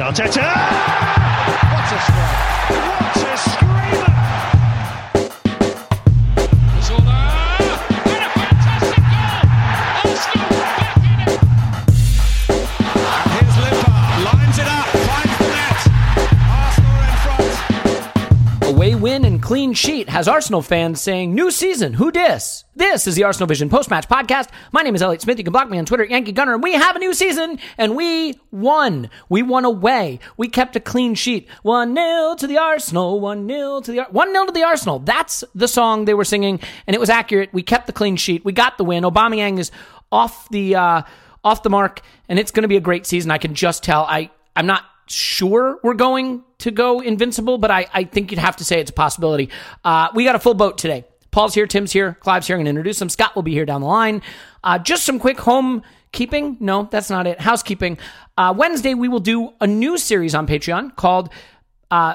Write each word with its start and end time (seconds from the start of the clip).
Arteta! 0.00 0.48
What 1.72 1.92
a 1.92 2.00
strike! 2.00 2.70
What 2.70 3.16
a 3.16 3.36
screamer! 3.36 3.69
Clean 19.50 19.72
sheet 19.72 20.08
has 20.08 20.28
Arsenal 20.28 20.62
fans 20.62 21.00
saying, 21.00 21.34
New 21.34 21.50
season, 21.50 21.92
who 21.92 22.12
dis? 22.12 22.62
This 22.76 23.08
is 23.08 23.16
the 23.16 23.24
Arsenal 23.24 23.48
Vision 23.48 23.68
post 23.68 23.90
match 23.90 24.06
podcast. 24.08 24.48
My 24.70 24.82
name 24.82 24.94
is 24.94 25.02
Elliot 25.02 25.22
Smith. 25.22 25.38
You 25.38 25.42
can 25.42 25.52
block 25.52 25.68
me 25.68 25.76
on 25.76 25.86
Twitter, 25.86 26.04
Yankee 26.04 26.30
Gunner, 26.30 26.54
and 26.54 26.62
we 26.62 26.74
have 26.74 26.94
a 26.94 27.00
new 27.00 27.12
season, 27.12 27.58
and 27.76 27.96
we 27.96 28.38
won. 28.52 29.10
We 29.28 29.42
won 29.42 29.64
away. 29.64 30.20
We 30.36 30.46
kept 30.46 30.76
a 30.76 30.80
clean 30.80 31.16
sheet. 31.16 31.48
1 31.64 31.96
0 31.96 32.36
to 32.36 32.46
the 32.46 32.58
Arsenal, 32.58 33.18
1 33.18 33.48
0 33.48 33.80
to 33.80 33.90
the 33.90 33.98
Ar- 33.98 34.10
1 34.12 34.32
0 34.32 34.46
to 34.46 34.52
the 34.52 34.62
Arsenal. 34.62 35.00
That's 35.00 35.42
the 35.52 35.66
song 35.66 36.04
they 36.04 36.14
were 36.14 36.24
singing, 36.24 36.60
and 36.86 36.94
it 36.94 37.00
was 37.00 37.10
accurate. 37.10 37.52
We 37.52 37.64
kept 37.64 37.88
the 37.88 37.92
clean 37.92 38.14
sheet. 38.14 38.44
We 38.44 38.52
got 38.52 38.78
the 38.78 38.84
win. 38.84 39.02
Aubameyang 39.02 39.58
is 39.58 39.72
off 40.12 40.48
the 40.50 40.76
uh, 40.76 41.02
off 41.42 41.64
the 41.64 41.70
mark, 41.70 42.02
and 42.28 42.38
it's 42.38 42.52
going 42.52 42.62
to 42.62 42.68
be 42.68 42.76
a 42.76 42.80
great 42.80 43.04
season. 43.04 43.32
I 43.32 43.38
can 43.38 43.56
just 43.56 43.82
tell. 43.82 44.04
I 44.04 44.30
I'm 44.54 44.66
not 44.66 44.84
sure 45.08 45.80
we're 45.82 45.94
going 45.94 46.44
to 46.60 46.70
go 46.70 47.00
invincible, 47.00 47.58
but 47.58 47.70
I, 47.70 47.86
I 47.92 48.04
think 48.04 48.30
you'd 48.30 48.38
have 48.38 48.56
to 48.56 48.64
say 48.64 48.80
it's 48.80 48.90
a 48.90 48.94
possibility. 48.94 49.50
Uh, 49.84 50.08
we 50.14 50.24
got 50.24 50.34
a 50.34 50.38
full 50.38 50.54
boat 50.54 50.78
today. 50.78 51.04
Paul's 51.30 51.54
here, 51.54 51.66
Tim's 51.66 51.92
here, 51.92 52.16
Clive's 52.20 52.46
here. 52.46 52.56
I'm 52.56 52.58
going 52.58 52.66
to 52.66 52.70
introduce 52.70 52.98
them. 52.98 53.08
Scott 53.08 53.36
will 53.36 53.42
be 53.42 53.52
here 53.52 53.66
down 53.66 53.80
the 53.80 53.86
line. 53.86 54.22
Uh, 54.64 54.78
just 54.78 55.04
some 55.04 55.18
quick 55.18 55.38
home 55.38 55.82
keeping. 56.12 56.56
No, 56.60 56.88
that's 56.90 57.08
not 57.08 57.26
it. 57.26 57.40
Housekeeping. 57.40 57.98
Uh, 58.36 58.52
Wednesday, 58.56 58.94
we 58.94 59.08
will 59.08 59.20
do 59.20 59.52
a 59.60 59.66
new 59.66 59.96
series 59.96 60.34
on 60.34 60.46
Patreon 60.46 60.96
called, 60.96 61.30
uh, 61.90 62.14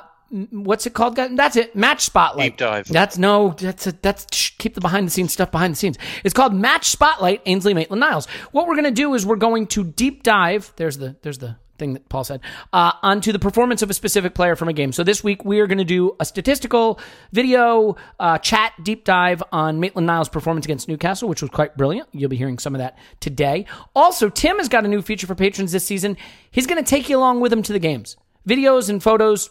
what's 0.52 0.86
it 0.86 0.94
called? 0.94 1.16
That's 1.16 1.56
it. 1.56 1.76
Match 1.76 2.02
Spotlight. 2.02 2.52
Deep 2.52 2.58
dive. 2.58 2.88
That's 2.90 3.18
no, 3.18 3.56
that's 3.58 3.88
a, 3.88 3.94
that's 3.94 4.28
shh, 4.36 4.52
keep 4.58 4.74
the 4.74 4.82
behind 4.82 5.08
the 5.08 5.12
scenes 5.12 5.32
stuff 5.32 5.50
behind 5.50 5.74
the 5.74 5.78
scenes. 5.78 5.98
It's 6.26 6.34
called 6.34 6.54
Match 6.54 6.90
Spotlight 6.90 7.42
Ainsley 7.46 7.74
Maitland 7.74 8.02
Niles. 8.02 8.28
What 8.52 8.68
we're 8.68 8.76
going 8.76 8.86
to 8.86 8.92
do 8.92 9.14
is 9.14 9.26
we're 9.26 9.38
going 9.38 9.68
to 9.68 9.84
deep 9.84 10.24
dive. 10.24 10.74
There's 10.76 10.98
the, 10.98 11.16
there's 11.22 11.38
the, 11.38 11.56
thing 11.78 11.94
that 11.94 12.08
Paul 12.10 12.24
said, 12.24 12.42
uh, 12.74 12.94
onto 13.02 13.32
the 13.32 13.40
performance 13.40 13.82
of 13.82 13.90
a 13.90 13.94
specific 13.94 14.34
player 14.34 14.56
from 14.56 14.68
a 14.68 14.74
game. 14.74 14.92
So 14.92 15.04
this 15.04 15.24
week 15.24 15.46
we 15.46 15.60
are 15.60 15.68
going 15.68 15.78
to 15.78 15.84
do 15.84 16.16
a 16.20 16.26
statistical 16.26 17.00
video 17.32 17.96
uh, 18.20 18.38
chat 18.38 18.74
deep 18.84 19.04
dive 19.04 19.44
on 19.52 19.80
Maitland 19.80 20.08
Niles' 20.08 20.30
performance 20.30 20.66
against 20.66 20.88
Newcastle, 20.88 21.30
which 21.30 21.42
was 21.42 21.52
quite 21.52 21.78
brilliant. 21.78 22.10
You'll 22.12 22.30
be 22.30 22.38
hearing 22.38 22.60
some 22.60 22.76
of 22.76 22.80
that 22.80 22.98
today. 23.20 23.66
Also, 23.96 24.30
Tim 24.30 24.58
has 24.58 24.70
got 24.70 24.86
a 24.86 24.88
new 24.88 25.02
feature 25.02 25.28
for 25.28 25.36
patrons 25.36 25.72
this 25.72 25.86
season. 25.86 26.18
He's 26.52 26.68
going 26.68 26.84
to 26.84 26.90
take 26.90 27.10
you 27.10 27.18
along 27.18 27.40
with 27.42 27.52
him 27.52 27.64
to 27.64 27.74
the 27.74 27.80
games, 27.80 28.18
videos 28.48 28.90
and 28.90 29.02
photos 29.02 29.50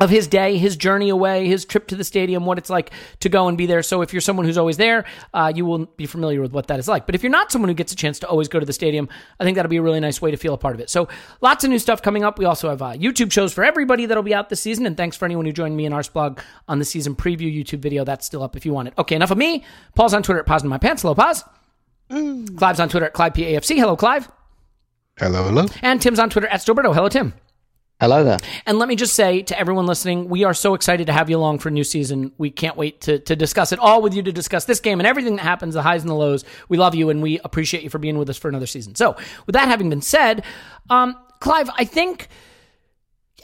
of 0.00 0.10
his 0.10 0.26
day, 0.26 0.58
his 0.58 0.76
journey 0.76 1.08
away, 1.08 1.46
his 1.46 1.64
trip 1.64 1.86
to 1.88 1.96
the 1.96 2.04
stadium, 2.04 2.46
what 2.46 2.58
it's 2.58 2.70
like 2.70 2.90
to 3.20 3.28
go 3.28 3.48
and 3.48 3.56
be 3.56 3.66
there. 3.66 3.82
So 3.82 4.02
if 4.02 4.12
you're 4.12 4.20
someone 4.20 4.44
who's 4.44 4.58
always 4.58 4.76
there, 4.76 5.04
uh, 5.32 5.52
you 5.54 5.64
will 5.64 5.86
be 5.86 6.06
familiar 6.06 6.40
with 6.40 6.52
what 6.52 6.66
that 6.66 6.78
is 6.78 6.88
like. 6.88 7.06
But 7.06 7.14
if 7.14 7.22
you're 7.22 7.30
not 7.30 7.52
someone 7.52 7.68
who 7.68 7.74
gets 7.74 7.92
a 7.92 7.96
chance 7.96 8.18
to 8.20 8.28
always 8.28 8.48
go 8.48 8.58
to 8.58 8.66
the 8.66 8.72
stadium, 8.72 9.08
I 9.38 9.44
think 9.44 9.54
that'll 9.56 9.70
be 9.70 9.76
a 9.76 9.82
really 9.82 10.00
nice 10.00 10.20
way 10.20 10.30
to 10.30 10.36
feel 10.36 10.54
a 10.54 10.58
part 10.58 10.74
of 10.74 10.80
it. 10.80 10.90
So 10.90 11.08
lots 11.40 11.62
of 11.64 11.70
new 11.70 11.78
stuff 11.78 12.02
coming 12.02 12.24
up. 12.24 12.38
We 12.38 12.44
also 12.44 12.68
have 12.68 12.82
uh, 12.82 12.92
YouTube 12.92 13.30
shows 13.30 13.52
for 13.52 13.64
everybody 13.64 14.06
that'll 14.06 14.22
be 14.22 14.34
out 14.34 14.48
this 14.48 14.60
season. 14.60 14.86
And 14.86 14.96
thanks 14.96 15.16
for 15.16 15.24
anyone 15.24 15.46
who 15.46 15.52
joined 15.52 15.76
me 15.76 15.86
in 15.86 15.92
Arseblog 15.92 16.40
on 16.66 16.78
the 16.80 16.84
season 16.84 17.14
preview 17.14 17.54
YouTube 17.54 17.80
video. 17.80 18.04
That's 18.04 18.26
still 18.26 18.42
up 18.42 18.56
if 18.56 18.66
you 18.66 18.72
want 18.72 18.88
it. 18.88 18.94
Okay, 18.98 19.14
enough 19.14 19.30
of 19.30 19.38
me. 19.38 19.64
Paul's 19.94 20.14
on 20.14 20.22
Twitter 20.22 20.40
at 20.40 20.46
Poznan 20.46 20.64
in 20.64 20.70
My 20.70 20.78
Pants. 20.78 21.02
Hello, 21.02 21.14
Pause. 21.14 21.44
Clive's 22.08 22.80
on 22.80 22.88
Twitter 22.88 23.06
at 23.06 23.12
Clive 23.12 23.32
PAFC. 23.32 23.76
Hello, 23.76 23.96
Clive. 23.96 24.28
Hello, 25.18 25.44
hello. 25.44 25.66
And 25.82 26.02
Tim's 26.02 26.18
on 26.18 26.28
Twitter 26.28 26.48
at 26.48 26.60
Stillberto. 26.60 26.92
Hello, 26.92 27.08
Tim. 27.08 27.34
Hello 28.00 28.24
there. 28.24 28.38
And 28.66 28.80
let 28.80 28.88
me 28.88 28.96
just 28.96 29.14
say 29.14 29.42
to 29.42 29.58
everyone 29.58 29.86
listening, 29.86 30.28
we 30.28 30.42
are 30.42 30.52
so 30.52 30.74
excited 30.74 31.06
to 31.06 31.12
have 31.12 31.30
you 31.30 31.36
along 31.36 31.60
for 31.60 31.68
a 31.68 31.72
new 31.72 31.84
season. 31.84 32.32
We 32.38 32.50
can't 32.50 32.76
wait 32.76 33.02
to, 33.02 33.20
to 33.20 33.36
discuss 33.36 33.70
it 33.70 33.78
all 33.78 34.02
with 34.02 34.14
you, 34.14 34.22
to 34.24 34.32
discuss 34.32 34.64
this 34.64 34.80
game 34.80 34.98
and 34.98 35.06
everything 35.06 35.36
that 35.36 35.42
happens, 35.42 35.74
the 35.74 35.82
highs 35.82 36.02
and 36.02 36.10
the 36.10 36.14
lows. 36.14 36.44
We 36.68 36.76
love 36.76 36.96
you 36.96 37.08
and 37.10 37.22
we 37.22 37.38
appreciate 37.44 37.84
you 37.84 37.90
for 37.90 37.98
being 37.98 38.18
with 38.18 38.28
us 38.28 38.36
for 38.36 38.48
another 38.48 38.66
season. 38.66 38.96
So, 38.96 39.16
with 39.46 39.54
that 39.54 39.68
having 39.68 39.90
been 39.90 40.02
said, 40.02 40.44
um, 40.90 41.16
Clive, 41.38 41.70
I 41.78 41.84
think 41.84 42.28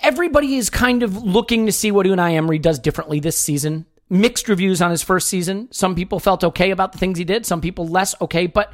everybody 0.03 0.56
is 0.56 0.69
kind 0.69 1.05
of 1.05 1.22
looking 1.22 1.66
to 1.66 1.72
see 1.72 1.93
what 1.93 2.06
Unai 2.06 2.33
Emery 2.33 2.59
does 2.59 2.81
differently 2.81 3.21
this 3.21 3.39
season. 3.39 3.87
Mixed 4.09 4.49
reviews 4.49 4.83
on 4.83 4.91
his 4.91 5.03
first 5.03 5.28
season. 5.28 5.69
Some 5.71 5.94
people 5.94 6.19
felt 6.19 6.43
okay 6.43 6.72
about 6.72 6.91
the 6.91 6.99
things 6.99 7.19
he 7.19 7.25
did, 7.25 7.47
some 7.47 7.60
people 7.60 7.87
less 7.87 8.21
okay, 8.21 8.49
but 8.49 8.72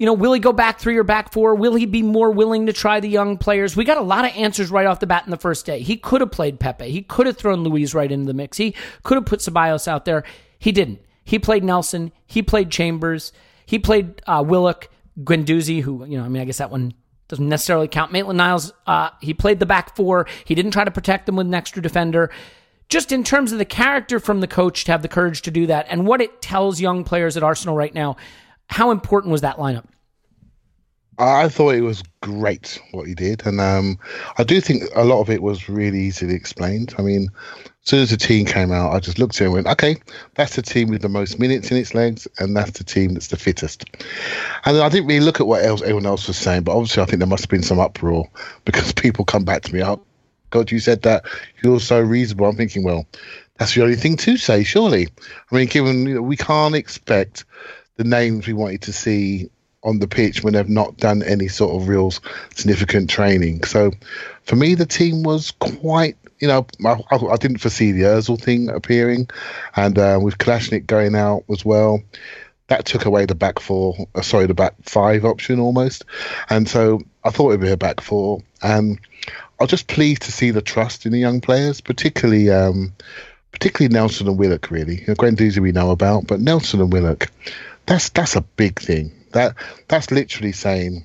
you 0.00 0.06
know, 0.06 0.14
will 0.14 0.32
he 0.32 0.40
go 0.40 0.54
back 0.54 0.80
three 0.80 0.96
or 0.96 1.04
back 1.04 1.30
four? 1.30 1.54
Will 1.54 1.74
he 1.74 1.84
be 1.84 2.02
more 2.02 2.30
willing 2.30 2.64
to 2.66 2.72
try 2.72 3.00
the 3.00 3.08
young 3.08 3.36
players? 3.36 3.76
We 3.76 3.84
got 3.84 3.98
a 3.98 4.02
lot 4.02 4.24
of 4.24 4.30
answers 4.34 4.70
right 4.70 4.86
off 4.86 4.98
the 4.98 5.06
bat 5.06 5.26
in 5.26 5.30
the 5.30 5.36
first 5.36 5.66
day. 5.66 5.80
He 5.80 5.98
could 5.98 6.22
have 6.22 6.30
played 6.30 6.58
Pepe. 6.58 6.90
He 6.90 7.02
could 7.02 7.26
have 7.26 7.36
thrown 7.36 7.64
Luiz 7.64 7.94
right 7.94 8.10
into 8.10 8.24
the 8.24 8.32
mix. 8.32 8.56
He 8.56 8.74
could 9.02 9.16
have 9.16 9.26
put 9.26 9.40
Ceballos 9.40 9.86
out 9.86 10.06
there. 10.06 10.24
He 10.58 10.72
didn't. 10.72 11.00
He 11.24 11.38
played 11.38 11.62
Nelson. 11.62 12.12
He 12.24 12.42
played 12.42 12.70
Chambers. 12.70 13.34
He 13.66 13.78
played 13.78 14.22
uh, 14.26 14.42
Willock, 14.44 14.88
Guendouzi, 15.22 15.82
who, 15.82 16.06
you 16.06 16.16
know, 16.16 16.24
I 16.24 16.28
mean, 16.28 16.40
I 16.40 16.46
guess 16.46 16.58
that 16.58 16.70
one 16.70 16.94
doesn't 17.28 17.50
necessarily 17.50 17.86
count. 17.86 18.10
Maitland 18.10 18.38
Niles, 18.38 18.72
uh, 18.86 19.10
he 19.20 19.34
played 19.34 19.58
the 19.58 19.66
back 19.66 19.96
four. 19.96 20.26
He 20.46 20.54
didn't 20.54 20.70
try 20.70 20.84
to 20.84 20.90
protect 20.90 21.26
them 21.26 21.36
with 21.36 21.46
an 21.46 21.54
extra 21.54 21.82
defender. 21.82 22.30
Just 22.88 23.12
in 23.12 23.22
terms 23.22 23.52
of 23.52 23.58
the 23.58 23.66
character 23.66 24.18
from 24.18 24.40
the 24.40 24.48
coach 24.48 24.84
to 24.84 24.92
have 24.92 25.02
the 25.02 25.08
courage 25.08 25.42
to 25.42 25.50
do 25.50 25.66
that 25.66 25.88
and 25.90 26.06
what 26.06 26.22
it 26.22 26.40
tells 26.40 26.80
young 26.80 27.04
players 27.04 27.36
at 27.36 27.42
Arsenal 27.42 27.76
right 27.76 27.92
now, 27.92 28.16
how 28.70 28.92
important 28.92 29.32
was 29.32 29.40
that 29.40 29.56
lineup? 29.56 29.84
I 31.18 31.48
thought 31.50 31.74
it 31.74 31.82
was 31.82 32.02
great 32.22 32.80
what 32.92 33.06
he 33.06 33.14
did, 33.14 33.44
and 33.44 33.60
um, 33.60 33.98
I 34.38 34.44
do 34.44 34.58
think 34.60 34.84
a 34.94 35.04
lot 35.04 35.20
of 35.20 35.28
it 35.28 35.42
was 35.42 35.68
really 35.68 36.00
easily 36.00 36.34
explained. 36.34 36.94
I 36.96 37.02
mean, 37.02 37.28
as 37.56 37.68
soon 37.82 38.00
as 38.00 38.10
the 38.10 38.16
team 38.16 38.46
came 38.46 38.72
out, 38.72 38.94
I 38.94 39.00
just 39.00 39.18
looked 39.18 39.34
at 39.36 39.42
it 39.42 39.44
and 39.46 39.52
went, 39.52 39.66
"Okay, 39.66 39.96
that's 40.36 40.56
the 40.56 40.62
team 40.62 40.88
with 40.88 41.02
the 41.02 41.10
most 41.10 41.38
minutes 41.38 41.70
in 41.70 41.76
its 41.76 41.94
legs, 41.94 42.26
and 42.38 42.56
that's 42.56 42.78
the 42.78 42.84
team 42.84 43.12
that's 43.12 43.26
the 43.26 43.36
fittest." 43.36 43.84
And 44.64 44.78
I 44.78 44.88
didn't 44.88 45.08
really 45.08 45.24
look 45.26 45.40
at 45.40 45.46
what 45.46 45.62
else 45.62 45.82
everyone 45.82 46.06
else 46.06 46.26
was 46.26 46.38
saying, 46.38 46.62
but 46.62 46.74
obviously, 46.74 47.02
I 47.02 47.06
think 47.06 47.18
there 47.18 47.26
must 47.26 47.44
have 47.44 47.50
been 47.50 47.62
some 47.62 47.80
uproar 47.80 48.30
because 48.64 48.92
people 48.92 49.26
come 49.26 49.44
back 49.44 49.62
to 49.62 49.74
me, 49.74 49.82
"Oh, 49.82 50.00
God, 50.50 50.70
you 50.70 50.78
said 50.78 51.02
that 51.02 51.24
you're 51.62 51.80
so 51.80 52.00
reasonable." 52.00 52.46
I'm 52.46 52.56
thinking, 52.56 52.82
well, 52.82 53.04
that's 53.58 53.74
the 53.74 53.82
only 53.82 53.96
thing 53.96 54.16
to 54.16 54.38
say, 54.38 54.64
surely. 54.64 55.08
I 55.52 55.54
mean, 55.54 55.66
given 55.66 56.06
you 56.06 56.14
know, 56.14 56.22
we 56.22 56.38
can't 56.38 56.74
expect 56.74 57.44
the 58.00 58.08
names 58.08 58.46
we 58.46 58.54
wanted 58.54 58.80
to 58.80 58.94
see 58.94 59.50
on 59.82 59.98
the 59.98 60.08
pitch 60.08 60.42
when 60.42 60.54
they've 60.54 60.70
not 60.70 60.96
done 60.96 61.22
any 61.22 61.48
sort 61.48 61.74
of 61.76 61.86
real 61.86 62.10
significant 62.54 63.10
training. 63.10 63.62
So 63.64 63.90
for 64.44 64.56
me, 64.56 64.74
the 64.74 64.86
team 64.86 65.22
was 65.22 65.50
quite, 65.50 66.16
you 66.38 66.48
know, 66.48 66.66
I, 66.82 66.96
I, 67.10 67.36
didn't 67.36 67.58
foresee 67.58 67.92
the 67.92 68.04
Ozil 68.04 68.40
thing 68.40 68.70
appearing, 68.70 69.28
and 69.76 69.98
uh, 69.98 70.18
with 70.22 70.38
Kolasinac 70.38 70.86
going 70.86 71.14
out 71.14 71.44
as 71.50 71.62
well. 71.62 72.02
That 72.68 72.86
took 72.86 73.04
away 73.04 73.26
the 73.26 73.34
back 73.34 73.58
four, 73.58 73.96
uh, 74.14 74.22
sorry, 74.22 74.46
the 74.46 74.54
back 74.54 74.74
five 74.82 75.24
option 75.24 75.58
almost, 75.58 76.04
and 76.48 76.68
so 76.68 77.02
I 77.24 77.30
thought 77.30 77.48
it'd 77.48 77.60
be 77.60 77.68
a 77.68 77.76
back 77.76 78.00
four, 78.00 78.42
and 78.62 78.98
I 79.58 79.64
was 79.64 79.70
just 79.70 79.88
pleased 79.88 80.22
to 80.22 80.32
see 80.32 80.52
the 80.52 80.62
trust 80.62 81.04
in 81.04 81.10
the 81.10 81.18
young 81.18 81.40
players, 81.40 81.80
particularly 81.80 82.48
um, 82.48 82.92
particularly 83.50 83.92
Nelson 83.92 84.28
and 84.28 84.38
Willock. 84.38 84.70
Really, 84.70 85.00
you 85.00 85.06
know, 85.08 85.14
Guendouzi 85.14 85.58
we 85.58 85.72
know 85.72 85.90
about, 85.90 86.28
but 86.28 86.38
Nelson 86.38 86.80
and 86.80 86.92
Willock, 86.92 87.28
that's 87.90 88.08
that's 88.10 88.36
a 88.36 88.40
big 88.40 88.80
thing. 88.80 89.10
That 89.32 89.56
that's 89.88 90.12
literally 90.12 90.52
saying, 90.52 91.04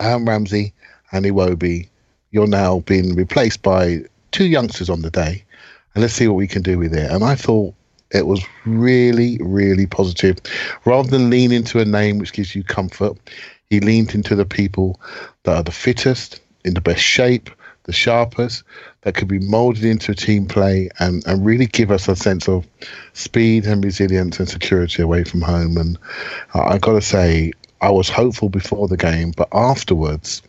Aaron 0.00 0.24
Ramsey 0.24 0.72
and 1.12 1.26
Iwobi, 1.26 1.90
you're 2.30 2.46
now 2.46 2.80
being 2.80 3.14
replaced 3.14 3.62
by 3.62 4.04
two 4.30 4.46
youngsters 4.46 4.88
on 4.88 5.02
the 5.02 5.10
day, 5.10 5.44
and 5.94 6.00
let's 6.00 6.14
see 6.14 6.26
what 6.26 6.36
we 6.36 6.46
can 6.46 6.62
do 6.62 6.78
with 6.78 6.94
it. 6.94 7.10
And 7.10 7.22
I 7.22 7.34
thought 7.34 7.74
it 8.10 8.26
was 8.26 8.42
really, 8.64 9.36
really 9.42 9.86
positive. 9.86 10.38
Rather 10.86 11.10
than 11.10 11.28
lean 11.28 11.52
into 11.52 11.78
a 11.78 11.84
name 11.84 12.18
which 12.18 12.32
gives 12.32 12.54
you 12.54 12.64
comfort, 12.64 13.18
he 13.68 13.80
leaned 13.80 14.14
into 14.14 14.34
the 14.34 14.46
people 14.46 14.98
that 15.42 15.56
are 15.56 15.62
the 15.62 15.70
fittest, 15.70 16.40
in 16.64 16.72
the 16.72 16.80
best 16.80 17.02
shape, 17.02 17.50
the 17.88 17.92
sharpest, 17.94 18.64
that 19.00 19.14
could 19.14 19.28
be 19.28 19.38
molded 19.38 19.82
into 19.82 20.12
a 20.12 20.14
team 20.14 20.44
play 20.44 20.90
and, 20.98 21.26
and 21.26 21.44
really 21.44 21.64
give 21.64 21.90
us 21.90 22.06
a 22.06 22.14
sense 22.14 22.46
of 22.46 22.66
speed 23.14 23.64
and 23.64 23.82
resilience 23.82 24.38
and 24.38 24.46
security 24.46 25.00
away 25.00 25.24
from 25.24 25.40
home. 25.40 25.78
And 25.78 25.98
I 26.52 26.76
got 26.76 26.92
to 26.92 27.00
say, 27.00 27.52
I 27.80 27.90
was 27.90 28.10
hopeful 28.10 28.50
before 28.50 28.88
the 28.88 28.98
game, 28.98 29.32
but 29.34 29.48
afterwards, 29.52 30.42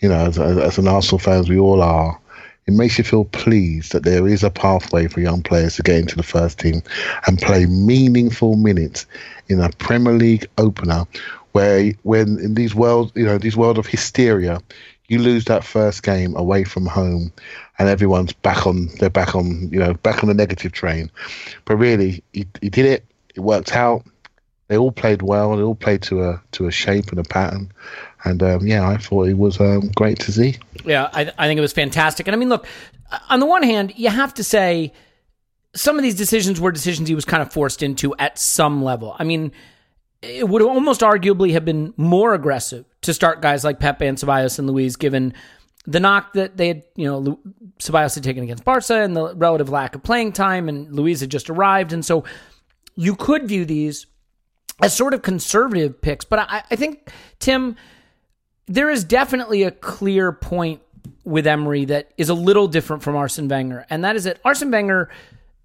you 0.00 0.08
know, 0.08 0.26
as, 0.26 0.36
as 0.36 0.76
an 0.76 0.88
Arsenal 0.88 1.20
fans, 1.20 1.48
we 1.48 1.60
all 1.60 1.80
are. 1.80 2.18
It 2.66 2.74
makes 2.74 2.98
you 2.98 3.04
feel 3.04 3.26
pleased 3.26 3.92
that 3.92 4.02
there 4.02 4.26
is 4.26 4.42
a 4.42 4.50
pathway 4.50 5.06
for 5.06 5.20
young 5.20 5.42
players 5.42 5.76
to 5.76 5.82
get 5.82 5.98
into 5.98 6.16
the 6.16 6.24
first 6.24 6.58
team 6.58 6.82
and 7.28 7.40
play 7.40 7.66
meaningful 7.66 8.56
minutes 8.56 9.06
in 9.48 9.60
a 9.60 9.68
Premier 9.78 10.14
League 10.14 10.48
opener, 10.58 11.06
where 11.52 11.92
when 12.02 12.40
in 12.40 12.54
these 12.54 12.74
world, 12.74 13.12
you 13.14 13.24
know, 13.24 13.38
these 13.38 13.56
world 13.56 13.78
of 13.78 13.86
hysteria, 13.86 14.60
you 15.08 15.18
lose 15.18 15.44
that 15.44 15.64
first 15.64 16.02
game 16.02 16.34
away 16.36 16.64
from 16.64 16.86
home 16.86 17.32
and 17.78 17.88
everyone's 17.88 18.32
back 18.32 18.66
on 18.66 18.88
they're 18.98 19.10
back 19.10 19.34
on 19.34 19.68
you 19.70 19.78
know 19.78 19.94
back 19.94 20.22
on 20.22 20.28
the 20.28 20.34
negative 20.34 20.72
train 20.72 21.10
but 21.64 21.76
really 21.76 22.22
he, 22.32 22.46
he 22.60 22.70
did 22.70 22.86
it 22.86 23.04
it 23.34 23.40
worked 23.40 23.74
out 23.74 24.04
they 24.68 24.76
all 24.78 24.92
played 24.92 25.22
well. 25.22 25.56
They 25.56 25.62
all 25.62 25.74
played 25.74 26.02
to 26.02 26.22
a 26.22 26.42
to 26.52 26.66
a 26.66 26.70
shape 26.70 27.10
and 27.10 27.18
a 27.18 27.22
pattern. 27.22 27.70
And 28.24 28.42
um, 28.42 28.66
yeah, 28.66 28.88
I 28.88 28.96
thought 28.96 29.28
it 29.28 29.36
was 29.36 29.60
um, 29.60 29.88
great 29.94 30.18
to 30.20 30.32
see. 30.32 30.56
Yeah, 30.84 31.10
I, 31.12 31.30
I 31.36 31.46
think 31.46 31.58
it 31.58 31.60
was 31.60 31.72
fantastic. 31.72 32.26
And 32.26 32.34
I 32.34 32.38
mean, 32.38 32.48
look, 32.48 32.66
on 33.28 33.40
the 33.40 33.46
one 33.46 33.62
hand, 33.62 33.92
you 33.96 34.08
have 34.08 34.32
to 34.34 34.44
say 34.44 34.92
some 35.74 35.96
of 35.98 36.02
these 36.02 36.14
decisions 36.14 36.60
were 36.60 36.72
decisions 36.72 37.08
he 37.08 37.14
was 37.14 37.24
kind 37.24 37.42
of 37.42 37.52
forced 37.52 37.82
into 37.82 38.14
at 38.16 38.38
some 38.38 38.82
level. 38.82 39.14
I 39.18 39.24
mean, 39.24 39.52
it 40.24 40.48
would 40.48 40.62
almost 40.62 41.00
arguably 41.02 41.52
have 41.52 41.64
been 41.64 41.94
more 41.96 42.34
aggressive 42.34 42.84
to 43.02 43.14
start 43.14 43.42
guys 43.42 43.64
like 43.64 43.80
Pepe 43.80 44.06
and 44.06 44.18
Ceballos 44.18 44.58
and 44.58 44.68
Luiz, 44.68 44.96
given 44.96 45.34
the 45.86 46.00
knock 46.00 46.32
that 46.32 46.56
they 46.56 46.68
had, 46.68 46.82
you 46.96 47.06
know, 47.06 47.38
Ceballos 47.78 48.14
had 48.14 48.24
taken 48.24 48.42
against 48.42 48.64
Barca 48.64 49.02
and 49.02 49.14
the 49.14 49.34
relative 49.36 49.68
lack 49.68 49.94
of 49.94 50.02
playing 50.02 50.32
time, 50.32 50.68
and 50.68 50.90
Luiz 50.92 51.20
had 51.20 51.30
just 51.30 51.50
arrived. 51.50 51.92
And 51.92 52.04
so 52.04 52.24
you 52.96 53.14
could 53.14 53.46
view 53.46 53.64
these 53.64 54.06
as 54.82 54.94
sort 54.94 55.14
of 55.14 55.22
conservative 55.22 56.00
picks. 56.00 56.24
But 56.24 56.38
I, 56.40 56.62
I 56.70 56.76
think, 56.76 57.10
Tim, 57.38 57.76
there 58.66 58.90
is 58.90 59.04
definitely 59.04 59.62
a 59.62 59.70
clear 59.70 60.32
point 60.32 60.80
with 61.24 61.46
Emery 61.46 61.84
that 61.86 62.12
is 62.16 62.28
a 62.28 62.34
little 62.34 62.66
different 62.66 63.02
from 63.02 63.16
Arsene 63.16 63.48
Wenger, 63.48 63.86
and 63.90 64.04
that 64.04 64.16
is 64.16 64.24
that 64.24 64.40
Arsene 64.44 64.70
Wenger 64.70 65.10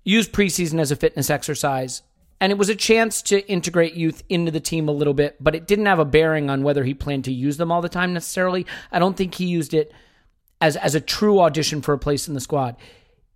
used 0.04 0.32
preseason 0.32 0.80
as 0.80 0.92
a 0.92 0.96
fitness 0.96 1.30
exercise, 1.30 2.02
and 2.42 2.52
it 2.52 2.58
was 2.58 2.70
a 2.70 2.76
chance 2.76 3.22
to 3.24 3.48
integrate 3.50 3.94
youth 3.94 4.24
into 4.30 4.52
the 4.52 4.60
team 4.60 4.88
a 4.88 4.94
little 4.94 5.14
bit, 5.14 5.36
but 5.40 5.56
it 5.56 5.68
didn't 5.68 5.88
have 5.88 6.00
a 6.00 6.06
bearing 6.06 6.50
on 6.50 6.64
whether 6.64 6.84
he 6.84 6.94
planned 6.94 7.26
to 7.26 7.34
use 7.34 7.58
them 7.58 7.72
all 7.72 7.82
the 7.82 7.90
time 7.90 8.14
necessarily. 8.14 8.66
I 8.92 9.00
don't 9.00 9.18
think 9.18 9.36
he 9.36 9.46
used 9.46 9.74
it 9.74 9.92
as 10.62 10.76
as 10.78 10.96
a 10.96 11.02
true 11.02 11.40
audition 11.40 11.82
for 11.82 11.94
a 11.94 12.00
place 12.00 12.28
in 12.28 12.34
the 12.34 12.40
squad. 12.40 12.76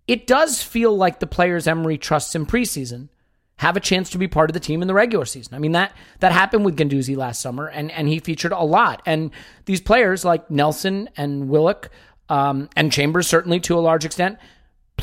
It 0.06 0.26
does 0.26 0.62
feel 0.62 0.96
like 0.96 1.20
the 1.20 1.26
players 1.26 1.66
Emery 1.66 1.98
trusts 1.98 2.34
in 2.34 2.46
preseason 2.46 3.08
have 3.56 3.76
a 3.76 3.80
chance 3.80 4.10
to 4.10 4.18
be 4.18 4.26
part 4.26 4.50
of 4.50 4.54
the 4.54 4.60
team 4.60 4.82
in 4.82 4.88
the 4.88 4.94
regular 4.94 5.24
season. 5.24 5.54
I 5.54 5.58
mean 5.58 5.72
that 5.72 5.92
that 6.20 6.32
happened 6.32 6.64
with 6.64 6.76
Guendouzi 6.76 7.16
last 7.16 7.40
summer, 7.40 7.66
and 7.66 7.90
and 7.90 8.08
he 8.08 8.18
featured 8.20 8.52
a 8.52 8.62
lot. 8.62 9.02
And 9.06 9.30
these 9.66 9.80
players 9.80 10.24
like 10.24 10.50
Nelson 10.50 11.08
and 11.16 11.48
Willock 11.48 11.90
um, 12.28 12.68
and 12.74 12.90
Chambers, 12.90 13.26
certainly 13.26 13.60
to 13.60 13.78
a 13.78 13.80
large 13.80 14.04
extent, 14.04 14.38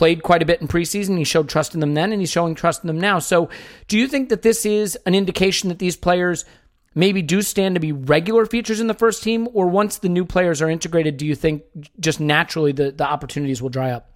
played 0.01 0.23
quite 0.23 0.41
a 0.41 0.45
bit 0.47 0.59
in 0.59 0.67
preseason. 0.67 1.15
He 1.15 1.23
showed 1.23 1.47
trust 1.47 1.75
in 1.75 1.79
them 1.79 1.93
then, 1.93 2.11
and 2.11 2.19
he's 2.19 2.31
showing 2.31 2.55
trust 2.55 2.81
in 2.81 2.87
them 2.87 2.99
now. 2.99 3.19
So, 3.19 3.51
do 3.87 3.99
you 3.99 4.07
think 4.07 4.29
that 4.29 4.41
this 4.41 4.65
is 4.65 4.97
an 5.05 5.13
indication 5.13 5.69
that 5.69 5.77
these 5.77 5.95
players? 5.95 6.43
Maybe 6.95 7.21
do 7.21 7.43
stand 7.43 7.75
to 7.75 7.79
be 7.79 7.91
regular 7.91 8.47
features 8.47 8.79
in 8.79 8.87
the 8.87 8.95
first 8.95 9.21
team, 9.21 9.47
or 9.53 9.67
once 9.67 9.99
the 9.99 10.09
new 10.09 10.25
players 10.25 10.59
are 10.59 10.69
integrated, 10.69 11.17
do 11.17 11.27
you 11.27 11.35
think 11.35 11.63
just 11.99 12.19
naturally 12.19 12.71
the, 12.71 12.91
the 12.91 13.05
opportunities 13.05 13.61
will 13.61 13.69
dry 13.69 13.91
up? 13.91 14.09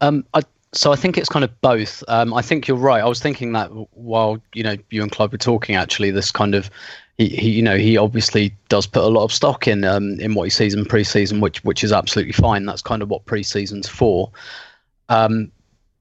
Um, 0.00 0.24
I 0.32 0.40
so 0.72 0.90
I 0.90 0.96
think 0.96 1.18
it's 1.18 1.28
kind 1.28 1.44
of 1.44 1.60
both. 1.60 2.02
Um, 2.08 2.32
I 2.32 2.40
think 2.40 2.66
you're 2.66 2.78
right. 2.78 3.02
I 3.02 3.06
was 3.06 3.20
thinking 3.20 3.52
that 3.52 3.68
while 3.90 4.42
you 4.54 4.62
know 4.62 4.76
you 4.88 5.02
and 5.02 5.12
Clive 5.12 5.32
were 5.32 5.38
talking, 5.38 5.76
actually, 5.76 6.10
this 6.12 6.32
kind 6.32 6.54
of 6.54 6.70
he, 7.18 7.28
he 7.28 7.50
you 7.50 7.62
know 7.62 7.76
he 7.76 7.96
obviously 7.96 8.54
does 8.68 8.86
put 8.86 9.02
a 9.02 9.08
lot 9.08 9.24
of 9.24 9.32
stock 9.32 9.68
in 9.68 9.84
um, 9.84 10.18
in 10.20 10.34
what 10.34 10.44
he 10.44 10.50
sees 10.50 10.74
in 10.74 10.84
preseason, 10.84 11.40
which 11.40 11.62
which 11.64 11.84
is 11.84 11.92
absolutely 11.92 12.32
fine. 12.32 12.64
That's 12.64 12.82
kind 12.82 13.02
of 13.02 13.10
what 13.10 13.26
preseason's 13.26 13.88
for. 13.88 14.30
Um, 15.08 15.50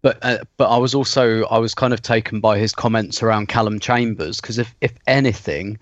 but 0.02 0.18
uh, 0.22 0.40
but 0.58 0.70
I 0.70 0.78
was 0.78 0.96
also 0.96 1.46
I 1.46 1.58
was 1.58 1.76
kind 1.76 1.94
of 1.94 2.02
taken 2.02 2.40
by 2.40 2.58
his 2.58 2.74
comments 2.74 3.22
around 3.22 3.48
Callum 3.48 3.80
Chambers 3.80 4.42
because 4.42 4.58
if 4.58 4.74
if 4.82 4.94
anything, 5.08 5.78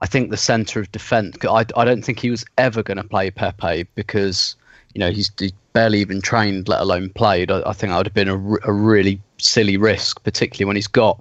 I 0.00 0.06
think 0.06 0.30
the 0.30 0.36
centre 0.36 0.80
of 0.80 0.92
defence. 0.92 1.36
I 1.44 1.64
I 1.76 1.84
don't 1.84 2.04
think 2.04 2.20
he 2.20 2.30
was 2.30 2.44
ever 2.58 2.82
going 2.82 2.98
to 2.98 3.04
play 3.04 3.30
Pepe 3.30 3.84
because 3.94 4.56
you 4.94 5.00
know 5.00 5.10
he's, 5.10 5.30
barely 5.72 5.98
even 5.98 6.22
trained, 6.22 6.68
let 6.68 6.80
alone 6.80 7.10
played. 7.10 7.50
I, 7.50 7.60
I 7.68 7.72
think 7.72 7.90
that 7.90 7.96
would 7.96 8.06
have 8.06 8.14
been 8.14 8.28
a, 8.28 8.70
a 8.70 8.72
really 8.72 9.20
silly 9.38 9.76
risk, 9.76 10.22
particularly 10.22 10.66
when 10.66 10.76
he's 10.76 10.86
got 10.86 11.20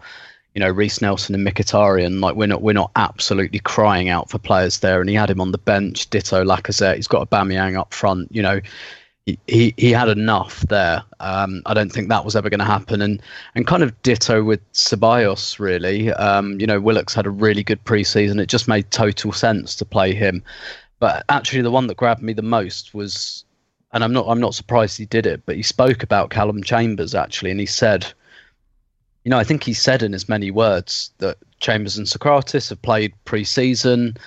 you 0.56 0.60
know 0.60 0.70
Reiss 0.70 1.02
Nelson 1.02 1.36
and 1.36 1.46
Mkhitaryan. 1.46 2.22
Like 2.22 2.36
we're 2.36 2.48
not 2.48 2.62
we're 2.62 2.74
not 2.74 2.92
absolutely 2.96 3.60
crying 3.60 4.10
out 4.10 4.30
for 4.30 4.38
players 4.38 4.80
there, 4.80 5.02
and 5.02 5.10
he 5.10 5.16
had 5.16 5.30
him 5.30 5.42
on 5.42 5.52
the 5.52 5.58
bench. 5.58 6.10
Ditto 6.10 6.44
Lacazette. 6.44 6.96
He's 6.96 7.08
got 7.08 7.24
a 7.24 7.26
Aubameyang 7.26 7.78
up 7.78 7.94
front. 7.94 8.30
You 8.32 8.42
know. 8.42 8.62
He, 9.26 9.40
he, 9.48 9.74
he 9.78 9.92
had 9.92 10.10
enough 10.10 10.60
there. 10.68 11.02
Um, 11.22 11.62
I 11.66 11.74
don't 11.74 11.90
think 11.90 12.10
that 12.10 12.26
was 12.26 12.36
ever 12.36 12.50
going 12.50 12.60
to 12.60 12.66
happen, 12.66 13.02
and 13.02 13.22
and 13.56 13.66
kind 13.66 13.82
of 13.82 14.02
ditto 14.02 14.44
with 14.44 14.60
Ceballos 14.74 15.60
really. 15.60 16.12
Um, 16.12 16.60
you 16.60 16.68
know, 16.68 16.82
Willock's 16.82 17.14
had 17.14 17.26
a 17.26 17.30
really 17.30 17.64
good 17.64 17.82
preseason. 17.86 18.42
It 18.42 18.48
just 18.48 18.68
made 18.68 18.92
total 18.92 19.32
sense 19.32 19.78
to 19.78 19.86
play 19.86 20.14
him. 20.14 20.44
But 21.00 21.24
actually, 21.30 21.62
the 21.62 21.72
one 21.72 21.88
that 21.88 21.96
grabbed 21.96 22.22
me 22.22 22.34
the 22.34 22.42
most 22.42 22.94
was 22.94 23.46
and 23.94 24.04
I'm 24.04 24.12
not 24.12 24.26
I'm 24.28 24.40
not 24.40 24.56
surprised 24.56 24.98
he 24.98 25.06
did 25.06 25.26
it, 25.26 25.44
but 25.46 25.56
he 25.56 25.64
spoke 25.64 26.04
about 26.04 26.32
Callum 26.32 26.64
Chambers 26.64 27.16
actually, 27.16 27.52
and 27.52 27.60
he 27.60 27.66
said, 27.66 28.12
you 29.24 29.30
know, 29.30 29.38
I 29.38 29.44
think 29.44 29.64
he 29.64 29.74
said 29.74 30.04
in 30.04 30.14
as 30.14 30.28
many 30.28 30.52
words 30.52 31.12
that 31.20 31.38
Chambers 31.60 31.98
and 31.98 32.06
Sokratis 32.08 32.70
have 32.70 32.82
played 32.82 33.14
pre-season. 33.26 34.18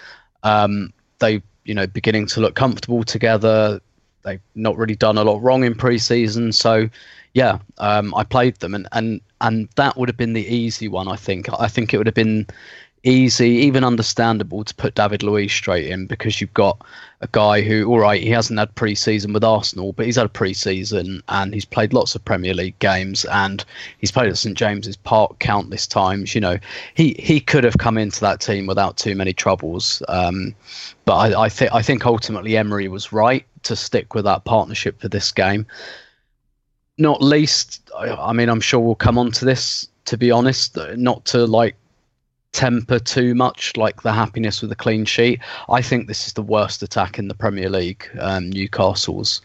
Um, 0.42 0.92
they, 1.18 1.42
you 1.64 1.74
know, 1.74 1.86
beginning 1.86 2.26
to 2.28 2.40
look 2.40 2.54
comfortable 2.54 3.04
together. 3.04 3.80
They've 4.22 4.40
not 4.54 4.76
really 4.76 4.96
done 4.96 5.18
a 5.18 5.22
lot 5.22 5.42
wrong 5.42 5.64
in 5.64 5.74
pre-season, 5.74 6.52
so 6.52 6.88
yeah, 7.36 7.58
um, 7.76 8.14
I 8.14 8.24
played 8.24 8.56
them, 8.56 8.74
and 8.74 8.88
and 8.92 9.20
and 9.42 9.68
that 9.76 9.98
would 9.98 10.08
have 10.08 10.16
been 10.16 10.32
the 10.32 10.46
easy 10.46 10.88
one. 10.88 11.06
I 11.06 11.16
think. 11.16 11.48
I 11.60 11.68
think 11.68 11.92
it 11.92 11.98
would 11.98 12.06
have 12.06 12.14
been 12.14 12.46
easy, 13.02 13.48
even 13.48 13.84
understandable 13.84 14.64
to 14.64 14.74
put 14.74 14.94
David 14.94 15.22
Luiz 15.22 15.52
straight 15.52 15.86
in 15.86 16.06
because 16.06 16.40
you've 16.40 16.54
got 16.54 16.80
a 17.20 17.28
guy 17.32 17.62
who, 17.62 17.86
all 17.86 18.00
right, 18.00 18.22
he 18.22 18.30
hasn't 18.30 18.58
had 18.58 18.74
pre-season 18.74 19.32
with 19.32 19.44
Arsenal, 19.44 19.92
but 19.92 20.06
he's 20.06 20.16
had 20.16 20.26
a 20.26 20.30
pre-season 20.30 21.22
and 21.28 21.54
he's 21.54 21.64
played 21.64 21.92
lots 21.92 22.14
of 22.14 22.24
Premier 22.24 22.52
League 22.52 22.78
games 22.78 23.24
and 23.26 23.64
he's 23.98 24.10
played 24.10 24.28
at 24.28 24.36
St 24.36 24.56
James's 24.56 24.96
Park 24.96 25.38
countless 25.38 25.86
times. 25.86 26.34
You 26.34 26.40
know, 26.40 26.58
he 26.94 27.14
he 27.18 27.40
could 27.40 27.64
have 27.64 27.78
come 27.78 27.96
into 27.96 28.20
that 28.20 28.40
team 28.40 28.66
without 28.66 28.96
too 28.96 29.14
many 29.14 29.32
troubles. 29.32 30.02
Um, 30.08 30.54
but 31.04 31.14
I, 31.16 31.44
I 31.44 31.48
think 31.48 31.72
I 31.72 31.82
think 31.82 32.04
ultimately 32.06 32.56
Emery 32.56 32.88
was 32.88 33.12
right 33.12 33.46
to 33.62 33.76
stick 33.76 34.14
with 34.14 34.24
that 34.24 34.44
partnership 34.44 35.00
for 35.00 35.08
this 35.08 35.32
game. 35.32 35.66
Not 36.98 37.22
least, 37.22 37.88
I, 37.96 38.10
I 38.10 38.32
mean, 38.32 38.48
I'm 38.48 38.60
sure 38.60 38.80
we'll 38.80 38.94
come 38.94 39.18
on 39.18 39.30
to 39.32 39.44
this. 39.44 39.88
To 40.06 40.16
be 40.16 40.30
honest, 40.30 40.78
not 40.96 41.24
to 41.26 41.46
like 41.46 41.74
temper 42.52 42.98
too 42.98 43.34
much, 43.34 43.76
like 43.76 44.02
the 44.02 44.12
happiness 44.12 44.62
with 44.62 44.72
a 44.72 44.76
clean 44.76 45.04
sheet. 45.04 45.40
I 45.68 45.82
think 45.82 46.06
this 46.06 46.26
is 46.26 46.32
the 46.32 46.42
worst 46.42 46.82
attack 46.82 47.18
in 47.18 47.28
the 47.28 47.34
Premier 47.34 47.68
League, 47.68 48.08
um, 48.18 48.50
Newcastle's. 48.50 49.42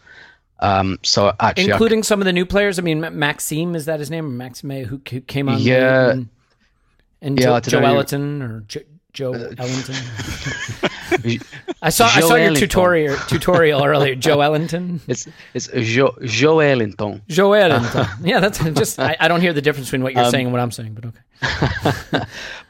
Um, 0.60 0.98
so 1.02 1.32
actually, 1.40 1.70
including 1.70 1.98
I, 1.98 2.02
some 2.02 2.20
of 2.20 2.24
the 2.24 2.32
new 2.32 2.46
players. 2.46 2.78
I 2.78 2.82
mean, 2.82 3.00
Maxime 3.00 3.74
is 3.74 3.86
that 3.86 3.98
his 3.98 4.10
name? 4.10 4.36
Maxime, 4.36 4.84
who, 4.84 5.00
who 5.10 5.20
came 5.20 5.48
on? 5.48 5.60
Yeah, 5.60 6.10
and, 6.10 6.28
and 7.20 7.38
yeah, 7.38 7.58
Jo, 7.58 7.80
Joelinton 7.80 8.42
or 8.42 8.60
jo, 8.60 8.80
Joe 9.12 9.34
uh, 9.34 9.54
Ellington. 9.58 9.94
I 11.82 11.90
saw 11.90 12.08
Joe 12.08 12.14
I 12.14 12.20
saw 12.20 12.34
your 12.36 12.54
tutorial 12.54 13.16
tutorial 13.28 13.84
earlier. 13.84 14.14
Joelinton. 14.14 15.00
It's 15.08 15.26
it's 15.52 15.68
Joe 15.68 16.60
Ellington. 16.60 17.22
Joe 17.28 17.52
Ellington. 17.52 18.06
yeah, 18.22 18.40
that's 18.40 18.58
just 18.74 18.98
I, 18.98 19.16
I, 19.20 19.28
don't 19.28 19.40
hear 19.40 19.52
the 19.52 19.60
difference 19.60 19.88
between 19.88 20.04
what 20.04 20.14
you're 20.14 20.24
um, 20.24 20.30
saying 20.30 20.46
and 20.46 20.52
what 20.52 20.62
I'm 20.62 20.70
saying, 20.70 20.94
but 20.94 21.06
okay. 21.06 22.24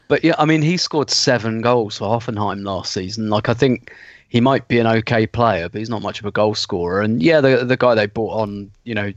But 0.07 0.23
yeah, 0.23 0.35
I 0.37 0.45
mean, 0.45 0.61
he 0.61 0.77
scored 0.77 1.09
seven 1.09 1.61
goals 1.61 1.97
for 1.97 2.07
Hoffenheim 2.07 2.63
last 2.63 2.93
season. 2.93 3.29
Like, 3.29 3.49
I 3.49 3.53
think 3.53 3.93
he 4.29 4.41
might 4.41 4.67
be 4.67 4.79
an 4.79 4.87
okay 4.87 5.27
player, 5.27 5.69
but 5.69 5.79
he's 5.79 5.89
not 5.89 6.01
much 6.01 6.19
of 6.19 6.25
a 6.25 6.31
goal 6.31 6.55
scorer. 6.55 7.01
And 7.01 7.21
yeah, 7.21 7.39
the 7.39 7.63
the 7.63 7.77
guy 7.77 7.95
they 7.95 8.07
bought 8.07 8.39
on, 8.39 8.71
you 8.83 8.95
know, 8.95 9.13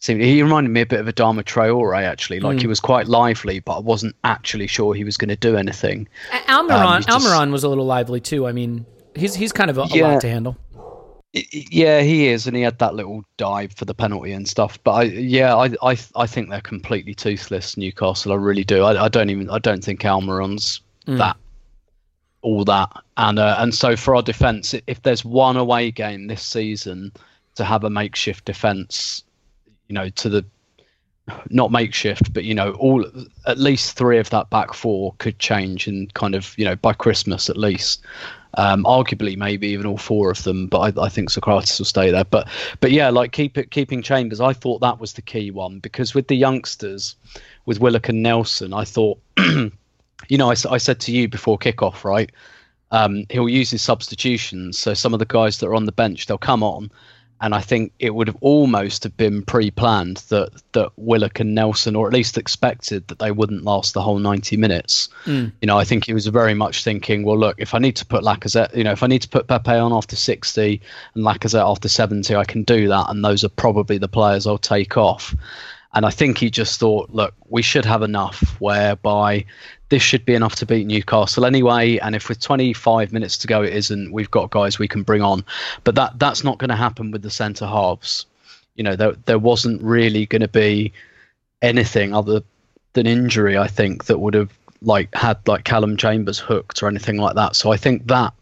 seemed 0.00 0.20
he 0.20 0.42
reminded 0.42 0.70
me 0.70 0.80
a 0.80 0.86
bit 0.86 1.00
of 1.00 1.08
a 1.08 1.12
Adama 1.12 1.42
Traore 1.42 2.02
actually. 2.04 2.40
Like 2.40 2.58
mm. 2.58 2.60
he 2.60 2.66
was 2.66 2.80
quite 2.80 3.06
lively, 3.06 3.60
but 3.60 3.76
I 3.76 3.80
wasn't 3.80 4.16
actually 4.24 4.66
sure 4.66 4.94
he 4.94 5.04
was 5.04 5.16
going 5.16 5.28
to 5.28 5.36
do 5.36 5.56
anything. 5.56 6.08
Almiron, 6.48 6.96
um, 6.96 7.02
just, 7.02 7.08
Almiron 7.08 7.52
was 7.52 7.64
a 7.64 7.68
little 7.68 7.86
lively 7.86 8.20
too. 8.20 8.46
I 8.46 8.52
mean, 8.52 8.86
he's 9.14 9.34
he's 9.34 9.52
kind 9.52 9.70
of 9.70 9.78
a, 9.78 9.82
a 9.82 10.02
lot 10.02 10.20
to 10.20 10.28
handle. 10.28 10.56
Yeah, 11.52 12.00
he 12.00 12.28
is, 12.28 12.46
and 12.46 12.56
he 12.56 12.62
had 12.62 12.78
that 12.78 12.94
little 12.94 13.22
dive 13.36 13.72
for 13.72 13.84
the 13.84 13.94
penalty 13.94 14.32
and 14.32 14.48
stuff. 14.48 14.82
But 14.82 14.92
I, 14.92 15.02
yeah, 15.04 15.54
I, 15.54 15.70
I, 15.82 15.98
I 16.14 16.26
think 16.26 16.48
they're 16.48 16.60
completely 16.60 17.14
toothless, 17.14 17.76
Newcastle. 17.76 18.32
I 18.32 18.36
really 18.36 18.64
do. 18.64 18.82
I, 18.84 19.04
I 19.04 19.08
don't 19.08 19.30
even, 19.30 19.50
I 19.50 19.58
don't 19.58 19.84
think 19.84 20.04
Almiron's 20.04 20.80
mm. 21.06 21.18
that, 21.18 21.36
all 22.42 22.64
that. 22.64 22.90
And 23.16 23.38
uh, 23.38 23.56
and 23.58 23.74
so 23.74 23.96
for 23.96 24.16
our 24.16 24.22
defence, 24.22 24.74
if 24.86 25.02
there's 25.02 25.24
one 25.24 25.56
away 25.56 25.90
game 25.90 26.26
this 26.26 26.42
season 26.42 27.12
to 27.56 27.64
have 27.64 27.84
a 27.84 27.90
makeshift 27.90 28.44
defence, 28.44 29.22
you 29.88 29.94
know, 29.94 30.08
to 30.10 30.28
the 30.28 30.44
not 31.50 31.72
makeshift, 31.72 32.32
but 32.32 32.44
you 32.44 32.54
know, 32.54 32.72
all 32.72 33.04
at 33.46 33.58
least 33.58 33.96
three 33.96 34.18
of 34.18 34.30
that 34.30 34.48
back 34.50 34.74
four 34.74 35.14
could 35.18 35.38
change 35.38 35.86
and 35.86 36.12
kind 36.14 36.34
of 36.34 36.56
you 36.56 36.64
know 36.64 36.76
by 36.76 36.92
Christmas 36.92 37.50
at 37.50 37.56
least. 37.56 38.02
Um, 38.54 38.84
arguably, 38.84 39.36
maybe 39.36 39.68
even 39.68 39.84
all 39.84 39.98
four 39.98 40.30
of 40.30 40.42
them, 40.44 40.66
but 40.66 40.98
I, 40.98 41.04
I, 41.04 41.08
think 41.10 41.28
Sokratis 41.28 41.78
will 41.78 41.84
stay 41.84 42.10
there. 42.10 42.24
But 42.24 42.48
but 42.80 42.90
yeah, 42.90 43.10
like 43.10 43.32
keep 43.32 43.58
it 43.58 43.70
keeping 43.70 44.00
Chambers. 44.00 44.40
I 44.40 44.54
thought 44.54 44.80
that 44.80 44.98
was 44.98 45.12
the 45.12 45.20
key 45.20 45.50
one 45.50 45.78
because 45.78 46.14
with 46.14 46.28
the 46.28 46.36
youngsters, 46.36 47.16
with 47.66 47.80
Willock 47.80 48.08
and 48.08 48.22
Nelson, 48.22 48.72
I 48.72 48.84
thought, 48.84 49.20
you 49.38 50.38
know, 50.38 50.50
I, 50.50 50.54
I 50.70 50.78
said 50.78 51.00
to 51.00 51.12
you 51.12 51.28
before 51.28 51.58
kickoff, 51.58 52.02
right? 52.02 52.32
Um, 52.92 53.26
he'll 53.30 53.48
use 53.48 53.70
his 53.70 53.82
substitutions. 53.82 54.78
So 54.78 54.94
some 54.94 55.12
of 55.12 55.18
the 55.18 55.26
guys 55.26 55.58
that 55.58 55.66
are 55.66 55.74
on 55.74 55.84
the 55.84 55.92
bench, 55.92 56.26
they'll 56.26 56.38
come 56.38 56.62
on, 56.62 56.90
And 57.40 57.54
I 57.54 57.60
think 57.60 57.92
it 57.98 58.14
would 58.14 58.28
have 58.28 58.38
almost 58.40 59.02
have 59.02 59.16
been 59.16 59.42
pre-planned 59.42 60.18
that 60.28 60.50
that 60.72 60.90
Willock 60.96 61.40
and 61.40 61.54
Nelson, 61.54 61.94
or 61.94 62.06
at 62.06 62.12
least 62.14 62.38
expected 62.38 63.06
that 63.08 63.18
they 63.18 63.30
wouldn't 63.30 63.64
last 63.64 63.92
the 63.92 64.00
whole 64.00 64.18
90 64.18 64.56
minutes. 64.56 65.10
Hmm. 65.24 65.46
You 65.60 65.66
know, 65.66 65.78
I 65.78 65.84
think 65.84 66.06
he 66.06 66.14
was 66.14 66.26
very 66.28 66.54
much 66.54 66.82
thinking, 66.82 67.24
well, 67.24 67.38
look, 67.38 67.56
if 67.58 67.74
I 67.74 67.78
need 67.78 67.96
to 67.96 68.06
put 68.06 68.24
Lacazette, 68.24 68.74
you 68.74 68.84
know, 68.84 68.92
if 68.92 69.02
I 69.02 69.06
need 69.06 69.22
to 69.22 69.28
put 69.28 69.48
Pepe 69.48 69.72
on 69.72 69.92
after 69.92 70.16
60 70.16 70.80
and 71.14 71.24
Lacazette 71.24 71.68
after 71.68 71.88
70, 71.88 72.34
I 72.34 72.44
can 72.44 72.62
do 72.62 72.88
that, 72.88 73.10
and 73.10 73.24
those 73.24 73.44
are 73.44 73.50
probably 73.50 73.98
the 73.98 74.08
players 74.08 74.46
I'll 74.46 74.58
take 74.58 74.96
off. 74.96 75.34
And 75.92 76.04
I 76.04 76.10
think 76.10 76.36
he 76.36 76.50
just 76.50 76.78
thought, 76.78 77.08
look, 77.10 77.34
we 77.48 77.62
should 77.62 77.86
have 77.86 78.02
enough 78.02 78.60
whereby 78.60 79.46
this 79.88 80.02
should 80.02 80.24
be 80.24 80.34
enough 80.34 80.56
to 80.56 80.66
beat 80.66 80.86
Newcastle 80.86 81.44
anyway. 81.44 81.98
And 81.98 82.14
if 82.14 82.28
with 82.28 82.40
25 82.40 83.12
minutes 83.12 83.38
to 83.38 83.46
go 83.46 83.62
it 83.62 83.72
isn't, 83.72 84.12
we've 84.12 84.30
got 84.30 84.50
guys 84.50 84.78
we 84.78 84.88
can 84.88 85.02
bring 85.02 85.22
on. 85.22 85.44
But 85.84 85.94
that 85.94 86.18
that's 86.18 86.44
not 86.44 86.58
going 86.58 86.70
to 86.70 86.76
happen 86.76 87.10
with 87.10 87.22
the 87.22 87.30
centre 87.30 87.66
halves. 87.66 88.26
You 88.74 88.84
know, 88.84 88.96
there 88.96 89.12
there 89.26 89.38
wasn't 89.38 89.82
really 89.82 90.26
going 90.26 90.42
to 90.42 90.48
be 90.48 90.92
anything 91.62 92.14
other 92.14 92.42
than 92.94 93.06
injury. 93.06 93.56
I 93.56 93.68
think 93.68 94.04
that 94.06 94.18
would 94.18 94.34
have 94.34 94.52
like 94.82 95.14
had 95.14 95.38
like 95.46 95.64
Callum 95.64 95.96
Chambers 95.96 96.38
hooked 96.38 96.82
or 96.82 96.88
anything 96.88 97.18
like 97.18 97.34
that. 97.36 97.56
So 97.56 97.72
I 97.72 97.76
think 97.76 98.06
that 98.08 98.32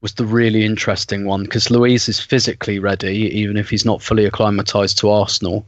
was 0.00 0.14
the 0.14 0.26
really 0.26 0.64
interesting 0.64 1.24
one 1.24 1.44
because 1.44 1.70
Luiz 1.70 2.08
is 2.08 2.20
physically 2.20 2.78
ready, 2.78 3.30
even 3.34 3.56
if 3.56 3.70
he's 3.70 3.84
not 3.84 4.02
fully 4.02 4.26
acclimatized 4.26 4.98
to 4.98 5.10
Arsenal 5.10 5.66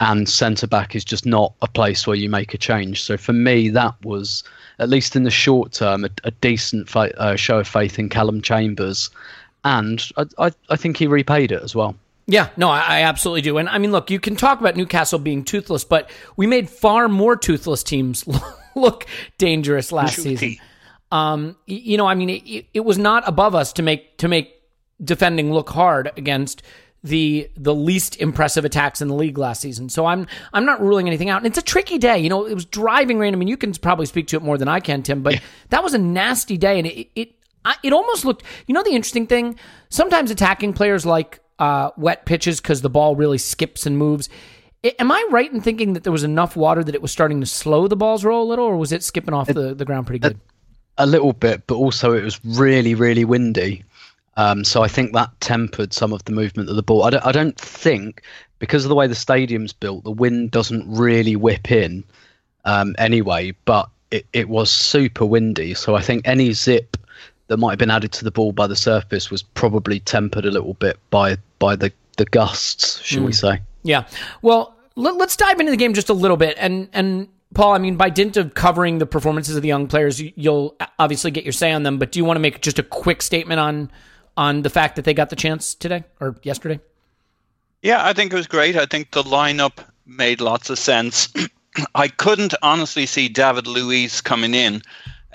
and 0.00 0.28
centre 0.28 0.66
back 0.66 0.94
is 0.94 1.04
just 1.04 1.24
not 1.24 1.54
a 1.62 1.68
place 1.68 2.06
where 2.06 2.16
you 2.16 2.28
make 2.28 2.54
a 2.54 2.58
change. 2.58 3.02
So 3.02 3.16
for 3.16 3.32
me, 3.32 3.70
that 3.70 3.94
was 4.04 4.44
at 4.78 4.88
least 4.88 5.16
in 5.16 5.22
the 5.24 5.30
short 5.30 5.72
term 5.72 6.04
a, 6.04 6.10
a 6.24 6.30
decent 6.30 6.88
fa- 6.88 7.18
uh, 7.18 7.36
show 7.36 7.58
of 7.58 7.68
faith 7.68 7.98
in 7.98 8.08
Callum 8.08 8.42
Chambers, 8.42 9.10
and 9.64 10.02
I, 10.16 10.24
I, 10.38 10.52
I 10.70 10.76
think 10.76 10.96
he 10.96 11.06
repaid 11.06 11.52
it 11.52 11.62
as 11.62 11.74
well. 11.74 11.96
Yeah, 12.26 12.48
no, 12.56 12.68
I, 12.68 12.80
I 12.80 13.02
absolutely 13.02 13.42
do. 13.42 13.58
And 13.58 13.68
I 13.68 13.78
mean, 13.78 13.92
look, 13.92 14.10
you 14.10 14.18
can 14.18 14.34
talk 14.34 14.60
about 14.60 14.76
Newcastle 14.76 15.18
being 15.18 15.44
toothless, 15.44 15.84
but 15.84 16.10
we 16.36 16.46
made 16.46 16.68
far 16.68 17.08
more 17.08 17.36
toothless 17.36 17.82
teams 17.82 18.24
look 18.74 19.06
dangerous 19.38 19.92
last 19.92 20.16
season. 20.16 20.56
Um, 21.12 21.56
you 21.66 21.96
know, 21.96 22.06
I 22.06 22.16
mean, 22.16 22.30
it, 22.30 22.66
it 22.74 22.80
was 22.80 22.98
not 22.98 23.26
above 23.28 23.54
us 23.54 23.72
to 23.74 23.82
make 23.82 24.18
to 24.18 24.28
make 24.28 24.52
defending 25.02 25.52
look 25.52 25.70
hard 25.70 26.10
against 26.16 26.62
the 27.06 27.50
the 27.56 27.74
least 27.74 28.16
impressive 28.16 28.64
attacks 28.64 29.00
in 29.00 29.08
the 29.08 29.14
league 29.14 29.38
last 29.38 29.60
season. 29.60 29.88
So 29.88 30.06
I'm 30.06 30.26
I'm 30.52 30.64
not 30.64 30.80
ruling 30.80 31.06
anything 31.06 31.30
out. 31.30 31.38
And 31.38 31.46
it's 31.46 31.58
a 31.58 31.62
tricky 31.62 31.98
day. 31.98 32.18
You 32.18 32.28
know, 32.28 32.46
it 32.46 32.54
was 32.54 32.64
driving 32.64 33.18
rain. 33.18 33.34
I 33.34 33.36
mean, 33.36 33.48
you 33.48 33.56
can 33.56 33.72
probably 33.72 34.06
speak 34.06 34.28
to 34.28 34.36
it 34.36 34.42
more 34.42 34.58
than 34.58 34.68
I 34.68 34.80
can, 34.80 35.02
Tim. 35.02 35.22
But 35.22 35.40
that 35.70 35.82
was 35.82 35.94
a 35.94 35.98
nasty 35.98 36.56
day, 36.56 36.78
and 36.78 36.86
it 36.86 37.08
it 37.14 37.32
I, 37.64 37.76
it 37.82 37.92
almost 37.92 38.24
looked. 38.24 38.42
You 38.66 38.74
know, 38.74 38.82
the 38.82 38.90
interesting 38.90 39.26
thing. 39.26 39.58
Sometimes 39.88 40.30
attacking 40.30 40.72
players 40.72 41.06
like 41.06 41.40
uh, 41.58 41.90
wet 41.96 42.26
pitches 42.26 42.60
because 42.60 42.82
the 42.82 42.90
ball 42.90 43.16
really 43.16 43.38
skips 43.38 43.86
and 43.86 43.96
moves. 43.96 44.28
Am 44.98 45.10
I 45.10 45.26
right 45.30 45.52
in 45.52 45.60
thinking 45.60 45.94
that 45.94 46.04
there 46.04 46.12
was 46.12 46.22
enough 46.22 46.54
water 46.54 46.84
that 46.84 46.94
it 46.94 47.02
was 47.02 47.10
starting 47.10 47.40
to 47.40 47.46
slow 47.46 47.88
the 47.88 47.96
balls 47.96 48.24
roll 48.24 48.46
a 48.46 48.48
little, 48.48 48.66
or 48.66 48.76
was 48.76 48.92
it 48.92 49.02
skipping 49.02 49.34
off 49.34 49.48
the, 49.48 49.74
the 49.74 49.84
ground 49.84 50.06
pretty 50.06 50.20
good? 50.20 50.38
A 50.98 51.06
little 51.06 51.32
bit, 51.32 51.66
but 51.66 51.74
also 51.74 52.12
it 52.12 52.22
was 52.22 52.38
really, 52.44 52.94
really 52.94 53.24
windy. 53.24 53.84
Um, 54.36 54.64
so 54.64 54.82
I 54.82 54.88
think 54.88 55.12
that 55.14 55.30
tempered 55.40 55.92
some 55.92 56.12
of 56.12 56.24
the 56.24 56.32
movement 56.32 56.68
of 56.68 56.76
the 56.76 56.82
ball. 56.82 57.04
I 57.04 57.10
don't, 57.10 57.26
I 57.26 57.32
don't 57.32 57.58
think, 57.58 58.22
because 58.58 58.84
of 58.84 58.90
the 58.90 58.94
way 58.94 59.06
the 59.06 59.14
stadium's 59.14 59.72
built, 59.72 60.04
the 60.04 60.10
wind 60.10 60.50
doesn't 60.50 60.84
really 60.86 61.36
whip 61.36 61.70
in 61.70 62.04
um, 62.64 62.94
anyway, 62.98 63.54
but 63.64 63.88
it, 64.10 64.26
it 64.32 64.48
was 64.48 64.70
super 64.70 65.24
windy. 65.24 65.74
So 65.74 65.94
I 65.94 66.02
think 66.02 66.26
any 66.26 66.52
zip 66.52 66.96
that 67.48 67.56
might 67.56 67.70
have 67.70 67.78
been 67.78 67.90
added 67.90 68.12
to 68.12 68.24
the 68.24 68.30
ball 68.30 68.52
by 68.52 68.66
the 68.66 68.76
surface 68.76 69.30
was 69.30 69.42
probably 69.42 70.00
tempered 70.00 70.44
a 70.44 70.50
little 70.50 70.74
bit 70.74 70.98
by 71.10 71.36
by 71.58 71.76
the, 71.76 71.92
the 72.16 72.24
gusts, 72.26 73.00
shall 73.02 73.24
we 73.24 73.32
say. 73.32 73.60
Yeah. 73.82 74.06
Well, 74.42 74.74
let, 74.96 75.14
us 75.20 75.36
dive 75.36 75.60
into 75.60 75.70
the 75.70 75.76
game 75.76 75.94
just 75.94 76.08
a 76.08 76.14
little 76.14 76.36
bit. 76.36 76.56
And 76.58 76.88
and 76.92 77.28
Paul, 77.54 77.74
I 77.74 77.78
mean, 77.78 77.96
by 77.96 78.10
dint 78.10 78.36
of 78.36 78.54
covering 78.54 78.98
the 78.98 79.06
performances 79.06 79.56
of 79.56 79.62
the 79.62 79.68
young 79.68 79.86
players, 79.86 80.20
you'll 80.20 80.76
obviously 80.98 81.30
get 81.30 81.44
your 81.44 81.52
say 81.52 81.72
on 81.72 81.84
them. 81.84 81.98
But 81.98 82.12
do 82.12 82.18
you 82.18 82.24
want 82.24 82.36
to 82.36 82.40
make 82.40 82.60
just 82.60 82.78
a 82.78 82.82
quick 82.82 83.22
statement 83.22 83.60
on 83.60 83.90
on 84.36 84.62
the 84.62 84.70
fact 84.70 84.96
that 84.96 85.04
they 85.04 85.14
got 85.14 85.30
the 85.30 85.36
chance 85.36 85.74
today 85.74 86.04
or 86.20 86.36
yesterday? 86.42 86.80
Yeah, 87.82 88.04
I 88.04 88.12
think 88.12 88.32
it 88.32 88.36
was 88.36 88.46
great. 88.46 88.76
I 88.76 88.86
think 88.86 89.12
the 89.12 89.22
lineup 89.22 89.84
made 90.06 90.40
lots 90.40 90.70
of 90.70 90.78
sense. 90.78 91.32
I 91.94 92.08
couldn't 92.08 92.54
honestly 92.62 93.06
see 93.06 93.28
David 93.28 93.66
Luiz 93.66 94.20
coming 94.20 94.54
in. 94.54 94.82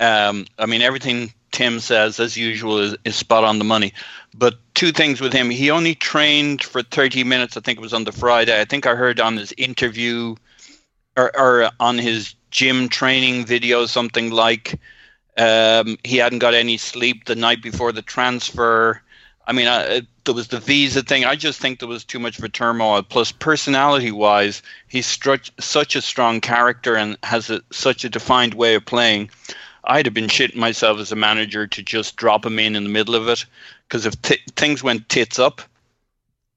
Um, 0.00 0.46
I 0.58 0.66
mean, 0.66 0.82
everything 0.82 1.32
Tim 1.52 1.80
says, 1.80 2.18
as 2.18 2.36
usual, 2.36 2.78
is, 2.78 2.96
is 3.04 3.14
spot 3.14 3.44
on 3.44 3.58
the 3.58 3.64
money. 3.64 3.92
But 4.34 4.58
two 4.74 4.90
things 4.90 5.20
with 5.20 5.32
him. 5.32 5.50
He 5.50 5.70
only 5.70 5.94
trained 5.94 6.62
for 6.62 6.82
30 6.82 7.24
minutes. 7.24 7.56
I 7.56 7.60
think 7.60 7.78
it 7.78 7.82
was 7.82 7.94
on 7.94 8.04
the 8.04 8.12
Friday. 8.12 8.60
I 8.60 8.64
think 8.64 8.86
I 8.86 8.94
heard 8.94 9.20
on 9.20 9.36
his 9.36 9.54
interview 9.56 10.34
or, 11.16 11.38
or 11.38 11.70
on 11.78 11.98
his 11.98 12.34
gym 12.50 12.88
training 12.88 13.46
video 13.46 13.86
something 13.86 14.30
like 14.30 14.78
um, 15.36 15.98
he 16.04 16.18
hadn't 16.18 16.40
got 16.40 16.54
any 16.54 16.76
sleep 16.76 17.24
the 17.24 17.36
night 17.36 17.62
before 17.62 17.92
the 17.92 18.02
transfer. 18.02 19.00
I 19.46 19.52
mean, 19.52 19.66
uh, 19.66 20.02
there 20.24 20.34
was 20.34 20.48
the 20.48 20.60
visa 20.60 21.02
thing. 21.02 21.24
I 21.24 21.34
just 21.34 21.60
think 21.60 21.78
there 21.78 21.88
was 21.88 22.04
too 22.04 22.18
much 22.18 22.38
of 22.38 22.44
a 22.44 22.48
turmoil. 22.48 23.02
Plus, 23.02 23.32
personality-wise, 23.32 24.62
he's 24.88 25.06
stru- 25.06 25.50
such 25.60 25.96
a 25.96 26.02
strong 26.02 26.40
character 26.40 26.96
and 26.96 27.16
has 27.22 27.50
a, 27.50 27.60
such 27.72 28.04
a 28.04 28.10
defined 28.10 28.54
way 28.54 28.74
of 28.74 28.84
playing. 28.84 29.30
I'd 29.84 30.06
have 30.06 30.14
been 30.14 30.28
shitting 30.28 30.56
myself 30.56 31.00
as 31.00 31.10
a 31.10 31.16
manager 31.16 31.66
to 31.66 31.82
just 31.82 32.16
drop 32.16 32.46
him 32.46 32.58
in 32.58 32.76
in 32.76 32.84
the 32.84 32.90
middle 32.90 33.16
of 33.16 33.26
it, 33.28 33.44
because 33.88 34.06
if 34.06 34.20
t- 34.22 34.38
things 34.54 34.82
went 34.82 35.08
tits 35.08 35.40
up, 35.40 35.60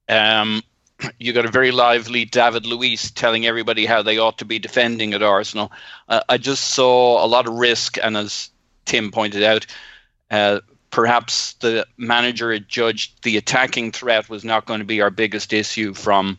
um, 0.08 0.62
you 1.18 1.32
got 1.32 1.44
a 1.44 1.50
very 1.50 1.72
lively 1.72 2.24
David 2.24 2.66
Luiz 2.66 3.10
telling 3.10 3.46
everybody 3.46 3.84
how 3.84 4.02
they 4.02 4.18
ought 4.18 4.38
to 4.38 4.44
be 4.44 4.60
defending 4.60 5.12
at 5.12 5.24
Arsenal. 5.24 5.72
Uh, 6.08 6.20
I 6.28 6.38
just 6.38 6.74
saw 6.74 7.24
a 7.24 7.26
lot 7.26 7.48
of 7.48 7.54
risk, 7.54 7.98
and 8.00 8.16
as 8.16 8.50
Tim 8.86 9.10
pointed 9.10 9.42
out, 9.42 9.66
uh, 10.30 10.60
perhaps 10.90 11.52
the 11.54 11.86
manager 11.98 12.52
had 12.52 12.68
judged 12.68 13.22
the 13.22 13.36
attacking 13.36 13.92
threat 13.92 14.30
was 14.30 14.44
not 14.44 14.64
going 14.64 14.80
to 14.80 14.86
be 14.86 15.02
our 15.02 15.10
biggest 15.10 15.52
issue 15.52 15.92
from 15.92 16.38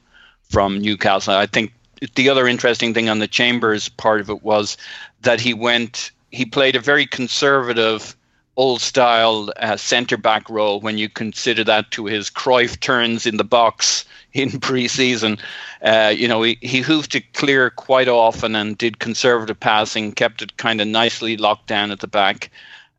from 0.49 0.79
Newcastle. 0.81 1.35
I 1.35 1.45
think 1.45 1.73
the 2.15 2.29
other 2.29 2.47
interesting 2.47 2.93
thing 2.93 3.09
on 3.09 3.19
the 3.19 3.27
Chambers 3.27 3.87
part 3.89 4.19
of 4.19 4.29
it 4.29 4.41
was 4.41 4.77
that 5.21 5.39
he 5.39 5.53
went 5.53 6.11
he 6.31 6.45
played 6.45 6.75
a 6.75 6.81
very 6.81 7.05
conservative 7.05 8.16
old 8.57 8.81
style 8.81 9.53
uh, 9.57 9.77
centre 9.77 10.17
back 10.17 10.49
role 10.49 10.81
when 10.81 10.97
you 10.97 11.07
consider 11.07 11.63
that 11.63 11.91
to 11.91 12.05
his 12.05 12.29
Cruyff 12.29 12.79
turns 12.79 13.25
in 13.25 13.37
the 13.37 13.43
box 13.43 14.03
in 14.33 14.59
pre-season. 14.59 15.37
Uh, 15.81 16.13
you 16.15 16.27
know, 16.27 16.41
he, 16.43 16.57
he 16.61 16.81
hoofed 16.81 17.15
it 17.15 17.33
clear 17.33 17.69
quite 17.69 18.07
often 18.07 18.55
and 18.55 18.77
did 18.77 18.99
conservative 18.99 19.59
passing, 19.59 20.11
kept 20.11 20.41
it 20.41 20.57
kind 20.57 20.81
of 20.81 20.87
nicely 20.87 21.37
locked 21.37 21.67
down 21.67 21.91
at 21.91 21.99
the 21.99 22.07
back. 22.07 22.49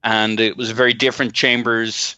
And 0.05 0.41
it 0.41 0.57
was 0.57 0.71
a 0.71 0.75
very 0.75 0.95
different 0.95 1.35
Chambers 1.35 2.17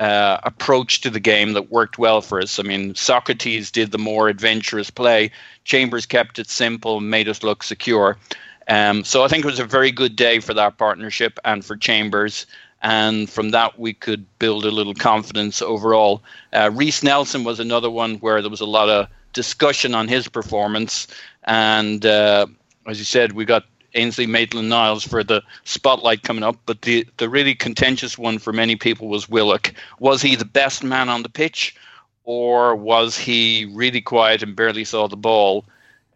uh, 0.00 0.38
approach 0.42 1.00
to 1.02 1.10
the 1.10 1.20
game 1.20 1.52
that 1.52 1.70
worked 1.70 1.96
well 1.96 2.20
for 2.20 2.40
us. 2.40 2.58
I 2.58 2.64
mean, 2.64 2.94
Sokratis 2.94 3.70
did 3.70 3.92
the 3.92 3.98
more 3.98 4.28
adventurous 4.28 4.90
play. 4.90 5.30
Chambers 5.62 6.06
kept 6.06 6.40
it 6.40 6.50
simple, 6.50 7.00
made 7.00 7.28
us 7.28 7.44
look 7.44 7.62
secure. 7.62 8.18
Um, 8.66 9.04
so 9.04 9.22
I 9.22 9.28
think 9.28 9.44
it 9.44 9.48
was 9.48 9.60
a 9.60 9.64
very 9.64 9.92
good 9.92 10.16
day 10.16 10.40
for 10.40 10.54
that 10.54 10.78
partnership 10.78 11.38
and 11.44 11.64
for 11.64 11.76
Chambers. 11.76 12.46
And 12.82 13.30
from 13.30 13.50
that, 13.50 13.78
we 13.78 13.92
could 13.92 14.26
build 14.38 14.64
a 14.64 14.70
little 14.70 14.94
confidence 14.94 15.62
overall. 15.62 16.22
Uh, 16.52 16.70
Reiss 16.72 17.02
Nelson 17.02 17.44
was 17.44 17.60
another 17.60 17.90
one 17.90 18.16
where 18.16 18.42
there 18.42 18.50
was 18.50 18.60
a 18.60 18.66
lot 18.66 18.88
of 18.88 19.08
discussion 19.32 19.94
on 19.94 20.08
his 20.08 20.28
performance. 20.28 21.06
And 21.44 22.04
uh, 22.04 22.46
as 22.86 22.98
you 22.98 23.04
said, 23.04 23.32
we 23.32 23.44
got 23.44 23.64
Ainsley 23.94 24.26
Maitland 24.26 24.68
Niles 24.68 25.06
for 25.06 25.22
the 25.22 25.42
spotlight 25.64 26.22
coming 26.22 26.42
up. 26.42 26.56
But 26.66 26.82
the, 26.82 27.06
the 27.18 27.28
really 27.28 27.54
contentious 27.54 28.18
one 28.18 28.38
for 28.38 28.52
many 28.52 28.74
people 28.74 29.08
was 29.08 29.28
Willock. 29.28 29.72
Was 30.00 30.20
he 30.22 30.34
the 30.34 30.44
best 30.44 30.82
man 30.82 31.08
on 31.08 31.22
the 31.22 31.28
pitch, 31.28 31.76
or 32.24 32.74
was 32.74 33.16
he 33.16 33.70
really 33.72 34.00
quiet 34.00 34.42
and 34.42 34.56
barely 34.56 34.84
saw 34.84 35.06
the 35.06 35.16
ball 35.16 35.64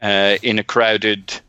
uh, 0.02 0.37
in 0.42 0.58
a 0.58 0.64
crowded 0.64 1.40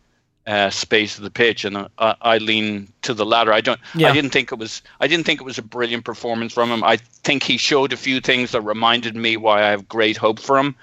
uh, 0.47 0.69
space 0.69 1.17
of 1.17 1.23
the 1.23 1.29
pitch? 1.29 1.65
And 1.65 1.77
I, 1.77 2.15
I 2.21 2.37
lean 2.39 2.91
to 3.03 3.13
the 3.13 3.25
latter. 3.25 3.53
I 3.53 3.61
don't. 3.61 3.79
Yeah. 3.93 4.09
I 4.09 4.13
didn't 4.13 4.31
think 4.31 4.51
it 4.51 4.57
was. 4.57 4.81
I 4.99 5.07
didn't 5.07 5.25
think 5.25 5.41
it 5.41 5.43
was 5.43 5.57
a 5.57 5.63
brilliant 5.63 6.05
performance 6.05 6.53
from 6.53 6.71
him. 6.71 6.83
I 6.83 6.97
think 6.97 7.43
he 7.43 7.57
showed 7.57 7.93
a 7.93 7.97
few 7.97 8.21
things 8.21 8.51
that 8.51 8.61
reminded 8.61 9.15
me 9.15 9.37
why 9.37 9.63
I 9.63 9.69
have 9.69 9.87
great 9.87 10.17
hope 10.17 10.39
for 10.39 10.57
him. 10.57 10.75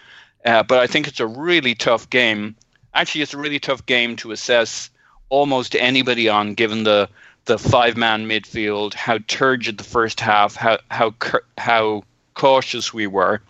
Uh, 0.44 0.62
but 0.62 0.78
I 0.78 0.87
think 0.87 1.09
it's 1.09 1.21
a 1.21 1.26
really 1.26 1.75
tough 1.75 2.09
game. 2.11 2.54
Actually, 2.92 3.23
it's 3.23 3.35
a 3.35 3.38
really 3.38 3.59
tough 3.59 3.85
game 3.87 4.14
to 4.16 4.30
assess 4.30 4.90
almost 5.30 5.75
anybody 5.75 6.28
on, 6.28 6.54
given 6.54 6.85
the 6.85 7.09
the 7.47 7.59
five 7.59 7.97
man 7.97 8.26
midfield, 8.26 8.94
how 8.94 9.18
turgid 9.26 9.78
the 9.78 9.85
first 9.85 10.21
half, 10.21 10.54
how 10.54 10.78
how 10.90 11.14
how 11.59 12.04
cautious 12.35 12.92
we 12.92 13.06
were. 13.06 13.40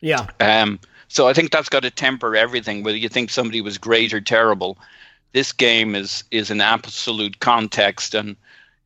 Yeah. 0.00 0.26
Um, 0.40 0.78
so 1.08 1.28
I 1.28 1.32
think 1.32 1.50
that's 1.50 1.68
got 1.68 1.82
to 1.84 1.90
temper 1.90 2.36
everything. 2.36 2.82
Whether 2.82 2.98
you 2.98 3.08
think 3.08 3.30
somebody 3.30 3.60
was 3.60 3.78
great 3.78 4.12
or 4.12 4.20
terrible, 4.20 4.78
this 5.34 5.52
game 5.52 5.94
is 5.94 6.24
is 6.30 6.50
an 6.50 6.62
absolute 6.62 7.40
context, 7.40 8.14
and 8.14 8.36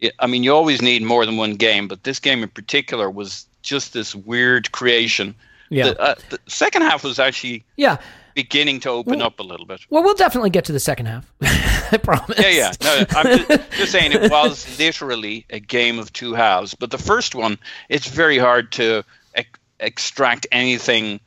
it, 0.01 0.13
I 0.19 0.27
mean 0.27 0.43
you 0.43 0.53
always 0.53 0.83
need 0.83 1.03
more 1.05 1.25
than 1.25 1.37
one 1.37 1.55
game, 1.55 1.87
but 1.87 2.03
this 2.03 2.19
game 2.19 2.43
in 2.43 2.49
particular 2.49 3.09
was 3.09 3.47
just 3.63 3.93
this 3.93 4.15
weird 4.17 4.73
creation. 4.73 5.35
Yeah. 5.71 5.85
The, 5.91 6.01
uh, 6.01 6.15
the 6.31 6.39
second 6.47 6.83
half 6.83 7.05
was 7.05 7.19
actually 7.19 7.63
Yeah. 7.77 7.99
beginning 8.35 8.81
to 8.81 8.89
open 8.91 9.21
up 9.21 9.39
a 9.39 9.43
little 9.43 9.67
bit. 9.67 9.81
Well, 9.91 10.03
we'll 10.03 10.15
definitely 10.15 10.49
get 10.51 10.65
to 10.65 10.73
the 10.73 10.81
second 10.81 11.07
half. 11.07 11.31
I 11.93 11.99
promise. 11.99 12.39
Yeah, 12.39 12.49
yeah. 12.49 12.73
No, 12.83 13.05
I'm 13.17 13.39
just, 13.39 13.71
just 13.77 13.93
saying 13.93 14.13
it 14.13 14.31
was 14.31 14.79
literally 14.79 15.45
a 15.51 15.61
game 15.61 15.99
of 15.99 16.11
two 16.15 16.33
halves. 16.33 16.75
But 16.75 16.91
the 16.91 16.97
first 16.99 17.35
one, 17.35 17.59
it's 17.91 18.09
very 18.09 18.39
hard 18.39 18.73
to 18.73 19.05
ex- 19.35 19.59
extract 19.81 20.47
anything 20.53 21.21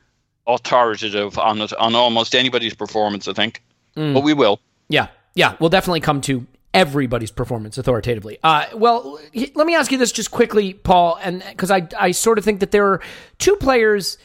authoritative 0.48 1.38
on 1.38 1.62
it 1.62 1.74
on 1.78 1.96
almost 1.96 2.34
anybody's 2.36 2.74
performance. 2.74 3.28
I 3.28 3.34
think, 3.34 3.62
but 3.96 4.22
we 4.24 4.34
will. 4.34 4.60
Yeah, 4.92 5.08
yeah, 5.34 5.56
we'll 5.60 5.70
definitely 5.70 6.02
come 6.02 6.22
to 6.22 6.46
everybody's 6.74 7.32
performance 7.32 7.78
authoritatively. 7.78 8.38
Uh, 8.44 8.66
well, 8.76 9.20
let 9.56 9.68
me 9.68 9.76
ask 9.76 9.92
you 9.92 9.98
this 9.98 10.12
just 10.12 10.32
quickly, 10.32 10.74
Paul, 10.74 11.18
and 11.22 11.44
because 11.50 11.72
I 11.72 11.88
I 12.00 12.12
sort 12.12 12.38
of 12.38 12.46
think 12.46 12.60
that 12.60 12.72
there 12.72 12.86
are 12.88 13.02
two 13.40 13.56
players 13.58 14.18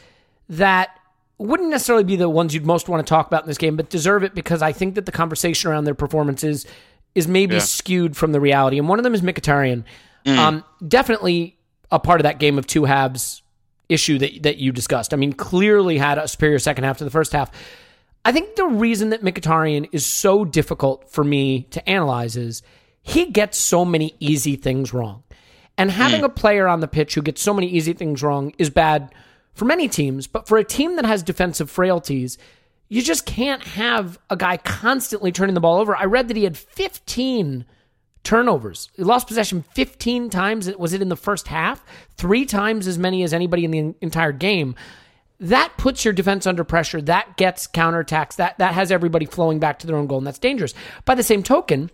that 0.49 0.89
wouldn't 1.39 1.69
necessarily 1.69 2.03
be 2.03 2.15
the 2.15 2.29
ones 2.29 2.53
you'd 2.53 2.65
most 2.65 2.89
want 2.89 3.05
to 3.05 3.09
talk 3.09 3.27
about 3.27 3.43
in 3.43 3.47
this 3.47 3.57
game, 3.57 3.75
but 3.75 3.89
deserve 3.89 4.23
it 4.23 4.33
because 4.33 4.61
I 4.61 4.71
think 4.71 4.95
that 4.95 5.05
the 5.05 5.11
conversation 5.11 5.69
around 5.69 5.83
their 5.83 5.93
performances 5.93 6.65
is 7.15 7.27
maybe 7.27 7.55
Yeah. 7.55 7.59
skewed 7.61 8.17
from 8.17 8.31
the 8.31 8.39
reality. 8.39 8.77
And 8.79 8.87
one 8.89 8.97
of 8.99 9.03
them 9.03 9.13
is 9.13 9.21
Mkhitaryan. 9.21 9.83
Um, 10.25 10.63
definitely 10.85 11.57
a 11.91 11.99
part 11.99 12.19
of 12.19 12.23
that 12.23 12.37
game 12.39 12.57
of 12.57 12.67
two 12.67 12.83
halves 12.85 13.41
issue 13.87 14.17
that 14.19 14.43
that 14.43 14.57
you 14.57 14.71
discussed. 14.73 15.13
I 15.13 15.17
mean, 15.17 15.31
clearly 15.33 15.97
had 15.97 16.17
a 16.17 16.27
superior 16.27 16.59
second 16.59 16.83
half 16.83 16.97
to 16.97 17.03
the 17.05 17.09
first 17.11 17.31
half. 17.33 17.49
I 18.27 18.33
think 18.33 18.57
the 18.57 18.67
reason 18.67 19.11
that 19.11 19.21
Mkhitaryan 19.21 19.87
is 19.93 20.05
so 20.05 20.43
difficult 20.43 21.09
for 21.09 21.23
me 21.23 21.61
to 21.71 21.89
analyze 21.89 22.35
is 22.35 22.61
he 23.01 23.27
gets 23.27 23.57
so 23.57 23.85
many 23.85 24.15
easy 24.19 24.57
things 24.57 24.93
wrong. 24.93 25.23
And 25.77 25.89
having 25.89 26.19
hmm. 26.19 26.25
a 26.25 26.29
player 26.29 26.67
on 26.67 26.81
the 26.81 26.89
pitch 26.89 27.15
who 27.15 27.21
gets 27.21 27.41
so 27.41 27.53
many 27.53 27.69
easy 27.69 27.93
things 27.93 28.21
wrong 28.21 28.51
is 28.57 28.69
bad 28.69 29.15
for 29.53 29.63
many 29.63 29.87
teams, 29.87 30.27
but 30.27 30.45
for 30.45 30.57
a 30.57 30.65
team 30.65 30.97
that 30.97 31.05
has 31.05 31.23
defensive 31.23 31.71
frailties, 31.71 32.37
you 32.89 33.01
just 33.01 33.25
can't 33.25 33.63
have 33.63 34.19
a 34.29 34.35
guy 34.35 34.57
constantly 34.57 35.31
turning 35.31 35.53
the 35.53 35.61
ball 35.61 35.79
over. 35.79 35.95
I 35.95 36.03
read 36.03 36.27
that 36.27 36.35
he 36.35 36.43
had 36.43 36.57
15 36.57 37.63
turnovers. 38.25 38.89
He 38.97 39.03
lost 39.03 39.27
possession 39.27 39.63
15 39.73 40.29
times. 40.29 40.69
Was 40.75 40.91
it 40.91 41.01
in 41.01 41.07
the 41.07 41.15
first 41.15 41.47
half? 41.47 41.81
Three 42.17 42.45
times 42.45 42.87
as 42.87 42.97
many 42.97 43.23
as 43.23 43.33
anybody 43.33 43.63
in 43.63 43.71
the 43.71 43.95
entire 44.01 44.33
game. 44.33 44.75
That 45.39 45.73
puts 45.77 46.03
your 46.03 46.13
defense 46.13 46.47
under 46.47 46.63
pressure. 46.63 47.01
That 47.01 47.37
gets 47.37 47.67
counterattacks. 47.67 48.37
That 48.37 48.57
that 48.57 48.73
has 48.73 48.91
everybody 48.91 49.25
flowing 49.25 49.59
back 49.59 49.79
to 49.79 49.87
their 49.87 49.95
own 49.95 50.07
goal, 50.07 50.17
and 50.17 50.27
that's 50.27 50.39
dangerous. 50.39 50.73
By 51.05 51.15
the 51.15 51.23
same 51.23 51.43
token, 51.43 51.91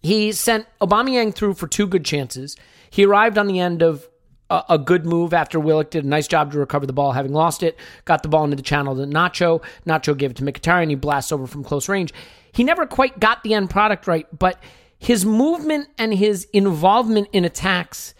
he 0.00 0.32
sent 0.32 0.66
Aubameyang 0.80 1.34
through 1.34 1.54
for 1.54 1.66
two 1.66 1.86
good 1.86 2.04
chances. 2.04 2.56
He 2.90 3.06
arrived 3.06 3.38
on 3.38 3.46
the 3.46 3.58
end 3.58 3.82
of 3.82 4.06
a, 4.50 4.64
a 4.70 4.78
good 4.78 5.06
move 5.06 5.32
after 5.32 5.58
Willock 5.58 5.90
did 5.90 6.04
a 6.04 6.08
nice 6.08 6.28
job 6.28 6.52
to 6.52 6.58
recover 6.58 6.84
the 6.84 6.92
ball, 6.92 7.12
having 7.12 7.32
lost 7.32 7.62
it. 7.62 7.78
Got 8.04 8.22
the 8.22 8.28
ball 8.28 8.44
into 8.44 8.56
the 8.56 8.62
channel 8.62 8.94
to 8.96 9.02
Nacho. 9.02 9.62
Nacho 9.86 10.16
gave 10.16 10.32
it 10.32 10.36
to 10.36 10.44
Mkhitaryan. 10.44 10.90
He 10.90 10.94
blasts 10.94 11.32
over 11.32 11.46
from 11.46 11.64
close 11.64 11.88
range. 11.88 12.12
He 12.52 12.64
never 12.64 12.86
quite 12.86 13.18
got 13.18 13.42
the 13.42 13.54
end 13.54 13.70
product 13.70 14.06
right, 14.06 14.26
but 14.38 14.62
his 14.98 15.24
movement 15.24 15.88
and 15.98 16.12
his 16.12 16.44
involvement 16.52 17.28
in 17.32 17.44
attacks 17.44 18.14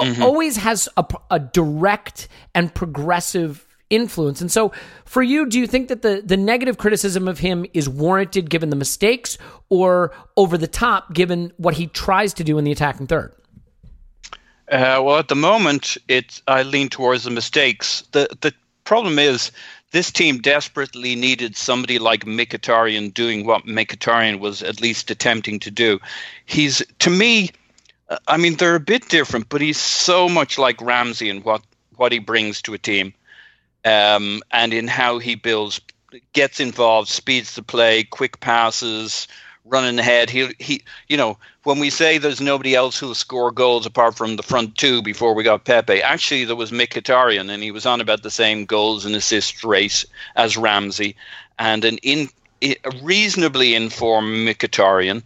a- 0.00 0.24
always 0.24 0.56
has 0.56 0.88
a, 0.96 1.04
a 1.30 1.38
direct 1.38 2.28
and 2.54 2.74
progressive 2.74 3.66
influence. 3.90 4.40
And 4.40 4.50
so, 4.50 4.72
for 5.04 5.22
you, 5.22 5.46
do 5.46 5.58
you 5.58 5.66
think 5.66 5.88
that 5.88 6.02
the 6.02 6.22
the 6.24 6.36
negative 6.36 6.78
criticism 6.78 7.28
of 7.28 7.38
him 7.38 7.66
is 7.74 7.88
warranted 7.88 8.48
given 8.48 8.70
the 8.70 8.76
mistakes, 8.76 9.36
or 9.68 10.12
over 10.36 10.56
the 10.56 10.68
top 10.68 11.12
given 11.12 11.52
what 11.56 11.74
he 11.74 11.86
tries 11.88 12.32
to 12.34 12.44
do 12.44 12.58
in 12.58 12.64
the 12.64 12.72
attacking 12.72 13.06
third? 13.06 13.34
Uh, 14.70 15.02
well, 15.02 15.18
at 15.18 15.28
the 15.28 15.34
moment, 15.34 15.96
it's 16.08 16.42
I 16.46 16.62
lean 16.62 16.88
towards 16.88 17.24
the 17.24 17.30
mistakes. 17.30 18.04
the 18.12 18.28
The 18.40 18.54
problem 18.84 19.18
is 19.18 19.50
this 19.90 20.10
team 20.12 20.38
desperately 20.38 21.16
needed 21.16 21.56
somebody 21.56 21.98
like 21.98 22.24
Mkhitaryan 22.24 23.12
doing 23.12 23.44
what 23.44 23.66
Mkhitaryan 23.66 24.38
was 24.38 24.62
at 24.62 24.80
least 24.80 25.10
attempting 25.10 25.58
to 25.60 25.70
do. 25.70 25.98
He's 26.46 26.82
to 27.00 27.10
me, 27.10 27.50
I 28.26 28.36
mean, 28.36 28.56
they're 28.56 28.74
a 28.74 28.80
bit 28.80 29.08
different, 29.08 29.48
but 29.48 29.60
he's 29.60 29.78
so 29.78 30.28
much 30.28 30.58
like 30.58 30.80
Ramsey 30.80 31.28
in 31.28 31.42
what 31.42 31.62
what 31.96 32.12
he 32.12 32.18
brings 32.18 32.62
to 32.62 32.74
a 32.74 32.78
team, 32.78 33.12
um, 33.84 34.40
and 34.50 34.72
in 34.72 34.88
how 34.88 35.18
he 35.18 35.34
builds, 35.34 35.80
gets 36.32 36.60
involved, 36.60 37.08
speeds 37.08 37.54
the 37.54 37.62
play, 37.62 38.04
quick 38.04 38.40
passes, 38.40 39.28
running 39.64 39.98
ahead. 39.98 40.30
He 40.30 40.54
he, 40.58 40.82
you 41.08 41.16
know, 41.16 41.38
when 41.62 41.78
we 41.78 41.90
say 41.90 42.18
there's 42.18 42.40
nobody 42.40 42.74
else 42.74 42.98
who'll 42.98 43.14
score 43.14 43.52
goals 43.52 43.86
apart 43.86 44.16
from 44.16 44.36
the 44.36 44.42
front 44.42 44.76
two 44.76 45.02
before 45.02 45.34
we 45.34 45.44
got 45.44 45.64
Pepe, 45.64 46.02
actually 46.02 46.44
there 46.44 46.56
was 46.56 46.72
Mkhitaryan, 46.72 47.50
and 47.50 47.62
he 47.62 47.70
was 47.70 47.86
on 47.86 48.00
about 48.00 48.22
the 48.22 48.30
same 48.30 48.64
goals 48.64 49.04
and 49.04 49.14
assist 49.14 49.62
race 49.62 50.04
as 50.34 50.56
Ramsey, 50.56 51.14
and 51.58 51.84
an 51.84 51.98
in 51.98 52.28
a 52.62 52.76
reasonably 53.02 53.74
informed 53.74 54.48
Mkhitaryan 54.48 55.22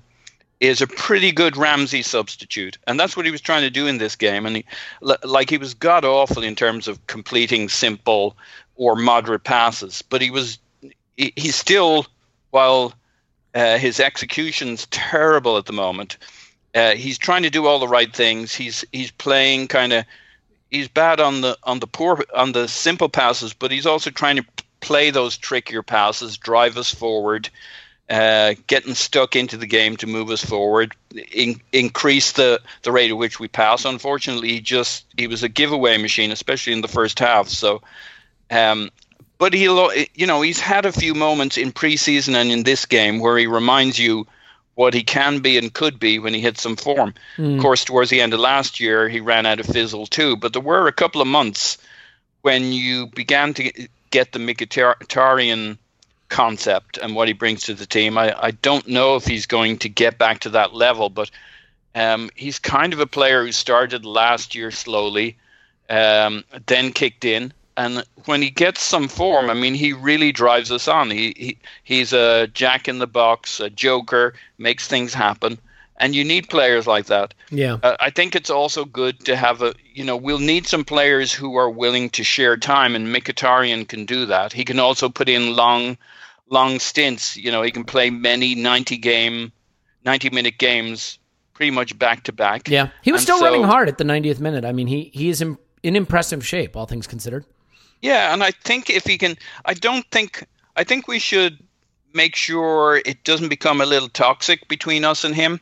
is 0.66 0.80
a 0.80 0.86
pretty 0.86 1.32
good 1.32 1.56
Ramsey 1.56 2.02
substitute, 2.02 2.78
and 2.86 2.98
that's 2.98 3.16
what 3.16 3.26
he 3.26 3.32
was 3.32 3.40
trying 3.40 3.62
to 3.62 3.70
do 3.70 3.86
in 3.86 3.98
this 3.98 4.16
game. 4.16 4.46
And 4.46 4.56
he, 4.56 4.64
like 5.00 5.50
he 5.50 5.58
was 5.58 5.74
god 5.74 6.04
awful 6.04 6.42
in 6.42 6.54
terms 6.54 6.88
of 6.88 7.06
completing 7.06 7.68
simple 7.68 8.36
or 8.76 8.96
moderate 8.96 9.44
passes, 9.44 10.02
but 10.02 10.22
he 10.22 10.30
was 10.30 10.58
he, 11.16 11.32
he 11.36 11.50
still 11.50 12.06
while 12.50 12.92
uh, 13.54 13.78
his 13.78 14.00
execution's 14.00 14.86
terrible 14.86 15.56
at 15.56 15.66
the 15.66 15.72
moment. 15.72 16.18
Uh, 16.74 16.94
he's 16.94 17.18
trying 17.18 17.42
to 17.42 17.50
do 17.50 17.66
all 17.66 17.78
the 17.78 17.88
right 17.88 18.14
things. 18.14 18.54
He's 18.54 18.84
he's 18.92 19.10
playing 19.10 19.68
kind 19.68 19.92
of 19.92 20.04
he's 20.70 20.88
bad 20.88 21.20
on 21.20 21.40
the 21.40 21.56
on 21.62 21.80
the 21.80 21.86
poor 21.86 22.24
on 22.34 22.52
the 22.52 22.68
simple 22.68 23.08
passes, 23.08 23.52
but 23.52 23.70
he's 23.70 23.86
also 23.86 24.10
trying 24.10 24.36
to 24.36 24.44
play 24.80 25.10
those 25.10 25.36
trickier 25.36 25.82
passes, 25.82 26.36
drive 26.36 26.76
us 26.76 26.92
forward, 26.94 27.48
uh, 28.10 28.54
getting 28.66 28.94
stuck 28.94 29.34
into 29.36 29.56
the 29.56 29.66
game 29.66 29.96
to 29.98 30.06
move 30.06 30.30
us 30.30 30.44
forward, 30.44 30.94
in, 31.32 31.60
increase 31.72 32.32
the 32.32 32.60
the 32.82 32.92
rate 32.92 33.10
at 33.10 33.16
which 33.16 33.40
we 33.40 33.48
pass. 33.48 33.84
Unfortunately, 33.84 34.50
he 34.50 34.60
just 34.60 35.06
he 35.16 35.26
was 35.26 35.42
a 35.42 35.48
giveaway 35.48 35.96
machine, 35.98 36.30
especially 36.30 36.72
in 36.72 36.82
the 36.82 36.88
first 36.88 37.18
half. 37.18 37.48
So. 37.48 37.82
Um, 38.50 38.90
but 39.36 39.52
he'll, 39.52 39.90
you 40.14 40.26
know, 40.26 40.42
he's 40.42 40.60
had 40.60 40.86
a 40.86 40.92
few 40.92 41.12
moments 41.12 41.58
in 41.58 41.72
preseason 41.72 42.34
and 42.34 42.52
in 42.52 42.62
this 42.62 42.86
game 42.86 43.18
where 43.18 43.36
he 43.36 43.46
reminds 43.48 43.98
you 43.98 44.26
what 44.74 44.94
he 44.94 45.02
can 45.02 45.40
be 45.40 45.58
and 45.58 45.72
could 45.72 45.98
be 45.98 46.18
when 46.18 46.34
he 46.34 46.40
hits 46.40 46.62
some 46.62 46.76
form. 46.76 47.14
Of 47.56 47.62
course, 47.62 47.84
towards 47.84 48.10
the 48.10 48.20
end 48.20 48.32
of 48.34 48.40
last 48.40 48.80
year, 48.80 49.08
he 49.08 49.20
ran 49.20 49.46
out 49.46 49.60
of 49.60 49.66
fizzle 49.66 50.06
too. 50.06 50.36
But 50.36 50.52
there 50.52 50.62
were 50.62 50.86
a 50.86 50.92
couple 50.92 51.20
of 51.20 51.26
months 51.26 51.78
when 52.42 52.72
you 52.72 53.06
began 53.08 53.54
to 53.54 53.88
get 54.10 54.32
the 54.32 54.38
Mkhitaryan 54.38 55.78
concept 56.34 56.98
and 56.98 57.14
what 57.14 57.28
he 57.28 57.34
brings 57.34 57.62
to 57.62 57.74
the 57.74 57.86
team. 57.86 58.18
I, 58.18 58.34
I 58.48 58.50
don't 58.50 58.88
know 58.88 59.14
if 59.14 59.24
he's 59.24 59.46
going 59.46 59.78
to 59.78 59.88
get 59.88 60.18
back 60.18 60.40
to 60.40 60.50
that 60.50 60.74
level, 60.74 61.08
but 61.08 61.30
um, 61.94 62.28
he's 62.34 62.58
kind 62.58 62.92
of 62.92 62.98
a 62.98 63.06
player 63.06 63.44
who 63.44 63.52
started 63.52 64.04
last 64.04 64.54
year 64.54 64.72
slowly, 64.72 65.36
um, 65.88 66.42
then 66.66 66.92
kicked 66.92 67.24
in. 67.24 67.52
And 67.76 68.04
when 68.26 68.42
he 68.42 68.50
gets 68.50 68.82
some 68.82 69.08
form, 69.08 69.48
I 69.48 69.54
mean, 69.54 69.74
he 69.74 69.92
really 69.92 70.32
drives 70.32 70.72
us 70.72 70.88
on. 70.88 71.10
He, 71.10 71.34
he 71.36 71.58
he's 71.84 72.12
a 72.12 72.48
jack 72.48 72.88
in 72.88 72.98
the 72.98 73.06
box, 73.06 73.60
a 73.60 73.70
joker, 73.70 74.34
makes 74.58 74.88
things 74.88 75.14
happen, 75.14 75.58
and 75.96 76.14
you 76.14 76.24
need 76.24 76.48
players 76.48 76.86
like 76.86 77.06
that. 77.06 77.34
Yeah. 77.50 77.78
Uh, 77.82 77.96
I 77.98 78.10
think 78.10 78.34
it's 78.34 78.50
also 78.50 78.84
good 78.84 79.24
to 79.24 79.36
have 79.36 79.62
a, 79.62 79.74
you 79.92 80.04
know, 80.04 80.16
we'll 80.16 80.38
need 80.38 80.66
some 80.66 80.84
players 80.84 81.32
who 81.32 81.56
are 81.56 81.70
willing 81.70 82.10
to 82.10 82.24
share 82.24 82.56
time, 82.56 82.96
and 82.96 83.08
Mkhitaryan 83.08 83.86
can 83.86 84.04
do 84.06 84.26
that. 84.26 84.52
He 84.52 84.64
can 84.64 84.78
also 84.78 85.08
put 85.08 85.28
in 85.28 85.56
long, 85.56 85.96
long 86.50 86.78
stints. 86.78 87.36
You 87.36 87.50
know, 87.50 87.62
he 87.62 87.70
can 87.70 87.84
play 87.84 88.10
many 88.10 88.54
ninety 88.54 88.96
game, 88.96 89.52
ninety 90.04 90.30
minute 90.30 90.58
games, 90.58 91.18
pretty 91.54 91.70
much 91.70 91.98
back 91.98 92.22
to 92.24 92.32
back. 92.32 92.68
Yeah. 92.68 92.88
He 93.02 93.12
was 93.12 93.20
And 93.20 93.26
still 93.26 93.38
so- 93.38 93.44
running 93.46 93.64
hard 93.64 93.88
at 93.88 93.98
the 93.98 94.04
90th 94.04 94.40
minute. 94.40 94.64
I 94.64 94.72
mean, 94.72 94.86
he 94.86 95.10
he 95.14 95.28
is 95.28 95.40
in, 95.40 95.56
in 95.82 95.96
impressive 95.96 96.46
shape, 96.46 96.76
all 96.76 96.86
things 96.86 97.06
considered. 97.06 97.44
Yeah, 98.02 98.32
and 98.34 98.42
I 98.42 98.50
think 98.64 98.90
if 98.90 99.04
he 99.06 99.16
can, 99.16 99.36
I 99.64 99.72
don't 99.72 100.04
think, 100.10 100.44
I 100.76 100.84
think 100.84 101.08
we 101.08 101.18
should 101.18 101.58
make 102.12 102.36
sure 102.36 103.00
it 103.06 103.24
doesn't 103.24 103.48
become 103.48 103.80
a 103.80 103.86
little 103.86 104.10
toxic 104.10 104.68
between 104.68 105.04
us 105.04 105.24
and 105.24 105.34
him. 105.34 105.58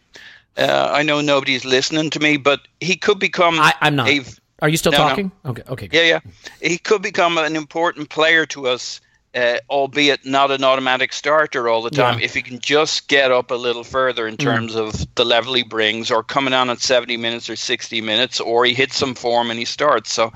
Uh, 0.59 0.91
I 0.93 1.03
know 1.05 1.21
nobody's 1.21 1.65
listening 1.65 2.11
to 2.11 2.19
me, 2.21 2.37
but 2.37 2.61
he 2.81 2.97
could 2.97 3.19
become. 3.21 3.59
I, 3.61 3.73
I'm 3.81 3.95
not. 3.97 4.09
a- 4.09 4.25
Are 4.61 4.69
you 4.69 4.77
still 4.77 4.93
No, 4.93 4.99
no. 4.99 5.09
talking? 5.09 5.33
Okay. 5.47 5.63
Okay. 5.69 5.87
good. 5.89 5.97
yeah, 5.97 6.21
yeah. 6.25 6.69
He 6.69 6.79
could 6.79 7.01
become 7.01 7.39
an 7.39 7.55
important 7.57 8.11
player 8.11 8.45
to 8.47 8.67
us, 8.67 9.01
uh, 9.35 9.57
albeit 9.71 10.25
not 10.27 10.51
an 10.51 10.63
automatic 10.63 11.13
starter 11.13 11.69
all 11.69 11.83
the 11.83 11.91
time. 11.91 12.19
Yeah. 12.19 12.25
If 12.25 12.35
he 12.35 12.43
can 12.43 12.59
just 12.59 13.09
get 13.09 13.33
up 13.33 13.51
a 13.51 13.55
little 13.55 13.85
further 13.85 14.27
in 14.29 14.37
terms 14.37 14.75
of 14.75 15.07
the 15.15 15.25
level 15.25 15.55
he 15.55 15.63
brings, 15.63 16.11
or 16.11 16.23
coming 16.23 16.53
on 16.53 16.69
at 16.71 16.81
70 16.81 17.17
minutes 17.17 17.49
or 17.49 17.57
60 17.57 18.01
minutes, 18.01 18.41
or 18.41 18.65
he 18.65 18.75
hits 18.75 18.97
some 18.97 19.15
form 19.15 19.51
and 19.51 19.59
he 19.59 19.65
starts. 19.65 20.13
So 20.13 20.33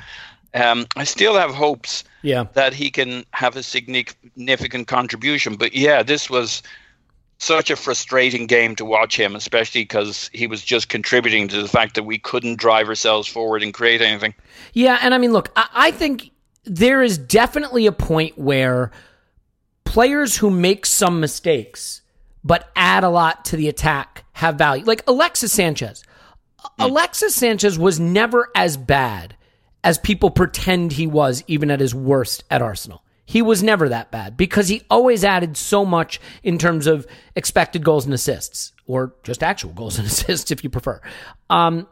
um, 0.55 0.87
I 0.97 1.05
still 1.05 1.35
have 1.35 1.51
hopes 1.55 2.05
Yeah. 2.23 2.45
that 2.55 2.73
he 2.73 2.91
can 2.91 3.25
have 3.33 3.57
a 3.57 3.63
significant 3.63 4.89
contribution. 4.89 5.57
But 5.57 5.75
yeah, 5.75 6.03
this 6.03 6.31
was 6.31 6.63
such 7.39 7.71
a 7.71 7.77
frustrating 7.77 8.47
game 8.47 8.75
to 8.77 8.85
watch 8.87 9.15
him, 9.15 9.37
especially 9.37 9.83
because 9.83 10.31
he 10.33 10.47
was 10.47 10.63
just 10.63 10.89
contributing 10.89 11.49
to 11.49 11.61
the 11.61 11.69
fact 11.69 11.95
that 11.97 12.05
we 12.05 12.17
couldn't 12.17 12.59
drive 12.59 12.89
ourselves 12.89 13.29
forward 13.29 13.63
and 13.63 13.75
create 13.75 14.01
anything. 14.01 14.33
Yeah, 14.73 14.99
and 15.03 15.13
I 15.13 15.19
mean, 15.19 15.35
look, 15.35 15.51
I, 15.55 15.69
I 15.75 15.91
think 15.91 16.31
there 16.67 17.03
is 17.03 17.17
definitely 17.17 17.87
a 17.87 17.93
point 17.93 18.37
where 18.37 18.91
players 19.85 20.37
who 20.37 20.51
make 20.51 20.85
some 20.85 21.21
mistakes 21.21 22.03
but 22.45 22.71
add 22.77 23.03
a 23.03 23.09
lot 23.09 23.45
to 23.47 23.57
the 23.57 23.69
attack 23.69 24.25
have 24.33 24.57
value. 24.57 24.85
Like 24.85 25.03
Alexis 25.09 25.53
Sanchez. 25.53 26.05
Alexis 26.79 27.35
Sanchez 27.35 27.79
was 27.79 27.99
never 27.99 28.49
as 28.55 28.77
bad 28.77 29.37
as 29.83 29.99
people 29.99 30.31
pretend 30.31 30.93
he 30.93 31.07
was, 31.07 31.43
even 31.47 31.71
at 31.71 31.81
his 31.81 31.95
worst 31.95 32.45
at 32.51 32.63
Arsenal. 32.63 33.03
He 33.25 33.43
was 33.43 33.63
never 33.63 33.89
that 33.89 34.13
bad 34.13 34.37
because 34.37 34.69
he 34.69 34.83
always 34.89 35.25
added 35.25 35.57
so 35.57 35.85
much 35.85 36.21
in 36.45 36.59
terms 36.59 36.87
of 36.87 37.07
expected 37.35 37.85
goals 37.85 38.05
and 38.05 38.15
assists, 38.15 38.73
or 38.87 39.15
just 39.25 39.43
actual 39.43 39.73
goals 39.73 39.99
and 39.99 40.07
assists 40.07 40.51
if 40.53 40.63
you 40.63 40.71
prefer. 40.71 41.01
Um, 41.51 41.89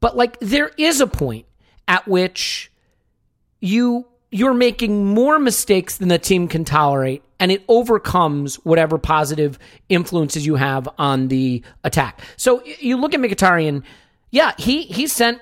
but 0.00 0.16
like 0.16 0.38
there 0.40 0.72
is 0.76 1.00
a 1.00 1.06
point 1.06 1.46
at 1.86 2.08
which 2.08 2.72
you 3.64 4.06
you're 4.30 4.54
making 4.54 5.06
more 5.06 5.38
mistakes 5.38 5.96
than 5.96 6.08
the 6.08 6.18
team 6.18 6.48
can 6.48 6.64
tolerate 6.64 7.22
and 7.38 7.52
it 7.52 7.62
overcomes 7.68 8.56
whatever 8.56 8.98
positive 8.98 9.58
influences 9.88 10.44
you 10.44 10.56
have 10.56 10.88
on 10.98 11.28
the 11.28 11.62
attack. 11.84 12.20
So 12.36 12.64
you 12.64 12.96
look 12.96 13.14
at 13.14 13.20
Mkhitaryan, 13.20 13.84
yeah, 14.30 14.52
he 14.58 14.82
he 14.82 15.06
sent 15.06 15.40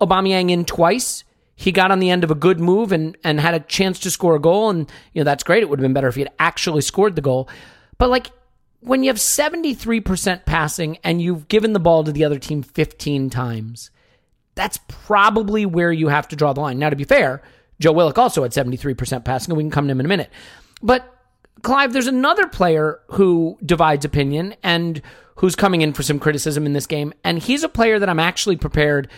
Aubameyang 0.00 0.50
in 0.50 0.64
twice. 0.64 1.24
He 1.56 1.72
got 1.72 1.90
on 1.90 1.98
the 1.98 2.10
end 2.10 2.24
of 2.24 2.30
a 2.30 2.34
good 2.34 2.58
move 2.58 2.92
and 2.92 3.16
and 3.22 3.40
had 3.40 3.54
a 3.54 3.60
chance 3.60 3.98
to 4.00 4.10
score 4.10 4.36
a 4.36 4.40
goal 4.40 4.70
and 4.70 4.90
you 5.12 5.20
know 5.20 5.24
that's 5.24 5.44
great. 5.44 5.62
It 5.62 5.68
would 5.68 5.78
have 5.78 5.84
been 5.84 5.92
better 5.92 6.08
if 6.08 6.14
he 6.14 6.22
had 6.22 6.32
actually 6.38 6.82
scored 6.82 7.16
the 7.16 7.22
goal. 7.22 7.48
But 7.98 8.08
like 8.08 8.30
when 8.80 9.02
you 9.02 9.10
have 9.10 9.16
73% 9.16 10.44
passing 10.44 10.98
and 11.04 11.20
you've 11.20 11.48
given 11.48 11.72
the 11.72 11.80
ball 11.80 12.02
to 12.02 12.12
the 12.12 12.24
other 12.24 12.38
team 12.38 12.62
15 12.62 13.30
times, 13.30 13.90
that's 14.54 14.78
probably 14.88 15.66
where 15.66 15.92
you 15.92 16.08
have 16.08 16.28
to 16.28 16.36
draw 16.36 16.52
the 16.52 16.60
line. 16.60 16.78
Now, 16.78 16.90
to 16.90 16.96
be 16.96 17.04
fair, 17.04 17.42
Joe 17.80 17.92
Willock 17.92 18.18
also 18.18 18.42
had 18.42 18.52
73% 18.52 19.24
passing, 19.24 19.52
and 19.52 19.56
we 19.56 19.62
can 19.62 19.70
come 19.70 19.86
to 19.86 19.92
him 19.92 20.00
in 20.00 20.06
a 20.06 20.08
minute. 20.08 20.30
But, 20.82 21.08
Clive, 21.62 21.92
there's 21.92 22.06
another 22.06 22.46
player 22.46 23.00
who 23.08 23.58
divides 23.64 24.04
opinion 24.04 24.54
and 24.62 25.00
who's 25.36 25.56
coming 25.56 25.80
in 25.80 25.92
for 25.92 26.02
some 26.02 26.18
criticism 26.18 26.66
in 26.66 26.72
this 26.72 26.86
game, 26.86 27.12
and 27.24 27.38
he's 27.38 27.64
a 27.64 27.68
player 27.68 27.98
that 27.98 28.08
I'm 28.08 28.20
actually 28.20 28.56
prepared 28.56 29.08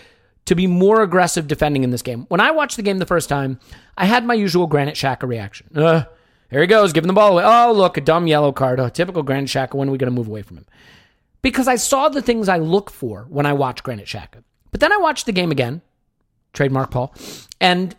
to 0.46 0.54
be 0.54 0.66
more 0.66 1.02
aggressive 1.02 1.46
defending 1.48 1.84
in 1.84 1.90
this 1.90 2.02
game. 2.02 2.26
When 2.28 2.40
I 2.40 2.50
watched 2.50 2.76
the 2.76 2.82
game 2.82 2.98
the 2.98 3.06
first 3.06 3.28
time, 3.28 3.58
I 3.96 4.06
had 4.06 4.24
my 4.24 4.34
usual 4.34 4.66
Granit 4.66 4.94
Xhaka 4.94 5.26
reaction. 5.26 5.68
Uh, 5.74 6.04
here 6.50 6.60
he 6.60 6.66
goes, 6.66 6.92
giving 6.92 7.08
the 7.08 7.14
ball 7.14 7.32
away. 7.32 7.44
Oh, 7.44 7.72
look, 7.72 7.96
a 7.96 8.00
dumb 8.00 8.26
yellow 8.26 8.52
card. 8.52 8.78
Oh, 8.78 8.88
typical 8.88 9.22
Granit 9.22 9.48
Xhaka. 9.48 9.74
When 9.74 9.88
are 9.88 9.92
we 9.92 9.98
going 9.98 10.10
to 10.10 10.14
move 10.14 10.28
away 10.28 10.42
from 10.42 10.58
him? 10.58 10.66
Because 11.42 11.66
I 11.66 11.76
saw 11.76 12.08
the 12.08 12.22
things 12.22 12.48
I 12.48 12.58
look 12.58 12.90
for 12.90 13.26
when 13.28 13.46
I 13.46 13.54
watch 13.54 13.82
Granit 13.82 14.06
Xhaka. 14.06 14.44
But 14.74 14.80
then 14.80 14.92
I 14.92 14.96
watched 14.96 15.26
the 15.26 15.32
game 15.32 15.52
again, 15.52 15.82
trademark 16.52 16.90
Paul, 16.90 17.14
and 17.60 17.94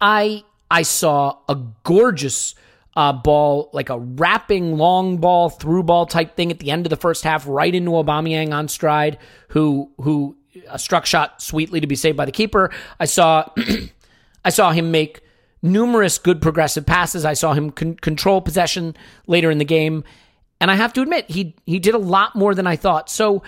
I 0.00 0.42
I 0.70 0.80
saw 0.80 1.36
a 1.46 1.58
gorgeous 1.82 2.54
uh, 2.96 3.12
ball, 3.12 3.68
like 3.74 3.90
a 3.90 3.98
wrapping 3.98 4.78
long 4.78 5.18
ball 5.18 5.50
through 5.50 5.82
ball 5.82 6.06
type 6.06 6.36
thing 6.36 6.50
at 6.50 6.58
the 6.58 6.70
end 6.70 6.86
of 6.86 6.90
the 6.90 6.96
first 6.96 7.22
half, 7.22 7.46
right 7.46 7.74
into 7.74 7.90
Aubameyang 7.90 8.54
on 8.54 8.66
stride, 8.68 9.18
who 9.48 9.90
who 10.00 10.38
uh, 10.70 10.78
struck 10.78 11.04
shot 11.04 11.42
sweetly 11.42 11.82
to 11.82 11.86
be 11.86 11.96
saved 11.96 12.16
by 12.16 12.24
the 12.24 12.32
keeper. 12.32 12.70
I 12.98 13.04
saw 13.04 13.46
I 14.46 14.48
saw 14.48 14.72
him 14.72 14.90
make 14.90 15.20
numerous 15.60 16.16
good 16.16 16.40
progressive 16.40 16.86
passes. 16.86 17.26
I 17.26 17.34
saw 17.34 17.52
him 17.52 17.70
con- 17.70 17.96
control 17.96 18.40
possession 18.40 18.96
later 19.26 19.50
in 19.50 19.58
the 19.58 19.66
game, 19.66 20.02
and 20.62 20.70
I 20.70 20.76
have 20.76 20.94
to 20.94 21.02
admit 21.02 21.30
he 21.30 21.54
he 21.66 21.78
did 21.78 21.94
a 21.94 21.98
lot 21.98 22.34
more 22.34 22.54
than 22.54 22.66
I 22.66 22.76
thought. 22.76 23.10
So 23.10 23.42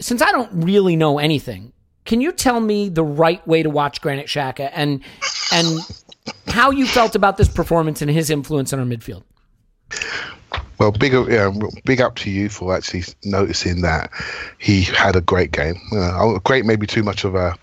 since 0.00 0.22
I 0.22 0.30
don't 0.32 0.50
really 0.52 0.96
know 0.96 1.18
anything, 1.18 1.72
can 2.04 2.20
you 2.20 2.32
tell 2.32 2.60
me 2.60 2.88
the 2.88 3.04
right 3.04 3.46
way 3.46 3.62
to 3.62 3.70
watch 3.70 4.00
Granit 4.00 4.26
Xhaka 4.26 4.70
and 4.72 5.02
and 5.52 5.80
how 6.46 6.70
you 6.70 6.86
felt 6.86 7.14
about 7.14 7.36
this 7.36 7.48
performance 7.48 8.02
and 8.02 8.10
his 8.10 8.30
influence 8.30 8.72
on 8.72 8.80
our 8.80 8.86
midfield? 8.86 9.24
Well, 10.78 10.92
big 10.92 11.12
yeah, 11.12 11.52
big 11.84 12.00
up 12.00 12.14
to 12.16 12.30
you 12.30 12.48
for 12.48 12.74
actually 12.74 13.02
noticing 13.24 13.82
that 13.82 14.12
he 14.58 14.82
had 14.82 15.16
a 15.16 15.20
great 15.20 15.50
game. 15.50 15.74
Uh, 15.92 16.38
great, 16.38 16.64
maybe 16.64 16.86
too 16.86 17.02
much 17.02 17.24
of 17.24 17.34
a, 17.34 17.56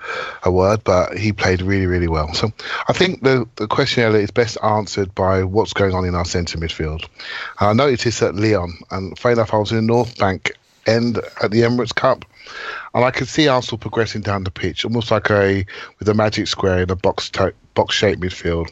a 0.43 0.52
word, 0.52 0.84
but 0.84 1.17
he 1.17 1.32
played 1.32 1.62
really, 1.62 1.86
really 1.86 2.10
well. 2.10 2.34
So 2.34 2.52
I 2.89 2.93
think 2.93 3.24
the 3.24 3.48
the 3.56 3.67
question 3.67 4.13
is 4.15 4.32
best 4.32 4.58
answered 4.62 5.15
by 5.15 5.45
what's 5.45 5.71
going 5.71 5.93
on 5.93 6.04
in 6.04 6.13
our 6.13 6.26
centre 6.26 6.58
midfield. 6.58 7.08
I 7.60 7.71
noticed 7.71 8.19
that 8.19 8.36
Leon, 8.36 8.74
and 8.91 9.17
fair 9.17 9.32
enough, 9.32 9.54
I 9.54 9.58
was 9.58 9.71
in 9.71 9.78
the 9.78 9.84
North 9.84 10.17
Bank 10.17 10.52
end 10.86 11.19
at 11.41 11.52
the 11.52 11.62
Emirates 11.62 11.93
Cup, 11.93 12.26
and 12.93 13.04
I 13.04 13.12
could 13.12 13.28
see 13.28 13.48
Arsenal 13.48 13.78
progressing 13.78 14.21
down 14.21 14.43
the 14.43 14.52
pitch, 14.52 14.86
almost 14.86 15.12
like 15.12 15.30
a 15.30 15.65
with 16.00 16.08
a 16.08 16.13
magic 16.13 16.48
square 16.48 16.82
in 16.82 16.89
a 16.89 16.95
box 16.95 17.30
type 17.30 17.56
box 17.74 17.95
shaped 17.95 18.21
midfield. 18.21 18.71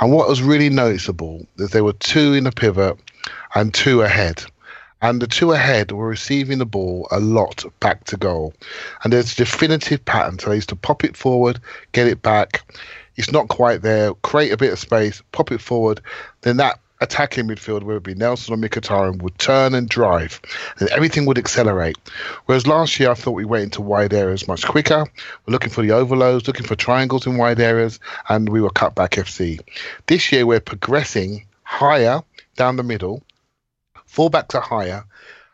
And 0.00 0.12
what 0.12 0.28
was 0.28 0.42
really 0.42 0.70
noticeable 0.70 1.46
is 1.58 1.70
there 1.70 1.84
were 1.84 1.92
two 1.92 2.34
in 2.34 2.44
the 2.44 2.52
pivot 2.52 2.98
and 3.54 3.72
two 3.72 4.02
ahead. 4.02 4.42
And 5.00 5.22
the 5.22 5.28
two 5.28 5.52
ahead 5.52 5.92
were 5.92 6.08
receiving 6.08 6.58
the 6.58 6.66
ball 6.66 7.06
a 7.12 7.20
lot 7.20 7.64
back 7.78 8.04
to 8.04 8.16
goal. 8.16 8.52
And 9.04 9.12
there's 9.12 9.32
a 9.32 9.36
definitive 9.36 10.04
pattern. 10.04 10.40
So 10.40 10.50
they 10.50 10.56
used 10.56 10.70
to 10.70 10.76
pop 10.76 11.04
it 11.04 11.16
forward, 11.16 11.60
get 11.92 12.08
it 12.08 12.22
back. 12.22 12.68
It's 13.14 13.30
not 13.30 13.48
quite 13.48 13.82
there, 13.82 14.14
create 14.14 14.52
a 14.52 14.56
bit 14.56 14.72
of 14.72 14.78
space, 14.78 15.22
pop 15.30 15.52
it 15.52 15.60
forward. 15.60 16.00
Then 16.40 16.56
that 16.56 16.80
attacking 17.00 17.46
midfield, 17.46 17.82
whether 17.82 17.98
it 17.98 18.02
be 18.02 18.14
Nelson 18.14 18.54
or 18.54 18.56
Mkhitaryan, 18.56 19.22
would 19.22 19.38
turn 19.38 19.74
and 19.74 19.88
drive, 19.88 20.40
and 20.78 20.88
everything 20.90 21.26
would 21.26 21.38
accelerate. 21.38 21.96
Whereas 22.46 22.66
last 22.66 22.98
year, 22.98 23.10
I 23.10 23.14
thought 23.14 23.32
we 23.32 23.44
went 23.44 23.64
into 23.64 23.82
wide 23.82 24.12
areas 24.12 24.48
much 24.48 24.66
quicker. 24.66 25.04
We're 25.46 25.52
looking 25.52 25.70
for 25.70 25.82
the 25.82 25.92
overloads, 25.92 26.46
looking 26.46 26.66
for 26.66 26.76
triangles 26.76 27.26
in 27.26 27.36
wide 27.36 27.60
areas, 27.60 28.00
and 28.28 28.48
we 28.48 28.60
were 28.60 28.70
cut 28.70 28.94
back 28.94 29.12
FC. 29.12 29.60
This 30.06 30.32
year, 30.32 30.46
we're 30.46 30.60
progressing 30.60 31.46
higher 31.62 32.22
down 32.56 32.76
the 32.76 32.82
middle, 32.82 33.22
fullbacks 34.10 34.54
are 34.54 34.60
higher, 34.60 35.04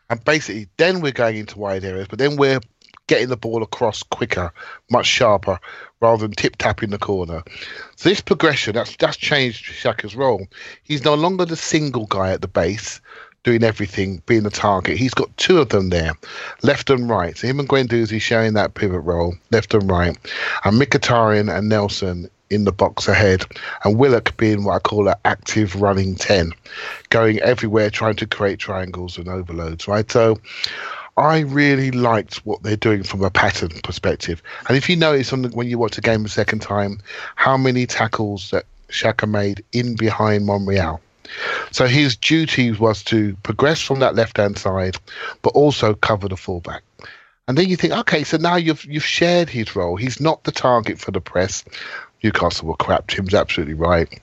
and 0.09 0.24
basically 0.24 0.68
then 0.76 1.00
we're 1.00 1.12
going 1.12 1.37
into 1.37 1.59
wide 1.59 1.85
areas, 1.85 2.09
but 2.09 2.18
then 2.18 2.37
we're 2.37 2.61
getting 3.07 3.29
the 3.29 3.37
ball 3.37 3.62
across 3.62 4.03
quicker, 4.03 4.53
much 4.90 5.07
sharper, 5.07 5.59
rather 6.01 6.23
than 6.23 6.33
tip 6.33 6.57
tapping 6.57 6.90
the 6.90 6.99
corner. 6.99 7.43
So 7.97 8.09
this 8.09 8.21
progression 8.21 8.75
that's 8.75 8.97
that's 8.97 9.17
changed 9.17 9.67
Xhaka's 9.73 10.17
role. 10.17 10.47
He's 10.83 11.05
no 11.05 11.14
longer 11.14 11.45
the 11.45 11.57
single 11.57 12.07
guy 12.07 12.33
at 12.33 12.40
the 12.40 12.49
base 12.49 13.01
doing 13.45 13.62
everything, 13.62 14.23
being 14.27 14.43
the 14.43 14.51
target. 14.51 14.97
He's 14.97 15.14
got 15.14 15.37
two 15.37 15.59
of 15.59 15.69
them 15.69 15.90
there, 15.90 16.14
left 16.62 16.90
and 16.90 17.09
right. 17.09 17.37
So 17.37 17.47
him 17.47 17.61
and 17.61 17.69
Guendouzi 17.69 18.21
sharing 18.21 18.55
that 18.55 18.75
pivot 18.75 19.03
role, 19.03 19.35
left 19.51 19.75
and 19.75 19.88
right, 19.90 20.17
and 20.64 20.81
Mkhitaryan 20.81 21.55
and 21.55 21.69
Nelson 21.69 22.29
in 22.51 22.64
the 22.64 22.73
box 22.73 23.09
ahead, 23.09 23.45
and 23.85 23.99
Willock 23.99 24.37
being 24.37 24.64
what 24.64 24.77
I 24.77 24.79
call 24.79 25.09
an 25.09 25.14
active 25.25 25.81
running 25.81 26.14
ten, 26.14 26.53
going 27.11 27.38
everywhere 27.40 27.90
trying 27.90 28.17
to 28.17 28.27
create 28.27 28.59
triangles 28.59 29.19
and 29.19 29.29
overloads. 29.29 29.87
Right, 29.87 30.11
so. 30.11 30.38
I 31.16 31.40
really 31.40 31.90
liked 31.90 32.44
what 32.46 32.62
they're 32.62 32.77
doing 32.77 33.05
from 33.05 33.22
a 33.22 33.31
pattern 33.31 33.70
perspective. 33.85 34.42
And 34.68 34.77
if 34.77 34.88
you 34.88 34.96
notice 34.96 35.33
on 35.33 35.42
the, 35.42 35.48
when 35.50 35.68
you 35.68 35.79
watch 35.79 35.94
the 35.94 36.00
game 36.00 36.24
a 36.24 36.29
second 36.29 36.61
time, 36.61 36.98
how 37.37 37.57
many 37.57 37.87
tackles 37.87 38.50
that 38.50 38.64
Xhaka 38.88 39.29
made 39.29 39.64
in 39.72 39.96
behind 39.96 40.46
Monreal. 40.46 41.00
So 41.72 41.87
his 41.87 42.16
duty 42.16 42.72
was 42.72 43.03
to 43.05 43.37
progress 43.42 43.81
from 43.81 44.00
that 44.00 44.14
left 44.14 44.37
hand 44.37 44.59
side, 44.59 44.96
but 45.42 45.50
also 45.50 45.94
cover 45.94 46.29
the 46.29 46.37
fullback. 46.37 46.83
And 47.48 47.59
then 47.59 47.68
you 47.68 47.77
think, 47.77 47.92
okay, 47.92 48.24
so 48.24 48.37
now 48.37 48.57
you've 48.57 48.85
you've 48.85 49.05
shared 49.05 49.50
his 49.50 49.77
role. 49.77 49.96
He's 49.96 50.20
not 50.20 50.44
the 50.44 50.53
target 50.53 50.98
for 50.98 51.11
the 51.11 51.20
press. 51.20 51.64
Newcastle 52.22 52.68
were 52.68 52.77
crap. 52.77 53.09
Tim's 53.09 53.35
absolutely 53.35 53.74
right. 53.74 54.20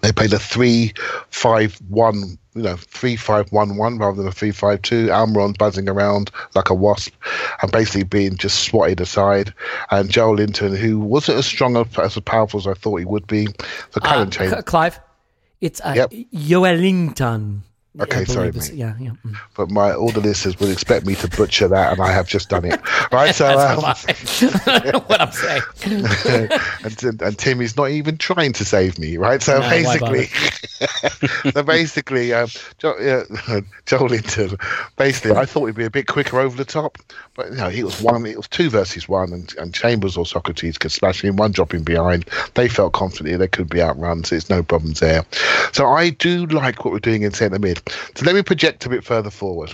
They 0.00 0.12
played 0.12 0.32
a 0.32 0.38
three-five-one, 0.38 2.38
you 2.54 2.62
know, 2.62 2.76
three-five-one-one 2.76 3.98
rather 3.98 4.16
than 4.16 4.28
a 4.28 4.32
three-five-two. 4.32 5.06
Almiron 5.06 5.56
buzzing 5.56 5.88
around 5.88 6.30
like 6.54 6.68
a 6.70 6.74
wasp, 6.74 7.14
and 7.62 7.72
basically 7.72 8.04
being 8.04 8.36
just 8.36 8.64
swatted 8.64 9.00
aside. 9.00 9.54
And 9.90 10.10
Joel 10.10 10.34
Linton, 10.34 10.74
who 10.76 10.98
wasn't 11.00 11.38
as 11.38 11.46
strong 11.46 11.76
as 11.76 12.18
powerful 12.20 12.60
as 12.60 12.66
I 12.66 12.74
thought 12.74 12.96
he 12.96 13.04
would 13.04 13.26
be, 13.26 13.46
the 13.46 14.00
Uh, 14.02 14.12
current 14.14 14.32
change. 14.32 14.64
Clive, 14.66 15.00
it's 15.60 15.80
uh, 15.80 15.94
Yep. 15.96 16.10
Joelinton. 16.34 17.60
Okay, 18.00 18.20
I 18.20 18.24
sorry, 18.24 18.52
mate. 18.52 18.72
Yeah, 18.72 18.94
yeah. 18.98 19.10
mm. 19.24 19.36
but 19.54 19.70
my 19.70 19.92
all 19.92 20.10
the 20.10 20.20
listeners 20.20 20.58
would 20.60 20.70
expect 20.70 21.04
me 21.04 21.14
to 21.16 21.28
butcher 21.28 21.68
that, 21.68 21.92
and 21.92 22.00
I 22.00 22.10
have 22.10 22.26
just 22.26 22.48
done 22.48 22.64
it. 22.64 22.80
Right, 23.12 23.34
so 23.34 23.46
um, 23.46 23.82
what 23.82 25.20
I'm 25.20 25.32
saying. 25.32 25.62
and, 27.04 27.22
and 27.22 27.38
Timmy's 27.38 27.76
not 27.76 27.90
even 27.90 28.16
trying 28.16 28.54
to 28.54 28.64
save 28.64 28.98
me, 28.98 29.18
right? 29.18 29.42
So 29.42 29.58
No, 29.60 29.68
basically, 29.68 30.26
so 31.52 31.62
basically, 31.62 32.32
um, 32.32 32.48
yeah, 32.82 33.24
Joel 33.84 34.06
Linton, 34.06 34.56
basically, 34.96 35.32
I 35.32 35.44
thought 35.44 35.66
he'd 35.66 35.74
be 35.74 35.84
a 35.84 35.90
bit 35.90 36.06
quicker 36.06 36.40
over 36.40 36.56
the 36.56 36.64
top, 36.64 36.96
but 37.34 37.50
you 37.50 37.56
know, 37.56 37.68
it 37.68 37.82
was 37.82 38.00
one, 38.00 38.26
it 38.26 38.36
was 38.36 38.48
two 38.48 38.68
versus 38.68 39.08
one, 39.08 39.32
and, 39.32 39.54
and 39.58 39.74
Chambers 39.74 40.16
or 40.16 40.24
Sokratis 40.24 40.78
could 40.78 40.92
smash 40.92 41.24
him, 41.24 41.36
one 41.36 41.52
dropping 41.52 41.82
behind. 41.82 42.26
They 42.54 42.68
felt 42.68 42.92
confident 42.92 43.38
they 43.38 43.48
could 43.48 43.70
be 43.70 43.82
outrun, 43.82 44.24
so 44.24 44.36
it's 44.36 44.50
no 44.50 44.62
problems 44.62 45.00
there. 45.00 45.24
So 45.72 45.86
I 45.86 46.10
do 46.10 46.46
like 46.46 46.84
what 46.84 46.92
we're 46.92 47.00
doing 47.00 47.22
in 47.22 47.32
centre 47.32 47.58
mid. 47.58 47.80
So 48.14 48.26
let 48.26 48.34
me 48.34 48.42
project 48.42 48.84
a 48.84 48.90
bit 48.90 49.04
further 49.04 49.30
forward. 49.30 49.72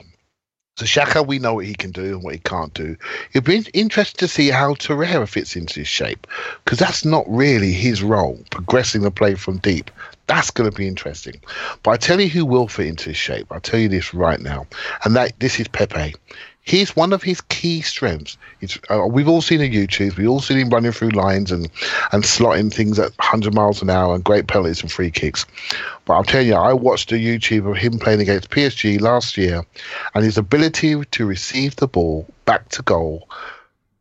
So 0.79 0.85
Xhaka, 0.85 1.27
we 1.27 1.41
know 1.41 1.55
what 1.55 1.67
he 1.67 1.75
can 1.75 1.91
do 1.91 2.15
and 2.15 2.23
what 2.23 2.35
he 2.35 2.39
can't 2.39 2.73
do. 2.73 2.97
It'd 3.33 3.45
be 3.45 3.69
interesting 3.75 4.19
to 4.19 4.29
see 4.29 4.49
how 4.49 4.75
Torreira 4.75 5.29
fits 5.29 5.57
into 5.57 5.81
his 5.81 5.89
shape 5.89 6.25
because 6.65 6.79
that's 6.79 7.05
not 7.05 7.25
really 7.29 7.73
his 7.73 8.01
role, 8.01 8.39
progressing 8.53 9.03
the 9.03 9.11
play 9.11 9.35
from 9.35 9.59
deep. 9.59 9.91
That's 10.29 10.53
going 10.53 10.71
to 10.71 10.77
be 10.77 10.87
interesting. 10.87 11.41
But 11.83 11.91
I 11.91 11.97
tell 11.97 12.21
you 12.21 12.29
who 12.29 12.47
will 12.47 12.69
fit 12.69 12.87
into 12.87 13.09
his 13.09 13.17
shape. 13.17 13.49
I'll 13.51 13.59
tell 13.59 13.81
you 13.81 13.89
this 13.89 14.15
right 14.15 14.39
now, 14.39 14.69
and 15.05 15.17
that 15.17 15.41
this 15.41 15.59
is 15.59 15.67
Pepe. 15.67 16.15
He's 16.69 16.95
one 16.95 17.15
of 17.15 17.23
his 17.23 17.41
key 17.41 17.81
strengths. 17.81 18.37
Uh, 18.91 19.07
we've 19.07 19.27
all 19.27 19.41
seen 19.41 19.61
the 19.61 19.71
YouTubes. 19.71 20.19
We've 20.19 20.29
all 20.29 20.43
seen 20.43 20.59
him 20.59 20.69
running 20.69 20.93
through 20.93 21.13
lines 21.13 21.51
and, 21.51 21.71
and 22.13 22.23
slotting 22.25 22.71
things 22.71 22.99
at 22.99 23.17
100 23.17 23.55
miles 23.55 23.81
an 23.81 23.89
hour 23.89 24.15
and 24.15 24.23
great 24.23 24.49
penalties 24.49 24.83
and 24.83 24.93
free 24.93 25.11
kicks. 25.11 25.47
But 26.05 26.13
I'll 26.13 26.25
tell 26.25 26.43
you, 26.43 26.57
I 26.57 26.75
watched 26.75 27.11
a 27.11 27.15
YouTube 27.15 27.71
of 27.71 27.79
him 27.79 27.99
playing 27.99 28.21
against 28.21 28.51
PSG 28.51 29.01
last 29.01 29.39
year, 29.39 29.65
and 30.15 30.23
his 30.23 30.37
ability 30.37 31.03
to 31.03 31.25
receive 31.25 31.75
the 31.77 31.89
ball 31.89 32.27
back 32.45 32.69
to 32.71 32.83
goal, 32.83 33.31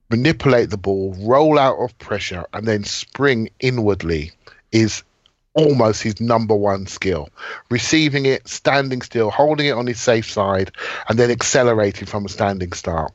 manipulate 0.10 0.70
the 0.70 0.78
ball, 0.78 1.16
roll 1.20 1.58
out 1.58 1.78
of 1.78 1.98
pressure, 2.00 2.44
and 2.52 2.68
then 2.68 2.84
spring 2.84 3.50
inwardly 3.62 4.34
is 4.74 5.04
almost 5.58 6.04
his 6.04 6.22
number 6.22 6.56
one 6.56 6.86
skill. 6.86 7.30
Receiving 7.70 8.26
it, 8.26 8.48
standing 8.48 9.02
still, 9.02 9.32
holding 9.32 9.65
it 9.65 9.72
on 9.72 9.88
his 9.88 10.00
safe 10.00 10.30
side, 10.30 10.72
and 11.10 11.17
then 11.20 11.32
accelerating 11.32 12.06
from 12.06 12.26
a 12.26 12.30
standing 12.30 12.72
start. 12.72 13.12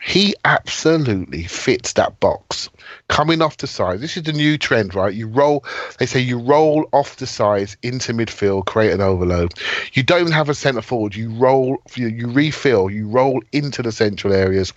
He 0.00 0.34
absolutely 0.44 1.44
fits 1.44 1.92
that 1.94 2.18
box. 2.20 2.70
Coming 3.10 3.42
off 3.42 3.56
the 3.56 3.66
side, 3.66 3.98
this 4.00 4.16
is 4.16 4.22
the 4.22 4.32
new 4.32 4.56
trend, 4.56 4.94
right? 4.94 5.12
You 5.12 5.26
roll, 5.26 5.64
they 5.98 6.06
say 6.06 6.20
you 6.20 6.38
roll 6.38 6.88
off 6.92 7.16
the 7.16 7.26
sides 7.26 7.76
into 7.82 8.12
midfield, 8.12 8.66
create 8.66 8.92
an 8.92 9.00
overload. 9.00 9.52
You 9.94 10.04
don't 10.04 10.20
even 10.20 10.32
have 10.32 10.48
a 10.48 10.54
centre 10.54 10.80
forward. 10.80 11.16
You 11.16 11.28
roll, 11.30 11.78
you, 11.96 12.06
you 12.06 12.28
refill, 12.28 12.88
you 12.88 13.08
roll 13.08 13.42
into 13.50 13.82
the 13.82 13.90
central 13.90 14.32
areas, 14.32 14.72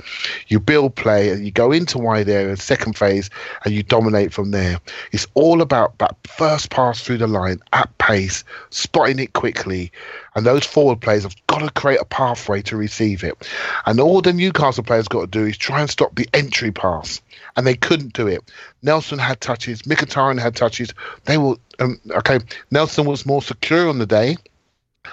you 0.48 0.60
build 0.60 0.96
play, 0.96 1.30
and 1.30 1.46
you 1.46 1.52
go 1.52 1.72
into 1.72 2.00
wide 2.00 2.28
areas, 2.28 2.64
second 2.64 2.98
phase, 2.98 3.30
and 3.66 3.74
you 3.74 3.84
dominate 3.84 4.34
from 4.34 4.50
there. 4.50 4.80
It's 5.12 5.28
all 5.36 5.62
about 5.62 6.00
that 6.00 6.16
first 6.26 6.72
pass 6.72 7.02
through 7.02 7.20
the 7.20 7.28
line 7.28 7.60
at 7.72 7.96
pace, 8.00 8.44
spotting 8.72 9.20
it 9.20 9.34
quickly, 9.34 9.92
and 10.36 10.44
those 10.44 10.66
forward 10.66 11.02
players 11.02 11.24
have 11.24 11.36
got 11.48 11.60
to 11.60 11.70
create 11.70 12.02
a 12.02 12.06
pathway 12.06 12.64
to 12.64 12.76
receive 12.78 13.24
it. 13.24 13.48
And 13.86 14.00
all 14.00 14.22
the 14.22 14.34
Newcastle 14.34 14.84
players 14.84 15.08
got 15.08 15.22
to 15.22 15.28
do 15.28 15.46
is 15.46 15.58
try 15.58 15.82
and 15.82 15.90
stop 15.90 16.16
the 16.16 16.28
entry 16.34 16.72
pass, 16.72 17.22
and 17.56 17.68
they 17.68 17.76
couldn't 17.76 18.14
do 18.14 18.28
it. 18.28 18.52
Nelson 18.82 19.20
had 19.20 19.42
touches, 19.42 19.84
Mkhitaryan 19.84 20.40
had 20.40 20.56
touches. 20.56 20.94
They 21.26 21.38
were 21.38 21.56
um, 21.80 22.00
okay. 22.12 22.40
Nelson 22.72 23.06
was 23.06 23.26
more 23.26 23.42
secure 23.42 23.90
on 23.90 24.00
the 24.00 24.06
day. 24.06 24.38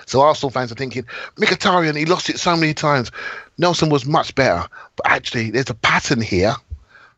So 0.07 0.21
Arsenal 0.21 0.51
fans 0.51 0.71
are 0.71 0.77
thinking, 0.77 1.05
Mkhitaryan, 1.37 1.97
he 1.97 2.05
lost 2.05 2.31
it 2.31 2.39
so 2.39 2.57
many 2.57 2.75
times. 2.75 3.11
Nelson 3.59 3.89
was 3.89 4.07
much 4.07 4.35
better. 4.35 4.69
But 4.97 5.07
actually, 5.11 5.51
there's 5.51 5.71
a 5.71 5.75
pattern 5.75 6.21
here 6.21 6.55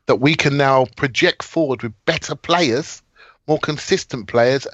that 0.07 0.17
we 0.17 0.35
can 0.35 0.57
now 0.57 0.87
project 0.97 1.43
forward 1.43 1.83
with 1.83 1.93
better 2.07 2.35
players, 2.35 3.03
more 3.47 3.59
consistent 3.59 4.27
players, 4.27 4.67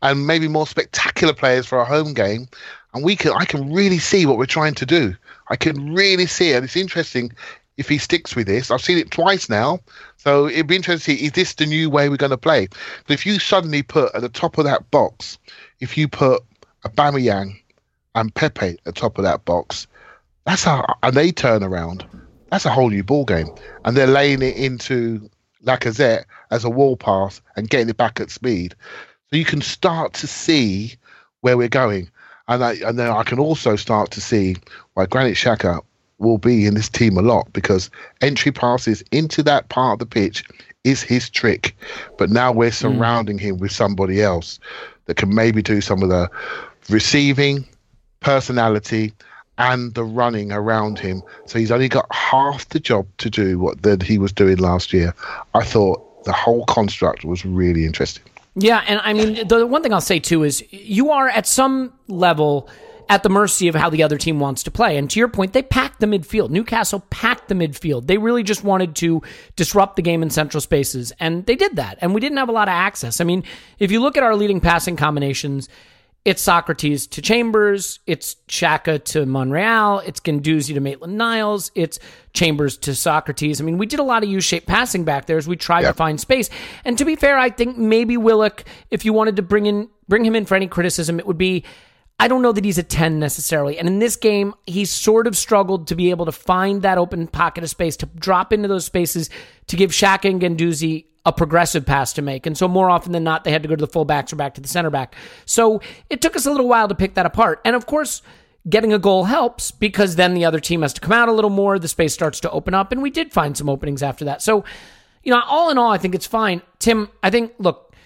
and 0.00 0.26
maybe 0.26 0.48
more 0.48 0.66
spectacular 0.66 1.34
players 1.34 1.66
for 1.66 1.78
our 1.78 1.84
home 1.84 2.14
game. 2.14 2.48
And 2.94 3.04
we 3.04 3.16
can, 3.16 3.32
I 3.32 3.44
can 3.44 3.72
really 3.72 3.98
see 3.98 4.26
what 4.26 4.38
we're 4.38 4.46
trying 4.46 4.74
to 4.74 4.86
do. 4.86 5.14
I 5.48 5.56
can 5.56 5.94
really 5.94 6.26
see 6.26 6.50
it. 6.50 6.56
And 6.56 6.64
it's 6.64 6.76
interesting 6.76 7.32
if 7.76 7.88
he 7.88 7.98
sticks 7.98 8.36
with 8.36 8.46
this. 8.46 8.70
I've 8.70 8.82
seen 8.82 8.98
it 8.98 9.10
twice 9.10 9.48
now. 9.48 9.80
So 10.16 10.46
it'd 10.46 10.66
be 10.66 10.76
interesting 10.76 11.16
to 11.16 11.20
see, 11.20 11.26
is 11.26 11.32
this 11.32 11.54
the 11.54 11.66
new 11.66 11.90
way 11.90 12.08
we're 12.08 12.16
going 12.16 12.30
to 12.30 12.36
play? 12.36 12.68
But 13.06 13.14
if 13.14 13.26
you 13.26 13.38
suddenly 13.38 13.82
put 13.82 14.14
at 14.14 14.20
the 14.20 14.28
top 14.28 14.58
of 14.58 14.64
that 14.64 14.90
box, 14.90 15.38
if 15.80 15.96
you 15.96 16.08
put 16.08 16.42
Aubameyang 16.84 17.58
and 18.14 18.34
Pepe 18.34 18.66
at 18.66 18.84
the 18.84 18.92
top 18.92 19.18
of 19.18 19.24
that 19.24 19.44
box, 19.44 19.86
that's 20.44 20.64
how, 20.64 20.84
and 21.02 21.14
they 21.16 21.32
turn 21.32 21.62
around. 21.62 22.04
That's 22.50 22.66
a 22.66 22.70
whole 22.70 22.90
new 22.90 23.02
ball 23.02 23.24
game, 23.24 23.48
and 23.84 23.96
they're 23.96 24.06
laying 24.06 24.42
it 24.42 24.56
into 24.56 25.30
Lacazette 25.64 26.24
as 26.50 26.64
a 26.64 26.70
wall 26.70 26.96
pass 26.96 27.40
and 27.56 27.70
getting 27.70 27.88
it 27.88 27.96
back 27.96 28.20
at 28.20 28.30
speed. 28.30 28.74
So 29.30 29.36
you 29.36 29.44
can 29.44 29.62
start 29.62 30.12
to 30.14 30.26
see 30.26 30.96
where 31.40 31.56
we're 31.56 31.68
going, 31.68 32.10
and 32.48 32.62
I, 32.62 32.74
and 32.84 32.98
then 32.98 33.10
I 33.10 33.22
can 33.22 33.38
also 33.38 33.76
start 33.76 34.10
to 34.10 34.20
see 34.20 34.56
why 34.92 35.06
Granit 35.06 35.36
Xhaka 35.36 35.80
will 36.22 36.38
be 36.38 36.66
in 36.66 36.74
this 36.74 36.88
team 36.88 37.16
a 37.16 37.22
lot 37.22 37.52
because 37.52 37.90
entry 38.20 38.52
passes 38.52 39.02
into 39.12 39.42
that 39.42 39.68
part 39.68 39.94
of 39.94 39.98
the 39.98 40.06
pitch 40.06 40.44
is 40.84 41.02
his 41.02 41.28
trick. 41.28 41.76
But 42.18 42.30
now 42.30 42.52
we're 42.52 42.70
hmm. 42.70 42.96
surrounding 42.96 43.38
him 43.38 43.58
with 43.58 43.72
somebody 43.72 44.22
else 44.22 44.58
that 45.06 45.16
can 45.16 45.34
maybe 45.34 45.62
do 45.62 45.80
some 45.80 46.02
of 46.02 46.08
the 46.08 46.30
receiving, 46.88 47.66
personality, 48.20 49.12
and 49.58 49.94
the 49.94 50.04
running 50.04 50.52
around 50.52 50.98
him. 50.98 51.22
So 51.46 51.58
he's 51.58 51.70
only 51.70 51.88
got 51.88 52.06
half 52.12 52.68
the 52.70 52.80
job 52.80 53.06
to 53.18 53.30
do 53.30 53.58
what 53.58 53.82
that 53.82 54.02
he 54.02 54.18
was 54.18 54.32
doing 54.32 54.56
last 54.56 54.92
year. 54.92 55.14
I 55.54 55.64
thought 55.64 56.24
the 56.24 56.32
whole 56.32 56.64
construct 56.66 57.24
was 57.24 57.44
really 57.44 57.84
interesting. 57.84 58.24
Yeah, 58.54 58.84
and 58.86 59.00
I 59.02 59.12
mean 59.12 59.46
the 59.48 59.66
one 59.66 59.82
thing 59.82 59.92
I'll 59.92 60.00
say 60.00 60.18
too 60.18 60.42
is 60.42 60.62
you 60.70 61.10
are 61.10 61.28
at 61.28 61.46
some 61.46 61.92
level 62.08 62.68
at 63.12 63.22
the 63.22 63.28
mercy 63.28 63.68
of 63.68 63.74
how 63.74 63.90
the 63.90 64.02
other 64.02 64.16
team 64.16 64.40
wants 64.40 64.62
to 64.62 64.70
play. 64.70 64.96
And 64.96 65.10
to 65.10 65.18
your 65.18 65.28
point, 65.28 65.52
they 65.52 65.62
packed 65.62 66.00
the 66.00 66.06
midfield. 66.06 66.48
Newcastle 66.48 67.00
packed 67.10 67.48
the 67.48 67.54
midfield. 67.54 68.06
They 68.06 68.16
really 68.16 68.42
just 68.42 68.64
wanted 68.64 68.96
to 68.96 69.20
disrupt 69.54 69.96
the 69.96 70.02
game 70.02 70.22
in 70.22 70.30
central 70.30 70.62
spaces, 70.62 71.12
and 71.20 71.44
they 71.44 71.54
did 71.54 71.76
that. 71.76 71.98
And 72.00 72.14
we 72.14 72.22
didn't 72.22 72.38
have 72.38 72.48
a 72.48 72.52
lot 72.52 72.68
of 72.68 72.72
access. 72.72 73.20
I 73.20 73.24
mean, 73.24 73.44
if 73.78 73.92
you 73.92 74.00
look 74.00 74.16
at 74.16 74.22
our 74.22 74.34
leading 74.34 74.62
passing 74.62 74.96
combinations, 74.96 75.68
it's 76.24 76.42
Sokratis 76.42 77.10
to 77.10 77.20
Chambers, 77.20 77.98
it's 78.06 78.36
Xhaka 78.48 79.04
to 79.04 79.26
Monreal, 79.26 79.98
it's 80.06 80.18
Guendouzi 80.18 80.72
to 80.72 80.80
Maitland 80.80 81.18
Niles, 81.18 81.70
it's 81.74 81.98
Chambers 82.32 82.78
to 82.78 82.92
Sokratis. 82.92 83.60
I 83.60 83.64
mean, 83.64 83.76
we 83.76 83.84
did 83.84 84.00
a 84.00 84.04
lot 84.04 84.22
of 84.22 84.30
U-shaped 84.30 84.66
passing 84.66 85.04
back 85.04 85.26
there 85.26 85.36
as 85.36 85.46
we 85.46 85.56
tried 85.56 85.82
to 85.82 85.92
find 85.92 86.18
space. 86.18 86.48
And 86.86 86.96
to 86.96 87.04
be 87.04 87.16
fair, 87.16 87.36
I 87.36 87.50
think 87.50 87.76
maybe 87.76 88.16
Willock, 88.16 88.64
if 88.90 89.04
you 89.04 89.12
wanted 89.12 89.36
to 89.36 89.42
bring 89.42 89.66
in 89.66 89.90
bring 90.08 90.24
him 90.24 90.34
in 90.34 90.46
for 90.46 90.54
any 90.54 90.66
criticism, 90.66 91.18
it 91.18 91.26
would 91.26 91.38
be 91.38 91.64
I 92.22 92.28
don't 92.28 92.40
know 92.40 92.52
that 92.52 92.64
he's 92.64 92.78
a 92.78 92.84
10 92.84 93.18
necessarily. 93.18 93.80
And 93.80 93.88
in 93.88 93.98
this 93.98 94.14
game, 94.14 94.54
he's 94.64 94.92
sort 94.92 95.26
of 95.26 95.36
struggled 95.36 95.88
to 95.88 95.96
be 95.96 96.10
able 96.10 96.24
to 96.26 96.30
find 96.30 96.82
that 96.82 96.96
open 96.96 97.26
pocket 97.26 97.64
of 97.64 97.70
space, 97.70 97.96
to 97.96 98.06
drop 98.06 98.52
into 98.52 98.68
those 98.68 98.84
spaces, 98.84 99.28
to 99.66 99.74
give 99.74 99.90
Xhaka 99.90 100.30
and 100.30 100.40
Guendouzi 100.40 101.06
a 101.26 101.32
progressive 101.32 101.84
pass 101.84 102.12
to 102.12 102.22
make. 102.22 102.46
And 102.46 102.56
so 102.56 102.68
more 102.68 102.88
often 102.88 103.10
than 103.10 103.24
not, 103.24 103.42
they 103.42 103.50
had 103.50 103.64
to 103.64 103.68
go 103.68 103.74
to 103.74 103.84
the 103.84 103.92
fullbacks 103.92 104.32
or 104.32 104.36
back 104.36 104.54
to 104.54 104.60
the 104.60 104.68
center 104.68 104.88
back. 104.88 105.16
So 105.46 105.80
it 106.10 106.22
took 106.22 106.36
us 106.36 106.46
a 106.46 106.52
little 106.52 106.68
while 106.68 106.86
to 106.86 106.94
pick 106.94 107.14
that 107.14 107.26
apart. 107.26 107.60
And 107.64 107.74
of 107.74 107.86
course, 107.86 108.22
getting 108.68 108.92
a 108.92 109.00
goal 109.00 109.24
helps 109.24 109.72
because 109.72 110.14
then 110.14 110.34
the 110.34 110.44
other 110.44 110.60
team 110.60 110.82
has 110.82 110.92
to 110.92 111.00
come 111.00 111.10
out 111.10 111.28
a 111.28 111.32
little 111.32 111.50
more. 111.50 111.76
The 111.80 111.88
space 111.88 112.14
starts 112.14 112.38
to 112.42 112.50
open 112.52 112.72
up. 112.72 112.92
And 112.92 113.02
we 113.02 113.10
did 113.10 113.32
find 113.32 113.58
some 113.58 113.68
openings 113.68 114.00
after 114.00 114.26
that. 114.26 114.42
So, 114.42 114.64
you 115.24 115.32
know, 115.32 115.42
all 115.44 115.70
in 115.70 115.78
all, 115.78 115.90
I 115.90 115.98
think 115.98 116.14
it's 116.14 116.28
fine. 116.28 116.62
Tim, 116.78 117.08
I 117.20 117.30
think, 117.30 117.54
look, 117.58 117.96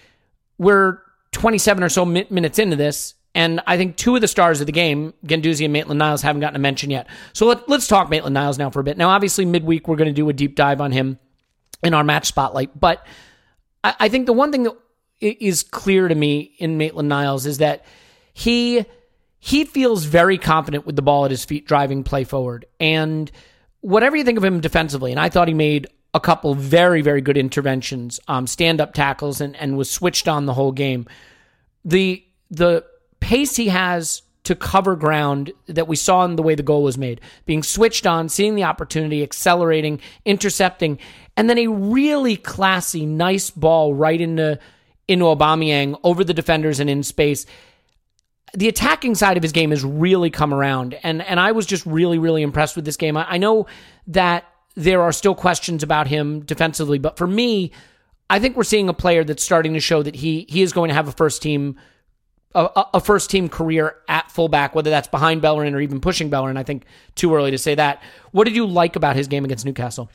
we're 0.57 1.01
27 1.33 1.83
or 1.83 1.89
so 1.89 2.03
minutes 2.03 2.57
into 2.57 2.75
this. 2.75 3.13
And 3.37 3.61
I 3.67 3.77
think 3.77 3.97
two 3.97 4.15
of 4.15 4.21
the 4.21 4.27
stars 4.27 4.61
of 4.61 4.65
the 4.65 4.71
game, 4.71 5.13
Guendouzi 5.23 5.63
and 5.63 5.71
Maitland 5.71 5.99
Niles, 5.99 6.23
haven't 6.23 6.39
gotten 6.39 6.55
a 6.55 6.59
mention 6.59 6.89
yet. 6.89 7.05
So 7.33 7.45
let, 7.45 7.69
us 7.69 7.87
talk 7.87 8.09
Maitland 8.09 8.33
Niles 8.33 8.57
now 8.57 8.71
for 8.71 8.79
a 8.79 8.83
bit. 8.83 8.97
Now, 8.97 9.09
obviously, 9.09 9.45
midweek, 9.45 9.87
we're 9.87 9.95
going 9.95 10.07
to 10.07 10.11
do 10.11 10.27
a 10.27 10.33
deep 10.33 10.55
dive 10.55 10.81
on 10.81 10.91
him 10.91 11.19
in 11.83 11.93
our 11.93 12.03
match 12.03 12.25
spotlight. 12.25 12.79
But 12.79 13.05
I, 13.83 13.93
I 13.99 14.09
think 14.09 14.25
the 14.25 14.33
one 14.33 14.51
thing 14.51 14.63
that 14.63 14.73
is 15.21 15.61
clear 15.61 16.07
to 16.07 16.15
me 16.15 16.55
in 16.57 16.79
Maitland 16.79 17.09
Niles 17.09 17.45
is 17.45 17.59
that 17.59 17.85
he 18.33 18.85
he 19.37 19.65
feels 19.65 20.05
very 20.05 20.39
confident 20.39 20.87
with 20.87 20.95
the 20.95 21.03
ball 21.03 21.25
at 21.25 21.29
his 21.29 21.45
feet, 21.45 21.67
driving 21.67 22.03
play 22.03 22.23
forward. 22.23 22.65
And 22.79 23.31
whatever 23.81 24.15
you 24.15 24.23
think 24.23 24.39
of 24.39 24.43
him 24.43 24.61
defensively, 24.61 25.11
and 25.11 25.19
I 25.19 25.29
thought 25.29 25.47
he 25.47 25.53
made 25.53 25.85
a 26.15 26.19
couple 26.19 26.55
very, 26.55 27.03
very 27.03 27.21
good 27.21 27.37
interventions, 27.37 28.19
um, 28.27 28.47
stand 28.47 28.81
up 28.81 28.95
tackles, 28.95 29.41
and, 29.41 29.55
and 29.57 29.77
was 29.77 29.91
switched 29.91 30.27
on 30.27 30.47
the 30.47 30.55
whole 30.55 30.71
game. 30.71 31.05
The 31.85 32.25
the 32.49 32.83
pace 33.19 33.55
he 33.55 33.67
has 33.67 34.21
to 34.47 34.55
cover 34.55 34.95
ground 34.95 35.51
that 35.65 35.89
we 35.89 35.97
saw 35.97 36.23
in 36.23 36.37
the 36.37 36.41
way 36.41 36.55
the 36.55 36.63
goal 36.63 36.81
was 36.81 36.97
made, 36.97 37.19
being 37.45 37.61
switched 37.61 38.07
on, 38.07 38.29
seeing 38.29 38.55
the 38.55 38.63
opportunity, 38.63 39.21
accelerating, 39.21 39.99
intercepting, 40.23 40.97
and 41.35 41.49
then 41.49 41.57
a 41.57 41.67
really 41.67 42.37
classy, 42.37 43.05
nice 43.05 43.49
ball 43.49 43.93
right 43.93 44.21
into 44.21 44.57
into 45.09 45.25
Aubameyang 45.25 45.99
over 46.03 46.23
the 46.23 46.33
defenders 46.33 46.79
and 46.79 46.89
in 46.89 47.03
space. 47.03 47.45
The 48.53 48.69
attacking 48.69 49.15
side 49.15 49.35
of 49.35 49.43
his 49.43 49.51
game 49.51 49.71
has 49.71 49.83
really 49.83 50.29
come 50.29 50.53
around, 50.53 50.97
and 51.03 51.21
and 51.21 51.41
I 51.41 51.51
was 51.51 51.65
just 51.65 51.85
really 51.85 52.17
really 52.17 52.41
impressed 52.41 52.77
with 52.77 52.85
this 52.85 52.95
game. 52.95 53.17
I, 53.17 53.25
I 53.31 53.37
know 53.37 53.67
that 54.07 54.45
there 54.75 55.01
are 55.01 55.11
still 55.11 55.35
questions 55.35 55.83
about 55.83 56.07
him 56.07 56.39
defensively, 56.45 56.99
but 56.99 57.17
for 57.17 57.27
me, 57.27 57.73
I 58.29 58.39
think 58.39 58.55
we're 58.55 58.63
seeing 58.63 58.87
a 58.87 58.93
player 58.93 59.25
that's 59.25 59.43
starting 59.43 59.73
to 59.73 59.81
show 59.81 60.03
that 60.03 60.15
he 60.15 60.45
he 60.47 60.61
is 60.61 60.71
going 60.71 60.87
to 60.87 60.93
have 60.93 61.09
a 61.09 61.11
first 61.11 61.41
team 61.41 61.75
a, 62.55 62.85
a 62.95 62.99
first 62.99 63.29
team 63.29 63.49
career 63.49 63.95
at 64.07 64.31
fullback, 64.31 64.73
whether 64.73 64.89
that's 64.89 65.07
behind 65.07 65.41
Bellerin 65.41 65.75
or 65.75 65.81
even 65.81 65.99
pushing 65.99 66.29
Bellerin. 66.29 66.57
I 66.57 66.63
think 66.63 66.85
too 67.15 67.33
early 67.35 67.51
to 67.51 67.57
say 67.57 67.75
that. 67.75 68.01
What 68.31 68.45
did 68.45 68.55
you 68.55 68.65
like 68.65 68.95
about 68.95 69.15
his 69.15 69.27
game 69.27 69.45
against 69.45 69.65
Newcastle? 69.65 70.09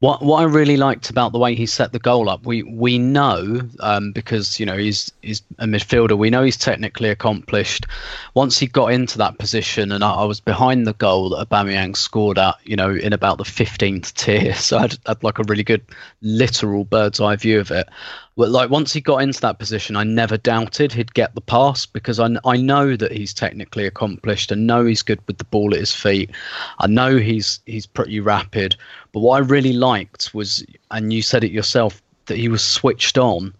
What 0.00 0.22
what 0.22 0.40
I 0.40 0.44
really 0.44 0.76
liked 0.76 1.08
about 1.08 1.32
the 1.32 1.38
way 1.38 1.54
he 1.54 1.64
set 1.64 1.92
the 1.92 1.98
goal 1.98 2.28
up, 2.28 2.44
we 2.44 2.62
we 2.62 2.98
know 2.98 3.62
um, 3.80 4.12
because 4.12 4.60
you 4.60 4.66
know 4.66 4.76
he's 4.76 5.10
he's 5.22 5.42
a 5.58 5.64
midfielder. 5.64 6.18
We 6.18 6.28
know 6.28 6.42
he's 6.42 6.58
technically 6.58 7.08
accomplished. 7.08 7.86
Once 8.34 8.58
he 8.58 8.66
got 8.66 8.92
into 8.92 9.16
that 9.16 9.38
position, 9.38 9.92
and 9.92 10.04
I, 10.04 10.10
I 10.10 10.24
was 10.24 10.38
behind 10.38 10.86
the 10.86 10.92
goal 10.92 11.30
that 11.30 11.48
Aubameyang 11.48 11.96
scored 11.96 12.38
at, 12.38 12.56
you 12.62 12.76
know, 12.76 12.90
in 12.94 13.14
about 13.14 13.38
the 13.38 13.46
fifteenth 13.46 14.12
tier, 14.12 14.54
so 14.68 14.76
I 14.76 14.82
had, 14.82 14.98
had 15.06 15.24
like 15.24 15.38
a 15.38 15.44
really 15.48 15.64
good 15.64 15.86
literal 16.20 16.84
bird's 16.84 17.18
eye 17.18 17.36
view 17.36 17.58
of 17.58 17.70
it. 17.70 17.88
Like 18.36 18.68
once 18.68 18.92
he 18.92 19.00
got 19.00 19.22
into 19.22 19.40
that 19.40 19.58
position, 19.58 19.96
I 19.96 20.04
never 20.04 20.36
doubted 20.36 20.92
he'd 20.92 21.14
get 21.14 21.34
the 21.34 21.40
pass 21.40 21.86
because 21.86 22.20
I, 22.20 22.28
I 22.44 22.58
know 22.58 22.94
that 22.94 23.12
he's 23.12 23.32
technically 23.32 23.86
accomplished. 23.86 24.52
I 24.52 24.56
know 24.56 24.84
he's 24.84 25.00
good 25.00 25.20
with 25.26 25.38
the 25.38 25.44
ball 25.44 25.72
at 25.72 25.80
his 25.80 25.94
feet. 25.94 26.30
I 26.78 26.86
know 26.86 27.16
he's 27.16 27.60
he's 27.64 27.86
pretty 27.86 28.20
rapid. 28.20 28.76
But 29.12 29.20
what 29.20 29.36
I 29.36 29.46
really 29.46 29.72
liked 29.72 30.34
was, 30.34 30.64
and 30.90 31.14
you 31.14 31.22
said 31.22 31.44
it 31.44 31.50
yourself, 31.50 32.02
that 32.26 32.36
he 32.36 32.48
was 32.48 32.62
switched 32.62 33.16
on. 33.16 33.54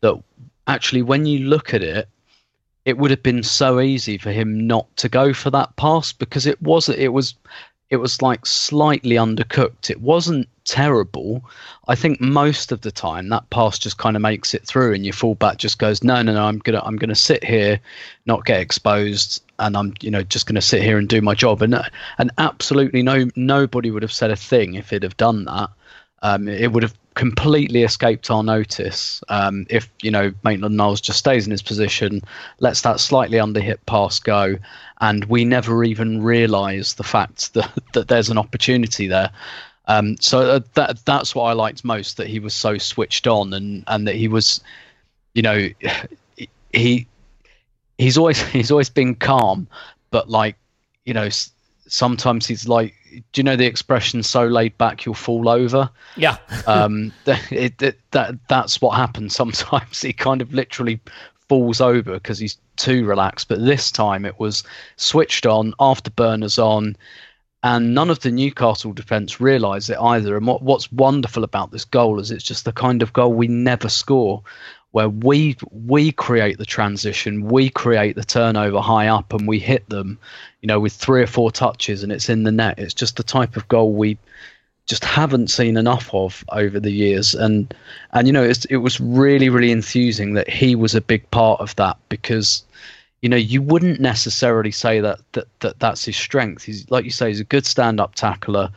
That 0.00 0.18
actually, 0.68 1.02
when 1.02 1.26
you 1.26 1.40
look 1.40 1.74
at 1.74 1.82
it, 1.82 2.08
it 2.86 2.96
would 2.96 3.10
have 3.10 3.22
been 3.22 3.42
so 3.42 3.78
easy 3.80 4.16
for 4.16 4.32
him 4.32 4.66
not 4.66 4.94
to 4.96 5.08
go 5.10 5.34
for 5.34 5.50
that 5.50 5.76
pass 5.76 6.12
because 6.14 6.46
it 6.46 6.60
was 6.62 6.88
it 6.88 7.12
was 7.12 7.34
it 7.90 7.96
was 7.96 8.22
like 8.22 8.46
slightly 8.46 9.16
undercooked. 9.16 9.90
It 9.90 10.00
wasn't 10.00 10.48
terrible. 10.64 11.44
I 11.86 11.94
think 11.94 12.20
most 12.20 12.72
of 12.72 12.80
the 12.80 12.90
time 12.90 13.28
that 13.28 13.48
pass 13.50 13.78
just 13.78 13.98
kind 13.98 14.16
of 14.16 14.22
makes 14.22 14.54
it 14.54 14.66
through, 14.66 14.94
and 14.94 15.04
your 15.04 15.12
fullback 15.12 15.58
just 15.58 15.78
goes, 15.78 16.02
"No, 16.02 16.22
no, 16.22 16.32
no, 16.32 16.44
I'm 16.44 16.58
gonna 16.58 16.82
I'm 16.84 16.96
gonna 16.96 17.14
sit 17.14 17.44
here, 17.44 17.78
not 18.26 18.46
get 18.46 18.60
exposed, 18.60 19.42
and 19.58 19.76
I'm 19.76 19.94
you 20.00 20.10
know 20.10 20.22
just 20.22 20.46
gonna 20.46 20.62
sit 20.62 20.82
here 20.82 20.98
and 20.98 21.08
do 21.08 21.20
my 21.20 21.34
job." 21.34 21.62
And 21.62 21.78
and 22.18 22.30
absolutely 22.38 23.02
no 23.02 23.28
nobody 23.36 23.90
would 23.90 24.02
have 24.02 24.12
said 24.12 24.30
a 24.30 24.36
thing 24.36 24.74
if 24.74 24.92
it'd 24.92 25.02
have 25.02 25.16
done 25.16 25.44
that. 25.44 25.70
Um, 26.22 26.48
it 26.48 26.72
would 26.72 26.82
have 26.82 26.94
completely 27.14 27.82
escaped 27.82 28.30
our 28.30 28.42
notice 28.42 29.22
um, 29.28 29.66
if 29.70 29.88
you 30.02 30.10
know 30.10 30.32
Maitland 30.42 30.76
Niles 30.76 31.00
just 31.00 31.18
stays 31.18 31.46
in 31.46 31.50
his 31.50 31.62
position, 31.62 32.22
lets 32.60 32.82
that 32.82 33.00
slightly 33.00 33.38
underhit 33.38 33.78
pass 33.86 34.18
go, 34.18 34.56
and 35.00 35.24
we 35.26 35.44
never 35.44 35.84
even 35.84 36.22
realise 36.22 36.94
the 36.94 37.04
fact 37.04 37.54
that 37.54 37.70
that 37.92 38.08
there's 38.08 38.30
an 38.30 38.38
opportunity 38.38 39.06
there. 39.06 39.30
Um, 39.86 40.16
so 40.18 40.40
uh, 40.40 40.60
that 40.74 41.04
that's 41.04 41.34
what 41.34 41.44
I 41.44 41.52
liked 41.52 41.84
most 41.84 42.16
that 42.16 42.26
he 42.26 42.38
was 42.38 42.54
so 42.54 42.78
switched 42.78 43.26
on 43.26 43.52
and 43.52 43.84
and 43.86 44.08
that 44.08 44.14
he 44.14 44.28
was, 44.28 44.60
you 45.34 45.42
know, 45.42 45.68
he 46.72 47.06
he's 47.98 48.18
always 48.18 48.40
he's 48.48 48.70
always 48.70 48.90
been 48.90 49.14
calm, 49.14 49.68
but 50.10 50.28
like 50.28 50.56
you 51.04 51.14
know 51.14 51.28
sometimes 51.86 52.46
he's 52.46 52.66
like 52.68 52.94
do 53.32 53.40
you 53.40 53.42
know 53.44 53.56
the 53.56 53.66
expression 53.66 54.22
so 54.22 54.46
laid 54.46 54.76
back 54.78 55.04
you'll 55.04 55.14
fall 55.14 55.48
over 55.48 55.90
Yeah. 56.16 56.36
um 56.66 57.12
it, 57.26 57.80
it, 57.80 57.98
that 58.10 58.36
that's 58.48 58.80
what 58.80 58.96
happens 58.96 59.34
sometimes 59.36 60.02
he 60.02 60.12
kind 60.12 60.42
of 60.42 60.52
literally 60.52 61.00
falls 61.48 61.80
over 61.80 62.14
because 62.14 62.38
he's 62.38 62.58
too 62.76 63.04
relaxed 63.04 63.48
but 63.48 63.64
this 63.64 63.90
time 63.90 64.24
it 64.24 64.38
was 64.40 64.64
switched 64.96 65.46
on 65.46 65.74
afterburners 65.78 66.62
on 66.62 66.96
and 67.64 67.94
none 67.94 68.10
of 68.10 68.20
the 68.20 68.30
Newcastle 68.30 68.92
defence 68.92 69.40
realised 69.40 69.88
it 69.88 69.96
either. 69.98 70.36
And 70.36 70.46
what, 70.46 70.60
what's 70.60 70.92
wonderful 70.92 71.44
about 71.44 71.70
this 71.70 71.86
goal 71.86 72.20
is 72.20 72.30
it's 72.30 72.44
just 72.44 72.66
the 72.66 72.72
kind 72.72 73.00
of 73.00 73.14
goal 73.14 73.32
we 73.32 73.48
never 73.48 73.88
score, 73.88 74.42
where 74.94 75.08
we 75.08 75.56
we 75.72 76.12
create 76.12 76.56
the 76.56 76.64
transition, 76.64 77.48
we 77.48 77.68
create 77.68 78.14
the 78.14 78.22
turnover 78.22 78.80
high 78.80 79.08
up, 79.08 79.32
and 79.32 79.48
we 79.48 79.58
hit 79.58 79.88
them, 79.88 80.16
you 80.60 80.68
know, 80.68 80.78
with 80.78 80.92
three 80.92 81.20
or 81.20 81.26
four 81.26 81.50
touches, 81.50 82.04
and 82.04 82.12
it's 82.12 82.28
in 82.28 82.44
the 82.44 82.52
net. 82.52 82.78
It's 82.78 82.94
just 82.94 83.16
the 83.16 83.24
type 83.24 83.56
of 83.56 83.66
goal 83.66 83.92
we 83.92 84.16
just 84.86 85.04
haven't 85.04 85.50
seen 85.50 85.76
enough 85.76 86.14
of 86.14 86.44
over 86.50 86.78
the 86.78 86.92
years, 86.92 87.34
and 87.34 87.74
and 88.12 88.28
you 88.28 88.32
know, 88.32 88.44
it 88.70 88.76
was 88.76 89.00
really 89.00 89.48
really 89.48 89.72
enthusing 89.72 90.34
that 90.34 90.48
he 90.48 90.76
was 90.76 90.94
a 90.94 91.00
big 91.00 91.28
part 91.32 91.60
of 91.60 91.74
that 91.74 91.96
because 92.08 92.62
you 93.20 93.28
know, 93.28 93.36
you 93.36 93.62
wouldn't 93.62 94.00
necessarily 94.00 94.70
say 94.70 95.00
that, 95.00 95.18
that, 95.32 95.46
that 95.58 95.80
that's 95.80 96.04
his 96.04 96.16
strength. 96.16 96.62
He's 96.62 96.88
like 96.88 97.04
you 97.04 97.10
say, 97.10 97.28
he's 97.28 97.40
a 97.40 97.44
good 97.44 97.66
stand-up 97.66 98.14
tackler, 98.14 98.70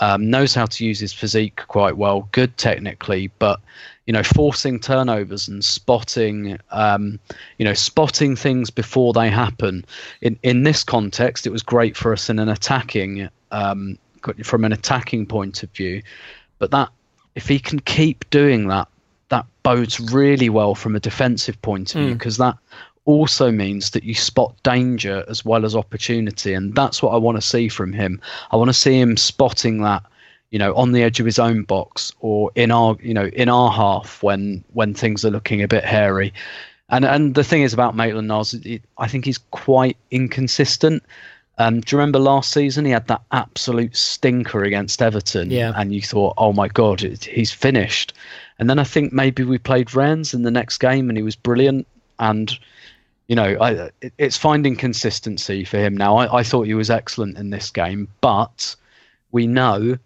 um, 0.00 0.30
knows 0.30 0.54
how 0.54 0.66
to 0.66 0.84
use 0.84 0.98
his 0.98 1.12
physique 1.12 1.62
quite 1.68 1.96
well, 1.96 2.28
good 2.32 2.56
technically, 2.56 3.30
but 3.38 3.60
you 4.06 4.12
know, 4.12 4.22
forcing 4.22 4.80
turnovers 4.80 5.46
and 5.46 5.64
spotting, 5.64 6.58
um, 6.72 7.20
you 7.58 7.64
know, 7.64 7.74
spotting 7.74 8.34
things 8.34 8.70
before 8.70 9.12
they 9.12 9.30
happen. 9.30 9.84
In 10.20 10.38
in 10.42 10.64
this 10.64 10.82
context, 10.82 11.46
it 11.46 11.50
was 11.50 11.62
great 11.62 11.96
for 11.96 12.12
us 12.12 12.28
in 12.28 12.38
an 12.38 12.48
attacking, 12.48 13.28
um, 13.52 13.98
from 14.42 14.64
an 14.64 14.72
attacking 14.72 15.26
point 15.26 15.62
of 15.62 15.70
view. 15.70 16.02
But 16.58 16.72
that, 16.72 16.88
if 17.34 17.46
he 17.46 17.58
can 17.58 17.78
keep 17.78 18.28
doing 18.30 18.68
that, 18.68 18.88
that 19.28 19.46
bodes 19.62 20.00
really 20.00 20.48
well 20.48 20.74
from 20.74 20.96
a 20.96 21.00
defensive 21.00 21.60
point 21.62 21.94
of 21.94 22.00
view 22.02 22.14
because 22.14 22.38
that 22.38 22.56
also 23.10 23.50
means 23.50 23.90
that 23.90 24.04
you 24.04 24.14
spot 24.14 24.54
danger 24.62 25.24
as 25.28 25.44
well 25.44 25.64
as 25.64 25.74
opportunity 25.74 26.54
and 26.54 26.74
that's 26.74 27.02
what 27.02 27.10
I 27.10 27.16
want 27.16 27.36
to 27.36 27.42
see 27.42 27.68
from 27.68 27.92
him. 27.92 28.20
I 28.50 28.56
want 28.56 28.68
to 28.68 28.74
see 28.74 28.98
him 28.98 29.16
spotting 29.16 29.82
that 29.82 30.02
you 30.50 30.58
know 30.58 30.74
on 30.74 30.92
the 30.92 31.02
edge 31.02 31.20
of 31.20 31.26
his 31.26 31.38
own 31.38 31.64
box 31.64 32.12
or 32.20 32.50
in 32.54 32.70
our 32.70 32.96
you 33.02 33.14
know 33.14 33.26
in 33.26 33.48
our 33.48 33.70
half 33.70 34.22
when 34.22 34.64
when 34.72 34.94
things 34.94 35.24
are 35.24 35.30
looking 35.30 35.62
a 35.62 35.68
bit 35.68 35.84
hairy. 35.84 36.32
And 36.88 37.04
and 37.04 37.34
the 37.34 37.44
thing 37.44 37.62
is 37.62 37.74
about 37.74 37.96
Maitland 37.96 38.28
Niles, 38.28 38.54
it, 38.54 38.82
I 38.98 39.08
think 39.08 39.24
he's 39.24 39.38
quite 39.50 39.96
inconsistent. 40.10 41.02
Um, 41.58 41.82
do 41.82 41.94
you 41.94 41.98
remember 41.98 42.18
last 42.18 42.52
season 42.52 42.86
he 42.86 42.90
had 42.90 43.06
that 43.08 43.20
absolute 43.32 43.94
stinker 43.94 44.64
against 44.64 45.02
Everton? 45.02 45.50
Yeah. 45.50 45.74
And 45.76 45.92
you 45.92 46.00
thought, 46.00 46.32
oh 46.38 46.54
my 46.54 46.68
god, 46.68 47.02
it, 47.02 47.24
he's 47.24 47.52
finished. 47.52 48.14
And 48.58 48.70
then 48.70 48.78
I 48.78 48.84
think 48.84 49.12
maybe 49.12 49.44
we 49.44 49.58
played 49.58 49.94
Rennes 49.94 50.32
in 50.32 50.42
the 50.42 50.50
next 50.50 50.78
game 50.78 51.10
and 51.10 51.18
he 51.18 51.22
was 51.22 51.36
brilliant. 51.36 51.86
And 52.18 52.58
you 53.30 53.36
know, 53.36 53.56
I, 53.60 53.90
it's 54.18 54.36
finding 54.36 54.74
consistency 54.74 55.62
for 55.62 55.78
him 55.78 55.96
now. 55.96 56.16
I, 56.16 56.40
I 56.40 56.42
thought 56.42 56.66
he 56.66 56.74
was 56.74 56.90
excellent 56.90 57.38
in 57.38 57.50
this 57.50 57.70
game, 57.70 58.08
but 58.20 58.74
we 59.30 59.46
know 59.46 59.98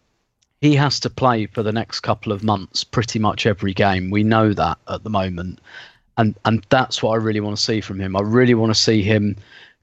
he 0.61 0.77
has 0.77 1.01
to 1.01 1.09
play 1.09 1.47
for 1.47 1.63
the 1.63 1.73
next 1.73 2.01
couple 2.01 2.33
of 2.33 2.45
months 2.45 2.85
pretty 2.85 3.19
much 3.19 3.47
every 3.47 3.73
game. 3.73 4.11
We 4.11 4.25
know 4.25 4.53
that 4.53 4.77
at 4.89 5.05
the 5.05 5.09
moment. 5.09 5.61
And 6.19 6.35
and 6.45 6.67
that's 6.69 7.03
what 7.03 7.13
I 7.13 7.17
really 7.17 7.41
want 7.41 7.57
to 7.57 7.63
see 7.63 7.81
from 7.81 7.99
him. 7.99 8.15
I 8.15 8.21
really 8.21 8.53
want 8.53 8.75
to 8.75 8.79
see 8.79 9.01
him 9.01 9.37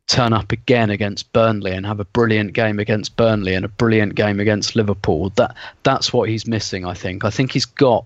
turn 0.06 0.34
up 0.34 0.52
again 0.52 0.92
against 0.92 1.34
Burnley 1.34 1.72
and 1.72 1.84
have 1.84 2.00
a 2.00 2.06
brilliant 2.06 2.54
game 2.54 2.78
against 2.78 3.18
Burnley 3.18 3.56
and 3.56 3.66
a 3.66 3.70
brilliant 3.70 4.14
game 4.14 4.40
against 4.40 4.76
Liverpool. 4.76 5.32
That 5.38 5.56
that's 5.82 6.14
what 6.14 6.30
he's 6.30 6.46
missing, 6.46 6.86
I 6.86 6.94
think. 6.94 7.26
I 7.26 7.32
think 7.32 7.54
he's 7.54 7.66
got 7.66 8.06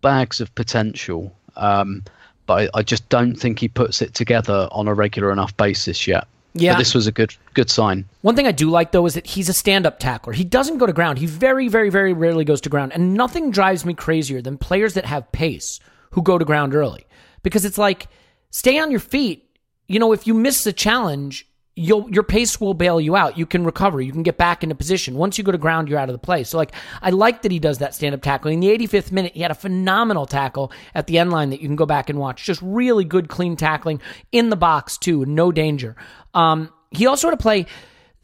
bags 0.00 0.40
of 0.40 0.52
potential. 0.56 1.32
Um, 1.54 2.02
but 2.46 2.74
I, 2.74 2.78
I 2.78 2.82
just 2.82 3.08
don't 3.08 3.36
think 3.36 3.58
he 3.58 3.68
puts 3.68 4.02
it 4.02 4.14
together 4.14 4.68
on 4.72 4.88
a 4.88 4.94
regular 4.94 5.32
enough 5.32 5.56
basis 5.56 6.06
yet. 6.06 6.26
Yeah. 6.54 6.74
But 6.74 6.78
this 6.78 6.94
was 6.94 7.06
a 7.08 7.12
good 7.12 7.34
good 7.54 7.68
sign. 7.68 8.04
One 8.22 8.36
thing 8.36 8.46
I 8.46 8.52
do 8.52 8.70
like 8.70 8.92
though 8.92 9.06
is 9.06 9.14
that 9.14 9.26
he's 9.26 9.48
a 9.48 9.52
stand-up 9.52 9.98
tackler. 9.98 10.32
He 10.32 10.44
doesn't 10.44 10.78
go 10.78 10.86
to 10.86 10.92
ground. 10.92 11.18
He 11.18 11.26
very, 11.26 11.68
very, 11.68 11.90
very 11.90 12.12
rarely 12.12 12.44
goes 12.44 12.60
to 12.62 12.68
ground. 12.68 12.92
And 12.94 13.14
nothing 13.14 13.50
drives 13.50 13.84
me 13.84 13.94
crazier 13.94 14.40
than 14.40 14.56
players 14.56 14.94
that 14.94 15.04
have 15.04 15.30
pace 15.32 15.80
who 16.12 16.22
go 16.22 16.38
to 16.38 16.44
ground 16.44 16.74
early. 16.74 17.06
Because 17.42 17.64
it's 17.64 17.78
like, 17.78 18.06
stay 18.50 18.78
on 18.78 18.90
your 18.92 19.00
feet. 19.00 19.58
You 19.88 19.98
know, 19.98 20.12
if 20.12 20.26
you 20.26 20.34
miss 20.34 20.64
a 20.66 20.72
challenge, 20.72 21.46
you'll 21.76 22.08
your 22.10 22.22
pace 22.22 22.60
will 22.60 22.74
bail 22.74 23.00
you 23.00 23.16
out. 23.16 23.36
You 23.36 23.46
can 23.46 23.64
recover. 23.64 24.00
You 24.00 24.12
can 24.12 24.22
get 24.22 24.36
back 24.36 24.62
into 24.62 24.74
position. 24.74 25.16
Once 25.16 25.38
you 25.38 25.44
go 25.44 25.52
to 25.52 25.58
ground, 25.58 25.88
you're 25.88 25.98
out 25.98 26.08
of 26.08 26.14
the 26.14 26.18
play. 26.18 26.44
So 26.44 26.56
like 26.56 26.72
I 27.02 27.10
like 27.10 27.42
that 27.42 27.52
he 27.52 27.58
does 27.58 27.78
that 27.78 27.94
stand 27.94 28.14
up 28.14 28.22
tackling. 28.22 28.62
In 28.62 28.78
the 28.78 28.86
85th 28.86 29.12
minute, 29.12 29.32
he 29.34 29.40
had 29.40 29.50
a 29.50 29.56
phenomenal 29.56 30.26
tackle 30.26 30.72
at 30.94 31.06
the 31.06 31.18
end 31.18 31.30
line 31.30 31.50
that 31.50 31.60
you 31.60 31.68
can 31.68 31.76
go 31.76 31.86
back 31.86 32.08
and 32.08 32.18
watch. 32.18 32.44
Just 32.44 32.62
really 32.62 33.04
good, 33.04 33.28
clean 33.28 33.56
tackling 33.56 34.00
in 34.32 34.50
the 34.50 34.56
box 34.56 34.98
too, 34.98 35.24
no 35.24 35.50
danger. 35.50 35.96
Um, 36.32 36.72
he 36.90 37.06
also 37.06 37.28
had 37.28 37.38
to 37.38 37.42
play. 37.42 37.66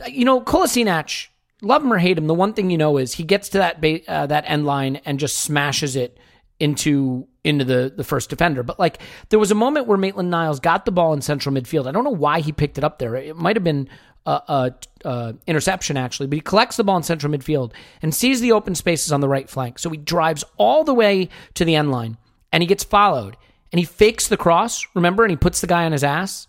You 0.08 0.24
know, 0.24 0.40
Kolasinac, 0.40 1.26
love 1.60 1.82
him 1.82 1.92
or 1.92 1.98
hate 1.98 2.16
him, 2.16 2.26
the 2.26 2.34
one 2.34 2.54
thing 2.54 2.70
you 2.70 2.78
know 2.78 2.96
is 2.96 3.14
he 3.14 3.24
gets 3.24 3.50
to 3.50 3.58
that 3.58 3.80
ba- 3.80 4.08
uh, 4.10 4.26
that 4.26 4.44
end 4.46 4.64
line 4.64 5.00
and 5.04 5.18
just 5.18 5.38
smashes 5.38 5.96
it 5.96 6.18
into 6.58 7.26
into 7.44 7.64
the 7.64 7.92
the 7.94 8.04
first 8.04 8.30
defender. 8.30 8.62
But 8.62 8.78
like 8.78 8.98
there 9.28 9.38
was 9.38 9.50
a 9.50 9.54
moment 9.54 9.86
where 9.86 9.98
Maitland 9.98 10.30
Niles 10.30 10.60
got 10.60 10.84
the 10.84 10.92
ball 10.92 11.12
in 11.12 11.22
central 11.22 11.54
midfield. 11.54 11.86
I 11.86 11.92
don't 11.92 12.04
know 12.04 12.10
why 12.10 12.40
he 12.40 12.52
picked 12.52 12.78
it 12.78 12.84
up 12.84 12.98
there. 12.98 13.14
It 13.16 13.36
might 13.36 13.56
have 13.56 13.64
been 13.64 13.88
a, 14.26 14.30
a, 14.30 14.74
a, 15.04 15.34
interception 15.46 15.96
actually, 15.96 16.26
but 16.26 16.36
he 16.36 16.40
collects 16.40 16.76
the 16.76 16.84
ball 16.84 16.96
in 16.96 17.02
central 17.02 17.32
midfield 17.32 17.72
and 18.02 18.14
sees 18.14 18.40
the 18.40 18.52
open 18.52 18.74
spaces 18.74 19.12
on 19.12 19.20
the 19.20 19.28
right 19.28 19.48
flank. 19.48 19.78
So 19.78 19.90
he 19.90 19.96
drives 19.96 20.44
all 20.56 20.84
the 20.84 20.94
way 20.94 21.28
to 21.54 21.64
the 21.64 21.74
end 21.74 21.90
line 21.90 22.18
and 22.52 22.62
he 22.62 22.66
gets 22.66 22.84
followed 22.84 23.36
and 23.72 23.78
he 23.78 23.84
fakes 23.84 24.28
the 24.28 24.36
cross. 24.36 24.86
Remember, 24.94 25.24
and 25.24 25.30
he 25.30 25.36
puts 25.36 25.60
the 25.60 25.66
guy 25.66 25.84
on 25.84 25.92
his 25.92 26.04
ass 26.04 26.46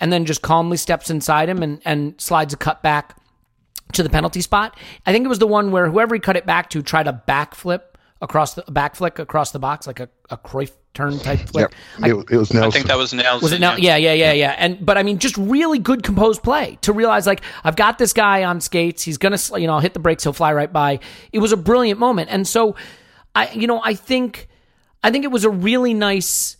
and 0.00 0.12
then 0.12 0.26
just 0.26 0.42
calmly 0.42 0.76
steps 0.76 1.08
inside 1.10 1.48
him 1.48 1.62
and 1.62 1.80
and 1.84 2.20
slides 2.20 2.52
a 2.52 2.56
cut 2.56 2.82
back 2.82 3.16
to 3.92 4.02
the 4.02 4.10
penalty 4.10 4.40
spot. 4.40 4.78
I 5.06 5.12
think 5.12 5.24
it 5.24 5.28
was 5.28 5.38
the 5.38 5.46
one 5.46 5.70
where 5.70 5.88
whoever 5.88 6.14
he 6.14 6.20
cut 6.20 6.36
it 6.36 6.46
back 6.46 6.70
to 6.70 6.82
tried 6.82 7.06
a 7.06 7.22
backflip 7.26 7.93
across 8.20 8.54
the 8.54 8.62
back 8.62 8.96
flick 8.96 9.18
across 9.18 9.50
the 9.50 9.58
box, 9.58 9.86
like 9.86 10.00
a, 10.00 10.08
a 10.30 10.36
Cruyff 10.36 10.72
turn 10.94 11.18
type 11.18 11.40
flick. 11.40 11.72
Yep. 11.98 12.10
It, 12.10 12.30
it 12.30 12.36
was 12.36 12.52
Nelson. 12.52 12.62
I 12.62 12.70
think 12.70 12.86
that 12.86 12.96
was 12.96 13.12
Nelson. 13.12 13.42
Was 13.42 13.52
it 13.52 13.60
now? 13.60 13.76
Yeah, 13.76 13.96
yeah, 13.96 14.12
yeah, 14.12 14.32
yeah. 14.32 14.54
And 14.56 14.84
but 14.84 14.96
I 14.96 15.02
mean, 15.02 15.18
just 15.18 15.36
really 15.36 15.78
good 15.78 16.02
composed 16.02 16.42
play 16.42 16.78
to 16.82 16.92
realize 16.92 17.26
like 17.26 17.42
I've 17.64 17.76
got 17.76 17.98
this 17.98 18.12
guy 18.12 18.44
on 18.44 18.60
skates. 18.60 19.02
He's 19.02 19.18
gonna, 19.18 19.38
you 19.56 19.66
know, 19.66 19.74
I'll 19.74 19.80
hit 19.80 19.92
the 19.92 20.00
brakes. 20.00 20.22
He'll 20.22 20.32
fly 20.32 20.52
right 20.52 20.72
by. 20.72 21.00
It 21.32 21.40
was 21.40 21.52
a 21.52 21.56
brilliant 21.56 21.98
moment. 21.98 22.30
And 22.30 22.46
so, 22.46 22.76
I, 23.34 23.50
you 23.50 23.66
know, 23.66 23.80
I 23.82 23.94
think, 23.94 24.48
I 25.02 25.10
think 25.10 25.24
it 25.24 25.30
was 25.32 25.44
a 25.44 25.50
really 25.50 25.92
nice, 25.92 26.56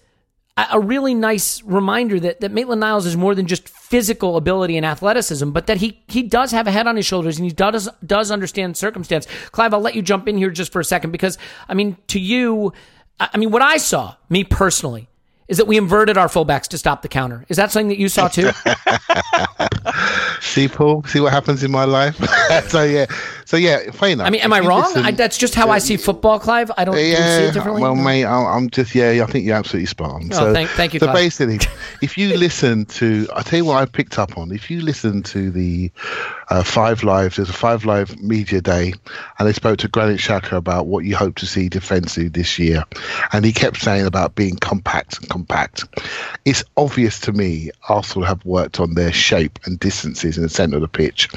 a 0.57 0.79
really 0.79 1.15
nice 1.15 1.63
reminder 1.65 2.21
that 2.21 2.41
that 2.41 2.53
Maitland 2.53 2.81
Niles 2.81 3.07
is 3.07 3.17
more 3.17 3.35
than 3.35 3.47
just 3.47 3.69
physical 3.69 4.37
ability 4.37 4.77
and 4.77 4.87
athleticism, 4.87 5.51
but 5.51 5.67
that 5.67 5.79
he 5.79 6.01
he 6.07 6.23
does 6.23 6.53
have 6.53 6.67
a 6.69 6.71
head 6.71 6.87
on 6.87 6.97
his 6.97 7.05
shoulders 7.05 7.39
and 7.39 7.45
he 7.45 7.53
does 7.53 7.89
does 8.07 8.31
understand 8.31 8.77
circumstance. 8.77 9.27
Clive, 9.51 9.75
I'll 9.75 9.81
let 9.81 9.97
you 9.97 10.03
jump 10.03 10.29
in 10.29 10.39
here 10.39 10.51
just 10.51 10.71
for 10.73 10.81
a 10.81 10.85
second 10.85 11.11
because 11.11 11.39
I 11.69 11.75
mean, 11.75 11.97
to 12.09 12.21
you, 12.21 12.73
I 13.19 13.37
mean, 13.37 13.51
what 13.51 13.63
I 13.63 13.79
saw, 13.79 14.15
me 14.29 14.45
personally, 14.45 15.09
is 15.49 15.59
that 15.59 15.67
we 15.67 15.77
inverted 15.77 16.17
our 16.17 16.29
fullbacks 16.29 16.69
to 16.69 16.79
stop 16.79 17.03
the 17.03 17.09
counter. 17.09 17.45
Is 17.49 17.57
that 17.57 17.73
something 17.73 17.89
that 17.89 17.99
you 17.99 18.09
saw 18.09 18.29
too? 18.29 18.51
See, 20.41 20.69
Paul. 20.69 21.03
See 21.05 21.21
what 21.21 21.33
happens 21.33 21.65
in 21.65 21.71
my 21.71 21.85
life. 21.85 22.17
so 22.69 22.85
yeah, 22.85 23.07
so 23.45 23.57
yeah. 23.57 23.81
Enough. 23.81 24.27
I 24.27 24.31
mean, 24.31 24.41
am 24.43 24.53
I 24.53 24.61
wrong? 24.61 24.93
I, 24.97 25.13
that's 25.13 25.39
just 25.39 25.55
how 25.55 25.71
I 25.71 25.79
see 25.79 25.97
football, 25.97 26.39
Clive. 26.39 26.71
I 26.77 26.85
don't, 26.85 26.95
do 26.95 27.01
you 27.01 27.17
see 27.17 27.23
it 27.23 27.55
differently. 27.55 27.81
well, 27.83 27.95
mate, 27.95 28.25
I'm, 28.25 28.47
I'm 28.47 28.71
just 28.71 28.95
yeah. 28.95 29.25
I 29.27 29.31
think 29.31 29.47
you're 29.47 29.57
absolutely 29.57 29.87
spot 29.87 30.11
on. 30.11 30.29
Oh, 30.33 30.37
so, 30.37 30.53
thank- 30.53 30.71
thank 30.71 30.95
you, 30.95 31.01
So 31.01 31.07
Clive. 31.07 31.17
basically, 31.17 31.59
if 32.03 32.19
you 32.19 32.37
listen 32.37 32.85
to, 32.87 33.27
I 33.35 33.43
tell 33.43 33.59
you 33.59 33.65
what, 33.65 33.77
I 33.77 33.87
picked 33.87 34.19
up 34.19 34.37
on. 34.37 34.53
If 34.53 34.71
you 34.71 34.81
listen 34.83 35.23
to 35.25 35.51
the 35.51 35.91
uh, 36.51 36.63
Five 36.63 37.03
Live, 37.03 37.37
there's 37.37 37.49
a 37.49 37.55
Five 37.55 37.85
Live 37.85 38.21
media 38.21 38.61
day, 38.61 38.93
and 39.39 39.49
they 39.49 39.53
spoke 39.53 39.79
to 39.79 39.89
Granit 39.89 40.21
Xhaka 40.21 40.57
about 40.57 40.87
what 40.87 41.05
you 41.05 41.17
hope 41.17 41.37
to 41.37 41.47
see 41.47 41.69
defensively 41.69 42.29
this 42.29 42.59
year, 42.59 42.85
and 43.33 43.45
he 43.45 43.53
kept 43.53 43.79
saying 43.79 44.07
about 44.07 44.35
being 44.35 44.57
compact 44.57 45.19
and 45.19 45.29
compact. 45.31 45.85
It's 46.45 46.65
obvious 46.77 47.21
to 47.21 47.33
me 47.33 47.71
Arsenal 47.89 48.27
have 48.27 48.45
worked 48.45 48.81
on 48.81 48.95
their 48.95 49.13
shape 49.13 49.59
and 49.65 49.79
distances 49.79 50.37
in 50.37 50.43
the 50.43 50.49
centre 50.49 50.77
of 50.77 50.83
the 50.83 50.89
pitch, 50.89 51.29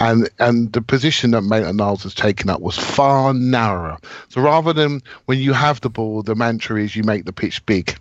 and 0.00 0.28
and 0.38 0.72
the 0.72 0.82
position 0.82 1.30
that 1.32 1.42
Maitland 1.50 1.76
Niles 1.76 2.04
has 2.04 2.14
taken 2.14 2.48
up 2.48 2.60
was 2.60 2.78
far 2.78 3.34
narrower. 3.34 3.98
So 4.28 4.40
rather 4.40 4.72
than 4.72 5.02
when 5.26 5.38
you 5.38 5.52
have 5.52 5.80
the 5.80 5.90
ball, 5.90 6.22
the 6.22 6.34
mantra 6.34 6.80
is 6.80 6.96
you 6.96 7.04
make 7.04 7.24
the 7.24 7.32
pitch 7.32 7.64
big 7.66 7.98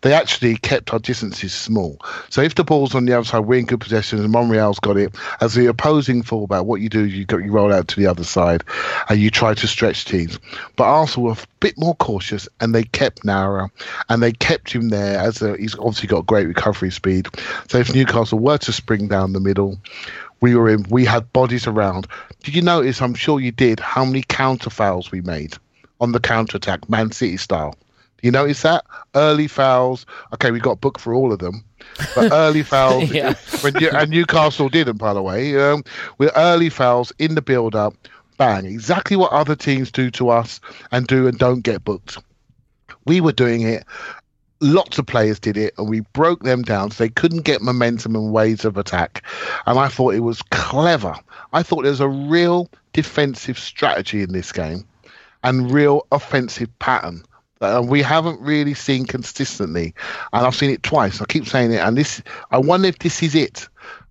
they 0.00 0.12
actually 0.12 0.56
kept 0.56 0.92
our 0.92 0.98
distances 0.98 1.52
small. 1.54 1.98
So 2.28 2.42
if 2.42 2.54
the 2.54 2.64
ball's 2.64 2.94
on 2.94 3.04
the 3.04 3.12
other 3.12 3.24
side, 3.24 3.40
we're 3.40 3.60
in 3.60 3.66
good 3.66 3.80
possession, 3.80 4.18
and 4.18 4.30
Monreal's 4.30 4.80
got 4.80 4.96
it. 4.96 5.14
As 5.40 5.54
the 5.54 5.66
opposing 5.66 6.22
fullback, 6.22 6.64
what 6.64 6.80
you 6.80 6.88
do 6.88 7.04
is 7.04 7.14
you 7.14 7.24
go, 7.24 7.36
you 7.36 7.52
roll 7.52 7.72
out 7.72 7.88
to 7.88 7.96
the 7.96 8.06
other 8.06 8.24
side, 8.24 8.64
and 9.08 9.20
you 9.20 9.30
try 9.30 9.54
to 9.54 9.66
stretch 9.66 10.04
teams. 10.04 10.38
But 10.76 10.84
Arsenal 10.84 11.28
were 11.28 11.34
a 11.34 11.46
bit 11.60 11.78
more 11.78 11.94
cautious, 11.96 12.48
and 12.60 12.74
they 12.74 12.82
kept 12.82 13.24
narrower, 13.24 13.70
and 14.08 14.22
they 14.22 14.32
kept 14.32 14.72
him 14.72 14.88
there. 14.88 15.18
As 15.18 15.40
a, 15.42 15.56
he's 15.56 15.76
obviously 15.76 16.08
got 16.08 16.26
great 16.26 16.48
recovery 16.48 16.90
speed. 16.90 17.28
So 17.68 17.78
if 17.78 17.94
Newcastle 17.94 18.38
were 18.38 18.58
to 18.58 18.72
spring 18.72 19.08
down 19.08 19.32
the 19.32 19.40
middle, 19.40 19.78
we 20.42 20.54
were 20.54 20.68
in. 20.68 20.84
We 20.90 21.06
had 21.06 21.32
bodies 21.32 21.66
around. 21.66 22.06
Did 22.42 22.54
you 22.54 22.60
notice? 22.60 23.00
I'm 23.00 23.14
sure 23.14 23.40
you 23.40 23.52
did. 23.52 23.80
How 23.80 24.04
many 24.04 24.22
counter 24.28 24.68
fouls 24.68 25.10
we 25.10 25.22
made 25.22 25.54
on 26.00 26.12
the 26.12 26.20
counter 26.20 26.58
attack, 26.58 26.90
Man 26.90 27.12
City 27.12 27.38
style? 27.38 27.72
Do 27.72 28.28
you 28.28 28.32
notice 28.32 28.62
that 28.62 28.84
early 29.14 29.48
fouls. 29.48 30.06
Okay, 30.34 30.50
we 30.50 30.60
got 30.60 30.80
booked 30.80 31.00
for 31.00 31.14
all 31.14 31.32
of 31.32 31.38
them, 31.38 31.64
but 32.14 32.32
early 32.32 32.62
fouls. 32.74 33.10
Yeah. 33.10 33.34
when 33.60 33.74
you, 33.80 33.90
and 33.90 34.10
Newcastle 34.10 34.68
didn't, 34.68 34.98
by 34.98 35.14
the 35.14 35.22
way. 35.22 35.56
Um, 35.56 35.84
with 36.18 36.30
early 36.36 36.68
fouls 36.68 37.12
in 37.18 37.34
the 37.34 37.42
build-up, 37.42 37.94
bang, 38.36 38.64
exactly 38.64 39.16
what 39.16 39.32
other 39.32 39.56
teams 39.56 39.90
do 39.90 40.10
to 40.12 40.28
us 40.28 40.60
and 40.90 41.06
do 41.06 41.26
and 41.26 41.38
don't 41.38 41.60
get 41.60 41.84
booked. 41.84 42.18
We 43.06 43.20
were 43.20 43.32
doing 43.32 43.62
it. 43.62 43.84
Lots 44.62 44.98
of 44.98 45.06
players 45.06 45.40
did 45.40 45.56
it, 45.56 45.74
and 45.76 45.88
we 45.88 46.00
broke 46.00 46.44
them 46.44 46.62
down 46.62 46.90
so 46.92 47.02
they 47.02 47.08
couldn't 47.08 47.42
get 47.42 47.62
momentum 47.62 48.14
and 48.14 48.32
ways 48.32 48.64
of 48.64 48.76
attack. 48.76 49.24
And 49.66 49.78
I 49.78 49.88
thought 49.88 50.14
it 50.14 50.20
was 50.20 50.40
clever. 50.50 51.16
I 51.52 51.62
thought 51.62 51.82
there's 51.82 52.00
a 52.00 52.08
real 52.08 52.70
defensive 52.92 53.58
strategy 53.58 54.22
in 54.22 54.32
this 54.32 54.52
game 54.52 54.86
and 55.42 55.70
real 55.70 56.06
offensive 56.12 56.68
pattern 56.78 57.24
that 57.58 57.76
uh, 57.76 57.82
we 57.82 58.02
haven't 58.02 58.40
really 58.40 58.74
seen 58.74 59.04
consistently. 59.04 59.94
And 60.32 60.46
I've 60.46 60.54
seen 60.54 60.70
it 60.70 60.82
twice. 60.82 61.20
I 61.20 61.24
keep 61.26 61.46
saying 61.46 61.72
it, 61.72 61.78
and 61.78 61.96
this 61.96 62.22
I 62.50 62.58
wonder 62.58 62.88
if 62.88 62.98
this 62.98 63.22
is 63.22 63.34
it. 63.34 63.68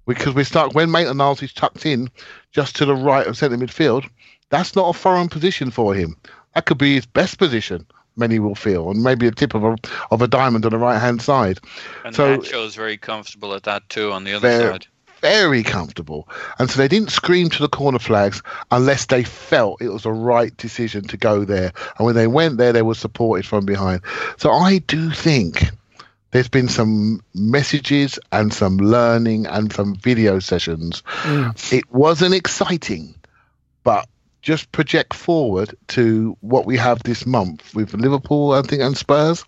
Because 0.07 0.33
we 0.33 0.43
start 0.43 0.73
when 0.73 0.89
Maitland 0.91 1.19
Niles 1.19 1.43
is 1.43 1.53
tucked 1.53 1.85
in 1.85 2.09
just 2.51 2.75
to 2.77 2.85
the 2.85 2.95
right 2.95 3.27
of 3.27 3.37
centre 3.37 3.57
midfield, 3.57 4.09
that's 4.49 4.75
not 4.75 4.89
a 4.89 4.97
foreign 4.97 5.29
position 5.29 5.69
for 5.69 5.93
him. 5.93 6.17
That 6.55 6.65
could 6.65 6.77
be 6.77 6.95
his 6.95 7.05
best 7.05 7.37
position, 7.37 7.85
many 8.15 8.39
will 8.39 8.55
feel, 8.55 8.89
and 8.89 9.03
maybe 9.03 9.27
a 9.27 9.31
tip 9.31 9.53
of 9.53 9.63
a 9.63 9.75
of 10.11 10.21
a 10.21 10.27
diamond 10.27 10.65
on 10.65 10.71
the 10.71 10.77
right 10.77 10.99
hand 10.99 11.21
side. 11.21 11.59
And 12.05 12.15
so 12.15 12.37
Nacho 12.37 12.65
is 12.65 12.75
very 12.75 12.97
comfortable 12.97 13.53
at 13.53 13.63
that 13.63 13.87
too 13.89 14.11
on 14.11 14.23
the 14.23 14.33
other 14.33 14.71
side. 14.71 14.87
very 15.21 15.63
comfortable. 15.63 16.27
And 16.59 16.69
so 16.69 16.77
they 16.77 16.87
didn't 16.87 17.11
scream 17.11 17.49
to 17.49 17.59
the 17.59 17.69
corner 17.69 17.99
flags 17.99 18.41
unless 18.71 19.05
they 19.05 19.23
felt 19.23 19.81
it 19.81 19.89
was 19.89 20.03
the 20.03 20.11
right 20.11 20.55
decision 20.57 21.03
to 21.07 21.17
go 21.17 21.45
there. 21.45 21.71
And 21.97 22.05
when 22.05 22.15
they 22.15 22.27
went 22.27 22.57
there, 22.57 22.73
they 22.73 22.81
were 22.81 22.95
supported 22.95 23.45
from 23.45 23.65
behind. 23.65 24.01
So 24.37 24.51
I 24.51 24.79
do 24.79 25.11
think 25.11 25.63
there's 26.31 26.49
been 26.49 26.69
some 26.69 27.21
messages 27.35 28.17
and 28.31 28.53
some 28.53 28.77
learning 28.77 29.45
and 29.45 29.71
some 29.71 29.95
video 29.95 30.39
sessions. 30.39 31.03
Mm. 31.23 31.73
It 31.73 31.91
wasn't 31.91 32.33
exciting, 32.33 33.15
but 33.83 34.07
just 34.41 34.71
project 34.71 35.13
forward 35.13 35.75
to 35.89 36.35
what 36.41 36.65
we 36.65 36.77
have 36.77 37.03
this 37.03 37.25
month 37.25 37.73
with 37.75 37.93
Liverpool, 37.93 38.53
I 38.53 38.61
think, 38.61 38.81
and 38.81 38.97
Spurs. 38.97 39.45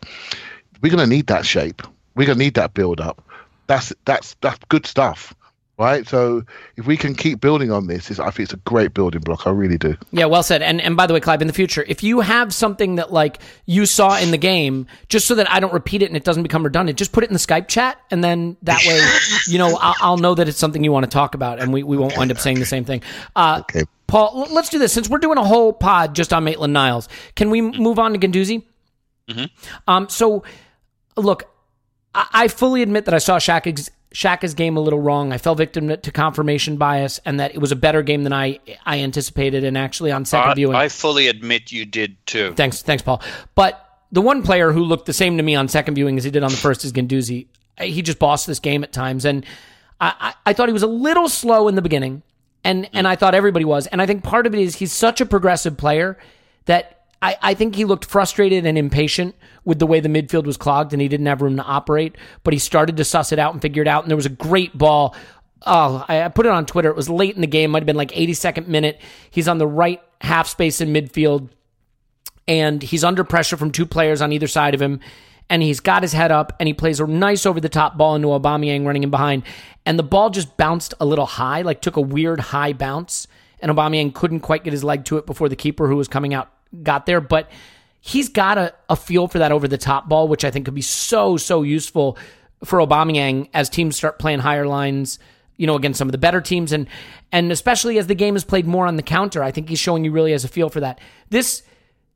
We're 0.82 0.92
going 0.92 1.08
to 1.08 1.16
need 1.16 1.28
that 1.28 1.46
shape. 1.46 1.82
We're 2.16 2.28
going 2.28 2.38
to 2.38 2.44
need 2.44 2.56
that 2.56 2.74
build 2.74 3.02
up. 3.02 3.24
That's 3.68 3.94
that's 4.06 4.36
that's 4.42 4.60
good 4.70 4.86
stuff, 4.86 5.34
right? 5.78 6.08
So 6.08 6.44
if 6.78 6.86
we 6.86 6.96
can 6.98 7.16
keep 7.16 7.42
building 7.42 7.72
on 7.72 7.88
this, 7.88 8.10
it's, 8.12 8.20
I 8.20 8.26
think 8.32 8.46
it's 8.48 8.54
a 8.54 8.58
great 8.58 8.94
building 8.94 9.22
block. 9.22 9.48
I 9.48 9.50
really 9.52 9.78
do. 9.78 9.96
Yeah, 10.12 10.26
well 10.26 10.44
said. 10.44 10.62
And 10.62 10.80
and 10.82 10.96
by 10.96 11.08
the 11.08 11.14
way, 11.14 11.20
Clive, 11.20 11.42
in 11.42 11.48
the 11.48 11.54
future, 11.54 11.84
if 11.88 12.04
you 12.04 12.20
have 12.22 12.54
something 12.54 12.96
that 12.96 13.12
like 13.12 13.40
you 13.66 13.86
saw 13.86 14.18
in 14.18 14.32
the 14.32 14.38
game, 14.38 14.86
just 15.10 15.28
so 15.28 15.36
that 15.36 15.50
I 15.52 15.60
don't 15.60 15.74
repeat 15.74 16.02
it 16.02 16.08
and 16.08 16.16
it 16.18 16.24
doesn't 16.24 16.44
become 16.44 16.64
redundant, 16.64 16.98
just 16.98 17.12
put 17.12 17.24
it 17.24 17.30
in 17.30 17.34
the 17.34 17.40
Skype 17.40 17.68
chat, 17.68 17.98
and 18.12 18.24
then 18.24 18.56
that 18.64 18.82
way, 18.86 19.00
you 19.52 19.58
know, 19.58 19.78
I'll, 19.82 19.96
I'll 20.02 20.18
know 20.18 20.36
that 20.36 20.48
it's 20.48 20.58
something 20.60 20.84
you 20.84 20.92
want 20.92 21.06
to 21.06 21.10
talk 21.10 21.36
about, 21.36 21.60
and 21.60 21.74
we, 21.74 21.84
we 21.84 21.98
won't 21.98 22.16
wind 22.18 22.32
up 22.32 22.40
saying 22.40 22.60
the 22.60 22.66
same 22.66 22.86
thing. 22.86 23.02
Uh, 23.36 23.62
Okay. 23.62 23.84
Paul, 24.08 24.44
l- 24.46 24.54
let's 24.54 24.70
do 24.70 24.78
this 24.78 24.94
since 24.94 25.10
we're 25.10 25.18
doing 25.18 25.38
a 25.40 25.44
whole 25.44 25.74
pod 25.74 26.14
just 26.14 26.34
on 26.34 26.44
Maitland 26.44 26.72
Niles. 26.74 27.10
Can 27.36 27.50
we 27.50 27.62
move 27.62 27.98
on 27.98 28.14
to 28.14 28.20
Guendouzi? 28.20 28.64
Um, 29.88 30.10
so, 30.10 30.44
look, 31.18 31.44
I, 32.14 32.28
I 32.34 32.48
fully 32.48 32.82
admit 32.84 33.06
that 33.06 33.14
I 33.14 33.18
saw 33.18 33.38
Xhaka's, 33.38 33.90
Xhaka's 34.14 34.54
game 34.54 34.78
a 34.78 34.80
little 34.80 35.02
wrong. 35.02 35.34
I 35.34 35.38
fell 35.38 35.56
victim 35.56 35.88
to 35.98 36.12
confirmation 36.12 36.78
bias, 36.78 37.20
and 37.26 37.40
that 37.40 37.56
it 37.56 37.58
was 37.58 37.72
a 37.72 37.76
better 37.76 38.04
game 38.04 38.24
than 38.24 38.34
I 38.34 38.60
I 38.86 39.00
anticipated. 39.00 39.64
And 39.64 39.78
actually, 39.78 40.12
on 40.12 40.24
second 40.26 40.56
viewing, 40.56 40.76
I 40.76 40.88
fully 40.88 41.28
admit 41.28 41.72
you 41.72 41.86
did 41.86 42.16
too. 42.26 42.54
thanks, 42.54 42.82
thanks, 42.82 43.02
Paul. 43.02 43.22
But 43.56 43.80
the 44.12 44.22
one 44.22 44.44
player 44.44 44.72
who 44.72 44.84
looked 44.84 45.08
the 45.08 45.14
same 45.14 45.38
to 45.38 45.44
me 45.44 45.56
on 45.56 45.68
second 45.68 45.96
viewing 45.96 46.18
as 46.18 46.24
he 46.24 46.32
did 46.32 46.44
on 46.44 46.52
the 46.52 46.58
first 46.58 46.86
is 46.86 46.94
Guendouzi. 46.94 47.48
He 47.82 48.02
just 48.04 48.20
bossed 48.20 48.46
this 48.46 48.60
game 48.60 48.84
at 48.84 48.94
times, 48.94 49.26
and 49.26 49.44
I, 50.00 50.14
I, 50.20 50.34
I 50.52 50.54
thought 50.54 50.70
he 50.70 50.74
was 50.74 50.84
a 50.84 50.88
little 50.88 51.28
slow 51.28 51.68
in 51.68 51.74
the 51.74 51.82
beginning, 51.82 52.22
and 52.64 52.88
and 52.94 53.08
I 53.08 53.16
thought 53.16 53.34
everybody 53.34 53.66
was. 53.66 53.88
And 53.88 54.00
I 54.00 54.06
think 54.06 54.24
part 54.24 54.46
of 54.46 54.54
it 54.54 54.62
is 54.62 54.76
he's 54.76 54.92
such 54.92 55.22
a 55.22 55.26
progressive 55.26 55.76
player 55.76 56.20
that 56.66 57.03
I, 57.24 57.38
I 57.42 57.54
think 57.54 57.76
he 57.76 57.86
looked 57.86 58.04
frustrated 58.04 58.66
and 58.66 58.78
impatient 58.78 59.34
with 59.64 59.80
the 59.80 59.88
way 59.88 60.02
the 60.02 60.10
midfield 60.10 60.44
was 60.44 60.58
clogged 60.58 60.92
and 60.92 61.02
he 61.02 61.08
didn't 61.08 61.26
have 61.28 61.42
room 61.42 61.56
to 61.56 61.64
operate. 61.64 62.18
But 62.44 62.54
he 62.54 62.60
started 62.60 62.98
to 62.98 63.06
suss 63.06 63.32
it 63.32 63.40
out 63.40 63.54
and 63.54 63.62
figure 63.62 63.82
it 63.82 63.88
out. 63.88 64.04
And 64.04 64.12
there 64.12 64.18
was 64.18 64.26
a 64.26 64.30
great 64.30 64.78
ball. 64.78 65.16
Oh, 65.66 66.04
I 66.10 66.24
I 66.24 66.28
put 66.28 66.46
it 66.46 66.52
on 66.52 66.66
Twitter. 66.66 66.90
It 66.90 66.98
was 66.98 67.10
late 67.10 67.34
in 67.34 67.40
the 67.40 67.48
game, 67.48 67.72
might 67.72 67.80
have 67.80 67.88
been 67.88 67.96
like 67.96 68.12
82nd 68.12 68.68
minute. 68.68 69.00
He's 69.32 69.48
on 69.48 69.58
the 69.58 69.66
right 69.66 70.02
half 70.20 70.50
space 70.50 70.82
in 70.82 70.92
midfield 70.92 71.50
and 72.46 72.84
he's 72.84 73.06
under 73.06 73.24
pressure 73.24 73.56
from 73.56 73.72
two 73.72 73.86
players 73.86 74.22
on 74.22 74.34
either 74.34 74.48
side 74.48 74.74
of 74.74 74.82
him. 74.82 75.00
And 75.50 75.64
he's 75.64 75.80
got 75.80 76.02
his 76.04 76.12
head 76.12 76.32
up 76.32 76.54
and 76.60 76.68
he 76.68 76.74
plays 76.74 77.00
a 77.00 77.08
nice 77.08 77.46
over 77.46 77.62
the 77.62 77.70
top 77.70 77.98
ball 77.98 78.16
into 78.16 78.30
Aubameyang 78.30 78.86
running 78.86 79.04
in 79.04 79.10
behind. 79.10 79.44
And 79.86 79.98
the 79.98 80.04
ball 80.04 80.30
just 80.30 80.58
bounced 80.58 80.94
a 81.00 81.06
little 81.06 81.26
high, 81.26 81.62
like 81.62 81.82
took 81.82 81.96
a 81.96 82.02
weird 82.02 82.42
high 82.42 82.74
bounce. 82.74 83.28
And 83.60 83.72
Aubameyang 83.72 84.14
couldn't 84.14 84.42
quite 84.42 84.66
get 84.66 84.74
his 84.74 84.84
leg 84.84 85.06
to 85.06 85.18
it 85.18 85.26
before 85.26 85.48
the 85.48 85.56
keeper 85.56 85.88
who 85.88 85.96
was 85.96 86.10
coming 86.10 86.34
out 86.34 86.53
got 86.82 87.06
there. 87.06 87.22
But 87.22 87.50
he's 88.00 88.30
got 88.30 88.58
a, 88.58 88.74
a 88.90 88.96
feel 88.96 89.28
for 89.28 89.40
that 89.40 89.52
over 89.52 89.68
the 89.68 89.78
top 89.78 90.10
ball, 90.10 90.28
which 90.28 90.44
I 90.44 90.52
think 90.52 90.66
could 90.66 90.76
be 90.76 90.82
so, 90.82 91.38
so 91.38 91.64
useful 91.64 92.18
for 92.64 92.80
Aubameyang 92.80 93.50
as 93.54 93.70
teams 93.70 93.96
start 93.96 94.20
playing 94.20 94.40
higher 94.40 94.68
lines, 94.68 95.20
you 95.58 95.68
know, 95.68 95.76
against 95.76 95.98
some 95.98 96.08
of 96.08 96.12
the 96.12 96.18
better 96.18 96.42
teams. 96.42 96.72
And, 96.72 96.88
and 97.32 97.52
especially 97.52 97.98
as 97.98 98.08
the 98.08 98.16
game 98.16 98.36
is 98.36 98.44
played 98.44 98.66
more 98.66 98.88
on 98.88 98.96
the 98.96 99.04
counter, 99.04 99.44
I 99.44 99.52
think 99.52 99.70
he's 99.70 99.80
showing 99.80 100.04
you 100.04 100.12
really 100.12 100.32
has 100.32 100.44
a 100.44 100.50
feel 100.50 100.70
for 100.70 100.80
that. 100.80 101.00
This, 101.30 101.64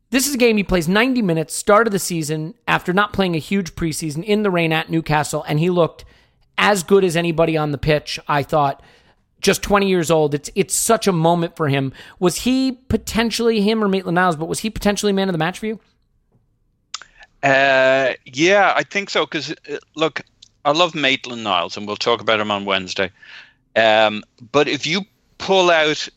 this 0.10 0.28
is 0.28 0.36
a 0.36 0.38
game 0.38 0.58
he 0.58 0.64
plays 0.64 0.88
90 0.88 1.22
minutes, 1.22 1.54
start 1.54 1.88
of 1.88 1.92
the 1.92 2.00
season, 2.00 2.54
after 2.68 2.94
not 2.94 3.14
playing 3.14 3.36
a 3.36 3.40
huge 3.40 3.76
preseason 3.76 4.24
in 4.24 4.44
the 4.44 4.52
rain 4.52 4.72
at 4.72 4.90
Newcastle, 4.90 5.44
and 5.48 5.60
he 5.60 5.70
looked 5.70 6.06
as 6.58 6.84
good 6.84 7.04
as 7.04 7.16
anybody 7.16 7.56
on 7.58 7.72
the 7.72 7.78
pitch, 7.78 8.20
I 8.28 8.44
thought. 8.44 8.82
Just 9.42 9.62
20 9.64 9.88
years 9.88 10.10
old. 10.12 10.34
It's 10.34 10.50
it's 10.56 10.74
such 10.74 11.08
a 11.08 11.12
moment 11.12 11.56
for 11.56 11.68
him. 11.68 11.94
Was 12.20 12.38
he 12.38 12.72
potentially 12.72 13.62
him 13.62 13.84
or 13.84 13.88
Maitland 13.88 14.16
Niles? 14.16 14.36
But 14.36 14.48
was 14.48 14.60
he 14.60 14.70
potentially 14.70 15.14
man 15.14 15.30
of 15.30 15.34
the 15.34 15.40
match 15.40 15.60
for 15.60 15.68
you? 15.68 15.80
Uh, 17.44 18.14
yeah, 18.26 18.74
I 18.76 18.84
think 18.84 19.10
so. 19.10 19.26
Because 19.26 19.52
uh, 19.52 19.78
look, 19.96 20.22
I 20.66 20.72
love 20.72 20.96
Maitland 20.96 21.44
Niles, 21.44 21.78
and 21.78 21.88
we'll 21.88 21.96
talk 21.96 22.22
about 22.22 22.40
him 22.40 22.52
on 22.52 22.66
Wednesday. 22.66 23.12
Um, 23.76 24.24
but 24.52 24.68
if 24.68 24.88
you 24.88 25.02
pull 25.38 25.70
out 25.70 26.10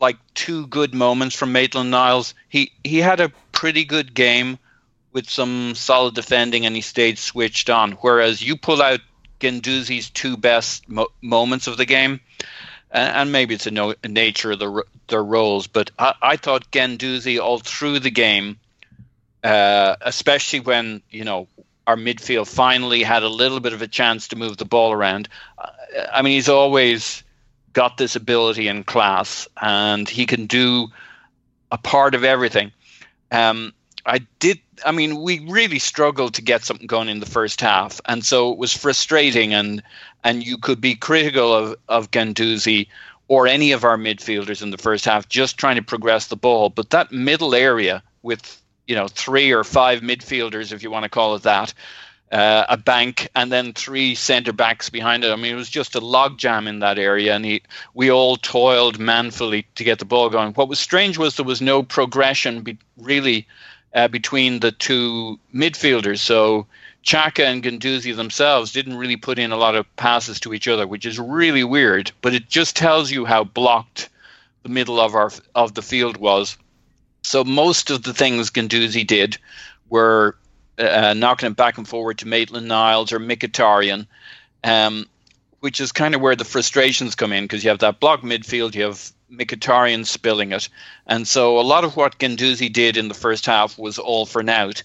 like 0.00 0.16
two 0.34 0.66
good 0.66 0.94
moments 0.94 1.36
from 1.36 1.52
Maitland 1.52 1.90
Niles, 1.90 2.34
he 2.48 2.72
he 2.82 2.98
had 2.98 3.20
a 3.20 3.32
pretty 3.52 3.84
good 3.84 4.14
game 4.14 4.58
with 5.12 5.30
some 5.30 5.74
solid 5.76 6.14
defending, 6.14 6.66
and 6.66 6.74
he 6.74 6.82
stayed 6.82 7.18
switched 7.18 7.70
on. 7.70 7.92
Whereas 7.92 8.42
you 8.42 8.56
pull 8.56 8.82
out 8.82 9.00
Guendouzi's 9.40 10.10
two 10.10 10.36
best 10.36 10.88
mo- 10.88 11.12
moments 11.22 11.66
of 11.66 11.76
the 11.76 11.86
game, 11.86 12.20
and, 12.94 13.16
and 13.16 13.32
maybe 13.32 13.54
it's 13.54 13.66
a, 13.66 13.70
no, 13.70 13.94
nature 14.08 14.52
of 14.52 14.58
the, 14.58 14.84
their 15.08 15.22
roles, 15.22 15.66
but 15.66 15.90
I, 15.98 16.14
I 16.22 16.36
thought 16.36 16.70
Guendouzi 16.70 17.38
all 17.38 17.58
through 17.58 17.98
the 17.98 18.10
game 18.10 18.58
uh, 19.44 19.96
especially 20.00 20.60
when 20.60 21.02
you 21.10 21.22
know 21.22 21.46
our 21.86 21.96
midfield 21.96 22.48
finally 22.48 23.02
had 23.02 23.22
a 23.22 23.28
little 23.28 23.60
bit 23.60 23.74
of 23.74 23.82
a 23.82 23.86
chance 23.86 24.28
to 24.28 24.36
move 24.36 24.56
the 24.56 24.64
ball 24.64 24.90
around. 24.90 25.28
Uh, 25.58 25.68
I 26.12 26.22
mean, 26.22 26.32
he's 26.32 26.48
always 26.48 27.22
got 27.74 27.98
this 27.98 28.16
ability 28.16 28.68
and 28.68 28.86
class, 28.86 29.46
and 29.60 30.08
he 30.08 30.24
can 30.24 30.46
do 30.46 30.88
a 31.70 31.76
part 31.76 32.14
of 32.14 32.24
everything. 32.24 32.72
Um, 33.30 33.74
I 34.06 34.20
did. 34.38 34.60
I 34.84 34.92
mean, 34.92 35.20
we 35.20 35.40
really 35.40 35.78
struggled 35.78 36.34
to 36.34 36.42
get 36.42 36.64
something 36.64 36.86
going 36.86 37.08
in 37.08 37.20
the 37.20 37.26
first 37.26 37.60
half, 37.60 38.00
and 38.06 38.24
so 38.24 38.50
it 38.52 38.58
was 38.58 38.74
frustrating. 38.74 39.52
And 39.52 39.82
and 40.24 40.44
you 40.44 40.58
could 40.58 40.80
be 40.80 40.96
critical 40.96 41.54
of 41.54 41.76
of 41.88 42.10
Guendouzi 42.10 42.88
or 43.28 43.46
any 43.46 43.72
of 43.72 43.84
our 43.84 43.96
midfielders 43.96 44.62
in 44.62 44.70
the 44.70 44.78
first 44.78 45.04
half, 45.04 45.28
just 45.28 45.56
trying 45.56 45.76
to 45.76 45.82
progress 45.82 46.26
the 46.26 46.36
ball. 46.36 46.68
But 46.70 46.90
that 46.90 47.12
middle 47.12 47.54
area 47.54 48.02
with 48.22 48.60
you 48.86 48.96
know 48.96 49.08
three 49.08 49.52
or 49.52 49.64
five 49.64 50.00
midfielders, 50.00 50.72
if 50.72 50.82
you 50.82 50.90
want 50.90 51.04
to 51.04 51.08
call 51.08 51.34
it 51.36 51.42
that, 51.42 51.72
uh, 52.32 52.64
a 52.68 52.76
bank, 52.76 53.28
and 53.34 53.52
then 53.52 53.72
three 53.72 54.14
centre 54.14 54.52
backs 54.52 54.90
behind 54.90 55.24
it. 55.24 55.30
I 55.30 55.36
mean, 55.36 55.52
it 55.52 55.56
was 55.56 55.70
just 55.70 55.94
a 55.94 56.00
logjam 56.00 56.66
in 56.66 56.80
that 56.80 56.98
area, 56.98 57.34
and 57.34 57.44
he, 57.44 57.62
we 57.94 58.10
all 58.10 58.36
toiled 58.36 58.98
manfully 58.98 59.66
to 59.76 59.84
get 59.84 59.98
the 59.98 60.04
ball 60.04 60.28
going. 60.30 60.52
What 60.54 60.68
was 60.68 60.80
strange 60.80 61.16
was 61.16 61.36
there 61.36 61.44
was 61.44 61.62
no 61.62 61.82
progression, 61.82 62.62
be, 62.62 62.78
really, 62.96 63.46
uh, 63.94 64.08
between 64.08 64.60
the 64.60 64.72
two 64.72 65.38
midfielders. 65.54 66.18
So. 66.18 66.66
Xhaka 67.04 67.44
and 67.44 67.62
Guendouzi 67.62 68.16
themselves 68.16 68.72
didn't 68.72 68.96
really 68.96 69.16
put 69.16 69.38
in 69.38 69.52
a 69.52 69.56
lot 69.56 69.74
of 69.74 69.96
passes 69.96 70.40
to 70.40 70.54
each 70.54 70.66
other, 70.66 70.86
which 70.86 71.04
is 71.04 71.18
really 71.18 71.64
weird. 71.64 72.10
But 72.22 72.34
it 72.34 72.48
just 72.48 72.76
tells 72.76 73.10
you 73.10 73.26
how 73.26 73.44
blocked 73.44 74.08
the 74.62 74.70
middle 74.70 74.98
of 74.98 75.14
our 75.14 75.30
of 75.54 75.74
the 75.74 75.82
field 75.82 76.16
was. 76.16 76.56
So 77.22 77.44
most 77.44 77.90
of 77.90 78.02
the 78.02 78.14
things 78.14 78.50
Guendouzi 78.50 79.06
did 79.06 79.36
were 79.90 80.36
uh, 80.78 81.14
knocking 81.14 81.50
it 81.50 81.56
back 81.56 81.78
and 81.78 81.86
forward 81.86 82.18
to 82.18 82.28
Maitland 82.28 82.68
Niles 82.68 83.12
or 83.12 83.20
Mkhitaryan, 83.20 84.06
um, 84.64 85.06
which 85.60 85.80
is 85.80 85.92
kind 85.92 86.14
of 86.14 86.20
where 86.20 86.36
the 86.36 86.44
frustrations 86.44 87.14
come 87.14 87.32
in 87.32 87.44
because 87.44 87.62
you 87.62 87.70
have 87.70 87.78
that 87.80 88.00
block 88.00 88.22
midfield, 88.22 88.74
you 88.74 88.82
have 88.84 89.12
Mkhitaryan 89.30 90.06
spilling 90.06 90.52
it, 90.52 90.68
and 91.06 91.28
so 91.28 91.58
a 91.58 91.62
lot 91.62 91.84
of 91.84 91.96
what 91.96 92.18
Guendouzi 92.18 92.72
did 92.72 92.96
in 92.96 93.08
the 93.08 93.14
first 93.14 93.46
half 93.46 93.78
was 93.78 93.98
all 93.98 94.26
for 94.26 94.42
naught. 94.42 94.82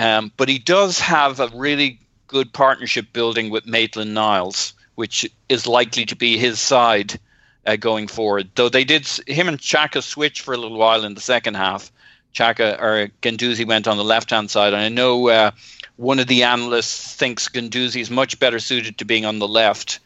Um, 0.00 0.32
but 0.38 0.48
he 0.48 0.58
does 0.58 0.98
have 0.98 1.40
a 1.40 1.48
really 1.48 1.98
good 2.26 2.54
partnership 2.54 3.12
building 3.12 3.50
with 3.50 3.66
Maitland 3.66 4.14
Niles, 4.14 4.72
which 4.94 5.30
is 5.50 5.66
likely 5.66 6.06
to 6.06 6.16
be 6.16 6.38
his 6.38 6.58
side 6.58 7.20
uh, 7.66 7.76
going 7.76 8.08
forward. 8.08 8.48
Though 8.54 8.70
they 8.70 8.84
did, 8.84 9.06
him 9.26 9.48
and 9.48 9.58
Xhaka 9.58 10.02
switch 10.02 10.40
for 10.40 10.54
a 10.54 10.56
little 10.56 10.78
while 10.78 11.04
in 11.04 11.12
the 11.12 11.20
second 11.20 11.56
half. 11.56 11.92
Xhaka 12.34 12.80
or 12.80 13.10
Guendouzi 13.20 13.66
went 13.66 13.86
on 13.86 13.98
the 13.98 14.04
left 14.04 14.30
hand 14.30 14.50
side, 14.50 14.72
and 14.72 14.80
I 14.80 14.88
know 14.88 15.28
uh, 15.28 15.50
one 15.96 16.18
of 16.18 16.28
the 16.28 16.44
analysts 16.44 17.14
thinks 17.14 17.48
Guendouzi 17.48 18.00
is 18.00 18.10
much 18.10 18.40
better 18.40 18.58
suited 18.58 18.96
to 18.98 19.04
being 19.04 19.26
on 19.26 19.38
the 19.38 19.48
left 19.48 20.00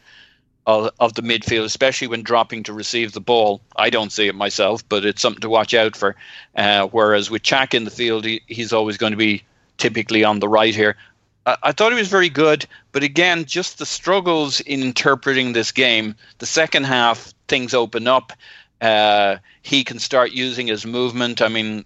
of, 0.67 1.13
the 1.13 1.21
midfield, 1.21 1.63
especially 1.63 2.07
when 2.07 2.23
dropping 2.23 2.63
to 2.63 2.73
receive 2.73 3.13
the 3.13 3.21
ball. 3.21 3.61
I 3.73 3.91
don't 3.91 4.11
see 4.11 4.27
it 4.27 4.35
myself, 4.35 4.83
but 4.89 5.05
it's 5.05 5.21
something 5.21 5.41
to 5.41 5.49
watch 5.49 5.73
out 5.73 5.95
for. 5.95 6.17
Uh, 6.53 6.87
whereas 6.87 7.31
with 7.31 7.43
Xhaka 7.43 7.75
in 7.75 7.85
the 7.85 7.91
field, 7.91 8.25
he, 8.25 8.41
he's 8.45 8.73
always 8.73 8.97
going 8.97 9.11
to 9.11 9.17
be 9.17 9.43
typically 9.77 10.23
on 10.23 10.39
the 10.39 10.47
right 10.47 10.75
here. 10.75 10.95
I, 11.45 11.73
thought 11.73 11.91
he 11.91 11.99
was 11.99 12.07
very 12.07 12.29
good, 12.29 12.65
but 12.91 13.03
again, 13.03 13.45
just 13.45 13.77
the 13.77 13.85
struggles 13.85 14.61
in 14.61 14.81
interpreting 14.81 15.53
this 15.53 15.71
game. 15.71 16.15
The 16.39 16.47
second 16.47 16.85
half, 16.85 17.35
things 17.47 17.75
open 17.75 18.07
up. 18.07 18.33
Uh, 18.81 19.37
he 19.61 19.83
can 19.83 19.99
start 19.99 20.31
using 20.31 20.65
his 20.65 20.87
movement. 20.87 21.43
I 21.43 21.49
mean, 21.49 21.85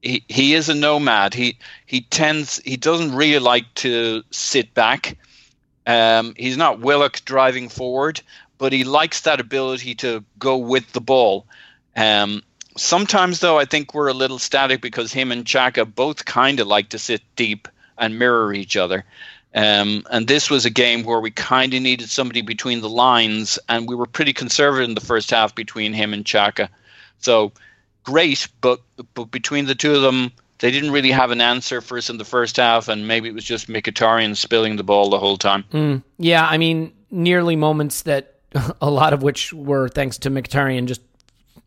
he, 0.00 0.24
he 0.28 0.54
is 0.54 0.68
a 0.68 0.74
nomad. 0.74 1.34
He 1.34 1.58
he 1.84 2.00
tends 2.00 2.58
he 2.64 2.76
doesn't 2.76 3.14
really 3.14 3.38
like 3.38 3.72
to 3.76 4.22
sit 4.30 4.72
back. 4.72 5.18
Um, 5.86 6.34
he's 6.36 6.56
not 6.56 6.80
Willock 6.80 7.24
driving 7.24 7.68
forward, 7.68 8.22
but 8.58 8.72
he 8.72 8.84
likes 8.84 9.20
that 9.22 9.40
ability 9.40 9.94
to 9.96 10.24
go 10.38 10.56
with 10.56 10.92
the 10.92 11.00
ball. 11.00 11.46
Um, 11.94 12.42
sometimes 12.76 13.40
though, 13.40 13.58
I 13.58 13.64
think 13.64 13.94
we're 13.94 14.08
a 14.08 14.14
little 14.14 14.38
static 14.38 14.80
because 14.80 15.12
him 15.12 15.32
and 15.32 15.44
Xhaka 15.44 15.92
both 15.92 16.24
kind 16.24 16.60
of 16.60 16.66
like 16.66 16.90
to 16.90 16.98
sit 16.98 17.22
deep 17.34 17.68
and 17.98 18.18
mirror 18.18 18.52
each 18.52 18.76
other. 18.76 19.04
Um, 19.54 20.06
and 20.10 20.28
this 20.28 20.50
was 20.50 20.66
a 20.66 20.70
game 20.70 21.02
where 21.04 21.20
we 21.20 21.30
kind 21.30 21.72
of 21.72 21.80
needed 21.80 22.10
somebody 22.10 22.42
between 22.42 22.82
the 22.82 22.90
lines, 22.90 23.58
and 23.70 23.88
we 23.88 23.94
were 23.94 24.06
pretty 24.06 24.34
conservative 24.34 24.88
in 24.88 24.94
the 24.94 25.00
first 25.00 25.30
half 25.30 25.54
between 25.54 25.94
him 25.94 26.12
and 26.12 26.24
Xhaka. 26.24 26.68
So 27.20 27.52
great, 28.04 28.48
but 28.60 28.80
but 29.14 29.30
between 29.30 29.64
the 29.64 29.74
two 29.74 29.94
of 29.94 30.02
them, 30.02 30.30
they 30.58 30.70
didn't 30.70 30.90
really 30.90 31.10
have 31.10 31.30
an 31.30 31.40
answer 31.40 31.80
for 31.80 31.96
us 31.96 32.10
in 32.10 32.18
the 32.18 32.24
first 32.24 32.56
half, 32.56 32.88
and 32.88 33.08
maybe 33.08 33.30
it 33.30 33.34
was 33.34 33.44
just 33.44 33.68
Mkhitaryan 33.68 34.36
spilling 34.36 34.76
the 34.76 34.84
ball 34.84 35.08
the 35.08 35.18
whole 35.18 35.38
time. 35.38 35.64
Mm, 35.72 36.02
yeah, 36.18 36.46
I 36.46 36.58
mean, 36.58 36.92
nearly 37.10 37.56
moments 37.56 38.02
that 38.02 38.34
a 38.82 38.90
lot 38.90 39.14
of 39.14 39.22
which 39.22 39.54
were 39.54 39.88
thanks 39.88 40.18
to 40.18 40.30
Mkhitaryan 40.30 40.84
just 40.84 41.00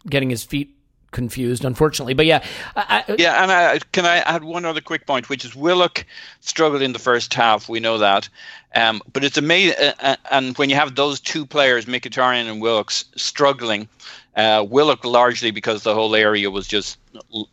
getting 0.08 0.30
his 0.30 0.44
feet 0.44 0.76
confused, 1.12 1.66
unfortunately. 1.66 2.14
But 2.14 2.26
yeah, 2.26 2.44
I, 2.76 3.04
yeah, 3.18 3.44
and 3.44 3.52
I, 3.52 3.80
can 3.92 4.06
I 4.06 4.18
add 4.18 4.44
one 4.44 4.66
other 4.66 4.82
quick 4.82 5.06
point, 5.06 5.30
which 5.30 5.46
is 5.46 5.56
Willock 5.56 6.06
struggled 6.42 6.82
in 6.82 6.94
the 6.94 7.00
first 7.00 7.34
half. 7.34 7.70
We 7.70 7.80
know 7.80 7.98
that, 7.98 8.30
um, 8.76 9.02
but 9.12 9.24
it's 9.24 9.38
amazing. 9.38 9.76
Uh, 10.00 10.16
and 10.32 10.58
when 10.58 10.70
you 10.70 10.76
have 10.76 10.96
those 10.96 11.20
two 11.20 11.46
players, 11.46 11.86
Mkhitaryan 11.86 12.50
and 12.50 12.62
Willock, 12.62 12.92
struggling, 12.92 13.88
uh, 14.36 14.66
Willock 14.68 15.04
largely 15.06 15.52
because 15.52 15.84
the 15.84 15.94
whole 15.94 16.16
area 16.16 16.50
was 16.50 16.68
just 16.68 16.98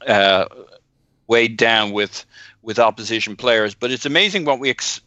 uh, 0.07 0.46
weighed 1.26 1.57
down 1.57 1.92
with 1.92 2.24
with 2.62 2.78
opposition 2.78 3.36
players. 3.36 3.74
But 3.74 3.90
it's 3.90 4.07
amazing 4.07 4.44
what 4.44 4.59
we 4.59 4.70
ex- 4.70 5.00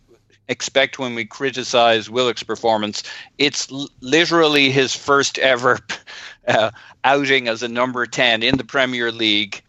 expect 0.48 0.98
when 0.98 1.14
we 1.14 1.26
criticize 1.26 2.10
Willock's 2.10 2.44
performance. 2.44 3.04
It's 3.38 3.72
l- 3.72 3.90
literally 4.02 4.72
his 4.72 4.96
first 4.96 5.38
ever 5.38 5.80
uh, 6.50 6.72
outing 7.04 7.48
as 7.48 7.64
a 7.64 7.68
number 7.68 8.06
10 8.06 8.44
in 8.44 8.58
the 8.58 8.64
Premier 8.66 9.12
League 9.12 9.62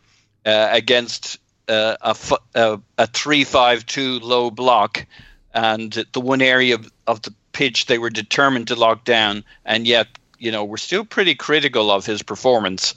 uh, 0.45 0.69
against 0.73 1.39
uh, 1.69 1.97
a, 2.01 2.09
f- 2.09 2.33
a, 2.55 2.81
a 2.99 3.07
3-5-2 3.07 4.21
low 4.21 4.51
block 4.51 5.07
and 5.55 6.05
the 6.13 6.21
one 6.21 6.43
area 6.43 6.75
of, 6.75 6.93
of 7.07 7.23
the 7.23 7.33
pitch 7.53 7.87
they 7.87 7.99
were 7.99 8.11
determined 8.11 8.69
to 8.69 8.75
lock 8.75 9.05
down 9.05 9.45
and 9.65 9.87
yet 9.87 10.09
you 10.39 10.51
know 10.51 10.65
we're 10.65 10.77
still 10.77 11.05
pretty 11.05 11.35
critical 11.35 11.91
of 11.91 12.07
his 12.07 12.23
performance 12.23 12.95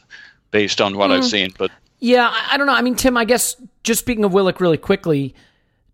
based 0.51 0.79
on 0.79 0.95
what 0.95 1.11
I've 1.11 1.25
seen 1.25 1.51
but 1.57 1.71
yeah, 2.03 2.27
I, 2.29 2.49
I 2.51 2.57
don't 2.57 2.67
know. 2.67 2.73
I 2.73 2.81
mean, 2.81 2.95
Tim, 2.95 3.15
I 3.15 3.23
guess 3.23 3.55
just 3.84 4.01
speaking 4.01 4.25
of 4.25 4.34
Willock 4.34 4.59
really 4.59 4.77
quickly, 4.77 5.34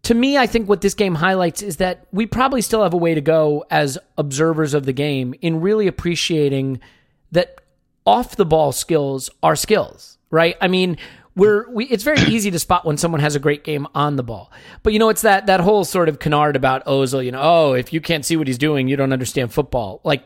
to 0.02 0.16
me, 0.16 0.40
I 0.40 0.48
think 0.48 0.68
what 0.68 0.82
this 0.82 0.96
game 0.96 1.14
highlights 1.14 1.62
is 1.62 1.78
that 1.78 2.08
we 2.12 2.26
probably 2.26 2.64
still 2.64 2.82
have 2.82 2.96
a 2.96 2.98
way 2.98 3.14
to 3.14 3.22
go 3.22 3.64
as 3.70 3.96
observers 4.18 4.74
of 4.74 4.88
the 4.88 4.92
game 4.92 5.36
in 5.40 5.62
really 5.62 5.86
appreciating 5.86 6.80
that 7.32 7.62
off 8.06 8.36
the 8.36 8.46
ball 8.46 8.72
skills 8.72 9.30
are 9.44 9.56
skills, 9.56 10.18
right? 10.30 10.56
I 10.62 10.68
mean, 10.68 10.98
we're 11.36 11.70
we 11.70 11.86
it's 11.86 12.04
very 12.04 12.22
easy 12.22 12.52
to 12.52 12.60
spot 12.60 12.86
when 12.86 12.98
someone 12.98 13.22
has 13.22 13.36
a 13.36 13.40
great 13.40 13.64
game 13.64 13.88
on 13.96 14.16
the 14.16 14.24
ball. 14.24 14.52
But 14.84 14.94
you 14.94 15.00
know, 15.00 15.10
it's 15.10 15.22
that 15.22 15.48
that 15.48 15.62
whole 15.62 15.86
sort 15.86 16.10
of 16.10 16.20
canard 16.20 16.56
about 16.56 16.86
Ozil, 16.86 17.24
you 17.24 17.32
know, 17.32 17.42
oh, 17.42 17.74
if 17.74 17.94
you 17.94 18.02
can't 18.02 18.26
see 18.26 18.36
what 18.36 18.48
he's 18.48 18.58
doing, 18.58 18.88
you 18.88 18.96
don't 18.96 19.14
understand 19.14 19.54
football. 19.54 20.02
Like 20.04 20.24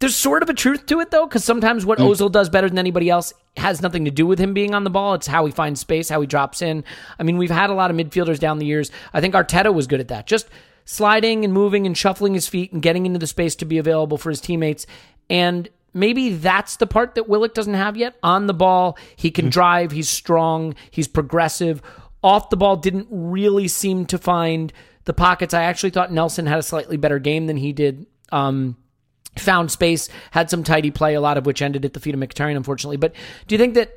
there's 0.00 0.14
sort 0.14 0.42
of 0.42 0.48
a 0.48 0.54
truth 0.54 0.86
to 0.86 1.00
it 1.00 1.10
though, 1.10 1.26
because 1.26 1.44
sometimes 1.44 1.84
what 1.84 1.98
mm. 1.98 2.08
Ozil 2.08 2.30
does 2.30 2.48
better 2.48 2.68
than 2.68 2.78
anybody 2.78 3.10
else 3.10 3.32
has 3.56 3.82
nothing 3.82 4.04
to 4.04 4.10
do 4.10 4.26
with 4.26 4.38
him 4.38 4.54
being 4.54 4.74
on 4.74 4.84
the 4.84 4.90
ball. 4.90 5.14
It's 5.14 5.26
how 5.26 5.44
he 5.44 5.52
finds 5.52 5.80
space, 5.80 6.08
how 6.08 6.20
he 6.20 6.26
drops 6.26 6.62
in. 6.62 6.84
I 7.18 7.24
mean, 7.24 7.36
we've 7.36 7.50
had 7.50 7.70
a 7.70 7.74
lot 7.74 7.90
of 7.90 7.96
midfielders 7.96 8.38
down 8.38 8.58
the 8.58 8.66
years. 8.66 8.92
I 9.12 9.20
think 9.20 9.34
Arteta 9.34 9.74
was 9.74 9.88
good 9.88 10.00
at 10.00 10.08
that. 10.08 10.26
Just 10.26 10.48
sliding 10.84 11.44
and 11.44 11.52
moving 11.52 11.84
and 11.84 11.98
shuffling 11.98 12.34
his 12.34 12.48
feet 12.48 12.72
and 12.72 12.80
getting 12.80 13.06
into 13.06 13.18
the 13.18 13.26
space 13.26 13.56
to 13.56 13.64
be 13.64 13.78
available 13.78 14.18
for 14.18 14.30
his 14.30 14.40
teammates. 14.40 14.86
And 15.28 15.68
maybe 15.94 16.30
that's 16.30 16.76
the 16.76 16.86
part 16.86 17.14
that 17.14 17.28
Willock 17.28 17.54
doesn't 17.54 17.74
have 17.74 17.96
yet. 17.96 18.16
On 18.22 18.46
the 18.46 18.54
ball, 18.54 18.98
he 19.16 19.30
can 19.30 19.48
drive, 19.50 19.90
he's 19.90 20.08
strong, 20.08 20.74
he's 20.90 21.08
progressive. 21.08 21.82
Off 22.22 22.50
the 22.50 22.56
ball, 22.56 22.76
didn't 22.76 23.06
really 23.10 23.68
seem 23.68 24.06
to 24.06 24.18
find 24.18 24.72
the 25.04 25.14
pockets. 25.14 25.54
I 25.54 25.64
actually 25.64 25.90
thought 25.90 26.12
Nelson 26.12 26.46
had 26.46 26.58
a 26.58 26.62
slightly 26.62 26.96
better 26.96 27.18
game 27.18 27.46
than 27.46 27.56
he 27.56 27.72
did. 27.72 28.06
Um, 28.30 28.76
found 29.36 29.70
space, 29.70 30.08
had 30.30 30.50
some 30.50 30.64
tidy 30.64 30.90
play, 30.90 31.14
a 31.14 31.20
lot 31.20 31.38
of 31.38 31.46
which 31.46 31.62
ended 31.62 31.84
at 31.84 31.94
the 31.94 32.00
feet 32.00 32.14
of 32.14 32.20
Mkhitaryan, 32.20 32.56
unfortunately. 32.56 32.96
But 32.96 33.14
do 33.46 33.54
you 33.54 33.58
think 33.58 33.74
that 33.74 33.92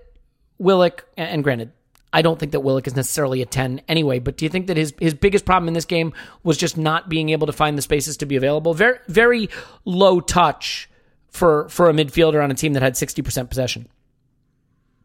Willock, 0.59 1.05
and 1.17 1.43
granted, 1.43 1.71
I 2.13 2.21
don't 2.21 2.39
think 2.39 2.51
that 2.51 2.59
Willock 2.59 2.87
is 2.87 2.95
necessarily 2.95 3.41
a 3.41 3.45
10 3.45 3.81
anyway, 3.87 4.19
but 4.19 4.37
do 4.37 4.45
you 4.45 4.49
think 4.49 4.67
that 4.67 4.77
his, 4.77 4.93
his 4.99 5.13
biggest 5.13 5.45
problem 5.45 5.67
in 5.67 5.73
this 5.73 5.85
game 5.85 6.13
was 6.43 6.57
just 6.57 6.77
not 6.77 7.09
being 7.09 7.29
able 7.29 7.47
to 7.47 7.53
find 7.53 7.77
the 7.77 7.81
spaces 7.81 8.17
to 8.17 8.25
be 8.25 8.35
available? 8.35 8.73
Very, 8.73 8.99
very 9.07 9.49
low 9.85 10.19
touch 10.19 10.89
for, 11.31 11.67
for 11.69 11.89
a 11.89 11.93
midfielder 11.93 12.43
on 12.43 12.51
a 12.51 12.53
team 12.53 12.73
that 12.73 12.83
had 12.83 12.93
60% 12.93 13.49
possession. 13.49 13.87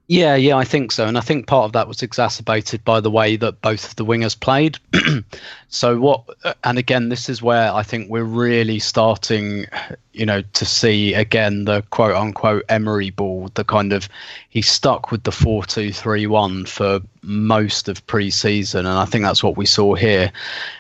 Yeah, 0.09 0.37
yeah, 0.37 0.57
I 0.57 0.63
think 0.63 0.93
so. 0.93 1.07
And 1.07 1.19
I 1.19 1.21
think 1.21 1.49
part 1.49 1.65
of 1.65 1.73
that 1.73 1.89
was 1.89 2.01
exacerbated 2.01 2.85
by 2.85 3.01
the 3.01 3.11
way 3.11 3.35
that 3.37 3.61
both 3.61 3.89
of 3.89 3.97
the 3.97 4.05
wingers 4.05 4.39
played. 4.39 4.79
so 5.69 5.99
what 5.99 6.23
uh, 6.45 6.55
and 6.63 6.79
again 6.79 7.09
this 7.09 7.29
is 7.29 7.43
where 7.43 7.73
I 7.75 7.83
think 7.83 8.09
we're 8.09 8.23
really 8.23 8.79
starting, 8.79 9.67
you 10.13 10.25
know, 10.25 10.43
to 10.43 10.65
see 10.65 11.15
again 11.15 11.65
the 11.65 11.83
quote 11.91 12.15
unquote 12.15 12.65
Emery 12.69 13.11
ball, 13.11 13.51
the 13.55 13.65
kind 13.65 13.93
of 13.93 14.09
he 14.49 14.63
stuck 14.63 15.11
with 15.11 15.25
the 15.25 15.33
four 15.33 15.65
two 15.65 15.93
three 15.93 16.29
one 16.29 16.67
for 16.67 17.01
most 17.23 17.89
of 17.89 18.07
pre 18.07 18.31
season 18.31 18.87
and 18.87 18.99
I 18.99 19.07
think 19.07 19.25
that's 19.25 19.43
what 19.43 19.57
we 19.57 19.67
saw 19.67 19.97
here. 19.97 20.31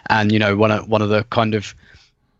And, 0.08 0.30
you 0.30 0.38
know, 0.38 0.56
one 0.56 0.70
of 0.70 0.88
one 0.88 1.02
of 1.02 1.08
the 1.08 1.24
kind 1.24 1.56
of 1.56 1.74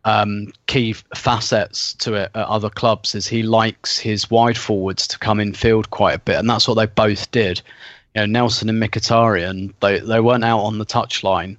um, 0.06 0.52
key 0.68 0.92
facets 1.16 1.92
to 1.94 2.14
it 2.14 2.30
at 2.34 2.46
other 2.46 2.70
clubs 2.70 3.16
is 3.16 3.26
he 3.26 3.42
likes 3.42 3.98
his 3.98 4.30
wide 4.30 4.56
forwards 4.56 5.08
to 5.08 5.18
come 5.18 5.40
in 5.40 5.52
field 5.52 5.90
quite 5.90 6.14
a 6.14 6.20
bit, 6.20 6.36
and 6.36 6.48
that's 6.48 6.68
what 6.68 6.74
they 6.74 6.86
both 6.86 7.30
did. 7.32 7.60
You 8.14 8.20
know, 8.22 8.26
Nelson 8.26 8.68
and 8.68 8.80
Mkhitaryan, 8.80 9.74
they 9.80 9.98
they 9.98 10.20
weren't 10.20 10.44
out 10.44 10.60
on 10.60 10.78
the 10.78 10.86
touchline, 10.86 11.56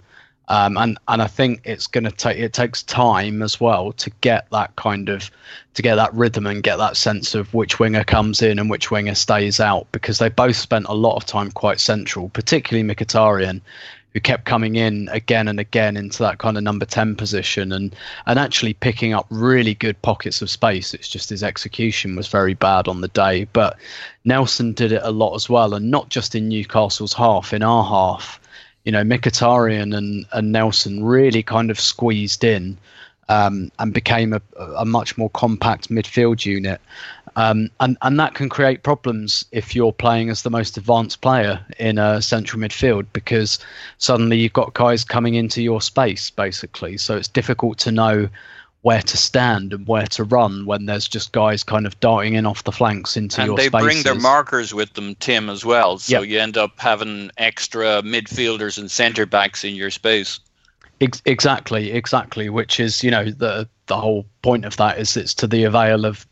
um, 0.47 0.77
and 0.77 0.97
and 1.09 1.21
I 1.21 1.27
think 1.27 1.59
it's 1.65 1.87
going 1.87 2.05
to 2.05 2.11
take 2.11 2.37
it 2.37 2.53
takes 2.53 2.83
time 2.83 3.41
as 3.41 3.59
well 3.59 3.91
to 3.91 4.09
get 4.21 4.49
that 4.51 4.73
kind 4.77 5.09
of 5.09 5.29
to 5.73 5.81
get 5.81 5.95
that 5.95 6.13
rhythm 6.13 6.47
and 6.47 6.63
get 6.63 6.77
that 6.77 6.95
sense 6.95 7.35
of 7.35 7.53
which 7.53 7.79
winger 7.79 8.05
comes 8.05 8.41
in 8.41 8.59
and 8.59 8.69
which 8.69 8.91
winger 8.91 9.13
stays 9.13 9.59
out 9.59 9.87
because 9.91 10.19
they 10.19 10.29
both 10.29 10.55
spent 10.55 10.85
a 10.87 10.93
lot 10.93 11.17
of 11.17 11.25
time 11.25 11.51
quite 11.51 11.81
central, 11.81 12.29
particularly 12.29 12.87
Mkhitaryan, 12.87 13.59
who 14.17 14.21
kept 14.21 14.45
coming 14.45 14.77
in 14.77 15.07
again 15.09 15.47
and 15.47 15.59
again 15.59 15.95
into 15.95 16.23
that 16.23 16.39
kind 16.39 16.57
of 16.57 16.63
number 16.63 16.87
10 16.87 17.15
position 17.15 17.71
and 17.71 17.95
and 18.25 18.39
actually 18.39 18.73
picking 18.73 19.13
up 19.13 19.27
really 19.29 19.75
good 19.75 20.01
pockets 20.01 20.41
of 20.41 20.49
space. 20.49 20.95
It's 20.95 21.07
just 21.07 21.29
his 21.29 21.43
execution 21.43 22.15
was 22.15 22.27
very 22.27 22.55
bad 22.55 22.87
on 22.87 23.01
the 23.01 23.09
day. 23.09 23.43
But 23.53 23.77
Nelson 24.25 24.73
did 24.73 24.91
it 24.91 25.03
a 25.03 25.11
lot 25.11 25.35
as 25.35 25.51
well 25.51 25.75
and 25.75 25.91
not 25.91 26.09
just 26.09 26.33
in 26.33 26.49
Newcastle's 26.49 27.13
half 27.13 27.53
in 27.53 27.61
our 27.61 27.83
half. 27.83 28.39
You 28.85 28.91
know 28.91 29.03
Mkhitaryan 29.03 29.95
and 29.95 30.25
and 30.31 30.51
Nelson 30.51 31.03
really 31.03 31.43
kind 31.43 31.69
of 31.69 31.79
squeezed 31.79 32.43
in 32.43 32.75
um, 33.29 33.71
and 33.77 33.93
became 33.93 34.33
a, 34.33 34.41
a 34.77 34.85
much 34.85 35.15
more 35.15 35.29
compact 35.29 35.89
midfield 35.89 36.43
unit 36.43 36.81
um, 37.37 37.69
and 37.79 37.97
and 38.01 38.19
that 38.19 38.33
can 38.33 38.49
create 38.49 38.81
problems 38.81 39.45
if 39.51 39.75
you're 39.75 39.93
playing 39.93 40.31
as 40.31 40.41
the 40.41 40.49
most 40.49 40.75
advanced 40.75 41.21
player 41.21 41.63
in 41.77 41.99
a 41.99 42.19
central 42.19 42.59
midfield 42.59 43.05
because 43.13 43.59
suddenly 43.99 44.39
you've 44.39 44.53
got 44.53 44.73
guys 44.73 45.03
coming 45.03 45.35
into 45.35 45.61
your 45.61 45.79
space 45.79 46.31
basically. 46.31 46.97
So 46.97 47.15
it's 47.15 47.27
difficult 47.27 47.77
to 47.79 47.91
know 47.91 48.27
where 48.81 49.03
to 49.03 49.17
stand 49.17 49.71
and 49.71 49.87
where 49.87 50.07
to 50.07 50.23
run 50.23 50.65
when 50.65 50.87
there's 50.87 51.07
just 51.07 51.31
guys 51.31 51.63
kind 51.63 51.85
of 51.85 51.99
darting 51.99 52.33
in 52.33 52.47
off 52.47 52.63
the 52.63 52.71
flanks 52.71 53.15
into 53.15 53.45
your 53.45 53.55
space. 53.55 53.65
and 53.65 53.73
they 53.73 53.79
bring 53.85 54.01
their 54.01 54.15
markers 54.15 54.73
with 54.73 54.93
them, 54.93 55.13
Tim, 55.15 55.47
as 55.49 55.63
well. 55.63 55.99
So 55.99 56.21
Yep. 56.21 56.29
you 56.29 56.39
end 56.39 56.57
up 56.57 56.71
having 56.79 57.29
extra 57.37 58.01
midfielders 58.01 58.79
and 58.79 58.89
centre 58.89 59.27
backs 59.27 59.63
in 59.63 59.75
your 59.75 59.91
space. 59.91 60.39
Ex- 61.01 61.21
exactly, 61.25 61.91
exactly. 61.91 62.49
Which 62.49 62.79
is, 62.79 63.03
you 63.03 63.11
know, 63.11 63.25
the 63.25 63.69
the 63.85 63.97
whole 63.97 64.25
point 64.41 64.65
of 64.65 64.75
that 64.77 64.97
is 64.97 65.15
it's 65.15 65.35
to 65.35 65.45
the 65.47 65.65
avail 65.65 66.05
of 66.05 66.25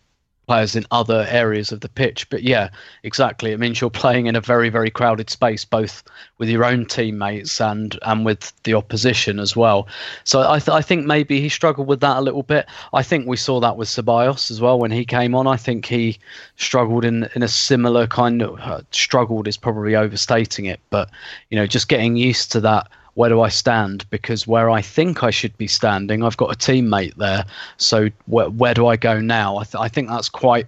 players 0.48 0.76
in 0.76 0.86
other 0.92 1.26
areas 1.30 1.72
of 1.72 1.82
the 1.82 1.90
pitch. 1.90 2.30
But 2.30 2.44
yeah, 2.44 2.70
exactly. 3.04 3.52
It 3.52 3.60
means 3.60 3.82
you're 3.82 3.90
playing 3.90 4.28
in 4.28 4.36
a 4.36 4.42
very, 4.42 4.70
very 4.70 4.90
crowded 4.90 5.30
space, 5.30 5.66
both 5.66 6.04
with 6.38 6.50
your 6.50 6.66
own 6.66 6.86
teammates 6.86 7.60
and 7.62 7.98
and 8.04 8.26
with 8.26 8.52
the 8.64 8.74
opposition 8.74 9.40
as 9.40 9.56
well. 9.56 9.88
So 10.24 10.50
I 10.50 10.60
th- 10.60 10.76
I 10.76 10.82
think 10.82 11.06
maybe 11.06 11.42
he 11.42 11.50
struggled 11.50 11.88
with 11.88 12.02
that 12.02 12.18
a 12.18 12.22
little 12.22 12.44
bit. 12.44 12.68
I 12.94 13.04
think 13.04 13.28
we 13.28 13.38
saw 13.38 13.60
that 13.60 13.78
with 13.78 13.88
Ceballos 13.88 14.52
as 14.52 14.62
well 14.62 14.80
when 14.80 14.92
he 14.92 15.06
came 15.06 15.36
on. 15.36 15.48
I 15.48 15.58
think 15.58 15.86
he 15.86 16.18
struggled 16.58 17.06
in 17.06 17.30
in 17.36 17.44
a 17.44 17.48
similar 17.48 18.08
kind 18.08 18.42
of 18.42 18.60
uh, 18.60 18.82
struggled 18.92 19.48
is 19.48 19.58
probably 19.58 19.96
overstating 19.96 20.66
it, 20.66 20.80
but 20.90 21.10
you 21.50 21.58
know, 21.58 21.68
just 21.68 21.88
getting 21.88 22.16
used 22.16 22.52
to 22.54 22.62
that 22.62 22.88
where 23.16 23.30
do 23.30 23.42
I 23.42 23.50
stand? 23.50 24.08
Because 24.10 24.46
where 24.46 24.70
I 24.70 24.82
think 24.82 25.24
I 25.24 25.32
should 25.32 25.58
be 25.58 25.68
standing, 25.68 26.24
I've 26.24 26.38
got 26.38 26.54
a 26.54 26.58
teammate 26.58 27.16
there. 27.16 27.46
So 27.78 28.10
where, 28.28 28.50
where 28.50 28.74
do 28.74 28.88
I 28.88 28.98
go 28.98 29.20
now? 29.20 29.58
I, 29.58 29.64
th- 29.64 29.82
I 29.82 29.88
think 29.88 30.10
that's 30.10 30.30
quite 30.30 30.68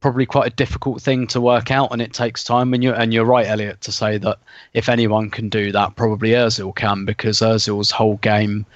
probably 0.00 0.26
quite 0.26 0.52
a 0.52 0.56
difficult 0.56 1.00
thing 1.00 1.26
to 1.28 1.40
work 1.40 1.70
out, 1.70 1.92
and 1.92 2.02
it 2.02 2.12
takes 2.12 2.42
time. 2.42 2.74
And 2.74 2.82
you 2.82 2.92
and 2.92 3.12
you're 3.14 3.24
right, 3.24 3.46
Elliot, 3.46 3.80
to 3.82 3.92
say 3.92 4.18
that 4.18 4.38
if 4.72 4.88
anyone 4.88 5.30
can 5.30 5.48
do 5.48 5.72
that, 5.72 5.96
probably 5.96 6.30
Özil 6.30 6.74
can, 6.74 7.04
because 7.04 7.40
Özil's 7.40 7.90
whole 7.90 8.16
game, 8.16 8.66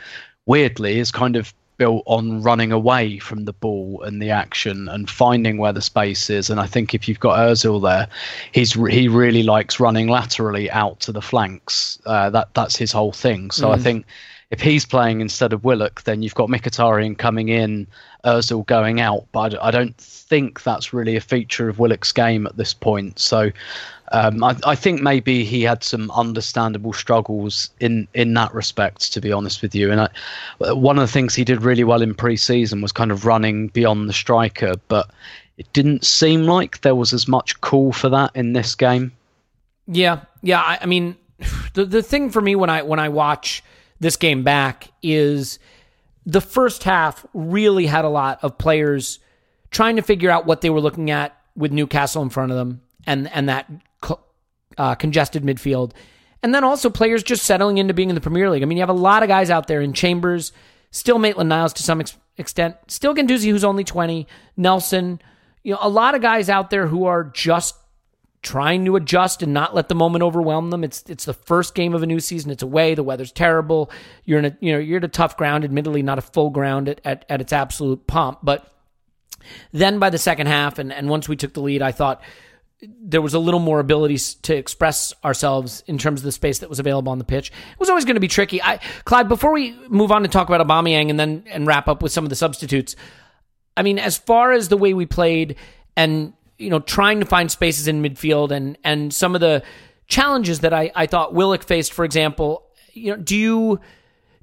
weirdly, 0.46 0.98
is 0.98 1.10
kind 1.10 1.36
of 1.36 1.52
built 1.78 2.02
on 2.06 2.42
running 2.42 2.72
away 2.72 3.18
from 3.18 3.44
the 3.44 3.52
ball 3.52 4.02
and 4.02 4.20
the 4.20 4.30
action 4.30 4.88
and 4.88 5.08
finding 5.08 5.56
where 5.56 5.72
the 5.72 5.80
space 5.80 6.28
is. 6.28 6.50
And 6.50 6.60
I 6.60 6.66
think 6.66 6.94
if 6.94 7.08
you've 7.08 7.20
got 7.20 7.38
Özil 7.38 7.82
there, 7.82 8.08
he's 8.52 8.72
he 8.72 9.08
really 9.08 9.42
likes 9.44 9.80
running 9.80 10.08
laterally 10.08 10.70
out 10.70 11.00
to 11.00 11.12
the 11.12 11.22
flanks. 11.22 11.98
Uh, 12.04 12.30
that 12.30 12.52
that's 12.54 12.76
his 12.76 12.92
whole 12.92 13.12
thing. 13.12 13.50
So 13.50 13.70
I 13.70 13.78
think 13.78 14.04
if 14.50 14.60
he's 14.60 14.86
playing 14.86 15.20
instead 15.20 15.52
of 15.52 15.64
Willock, 15.64 16.02
then 16.04 16.22
you've 16.22 16.34
got 16.34 16.48
Mkhitaryan 16.48 17.18
coming 17.18 17.48
in, 17.48 17.86
Özil 18.24 18.66
going 18.66 19.00
out. 19.00 19.26
But 19.32 19.62
I 19.62 19.70
don't 19.70 19.96
think 19.96 20.62
that's 20.62 20.92
really 20.92 21.16
a 21.16 21.20
feature 21.20 21.68
of 21.68 21.78
Willock's 21.78 22.12
game 22.12 22.46
at 22.46 22.56
this 22.56 22.72
point. 22.72 23.18
So 23.18 23.50
um, 24.12 24.42
I, 24.42 24.56
I 24.64 24.74
think 24.74 25.02
maybe 25.02 25.44
he 25.44 25.62
had 25.62 25.84
some 25.84 26.10
understandable 26.12 26.92
struggles 26.92 27.70
in, 27.80 28.08
in 28.14 28.34
that 28.34 28.52
respect, 28.54 29.12
to 29.12 29.20
be 29.20 29.32
honest 29.32 29.62
with 29.62 29.74
you. 29.74 29.90
And 29.90 30.02
I, 30.02 30.72
one 30.72 30.98
of 30.98 31.02
the 31.02 31.12
things 31.12 31.34
he 31.34 31.44
did 31.44 31.62
really 31.62 31.84
well 31.84 32.02
in 32.02 32.14
pre-season 32.14 32.80
was 32.80 32.92
kind 32.92 33.10
of 33.10 33.26
running 33.26 33.68
beyond 33.68 34.08
the 34.08 34.12
striker, 34.12 34.74
but 34.88 35.10
it 35.58 35.72
didn't 35.72 36.04
seem 36.04 36.44
like 36.44 36.80
there 36.80 36.94
was 36.94 37.12
as 37.12 37.28
much 37.28 37.60
call 37.60 37.92
for 37.92 38.08
that 38.08 38.30
in 38.34 38.52
this 38.52 38.74
game. 38.74 39.12
Yeah, 39.86 40.20
yeah. 40.42 40.60
I, 40.60 40.78
I 40.82 40.86
mean, 40.86 41.16
the 41.74 41.84
the 41.84 42.02
thing 42.02 42.30
for 42.30 42.40
me 42.40 42.54
when 42.56 42.70
I 42.70 42.82
when 42.82 42.98
I 43.00 43.08
watch 43.08 43.62
this 44.00 44.16
game 44.16 44.44
back 44.44 44.88
is 45.02 45.58
the 46.24 46.40
first 46.40 46.84
half 46.84 47.26
really 47.34 47.86
had 47.86 48.04
a 48.04 48.08
lot 48.08 48.38
of 48.42 48.58
players 48.58 49.18
trying 49.70 49.96
to 49.96 50.02
figure 50.02 50.30
out 50.30 50.46
what 50.46 50.60
they 50.60 50.70
were 50.70 50.80
looking 50.80 51.10
at 51.10 51.36
with 51.56 51.72
Newcastle 51.72 52.22
in 52.22 52.30
front 52.30 52.52
of 52.52 52.58
them 52.58 52.80
and 53.08 53.28
and 53.32 53.48
that 53.48 53.68
uh, 54.78 54.94
congested 54.94 55.42
midfield, 55.42 55.92
and 56.42 56.54
then 56.54 56.64
also 56.64 56.88
players 56.88 57.22
just 57.22 57.44
settling 57.44 57.78
into 57.78 57.92
being 57.92 58.08
in 58.08 58.14
the 58.14 58.20
Premier 58.20 58.48
League. 58.48 58.62
I 58.62 58.66
mean, 58.66 58.78
you 58.78 58.82
have 58.82 58.88
a 58.88 58.92
lot 58.94 59.22
of 59.22 59.28
guys 59.28 59.50
out 59.50 59.66
there 59.66 59.82
in 59.82 59.92
Chambers, 59.92 60.52
still 60.90 61.18
Maitland 61.18 61.50
Niles 61.50 61.74
to 61.74 61.82
some 61.82 62.00
ex- 62.00 62.16
extent, 62.36 62.76
still 62.86 63.14
Guendouzi 63.14 63.50
who's 63.50 63.64
only 63.64 63.84
twenty, 63.84 64.26
Nelson. 64.56 65.20
You 65.64 65.72
know, 65.72 65.80
a 65.82 65.88
lot 65.88 66.14
of 66.14 66.22
guys 66.22 66.48
out 66.48 66.70
there 66.70 66.86
who 66.86 67.04
are 67.04 67.24
just 67.24 67.74
trying 68.40 68.84
to 68.84 68.94
adjust 68.94 69.42
and 69.42 69.52
not 69.52 69.74
let 69.74 69.88
the 69.88 69.94
moment 69.94 70.22
overwhelm 70.22 70.70
them. 70.70 70.84
It's 70.84 71.02
it's 71.08 71.24
the 71.24 71.34
first 71.34 71.74
game 71.74 71.94
of 71.94 72.02
a 72.02 72.06
new 72.06 72.20
season. 72.20 72.50
It's 72.50 72.62
away. 72.62 72.94
The 72.94 73.02
weather's 73.02 73.32
terrible. 73.32 73.90
You're 74.24 74.38
in 74.38 74.44
a 74.46 74.56
you 74.60 74.72
know 74.72 74.78
you're 74.78 74.98
at 74.98 75.04
a 75.04 75.08
tough 75.08 75.36
ground. 75.36 75.64
Admittedly, 75.64 76.02
not 76.02 76.18
a 76.18 76.22
full 76.22 76.50
ground 76.50 76.88
at, 76.88 77.00
at, 77.04 77.24
at 77.28 77.40
its 77.40 77.52
absolute 77.52 78.06
pomp. 78.06 78.38
But 78.42 78.72
then 79.72 79.98
by 79.98 80.10
the 80.10 80.18
second 80.18 80.46
half, 80.46 80.78
and 80.78 80.92
and 80.92 81.08
once 81.08 81.28
we 81.28 81.36
took 81.36 81.52
the 81.52 81.60
lead, 81.60 81.82
I 81.82 81.92
thought 81.92 82.22
there 82.80 83.20
was 83.20 83.34
a 83.34 83.38
little 83.38 83.60
more 83.60 83.80
ability 83.80 84.18
to 84.42 84.54
express 84.54 85.12
ourselves 85.24 85.82
in 85.86 85.98
terms 85.98 86.20
of 86.20 86.24
the 86.24 86.32
space 86.32 86.60
that 86.60 86.68
was 86.68 86.78
available 86.78 87.10
on 87.10 87.18
the 87.18 87.24
pitch. 87.24 87.48
It 87.48 87.80
was 87.80 87.88
always 87.88 88.04
going 88.04 88.14
to 88.14 88.20
be 88.20 88.28
tricky. 88.28 88.62
I 88.62 88.78
Clive, 89.04 89.28
before 89.28 89.52
we 89.52 89.76
move 89.88 90.12
on 90.12 90.22
to 90.22 90.28
talk 90.28 90.48
about 90.48 90.64
Aubameyang 90.64 91.10
and 91.10 91.18
then 91.18 91.44
and 91.48 91.66
wrap 91.66 91.88
up 91.88 92.02
with 92.02 92.12
some 92.12 92.24
of 92.24 92.30
the 92.30 92.36
substitutes. 92.36 92.94
I 93.76 93.82
mean, 93.82 93.98
as 93.98 94.16
far 94.16 94.52
as 94.52 94.68
the 94.68 94.76
way 94.76 94.94
we 94.94 95.06
played 95.06 95.56
and 95.96 96.32
you 96.58 96.70
know 96.70 96.80
trying 96.80 97.20
to 97.20 97.26
find 97.26 97.50
spaces 97.50 97.88
in 97.88 98.02
midfield 98.02 98.50
and 98.50 98.78
and 98.84 99.12
some 99.12 99.34
of 99.34 99.40
the 99.40 99.62
challenges 100.06 100.60
that 100.60 100.72
I, 100.72 100.90
I 100.94 101.06
thought 101.06 101.34
Willock 101.34 101.64
faced, 101.64 101.92
for 101.92 102.04
example, 102.04 102.64
you 102.92 103.10
know, 103.10 103.16
do 103.16 103.36
you 103.36 103.80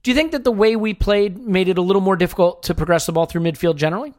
do 0.04 0.12
you 0.12 0.16
think 0.16 0.34
that 0.34 0.44
the 0.44 0.52
way 0.52 0.76
we 0.76 0.94
played 0.94 1.38
made 1.38 1.70
it 1.70 1.78
a 1.78 1.82
little 1.82 2.02
more 2.02 2.16
difficult 2.16 2.64
to 2.64 2.76
progress 2.76 3.06
the 3.06 3.12
ball 3.12 3.26
through 3.26 3.42
midfield 3.42 3.78
generally? 3.78 4.14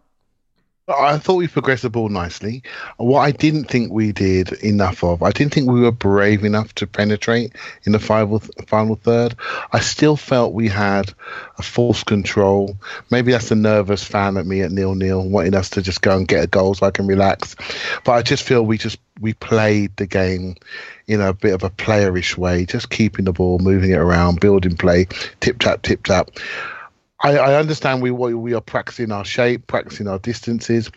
I 0.89 1.19
thought 1.19 1.35
we 1.35 1.49
progressed 1.49 1.83
the 1.83 1.91
ball 1.91 2.09
nicely. 2.09 2.63
What 2.97 3.21
I 3.21 3.33
didn't 3.33 3.65
think 3.65 3.93
we 3.93 4.13
did 4.13 4.53
enough 4.53 5.03
of, 5.03 5.21
I 5.21 5.33
didn't 5.33 5.53
think 5.53 5.69
we 5.69 5.81
were 5.81 5.91
brave 5.91 6.45
enough 6.45 6.73
to 6.77 6.87
penetrate 6.87 7.55
in 7.83 7.91
the 7.91 7.99
final, 7.99 8.39
final 8.69 8.95
third. 8.95 9.35
I 9.73 9.81
still 9.81 10.17
felt 10.17 10.53
we 10.53 10.69
had 10.69 11.13
a 11.59 11.63
false 11.63 12.05
control. 12.05 12.77
Maybe 13.11 13.33
that's 13.33 13.49
the 13.49 13.57
nervous 13.57 14.05
fan 14.05 14.37
at 14.37 14.47
me 14.47 14.63
at 14.63 14.71
nil 14.71 14.95
nil, 14.95 15.29
wanting 15.29 15.57
us 15.57 15.71
to 15.71 15.83
just 15.83 16.03
go 16.03 16.17
and 16.17 16.29
get 16.29 16.45
a 16.45 16.47
goal 16.47 16.75
so 16.77 16.87
I 16.87 16.93
can 16.93 17.09
relax. 17.09 17.57
But 18.05 18.13
I 18.13 18.23
just 18.23 18.45
feel 18.45 18.65
we 18.65 18.79
just 18.79 19.01
we 19.21 19.33
played 19.33 19.97
the 19.97 20.07
game 20.07 20.55
in 21.09 21.21
a 21.21 21.33
bit 21.33 21.55
of 21.55 21.65
a 21.65 21.71
playerish 21.71 22.37
way, 22.37 22.65
just 22.65 22.91
keeping 22.91 23.25
the 23.25 23.33
ball, 23.33 23.59
moving 23.59 23.91
it 23.91 23.99
around, 23.99 24.39
building 24.39 24.77
play, 24.77 25.07
tip 25.41 25.59
tap, 25.59 25.83
tip 25.83 26.05
tap. 26.05 26.31
I, 27.21 27.39
I 27.39 27.55
understand 27.55 28.03
we 28.03 28.11
we 28.11 28.55
are 28.55 28.61
practicing 28.61 29.11
our 29.11 29.25
shape, 29.25 29.67
practicing 29.67 30.07
our 30.07 30.19
distances. 30.19 30.91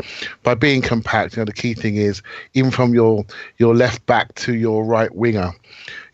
By 0.44 0.54
being 0.54 0.82
compact, 0.82 1.36
you 1.36 1.42
know, 1.42 1.46
the 1.46 1.54
key 1.54 1.74
thing 1.74 1.96
is 1.96 2.22
even 2.54 2.72
from 2.72 2.94
your 2.94 3.26
your 3.58 3.74
left 3.74 4.06
back 4.06 4.36
to 4.36 4.54
your 4.54 4.84
right 4.84 5.14
winger, 5.16 5.54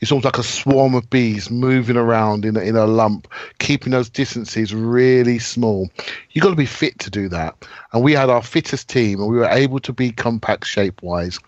it's 0.01 0.11
almost 0.11 0.25
like 0.25 0.37
a 0.37 0.43
swarm 0.43 0.93
of 0.93 1.09
bees 1.09 1.49
moving 1.49 1.97
around 1.97 2.45
in 2.45 2.55
a, 2.55 2.59
in 2.59 2.75
a 2.75 2.85
lump, 2.85 3.27
keeping 3.57 3.91
those 3.91 4.09
distances 4.09 4.73
really 4.73 5.39
small. 5.39 5.89
You've 6.31 6.43
got 6.43 6.51
to 6.51 6.55
be 6.55 6.67
fit 6.67 6.99
to 6.99 7.09
do 7.09 7.27
that. 7.29 7.55
And 7.91 8.03
we 8.03 8.13
had 8.13 8.29
our 8.29 8.43
fittest 8.43 8.87
team, 8.87 9.19
and 9.19 9.29
we 9.29 9.37
were 9.37 9.49
able 9.49 9.79
to 9.79 9.93
be 9.93 10.11
compact 10.11 10.65
shape 10.65 11.01
wise 11.01 11.39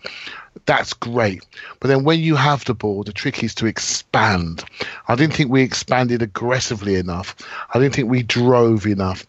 that's 0.68 0.92
great. 0.92 1.42
But 1.80 1.88
then 1.88 2.04
when 2.04 2.20
you 2.20 2.36
have 2.36 2.66
the 2.66 2.74
ball, 2.74 3.02
the 3.02 3.12
trick 3.12 3.42
is 3.42 3.54
to 3.54 3.66
expand. 3.66 4.62
I 5.08 5.16
didn't 5.16 5.32
think 5.32 5.50
we 5.50 5.62
expanded 5.62 6.20
aggressively 6.20 6.96
enough. 6.96 7.34
I 7.72 7.78
didn't 7.78 7.94
think 7.94 8.10
we 8.10 8.22
drove 8.22 8.86
enough. 8.86 9.24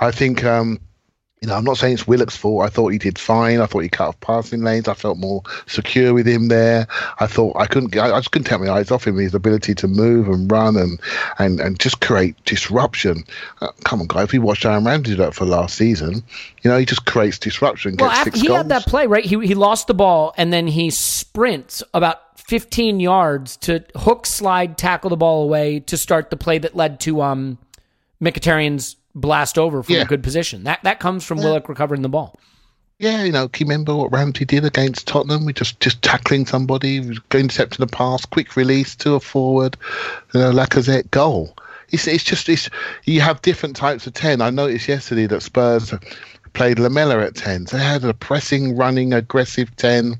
I 0.00 0.10
think 0.10 0.44
um, 0.44 0.80
you 1.40 1.46
know, 1.46 1.54
I'm 1.54 1.64
not 1.64 1.76
saying 1.76 1.94
it's 1.94 2.06
Willock's 2.06 2.36
fault. 2.36 2.64
I 2.64 2.68
thought 2.68 2.88
he 2.88 2.98
did 2.98 3.16
fine. 3.16 3.60
I 3.60 3.66
thought 3.66 3.80
he 3.80 3.88
cut 3.88 4.08
off 4.08 4.20
passing 4.20 4.62
lanes. 4.62 4.88
I 4.88 4.94
felt 4.94 5.18
more 5.18 5.42
secure 5.66 6.12
with 6.12 6.26
him 6.26 6.48
there. 6.48 6.88
I 7.20 7.26
thought 7.26 7.56
I 7.56 7.66
couldn't, 7.66 7.96
I, 7.96 8.10
just 8.18 8.32
couldn't 8.32 8.46
take 8.46 8.58
my 8.60 8.70
eyes 8.70 8.90
off 8.90 9.06
him. 9.06 9.16
His 9.16 9.34
ability 9.34 9.74
to 9.76 9.88
move 9.88 10.28
and 10.28 10.50
run 10.50 10.76
and 10.76 11.00
and, 11.38 11.60
and 11.60 11.78
just 11.78 12.00
create 12.00 12.36
disruption. 12.44 13.24
Uh, 13.60 13.68
come 13.84 14.00
on, 14.00 14.08
guys. 14.08 14.24
If 14.24 14.34
you 14.34 14.42
watched 14.42 14.64
Aaron 14.64 14.84
Ramsey 14.84 15.12
do 15.12 15.16
that 15.18 15.34
for 15.34 15.44
last 15.44 15.76
season, 15.76 16.24
you 16.62 16.70
know, 16.70 16.78
he 16.78 16.84
just 16.84 17.06
creates 17.06 17.38
disruption. 17.38 17.96
Well, 17.98 18.10
after, 18.10 18.36
he 18.36 18.48
goals. 18.48 18.56
had 18.56 18.68
that 18.70 18.86
play 18.86 19.06
right. 19.06 19.24
He 19.24 19.38
he 19.46 19.54
lost 19.54 19.86
the 19.86 19.94
ball 19.94 20.34
and 20.36 20.52
then 20.52 20.66
he 20.66 20.90
sprints 20.90 21.84
about 21.94 22.40
15 22.40 22.98
yards 22.98 23.56
to 23.58 23.84
hook, 23.94 24.26
slide, 24.26 24.76
tackle 24.76 25.10
the 25.10 25.16
ball 25.16 25.44
away 25.44 25.80
to 25.80 25.96
start 25.96 26.30
the 26.30 26.36
play 26.36 26.58
that 26.58 26.74
led 26.74 26.98
to 27.00 27.20
um 27.20 27.58
Mkhitaryan's 28.20 28.96
blast 29.14 29.58
over 29.58 29.82
from 29.82 29.96
Yeah. 29.96 30.02
a 30.02 30.06
good 30.06 30.22
position. 30.22 30.64
That 30.64 30.80
that 30.84 31.00
comes 31.00 31.24
from 31.24 31.38
Willock 31.38 31.68
recovering 31.68 32.02
the 32.02 32.08
ball. 32.08 32.38
Yeah, 33.00 33.22
you 33.22 33.30
know, 33.30 33.48
can 33.48 33.66
you 33.66 33.70
remember 33.70 33.94
what 33.94 34.10
Ramsey 34.12 34.44
did 34.44 34.64
against 34.64 35.06
Tottenham? 35.06 35.44
We 35.44 35.52
just 35.52 35.78
just 35.80 36.02
tackling 36.02 36.46
somebody, 36.46 36.96
intercepting 37.32 37.78
the 37.78 37.86
pass, 37.86 38.24
quick 38.24 38.56
release 38.56 38.96
to 38.96 39.14
a 39.14 39.20
forward, 39.20 39.76
you 40.34 40.40
know, 40.40 40.50
Lacazette 40.50 41.10
goal. 41.12 41.56
It's 41.90 42.06
it's 42.08 42.24
just 42.24 42.48
it's 42.48 42.68
you 43.04 43.20
have 43.20 43.40
different 43.42 43.76
types 43.76 44.06
of 44.06 44.14
ten. 44.14 44.40
I 44.40 44.50
noticed 44.50 44.88
yesterday 44.88 45.26
that 45.28 45.42
Spurs 45.42 45.94
played 46.54 46.78
Lamela 46.80 47.20
at 47.20 47.36
ten. 47.36 47.66
So 47.66 47.76
they 47.76 47.84
had 47.84 48.04
a 48.04 48.12
pressing, 48.12 48.76
running, 48.76 49.12
aggressive 49.12 49.74
ten. 49.76 50.16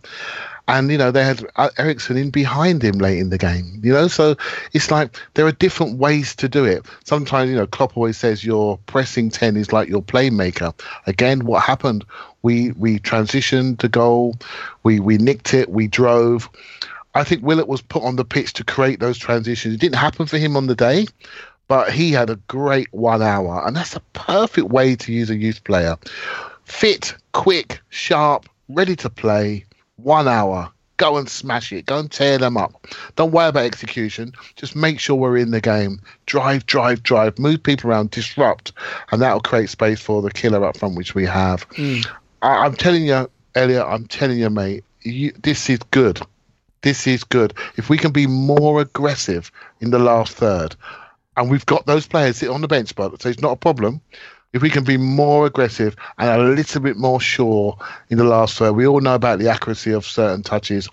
And 0.68 0.90
you 0.90 0.98
know 0.98 1.10
they 1.10 1.24
had 1.24 1.44
uh, 1.56 1.70
Eriksen 1.78 2.16
in 2.18 2.30
behind 2.30 2.82
him 2.82 2.98
late 2.98 3.18
in 3.18 3.30
the 3.30 3.38
game. 3.38 3.80
You 3.82 3.94
know, 3.94 4.06
so 4.06 4.36
it's 4.74 4.90
like 4.90 5.18
there 5.34 5.46
are 5.46 5.52
different 5.52 5.98
ways 5.98 6.36
to 6.36 6.48
do 6.48 6.64
it. 6.64 6.84
Sometimes 7.04 7.50
you 7.50 7.56
know 7.56 7.66
Klopp 7.66 7.96
always 7.96 8.18
says 8.18 8.44
your 8.44 8.78
pressing 8.86 9.30
ten 9.30 9.56
is 9.56 9.72
like 9.72 9.88
your 9.88 10.02
playmaker. 10.02 10.78
Again, 11.06 11.46
what 11.46 11.62
happened? 11.62 12.04
We 12.42 12.72
we 12.72 12.98
transitioned 12.98 13.78
to 13.78 13.88
goal, 13.88 14.36
we 14.82 15.00
we 15.00 15.16
nicked 15.16 15.54
it, 15.54 15.70
we 15.70 15.88
drove. 15.88 16.48
I 17.14 17.24
think 17.24 17.42
Willock 17.42 17.66
was 17.66 17.82
put 17.82 18.02
on 18.02 18.16
the 18.16 18.24
pitch 18.24 18.52
to 18.54 18.64
create 18.64 19.00
those 19.00 19.18
transitions. 19.18 19.74
It 19.74 19.80
didn't 19.80 19.96
happen 19.96 20.26
for 20.26 20.38
him 20.38 20.56
on 20.56 20.66
the 20.66 20.76
day, 20.76 21.06
but 21.66 21.90
he 21.90 22.12
had 22.12 22.30
a 22.30 22.36
great 22.46 22.92
one 22.92 23.22
hour, 23.22 23.66
and 23.66 23.74
that's 23.74 23.96
a 23.96 24.00
perfect 24.12 24.68
way 24.68 24.94
to 24.96 25.12
use 25.12 25.30
a 25.30 25.36
youth 25.36 25.64
player. 25.64 25.96
Fit, 26.64 27.14
quick, 27.32 27.80
sharp, 27.88 28.48
ready 28.68 28.94
to 28.96 29.10
play. 29.10 29.64
One 29.98 30.28
hour. 30.28 30.70
Go 30.96 31.16
and 31.16 31.28
smash 31.28 31.72
it. 31.72 31.86
Go 31.86 31.98
and 32.00 32.10
tear 32.10 32.38
them 32.38 32.56
up. 32.56 32.86
Don't 33.14 33.30
worry 33.30 33.48
about 33.48 33.64
execution. 33.64 34.32
Just 34.56 34.74
make 34.74 34.98
sure 34.98 35.14
we're 35.14 35.36
in 35.36 35.52
the 35.52 35.60
game. 35.60 36.00
Drive, 36.26 36.66
drive, 36.66 37.04
drive. 37.04 37.38
Move 37.38 37.62
people 37.62 37.90
around. 37.90 38.10
Disrupt, 38.10 38.72
and 39.12 39.22
that'll 39.22 39.40
create 39.40 39.70
space 39.70 40.00
for 40.00 40.22
the 40.22 40.30
killer 40.30 40.64
up 40.64 40.76
front, 40.76 40.96
which 40.96 41.14
we 41.14 41.24
have. 41.24 41.68
Mm. 41.70 42.04
I, 42.42 42.64
I'm 42.64 42.74
telling 42.74 43.06
you, 43.06 43.30
Elliot. 43.54 43.86
I'm 43.86 44.06
telling 44.06 44.38
you, 44.38 44.50
mate. 44.50 44.82
You, 45.02 45.32
this 45.42 45.70
is 45.70 45.78
good. 45.92 46.20
This 46.82 47.06
is 47.06 47.22
good. 47.22 47.54
If 47.76 47.88
we 47.88 47.96
can 47.96 48.12
be 48.12 48.26
more 48.26 48.80
aggressive 48.80 49.52
in 49.80 49.90
the 49.90 49.98
last 49.98 50.32
third, 50.32 50.74
and 51.36 51.48
we've 51.48 51.66
got 51.66 51.86
those 51.86 52.06
players 52.06 52.38
sitting 52.38 52.54
on 52.54 52.60
the 52.60 52.68
bench, 52.68 52.94
but 52.96 53.22
so 53.22 53.28
it's 53.28 53.40
not 53.40 53.52
a 53.52 53.56
problem. 53.56 54.00
If 54.52 54.62
we 54.62 54.70
can 54.70 54.84
be 54.84 54.96
more 54.96 55.46
aggressive 55.46 55.94
and 56.16 56.40
a 56.40 56.44
little 56.44 56.80
bit 56.80 56.96
more 56.96 57.20
sure 57.20 57.76
in 58.08 58.16
the 58.16 58.24
last 58.24 58.56
third, 58.56 58.72
we 58.72 58.86
all 58.86 59.00
know 59.00 59.14
about 59.14 59.38
the 59.38 59.48
accuracy 59.48 59.92
of 59.92 60.06
certain 60.06 60.42
touches, 60.42 60.88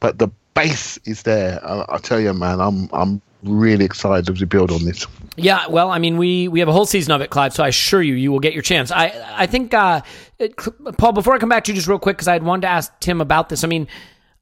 but 0.00 0.18
the 0.18 0.28
base 0.54 0.98
is 1.04 1.22
there. 1.22 1.64
I, 1.64 1.84
I 1.88 1.98
tell 1.98 2.18
you, 2.18 2.32
man, 2.34 2.60
I'm 2.60 2.88
I'm 2.92 3.22
really 3.42 3.84
excited 3.84 4.28
as 4.28 4.40
we 4.40 4.46
build 4.46 4.72
on 4.72 4.84
this. 4.84 5.06
Yeah, 5.36 5.68
well, 5.68 5.90
I 5.90 5.98
mean, 5.98 6.16
we 6.16 6.48
we 6.48 6.60
have 6.60 6.68
a 6.68 6.72
whole 6.72 6.86
season 6.86 7.12
of 7.12 7.20
it, 7.20 7.30
Clive. 7.30 7.52
So 7.52 7.62
I 7.62 7.68
assure 7.68 8.02
you, 8.02 8.14
you 8.14 8.32
will 8.32 8.40
get 8.40 8.54
your 8.54 8.62
chance. 8.62 8.90
I 8.90 9.12
I 9.36 9.46
think, 9.46 9.72
uh, 9.72 10.00
it, 10.38 10.56
Paul. 10.98 11.12
Before 11.12 11.34
I 11.34 11.38
come 11.38 11.48
back 11.48 11.64
to 11.64 11.72
you, 11.72 11.76
just 11.76 11.86
real 11.86 11.98
quick, 11.98 12.16
because 12.16 12.28
I 12.28 12.32
had 12.32 12.42
wanted 12.42 12.62
to 12.62 12.68
ask 12.68 12.92
Tim 13.00 13.20
about 13.20 13.48
this. 13.50 13.62
I 13.62 13.68
mean, 13.68 13.86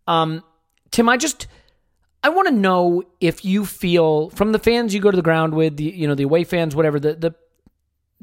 um, 0.06 0.42
Tim, 0.90 1.08
I 1.08 1.16
just 1.16 1.48
I 2.22 2.30
want 2.30 2.48
to 2.48 2.54
know 2.54 3.02
if 3.20 3.44
you 3.44 3.66
feel 3.66 4.30
from 4.30 4.52
the 4.52 4.58
fans 4.58 4.94
you 4.94 5.00
go 5.00 5.10
to 5.10 5.16
the 5.16 5.22
ground 5.22 5.54
with, 5.54 5.76
the 5.76 5.84
you 5.84 6.06
know 6.06 6.14
the 6.14 6.22
away 6.22 6.44
fans, 6.44 6.74
whatever. 6.74 6.98
The 6.98 7.14
the 7.14 7.34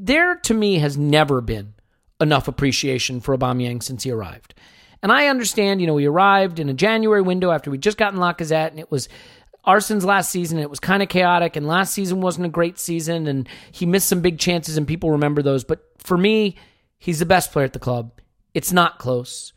there 0.02 0.36
to 0.36 0.54
me 0.54 0.80
has 0.80 0.97
never 0.97 1.41
been 1.41 1.76
enough 2.20 2.47
appreciation 2.47 3.22
for 3.22 3.38
Aubameyang 3.38 3.84
since 3.84 4.04
he 4.04 4.12
arrived. 4.12 4.56
And 5.04 5.12
I 5.12 5.28
understand, 5.28 5.80
you 5.80 5.88
know, 5.88 5.97
he 5.97 6.08
arrived 6.08 6.60
in 6.60 6.70
a 6.70 6.74
January 6.74 7.22
window 7.22 7.52
after 7.52 7.70
we'd 7.70 7.84
just 7.84 7.97
gotten 7.97 8.20
Lacazette, 8.20 8.72
and 8.72 8.80
it 8.80 8.91
was 8.91 9.10
Arsène's 9.66 10.06
last 10.06 10.32
season. 10.32 10.58
And 10.58 10.64
it 10.64 10.70
was 10.70 10.80
kind 10.80 11.04
of 11.04 11.10
chaotic, 11.10 11.56
and 11.56 11.68
last 11.68 11.93
season 11.93 12.20
wasn't 12.20 12.47
a 12.47 12.49
great 12.49 12.80
season, 12.80 13.28
and 13.28 13.47
he 13.72 13.86
missed 13.86 14.10
some 14.10 14.22
big 14.22 14.39
chances, 14.39 14.76
and 14.76 14.88
people 14.88 15.12
remember 15.12 15.41
those. 15.41 15.64
But 15.64 15.84
for 15.97 16.18
me, 16.18 16.56
he's 16.97 17.20
the 17.20 17.26
best 17.26 17.52
player 17.52 17.66
at 17.66 17.74
the 17.74 17.80
club. 17.80 18.12
It's 18.54 18.72
not 18.72 18.99
close. 18.99 19.54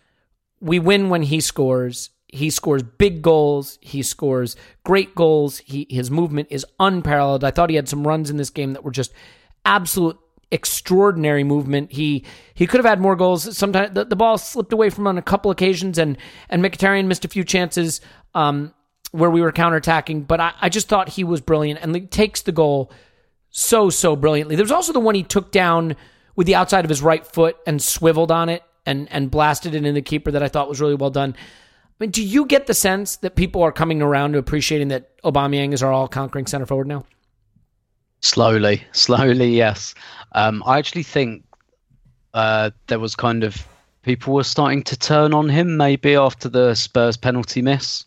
We 0.60 0.78
win 0.78 1.08
when 1.08 1.22
he 1.22 1.40
scores. 1.40 2.10
He 2.28 2.50
scores 2.50 2.82
big 2.82 3.22
goals. 3.22 3.78
He 3.80 4.02
scores 4.02 4.56
great 4.82 5.14
goals. 5.14 5.58
He 5.58 5.86
his 5.88 6.10
movement 6.10 6.48
is 6.50 6.66
unparalleled. 6.80 7.44
I 7.44 7.50
thought 7.50 7.70
he 7.70 7.76
had 7.76 7.88
some 7.88 8.06
runs 8.06 8.28
in 8.28 8.36
this 8.36 8.50
game 8.50 8.72
that 8.72 8.84
were 8.84 8.90
just 8.90 9.12
absolute 9.64 10.18
extraordinary 10.50 11.44
movement. 11.44 11.92
He 11.92 12.24
he 12.54 12.66
could 12.66 12.78
have 12.78 12.86
had 12.86 13.00
more 13.00 13.16
goals. 13.16 13.56
Sometimes 13.56 13.94
the, 13.94 14.04
the 14.04 14.16
ball 14.16 14.38
slipped 14.38 14.72
away 14.72 14.90
from 14.90 15.06
on 15.06 15.18
a 15.18 15.22
couple 15.22 15.50
occasions, 15.50 15.98
and 15.98 16.16
and 16.48 16.62
Mkhitaryan 16.62 17.06
missed 17.06 17.24
a 17.24 17.28
few 17.28 17.44
chances 17.44 18.00
um, 18.34 18.74
where 19.12 19.30
we 19.30 19.40
were 19.40 19.52
counterattacking. 19.52 20.26
But 20.26 20.40
I, 20.40 20.52
I 20.60 20.68
just 20.68 20.88
thought 20.88 21.08
he 21.08 21.24
was 21.24 21.40
brilliant, 21.40 21.80
and 21.82 21.94
he 21.94 22.02
takes 22.02 22.42
the 22.42 22.52
goal 22.52 22.92
so 23.50 23.90
so 23.90 24.16
brilliantly. 24.16 24.56
There's 24.56 24.70
also 24.70 24.92
the 24.92 25.00
one 25.00 25.14
he 25.14 25.22
took 25.22 25.50
down 25.50 25.96
with 26.36 26.46
the 26.46 26.54
outside 26.54 26.84
of 26.84 26.88
his 26.88 27.02
right 27.02 27.26
foot 27.26 27.56
and 27.66 27.80
swiveled 27.80 28.30
on 28.30 28.48
it 28.48 28.62
and 28.86 29.08
and 29.10 29.30
blasted 29.30 29.74
it 29.74 29.84
in 29.84 29.94
the 29.94 30.02
keeper 30.02 30.30
that 30.30 30.42
I 30.42 30.48
thought 30.48 30.68
was 30.68 30.80
really 30.80 30.94
well 30.94 31.10
done. 31.10 31.34
I 31.36 32.04
mean, 32.04 32.10
do 32.10 32.24
you 32.24 32.46
get 32.46 32.66
the 32.66 32.74
sense 32.74 33.16
that 33.16 33.36
people 33.36 33.62
are 33.62 33.70
coming 33.70 34.02
around 34.02 34.32
to 34.32 34.38
appreciating 34.38 34.88
that 34.88 35.16
Aubameyang 35.22 35.72
is 35.72 35.82
our 35.82 35.92
all 35.92 36.08
conquering 36.08 36.46
center 36.46 36.66
forward 36.66 36.88
now? 36.88 37.04
Slowly, 38.24 38.82
slowly, 38.92 39.54
yes. 39.54 39.94
Um, 40.32 40.62
I 40.66 40.78
actually 40.78 41.02
think 41.02 41.44
uh, 42.32 42.70
there 42.86 42.98
was 42.98 43.14
kind 43.14 43.44
of 43.44 43.66
people 44.02 44.34
were 44.34 44.44
starting 44.44 44.82
to 44.84 44.96
turn 44.96 45.34
on 45.34 45.48
him 45.48 45.76
maybe 45.76 46.16
after 46.16 46.48
the 46.48 46.74
Spurs 46.74 47.16
penalty 47.16 47.62
miss 47.62 48.04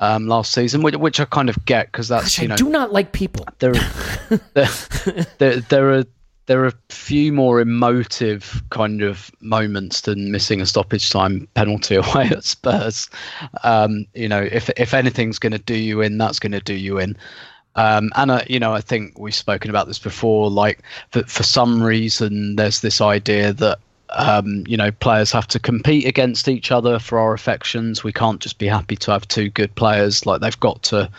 um, 0.00 0.26
last 0.26 0.52
season, 0.52 0.82
which, 0.82 0.96
which 0.96 1.20
I 1.20 1.24
kind 1.26 1.48
of 1.48 1.64
get 1.64 1.86
because 1.86 2.08
that's 2.08 2.24
Gosh, 2.24 2.42
you 2.42 2.48
know 2.48 2.54
I 2.54 2.56
do 2.56 2.68
not 2.68 2.92
like 2.92 3.12
people. 3.12 3.46
there, 3.60 3.72
there, 4.54 4.68
there, 5.38 5.60
there 5.60 5.92
are 5.92 6.04
there 6.46 6.64
are 6.64 6.66
a 6.66 6.74
few 6.88 7.32
more 7.32 7.60
emotive 7.60 8.62
kind 8.70 9.00
of 9.00 9.30
moments 9.40 10.00
than 10.02 10.32
missing 10.32 10.60
a 10.60 10.66
stoppage 10.66 11.08
time 11.10 11.46
penalty 11.54 11.94
away 11.96 12.26
at 12.26 12.42
Spurs. 12.42 13.08
Um, 13.62 14.06
you 14.14 14.28
know, 14.28 14.42
if 14.42 14.68
if 14.70 14.92
anything's 14.92 15.38
going 15.38 15.52
to 15.52 15.58
do 15.58 15.76
you 15.76 16.00
in, 16.00 16.18
that's 16.18 16.40
going 16.40 16.52
to 16.52 16.60
do 16.60 16.74
you 16.74 16.98
in. 16.98 17.16
Um, 17.74 18.10
and 18.16 18.30
uh, 18.30 18.42
you 18.48 18.58
know, 18.58 18.74
I 18.74 18.80
think 18.80 19.18
we've 19.18 19.34
spoken 19.34 19.70
about 19.70 19.86
this 19.86 19.98
before. 19.98 20.50
Like, 20.50 20.82
for, 21.10 21.22
for 21.24 21.42
some 21.42 21.82
reason, 21.82 22.56
there's 22.56 22.80
this 22.80 23.00
idea 23.00 23.52
that 23.54 23.78
um, 24.10 24.64
you 24.66 24.76
know 24.76 24.90
players 24.90 25.32
have 25.32 25.46
to 25.48 25.58
compete 25.58 26.06
against 26.06 26.48
each 26.48 26.70
other 26.70 26.98
for 26.98 27.18
our 27.18 27.32
affections. 27.32 28.04
We 28.04 28.12
can't 28.12 28.40
just 28.40 28.58
be 28.58 28.66
happy 28.66 28.96
to 28.96 29.12
have 29.12 29.26
two 29.26 29.48
good 29.48 29.74
players. 29.74 30.26
Like 30.26 30.40
they've 30.40 30.60
got 30.60 30.82
to, 30.84 31.10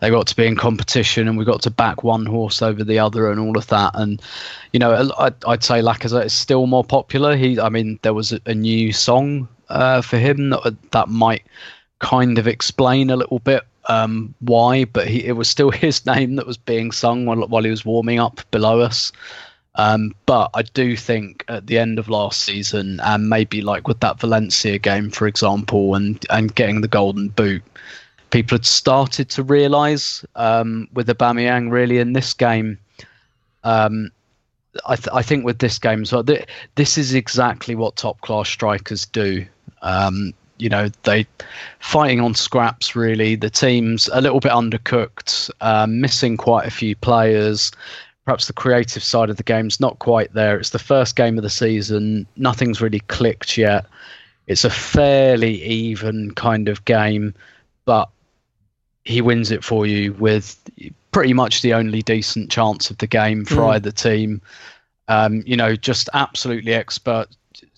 they've 0.00 0.12
got 0.12 0.26
to 0.26 0.36
be 0.36 0.46
in 0.46 0.56
competition, 0.56 1.28
and 1.28 1.38
we've 1.38 1.46
got 1.46 1.62
to 1.62 1.70
back 1.70 2.02
one 2.02 2.26
horse 2.26 2.60
over 2.60 2.84
the 2.84 2.98
other, 2.98 3.30
and 3.30 3.40
all 3.40 3.56
of 3.56 3.66
that. 3.68 3.92
And 3.94 4.20
you 4.72 4.80
know, 4.80 5.10
I'd, 5.18 5.44
I'd 5.46 5.64
say 5.64 5.80
Lacazette 5.80 6.26
is 6.26 6.34
still 6.34 6.66
more 6.66 6.84
popular. 6.84 7.36
He, 7.36 7.58
I 7.58 7.68
mean, 7.70 7.98
there 8.02 8.14
was 8.14 8.32
a, 8.32 8.40
a 8.44 8.54
new 8.54 8.92
song 8.92 9.48
uh, 9.70 10.02
for 10.02 10.18
him 10.18 10.50
that 10.50 10.76
that 10.90 11.08
might 11.08 11.44
kind 12.00 12.38
of 12.38 12.46
explain 12.46 13.10
a 13.10 13.16
little 13.16 13.38
bit 13.38 13.62
um, 13.88 14.34
why, 14.40 14.84
but 14.84 15.08
he, 15.08 15.24
it 15.24 15.32
was 15.32 15.48
still 15.48 15.70
his 15.72 16.04
name 16.06 16.36
that 16.36 16.46
was 16.46 16.56
being 16.56 16.92
sung 16.92 17.26
while, 17.26 17.46
while 17.48 17.64
he 17.64 17.70
was 17.70 17.84
warming 17.84 18.20
up 18.20 18.40
below 18.50 18.80
us. 18.80 19.12
Um, 19.74 20.14
but 20.26 20.50
I 20.54 20.62
do 20.62 20.96
think 20.96 21.44
at 21.48 21.66
the 21.66 21.78
end 21.78 21.98
of 21.98 22.08
last 22.08 22.40
season, 22.42 23.00
and 23.02 23.28
maybe 23.28 23.62
like 23.62 23.88
with 23.88 24.00
that 24.00 24.20
Valencia 24.20 24.78
game, 24.78 25.10
for 25.10 25.26
example, 25.26 25.94
and 25.94 26.22
and 26.28 26.54
getting 26.54 26.82
the 26.82 26.88
golden 26.88 27.28
boot, 27.28 27.62
people 28.30 28.56
had 28.56 28.66
started 28.66 29.30
to 29.30 29.42
realise 29.42 30.26
um, 30.36 30.88
with 30.92 31.08
Aubameyang 31.08 31.70
really 31.70 31.98
in 31.98 32.12
this 32.12 32.34
game. 32.34 32.78
Um, 33.64 34.10
I, 34.86 34.96
th- 34.96 35.08
I 35.12 35.22
think 35.22 35.44
with 35.44 35.58
this 35.58 35.78
game 35.78 36.04
so 36.04 36.22
th- 36.22 36.46
this 36.74 36.96
is 36.96 37.14
exactly 37.14 37.74
what 37.74 37.96
top 37.96 38.20
class 38.22 38.48
strikers 38.48 39.06
do. 39.06 39.46
Um, 39.82 40.34
you 40.62 40.68
know, 40.68 40.88
they 41.02 41.26
fighting 41.80 42.20
on 42.20 42.34
scraps. 42.34 42.94
Really, 42.94 43.34
the 43.34 43.50
team's 43.50 44.08
a 44.12 44.20
little 44.20 44.40
bit 44.40 44.52
undercooked, 44.52 45.50
um, 45.60 46.00
missing 46.00 46.36
quite 46.36 46.66
a 46.66 46.70
few 46.70 46.94
players. 46.96 47.72
Perhaps 48.24 48.46
the 48.46 48.52
creative 48.52 49.02
side 49.02 49.30
of 49.30 49.36
the 49.36 49.42
game's 49.42 49.80
not 49.80 49.98
quite 49.98 50.32
there. 50.32 50.56
It's 50.58 50.70
the 50.70 50.78
first 50.78 51.16
game 51.16 51.36
of 51.36 51.42
the 51.42 51.50
season. 51.50 52.26
Nothing's 52.36 52.80
really 52.80 53.00
clicked 53.00 53.58
yet. 53.58 53.84
It's 54.46 54.64
a 54.64 54.70
fairly 54.70 55.60
even 55.64 56.32
kind 56.34 56.68
of 56.68 56.84
game, 56.84 57.34
but 57.84 58.08
he 59.04 59.20
wins 59.20 59.50
it 59.50 59.64
for 59.64 59.86
you 59.86 60.12
with 60.14 60.56
pretty 61.10 61.32
much 61.32 61.62
the 61.62 61.74
only 61.74 62.02
decent 62.02 62.50
chance 62.50 62.90
of 62.90 62.98
the 62.98 63.06
game 63.08 63.44
for 63.44 63.56
Mm. 63.56 63.74
either 63.74 63.90
team. 63.90 64.40
Um, 65.08 65.42
you 65.44 65.56
know, 65.56 65.74
just 65.74 66.08
absolutely 66.14 66.72
expert. 66.74 67.26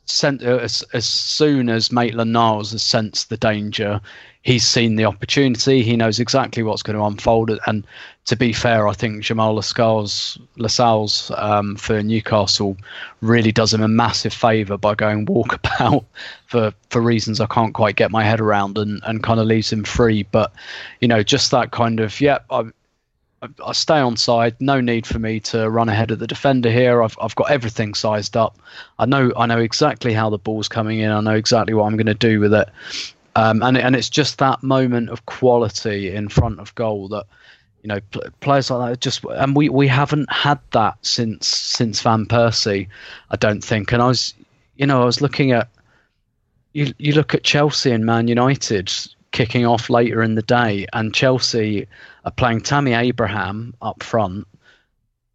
Sent, 0.06 0.42
uh, 0.42 0.56
as, 0.56 0.84
as 0.92 1.06
soon 1.06 1.68
as 1.68 1.90
Maitland 1.90 2.32
Niles 2.32 2.72
has 2.72 2.82
sensed 2.82 3.30
the 3.30 3.36
danger, 3.36 4.00
he's 4.42 4.64
seen 4.64 4.96
the 4.96 5.06
opportunity. 5.06 5.82
He 5.82 5.96
knows 5.96 6.20
exactly 6.20 6.62
what's 6.62 6.82
going 6.82 6.96
to 6.98 7.04
unfold. 7.04 7.50
And 7.66 7.86
to 8.26 8.36
be 8.36 8.52
fair, 8.52 8.86
I 8.86 8.92
think 8.92 9.22
Jamal 9.22 9.54
Lascelles 9.54 11.30
um, 11.36 11.76
for 11.76 12.02
Newcastle 12.02 12.76
really 13.22 13.52
does 13.52 13.72
him 13.72 13.82
a 13.82 13.88
massive 13.88 14.34
favour 14.34 14.76
by 14.76 14.94
going 14.94 15.26
walkabout 15.26 16.04
for, 16.46 16.72
for 16.90 17.00
reasons 17.00 17.40
I 17.40 17.46
can't 17.46 17.74
quite 17.74 17.96
get 17.96 18.10
my 18.10 18.22
head 18.22 18.40
around 18.40 18.76
and, 18.76 19.00
and 19.04 19.22
kind 19.22 19.40
of 19.40 19.46
leaves 19.46 19.72
him 19.72 19.84
free. 19.84 20.24
But, 20.24 20.52
you 21.00 21.08
know, 21.08 21.22
just 21.22 21.50
that 21.50 21.70
kind 21.70 22.00
of, 22.00 22.20
yeah, 22.20 22.38
I, 22.50 22.64
I 23.64 23.72
stay 23.72 23.98
on 23.98 24.16
side. 24.16 24.56
No 24.60 24.80
need 24.80 25.06
for 25.06 25.18
me 25.18 25.40
to 25.40 25.68
run 25.68 25.88
ahead 25.88 26.10
of 26.10 26.18
the 26.18 26.26
defender 26.26 26.70
here. 26.70 27.02
I've 27.02 27.16
I've 27.20 27.34
got 27.34 27.50
everything 27.50 27.94
sized 27.94 28.36
up. 28.36 28.58
I 28.98 29.06
know 29.06 29.32
I 29.36 29.46
know 29.46 29.58
exactly 29.58 30.12
how 30.12 30.30
the 30.30 30.38
ball's 30.38 30.68
coming 30.68 31.00
in. 31.00 31.10
I 31.10 31.20
know 31.20 31.34
exactly 31.34 31.74
what 31.74 31.84
I'm 31.84 31.96
going 31.96 32.06
to 32.06 32.14
do 32.14 32.40
with 32.40 32.54
it. 32.54 32.68
Um, 33.36 33.62
and 33.62 33.76
and 33.76 33.96
it's 33.96 34.10
just 34.10 34.38
that 34.38 34.62
moment 34.62 35.10
of 35.10 35.26
quality 35.26 36.14
in 36.14 36.28
front 36.28 36.60
of 36.60 36.74
goal 36.74 37.08
that 37.08 37.26
you 37.82 37.88
know 37.88 38.00
pl- 38.12 38.22
players 38.40 38.70
like 38.70 38.92
that 38.92 39.00
just 39.00 39.24
and 39.24 39.56
we 39.56 39.68
we 39.68 39.88
haven't 39.88 40.30
had 40.32 40.58
that 40.70 40.96
since 41.02 41.48
since 41.48 42.00
Van 42.00 42.26
Persie. 42.26 42.88
I 43.30 43.36
don't 43.36 43.62
think. 43.62 43.92
And 43.92 44.02
I 44.02 44.08
was 44.08 44.34
you 44.76 44.86
know 44.86 45.02
I 45.02 45.04
was 45.04 45.20
looking 45.20 45.52
at 45.52 45.68
you 46.72 46.92
you 46.98 47.12
look 47.12 47.34
at 47.34 47.42
Chelsea 47.42 47.90
and 47.90 48.06
Man 48.06 48.28
United 48.28 48.92
kicking 49.34 49.66
off 49.66 49.90
later 49.90 50.22
in 50.22 50.36
the 50.36 50.42
day, 50.42 50.86
and 50.92 51.12
Chelsea 51.12 51.88
are 52.24 52.30
playing 52.30 52.60
Tammy 52.60 52.92
Abraham 52.92 53.74
up 53.82 54.02
front, 54.02 54.46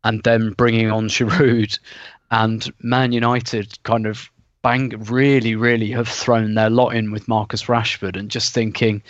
and 0.06 0.24
then 0.24 0.52
bringing 0.52 0.90
on 0.90 1.10
Giroud, 1.10 1.78
and 2.32 2.72
Man 2.82 3.12
United 3.12 3.78
kind 3.84 4.08
of 4.08 4.32
bang 4.62 4.90
really 5.06 5.56
really 5.56 5.90
have 5.92 6.08
thrown 6.08 6.54
their 6.56 6.70
lot 6.70 6.96
in 6.96 7.12
with 7.12 7.28
Marcus 7.28 7.66
Rashford, 7.66 8.16
and 8.18 8.32
just 8.32 8.54
thinking, 8.54 9.04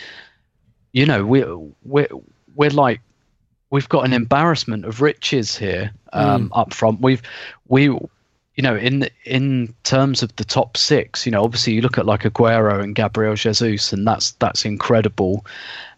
you 0.92 1.06
know, 1.06 1.24
we 1.24 1.46
we 1.84 2.08
we're 2.56 2.72
like 2.72 3.00
we've 3.70 3.90
got 3.90 4.06
an 4.06 4.14
embarrassment 4.14 4.86
of 4.86 5.02
riches 5.02 5.56
here 5.56 5.92
um, 6.14 6.52
up 6.54 6.74
front. 6.74 7.00
We've 7.00 7.22
we 7.68 7.96
you 8.60 8.64
know, 8.64 8.76
in 8.76 9.10
in 9.24 9.74
terms 9.86 10.22
of 10.22 10.36
the 10.36 10.44
top 10.44 10.76
six, 10.76 11.26
you 11.26 11.32
know, 11.32 11.46
obviously 11.46 11.72
you 11.72 11.80
look 11.80 11.98
at 11.98 12.06
like 12.06 12.24
Aguero 12.24 12.84
and 12.84 12.94
Gabriel 12.94 13.36
Jesus, 13.36 13.94
and 13.94 14.06
that's 14.06 14.32
that's 14.34 14.66
incredible. 14.66 15.46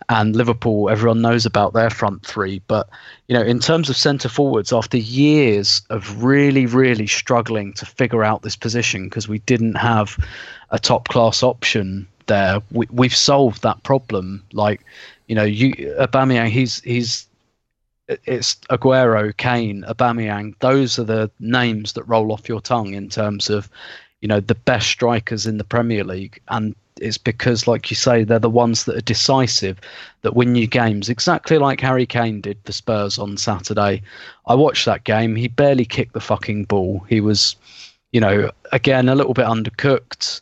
And 0.10 0.36
Liverpool, 0.36 0.88
everyone 0.88 1.24
knows 1.24 1.44
about 1.44 1.74
their 1.74 1.90
front 1.90 2.24
three, 2.24 2.62
but 2.68 2.88
you 3.28 3.36
know, 3.36 3.42
in 3.42 3.58
terms 3.58 3.90
of 3.90 3.98
centre 3.98 4.30
forwards, 4.30 4.72
after 4.72 4.96
years 4.96 5.82
of 5.90 6.24
really, 6.24 6.68
really 6.68 7.08
struggling 7.08 7.74
to 7.74 7.86
figure 7.88 8.24
out 8.24 8.44
this 8.44 8.56
position 8.56 9.06
because 9.06 9.28
we 9.28 9.40
didn't 9.40 9.74
have 9.78 10.24
a 10.70 10.78
top 10.78 11.08
class 11.08 11.42
option 11.42 12.08
there, 12.28 12.62
we, 12.72 12.86
we've 12.92 13.16
solved 13.16 13.64
that 13.64 13.82
problem. 13.82 14.44
Like, 14.54 14.86
you 15.28 15.34
know, 15.34 15.46
you 15.46 15.74
Aubameyang, 16.00 16.50
he's 16.50 16.80
he's 16.82 17.26
it's 18.08 18.56
Aguero, 18.70 19.36
Kane, 19.36 19.84
Aubameyang. 19.88 20.56
Those 20.60 21.00
are 21.00 21.04
the 21.04 21.32
names 21.40 21.94
that 21.94 22.04
roll 22.04 22.32
off 22.32 22.50
your 22.50 22.62
tongue 22.62 22.94
in 22.94 23.10
terms 23.10 23.50
of, 23.50 23.70
you 24.22 24.28
know, 24.28 24.40
the 24.40 24.56
best 24.56 24.88
strikers 24.88 25.46
in 25.48 25.58
the 25.58 25.64
Premier 25.64 26.04
League, 26.04 26.42
and 26.50 26.76
it's 27.00 27.18
because, 27.18 27.68
like 27.68 27.90
you 27.90 27.96
say, 27.96 28.24
they're 28.24 28.38
the 28.38 28.50
ones 28.50 28.86
that 28.86 28.96
are 28.96 29.02
decisive, 29.02 29.80
that 30.22 30.36
win 30.36 30.56
you 30.56 30.68
games. 30.68 31.10
Exactly 31.10 31.58
like 31.58 31.80
Harry 31.82 32.06
Kane 32.06 32.42
did 32.42 32.60
for 32.64 32.72
Spurs 32.72 33.18
on 33.18 33.38
Saturday. 33.38 34.04
I 34.46 34.54
watched 34.54 34.86
that 34.86 35.04
game. 35.04 35.36
He 35.36 35.48
barely 35.48 35.86
kicked 35.86 36.14
the 36.14 36.20
fucking 36.20 36.66
ball. 36.66 37.04
He 37.10 37.20
was, 37.20 37.56
you 38.12 38.22
know, 38.22 38.52
again 38.72 39.10
a 39.10 39.16
little 39.16 39.34
bit 39.34 39.48
undercooked, 39.48 40.42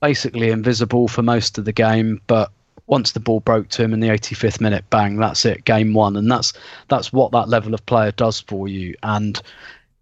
basically 0.00 0.50
invisible 0.50 1.08
for 1.08 1.22
most 1.22 1.58
of 1.58 1.66
the 1.66 1.72
game, 1.72 2.20
but 2.26 2.50
once 2.86 3.12
the 3.12 3.20
ball 3.20 3.40
broke 3.40 3.68
to 3.68 3.82
him 3.82 3.92
in 3.92 4.00
the 4.00 4.08
85th 4.08 4.60
minute, 4.60 4.84
bang, 4.90 5.16
that's 5.16 5.44
it, 5.44 5.64
game 5.64 5.94
one, 5.94 6.16
and 6.16 6.30
that's 6.30 6.52
that's 6.88 7.12
what 7.12 7.32
that 7.32 7.48
level 7.48 7.74
of 7.74 7.84
player 7.86 8.12
does 8.12 8.40
for 8.40 8.68
you. 8.68 8.94
And 9.02 9.40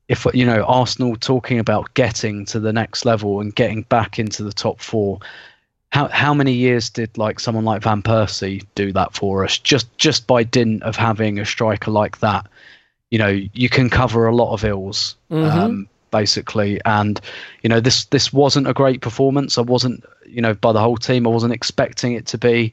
if 0.08 0.26
you 0.34 0.44
know 0.44 0.64
Arsenal 0.64 1.16
talking 1.16 1.58
about 1.58 1.94
getting 1.94 2.44
to 2.46 2.60
the 2.60 2.72
next 2.72 3.04
level 3.04 3.40
and 3.40 3.54
getting 3.54 3.82
back 3.82 4.18
into 4.18 4.42
the 4.42 4.52
top 4.52 4.80
four, 4.80 5.20
how 5.90 6.08
how 6.08 6.34
many 6.34 6.52
years 6.52 6.90
did 6.90 7.16
like 7.16 7.38
someone 7.38 7.64
like 7.64 7.82
Van 7.82 8.02
Persie 8.02 8.66
do 8.74 8.92
that 8.92 9.14
for 9.14 9.44
us? 9.44 9.58
Just 9.58 9.96
just 9.98 10.26
by 10.26 10.42
dint 10.42 10.82
of 10.82 10.96
having 10.96 11.38
a 11.38 11.46
striker 11.46 11.90
like 11.90 12.18
that, 12.18 12.46
you 13.10 13.18
know, 13.18 13.28
you 13.52 13.68
can 13.68 13.90
cover 13.90 14.26
a 14.26 14.34
lot 14.34 14.52
of 14.52 14.64
ills. 14.64 15.16
Um, 15.30 15.88
basically 16.12 16.78
and 16.84 17.20
you 17.62 17.68
know 17.68 17.80
this 17.80 18.04
this 18.04 18.32
wasn't 18.32 18.68
a 18.68 18.74
great 18.74 19.00
performance 19.00 19.56
i 19.56 19.62
wasn't 19.62 20.04
you 20.32 20.40
know 20.40 20.54
by 20.54 20.72
the 20.72 20.80
whole 20.80 20.96
team 20.96 21.26
i 21.26 21.30
wasn't 21.30 21.52
expecting 21.52 22.12
it 22.12 22.26
to 22.26 22.38
be 22.38 22.72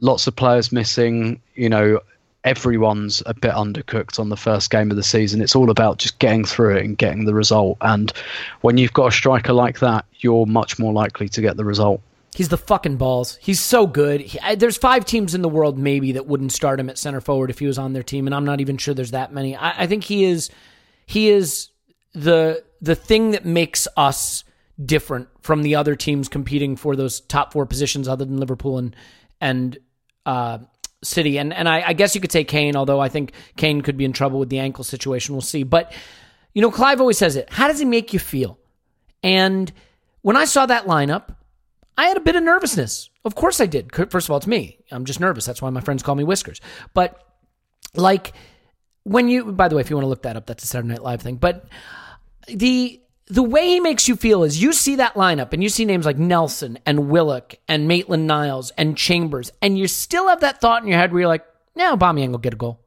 lots 0.00 0.26
of 0.26 0.36
players 0.36 0.70
missing 0.72 1.40
you 1.54 1.68
know 1.68 2.00
everyone's 2.44 3.22
a 3.26 3.34
bit 3.34 3.52
undercooked 3.52 4.18
on 4.18 4.28
the 4.28 4.36
first 4.36 4.70
game 4.70 4.90
of 4.90 4.96
the 4.96 5.02
season 5.02 5.40
it's 5.40 5.56
all 5.56 5.70
about 5.70 5.98
just 5.98 6.18
getting 6.18 6.44
through 6.44 6.76
it 6.76 6.84
and 6.84 6.96
getting 6.96 7.24
the 7.24 7.34
result 7.34 7.76
and 7.80 8.12
when 8.60 8.78
you've 8.78 8.92
got 8.92 9.06
a 9.06 9.12
striker 9.12 9.52
like 9.52 9.80
that 9.80 10.04
you're 10.20 10.46
much 10.46 10.78
more 10.78 10.92
likely 10.92 11.28
to 11.28 11.40
get 11.40 11.56
the 11.56 11.64
result 11.64 12.00
He's 12.34 12.50
the 12.50 12.56
fucking 12.56 12.98
balls. 12.98 13.36
He's 13.40 13.58
so 13.58 13.84
good. 13.84 14.20
He, 14.20 14.38
I, 14.38 14.54
there's 14.54 14.76
five 14.76 15.04
teams 15.04 15.34
in 15.34 15.42
the 15.42 15.48
world 15.48 15.76
maybe 15.76 16.12
that 16.12 16.26
wouldn't 16.26 16.52
start 16.52 16.78
him 16.78 16.88
at 16.88 16.96
center 16.96 17.20
forward 17.20 17.50
if 17.50 17.58
he 17.58 17.66
was 17.66 17.78
on 17.78 17.94
their 17.94 18.04
team, 18.04 18.28
and 18.28 18.34
I'm 18.34 18.44
not 18.44 18.60
even 18.60 18.76
sure 18.76 18.94
there's 18.94 19.10
that 19.10 19.32
many. 19.32 19.56
I, 19.56 19.82
I 19.82 19.86
think 19.88 20.04
he 20.04 20.24
is 20.24 20.48
he 21.04 21.30
is 21.30 21.70
the 22.12 22.62
the 22.80 22.94
thing 22.94 23.32
that 23.32 23.44
makes 23.44 23.88
us 23.96 24.44
different 24.84 25.37
from 25.48 25.62
the 25.62 25.76
other 25.76 25.96
teams 25.96 26.28
competing 26.28 26.76
for 26.76 26.94
those 26.94 27.20
top 27.20 27.54
four 27.54 27.64
positions, 27.64 28.06
other 28.06 28.26
than 28.26 28.36
Liverpool 28.36 28.76
and 28.76 28.94
and 29.40 29.78
uh, 30.26 30.58
City. 31.02 31.38
And 31.38 31.54
and 31.54 31.66
I, 31.66 31.82
I 31.86 31.92
guess 31.94 32.14
you 32.14 32.20
could 32.20 32.30
say 32.30 32.44
Kane, 32.44 32.76
although 32.76 33.00
I 33.00 33.08
think 33.08 33.32
Kane 33.56 33.80
could 33.80 33.96
be 33.96 34.04
in 34.04 34.12
trouble 34.12 34.38
with 34.38 34.50
the 34.50 34.58
ankle 34.58 34.84
situation. 34.84 35.34
We'll 35.34 35.40
see. 35.40 35.62
But 35.62 35.94
you 36.52 36.60
know, 36.60 36.70
Clive 36.70 37.00
always 37.00 37.16
says 37.16 37.34
it. 37.34 37.48
How 37.50 37.66
does 37.66 37.78
he 37.78 37.86
make 37.86 38.12
you 38.12 38.18
feel? 38.18 38.58
And 39.22 39.72
when 40.20 40.36
I 40.36 40.44
saw 40.44 40.66
that 40.66 40.84
lineup, 40.84 41.34
I 41.96 42.08
had 42.08 42.18
a 42.18 42.20
bit 42.20 42.36
of 42.36 42.42
nervousness. 42.42 43.08
Of 43.24 43.34
course 43.34 43.58
I 43.58 43.64
did. 43.64 43.90
First 43.94 44.26
of 44.26 44.30
all, 44.30 44.36
it's 44.36 44.46
me. 44.46 44.80
I'm 44.90 45.06
just 45.06 45.18
nervous. 45.18 45.46
That's 45.46 45.62
why 45.62 45.70
my 45.70 45.80
friends 45.80 46.02
call 46.02 46.14
me 46.14 46.24
Whiskers. 46.24 46.60
But 46.92 47.18
like 47.94 48.34
when 49.04 49.28
you 49.28 49.50
by 49.50 49.68
the 49.68 49.76
way, 49.76 49.80
if 49.80 49.88
you 49.88 49.96
want 49.96 50.04
to 50.04 50.10
look 50.10 50.24
that 50.24 50.36
up, 50.36 50.44
that's 50.44 50.62
a 50.62 50.66
Saturday 50.66 50.88
Night 50.88 51.02
Live 51.02 51.22
thing. 51.22 51.36
But 51.36 51.64
the 52.48 53.00
the 53.28 53.42
way 53.42 53.66
he 53.68 53.80
makes 53.80 54.08
you 54.08 54.16
feel 54.16 54.42
is 54.42 54.62
you 54.62 54.72
see 54.72 54.96
that 54.96 55.14
lineup 55.14 55.52
and 55.52 55.62
you 55.62 55.68
see 55.68 55.84
names 55.84 56.06
like 56.06 56.18
Nelson 56.18 56.78
and 56.86 57.10
Willock 57.10 57.54
and 57.68 57.86
Maitland 57.86 58.26
Niles 58.26 58.70
and 58.78 58.96
Chambers, 58.96 59.52
and 59.60 59.78
you 59.78 59.86
still 59.86 60.28
have 60.28 60.40
that 60.40 60.60
thought 60.60 60.82
in 60.82 60.88
your 60.88 60.98
head 60.98 61.12
where 61.12 61.20
you're 61.20 61.28
like, 61.28 61.46
"Now, 61.74 61.94
Aubameyang 61.94 62.30
will 62.30 62.38
get 62.38 62.54
a 62.54 62.56
goal. 62.56 62.80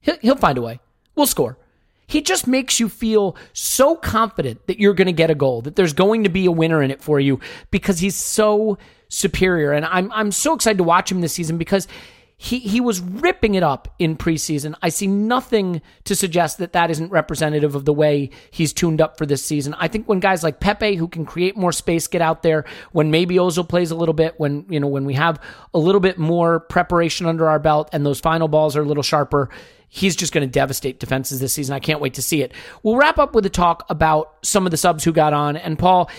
He'll, 0.00 0.18
he'll 0.20 0.36
find 0.36 0.58
a 0.58 0.62
way. 0.62 0.80
We'll 1.14 1.26
score." 1.26 1.58
He 2.06 2.20
just 2.20 2.46
makes 2.46 2.80
you 2.80 2.88
feel 2.88 3.34
so 3.52 3.96
confident 3.96 4.66
that 4.66 4.78
you're 4.78 4.94
going 4.94 5.06
to 5.06 5.12
get 5.12 5.30
a 5.30 5.34
goal, 5.34 5.62
that 5.62 5.74
there's 5.74 5.94
going 5.94 6.24
to 6.24 6.28
be 6.28 6.44
a 6.44 6.52
winner 6.52 6.82
in 6.82 6.90
it 6.90 7.00
for 7.00 7.18
you 7.18 7.40
because 7.70 7.98
he's 7.98 8.14
so 8.14 8.76
superior. 9.08 9.72
And 9.72 9.86
I'm 9.86 10.12
I'm 10.12 10.32
so 10.32 10.54
excited 10.54 10.78
to 10.78 10.84
watch 10.84 11.10
him 11.10 11.20
this 11.20 11.32
season 11.32 11.56
because 11.56 11.88
he 12.36 12.58
he 12.58 12.80
was 12.80 13.00
ripping 13.00 13.54
it 13.54 13.62
up 13.62 13.94
in 13.98 14.16
preseason. 14.16 14.74
I 14.82 14.88
see 14.88 15.06
nothing 15.06 15.80
to 16.04 16.16
suggest 16.16 16.58
that 16.58 16.72
that 16.72 16.90
isn't 16.90 17.10
representative 17.10 17.74
of 17.74 17.84
the 17.84 17.92
way 17.92 18.30
he's 18.50 18.72
tuned 18.72 19.00
up 19.00 19.16
for 19.18 19.24
this 19.24 19.44
season. 19.44 19.74
I 19.74 19.88
think 19.88 20.08
when 20.08 20.20
guys 20.20 20.42
like 20.42 20.60
Pepe, 20.60 20.96
who 20.96 21.06
can 21.06 21.24
create 21.24 21.56
more 21.56 21.72
space, 21.72 22.08
get 22.08 22.22
out 22.22 22.42
there, 22.42 22.64
when 22.92 23.10
maybe 23.10 23.36
Ozil 23.36 23.68
plays 23.68 23.90
a 23.90 23.96
little 23.96 24.14
bit, 24.14 24.34
when 24.38 24.66
you 24.68 24.80
know 24.80 24.88
when 24.88 25.04
we 25.04 25.14
have 25.14 25.40
a 25.72 25.78
little 25.78 26.00
bit 26.00 26.18
more 26.18 26.60
preparation 26.60 27.26
under 27.26 27.48
our 27.48 27.58
belt 27.58 27.88
and 27.92 28.04
those 28.04 28.20
final 28.20 28.48
balls 28.48 28.76
are 28.76 28.82
a 28.82 28.86
little 28.86 29.02
sharper, 29.02 29.48
he's 29.88 30.16
just 30.16 30.32
going 30.32 30.46
to 30.46 30.50
devastate 30.50 30.98
defenses 30.98 31.38
this 31.38 31.52
season. 31.52 31.72
I 31.72 31.78
can't 31.78 32.00
wait 32.00 32.14
to 32.14 32.22
see 32.22 32.42
it. 32.42 32.50
We'll 32.82 32.96
wrap 32.96 33.18
up 33.18 33.34
with 33.34 33.46
a 33.46 33.50
talk 33.50 33.86
about 33.88 34.34
some 34.42 34.66
of 34.66 34.72
the 34.72 34.76
subs 34.76 35.04
who 35.04 35.12
got 35.12 35.32
on. 35.32 35.56
And 35.56 35.78
Paul, 35.78 36.10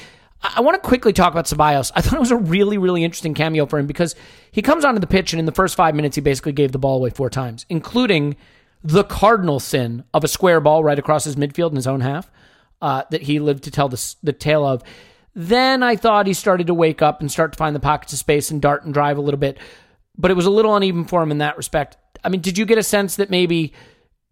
I, 0.56 0.62
want 0.62 0.82
to 0.82 0.88
quickly 0.88 1.14
talk 1.14 1.32
about 1.32 1.46
Ceballos. 1.46 1.92
I 1.96 2.02
thought 2.02 2.14
it 2.14 2.20
was 2.20 2.32
a 2.32 2.38
really, 2.38 2.78
really 2.78 3.04
interesting 3.04 3.34
cameo 3.34 3.66
for 3.66 3.80
him 3.80 3.88
because 3.88 4.16
he 4.52 4.62
comes 4.62 4.86
onto 4.86 5.00
the 5.00 5.08
pitch 5.08 5.34
and 5.34 5.40
in 5.40 5.46
the 5.46 5.52
first 5.52 5.76
five 5.76 5.96
minutes, 5.96 6.16
he 6.16 6.22
basically 6.22 6.52
gave 6.52 6.72
the 6.72 6.80
ball 6.80 6.98
away 6.98 7.10
four 7.10 7.30
times, 7.30 7.66
including 7.70 8.36
the 8.84 9.04
cardinal 9.04 9.60
sin 9.60 10.04
of 10.14 10.24
a 10.24 10.28
square 10.28 10.62
ball 10.62 10.84
right 10.84 11.00
across 11.00 11.24
his 11.24 11.36
midfield 11.36 11.70
in 11.72 11.76
his 11.76 11.88
own 11.88 12.02
half. 12.02 12.30
uh, 12.82 13.04
that 13.12 13.24
he 13.24 13.40
lived 13.40 13.64
to 13.64 13.72
tell 13.72 13.90
the, 13.90 14.16
the 14.24 14.34
tale 14.34 14.66
of. 14.66 14.84
Then 15.34 15.84
I 15.84 15.96
thought 15.96 16.28
he 16.28 16.34
started 16.34 16.68
to 16.68 16.74
wake 16.74 17.02
up 17.02 17.20
and 17.20 17.32
start 17.32 17.54
to 17.54 17.58
find 17.58 17.76
the 17.76 17.80
pockets 17.80 18.14
of 18.14 18.20
space 18.20 18.52
and 18.52 18.62
dart 18.62 18.86
and 18.86 18.94
drive 18.94 19.18
a 19.18 19.22
little 19.22 19.40
bit, 19.40 19.58
but 20.18 20.32
it 20.32 20.36
was 20.36 20.46
a 20.46 20.52
little 20.52 20.76
uneven 20.76 21.06
for 21.06 21.22
him 21.22 21.32
in 21.32 21.40
that 21.40 21.58
respect. 21.58 21.98
I 22.24 22.30
mean, 22.30 22.42
did 22.42 22.58
you 22.58 22.66
get 22.66 22.78
a 22.78 22.84
sense 22.84 23.18
that 23.18 23.30
maybe 23.30 23.74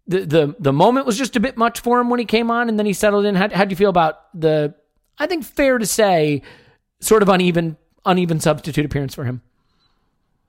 the 0.06 0.20
the 0.20 0.56
the 0.58 0.72
moment 0.72 1.06
was 1.06 1.18
just 1.18 1.36
a 1.36 1.40
bit 1.40 1.56
much 1.56 1.80
for 1.80 2.00
him 2.00 2.10
when 2.10 2.20
he 2.20 2.26
came 2.26 2.50
on 2.50 2.68
and 2.68 2.78
then 2.78 2.86
he 2.86 2.92
settled 2.92 3.24
in? 3.24 3.34
How 3.34 3.48
how 3.50 3.64
do 3.64 3.70
you 3.70 3.76
feel 3.76 3.90
about 3.90 4.18
the? 4.38 4.74
I 5.18 5.26
think 5.26 5.44
fair 5.44 5.78
to 5.78 5.86
say, 5.86 6.42
sort 7.00 7.22
of 7.22 7.28
uneven 7.28 7.76
uneven 8.06 8.40
substitute 8.40 8.84
appearance 8.84 9.14
for 9.14 9.24
him. 9.24 9.40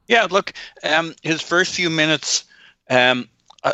Yeah, 0.07 0.28
look, 0.30 0.53
um, 0.84 1.16
his 1.24 1.41
first 1.41 1.74
few 1.74 1.89
minutes, 1.89 2.43
um, 2.89 3.28
I, 3.63 3.74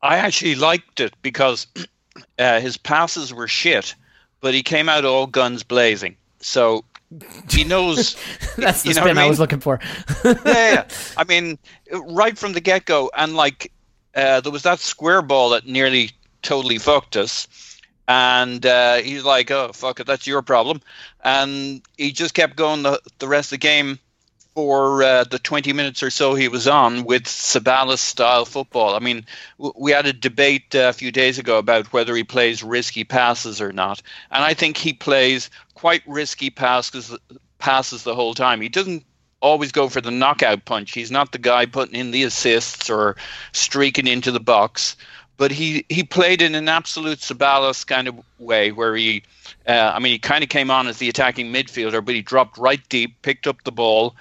I 0.00 0.16
actually 0.18 0.54
liked 0.54 1.00
it 1.00 1.14
because 1.22 1.66
uh, 2.38 2.60
his 2.60 2.76
passes 2.76 3.34
were 3.34 3.48
shit 3.48 3.94
but 4.40 4.54
he 4.54 4.62
came 4.62 4.88
out 4.88 5.04
all 5.04 5.26
guns 5.26 5.64
blazing. 5.64 6.16
So 6.38 6.84
he 7.50 7.64
knows. 7.64 8.14
That's 8.56 8.82
the 8.82 8.90
you 8.90 8.94
know 8.94 9.02
spin 9.02 9.16
what 9.16 9.18
I, 9.18 9.26
I, 9.26 9.28
was 9.28 9.40
looking 9.40 9.58
for. 9.58 9.80
yeah, 10.24 10.34
yeah. 10.44 10.88
I 11.16 11.24
mean, 11.24 11.58
right 11.90 12.38
from 12.38 12.52
the 12.52 12.60
get 12.60 12.84
go, 12.84 13.10
and 13.16 13.34
like 13.34 13.72
uh, 14.14 14.40
there 14.40 14.52
was 14.52 14.62
that 14.62 14.78
square 14.78 15.20
ball 15.20 15.50
that 15.50 15.66
nearly 15.66 16.10
totally 16.42 16.78
fucked 16.78 17.16
us. 17.16 17.48
And 18.08 18.64
uh, 18.64 18.96
he's 18.96 19.24
like, 19.24 19.50
"Oh 19.50 19.72
fuck 19.72 20.00
it, 20.00 20.06
that's 20.06 20.26
your 20.26 20.42
problem," 20.42 20.80
and 21.24 21.82
he 21.96 22.12
just 22.12 22.34
kept 22.34 22.54
going 22.56 22.82
the 22.84 23.00
the 23.18 23.26
rest 23.26 23.48
of 23.48 23.58
the 23.58 23.66
game 23.66 23.98
for 24.56 25.02
uh, 25.02 25.24
the 25.24 25.38
20 25.38 25.74
minutes 25.74 26.02
or 26.02 26.08
so 26.08 26.34
he 26.34 26.48
was 26.48 26.66
on 26.66 27.04
with 27.04 27.24
Ceballos 27.24 27.98
style 27.98 28.46
football. 28.46 28.94
I 28.94 29.00
mean, 29.00 29.26
w- 29.58 29.74
we 29.78 29.92
had 29.92 30.06
a 30.06 30.14
debate 30.14 30.74
uh, 30.74 30.88
a 30.88 30.92
few 30.94 31.12
days 31.12 31.38
ago 31.38 31.58
about 31.58 31.92
whether 31.92 32.16
he 32.16 32.24
plays 32.24 32.62
risky 32.62 33.04
passes 33.04 33.60
or 33.60 33.70
not. 33.70 34.00
And 34.30 34.42
I 34.42 34.54
think 34.54 34.78
he 34.78 34.94
plays 34.94 35.50
quite 35.74 36.02
risky 36.06 36.48
passes, 36.48 37.14
passes 37.58 38.02
the 38.02 38.14
whole 38.14 38.32
time. 38.32 38.62
He 38.62 38.70
doesn't 38.70 39.04
always 39.40 39.72
go 39.72 39.90
for 39.90 40.00
the 40.00 40.10
knockout 40.10 40.64
punch. 40.64 40.92
He's 40.92 41.10
not 41.10 41.32
the 41.32 41.38
guy 41.38 41.66
putting 41.66 41.94
in 41.94 42.10
the 42.10 42.22
assists 42.22 42.88
or 42.88 43.16
streaking 43.52 44.06
into 44.06 44.32
the 44.32 44.40
box. 44.40 44.96
But 45.36 45.50
he, 45.50 45.84
he 45.88 46.02
played 46.02 46.40
in 46.40 46.54
an 46.54 46.68
absolute 46.68 47.18
Ceballos 47.18 47.86
kind 47.86 48.08
of 48.08 48.16
way 48.38 48.72
where 48.72 48.96
he, 48.96 49.22
uh, 49.68 49.92
I 49.94 49.98
mean, 49.98 50.12
he 50.12 50.18
kind 50.18 50.42
of 50.42 50.48
came 50.48 50.70
on 50.70 50.86
as 50.86 50.98
the 50.98 51.08
attacking 51.08 51.52
midfielder, 51.52 52.04
but 52.04 52.14
he 52.14 52.22
dropped 52.22 52.56
right 52.58 52.80
deep, 52.88 53.20
picked 53.22 53.46
up 53.46 53.62
the 53.64 53.72
ball, 53.72 54.16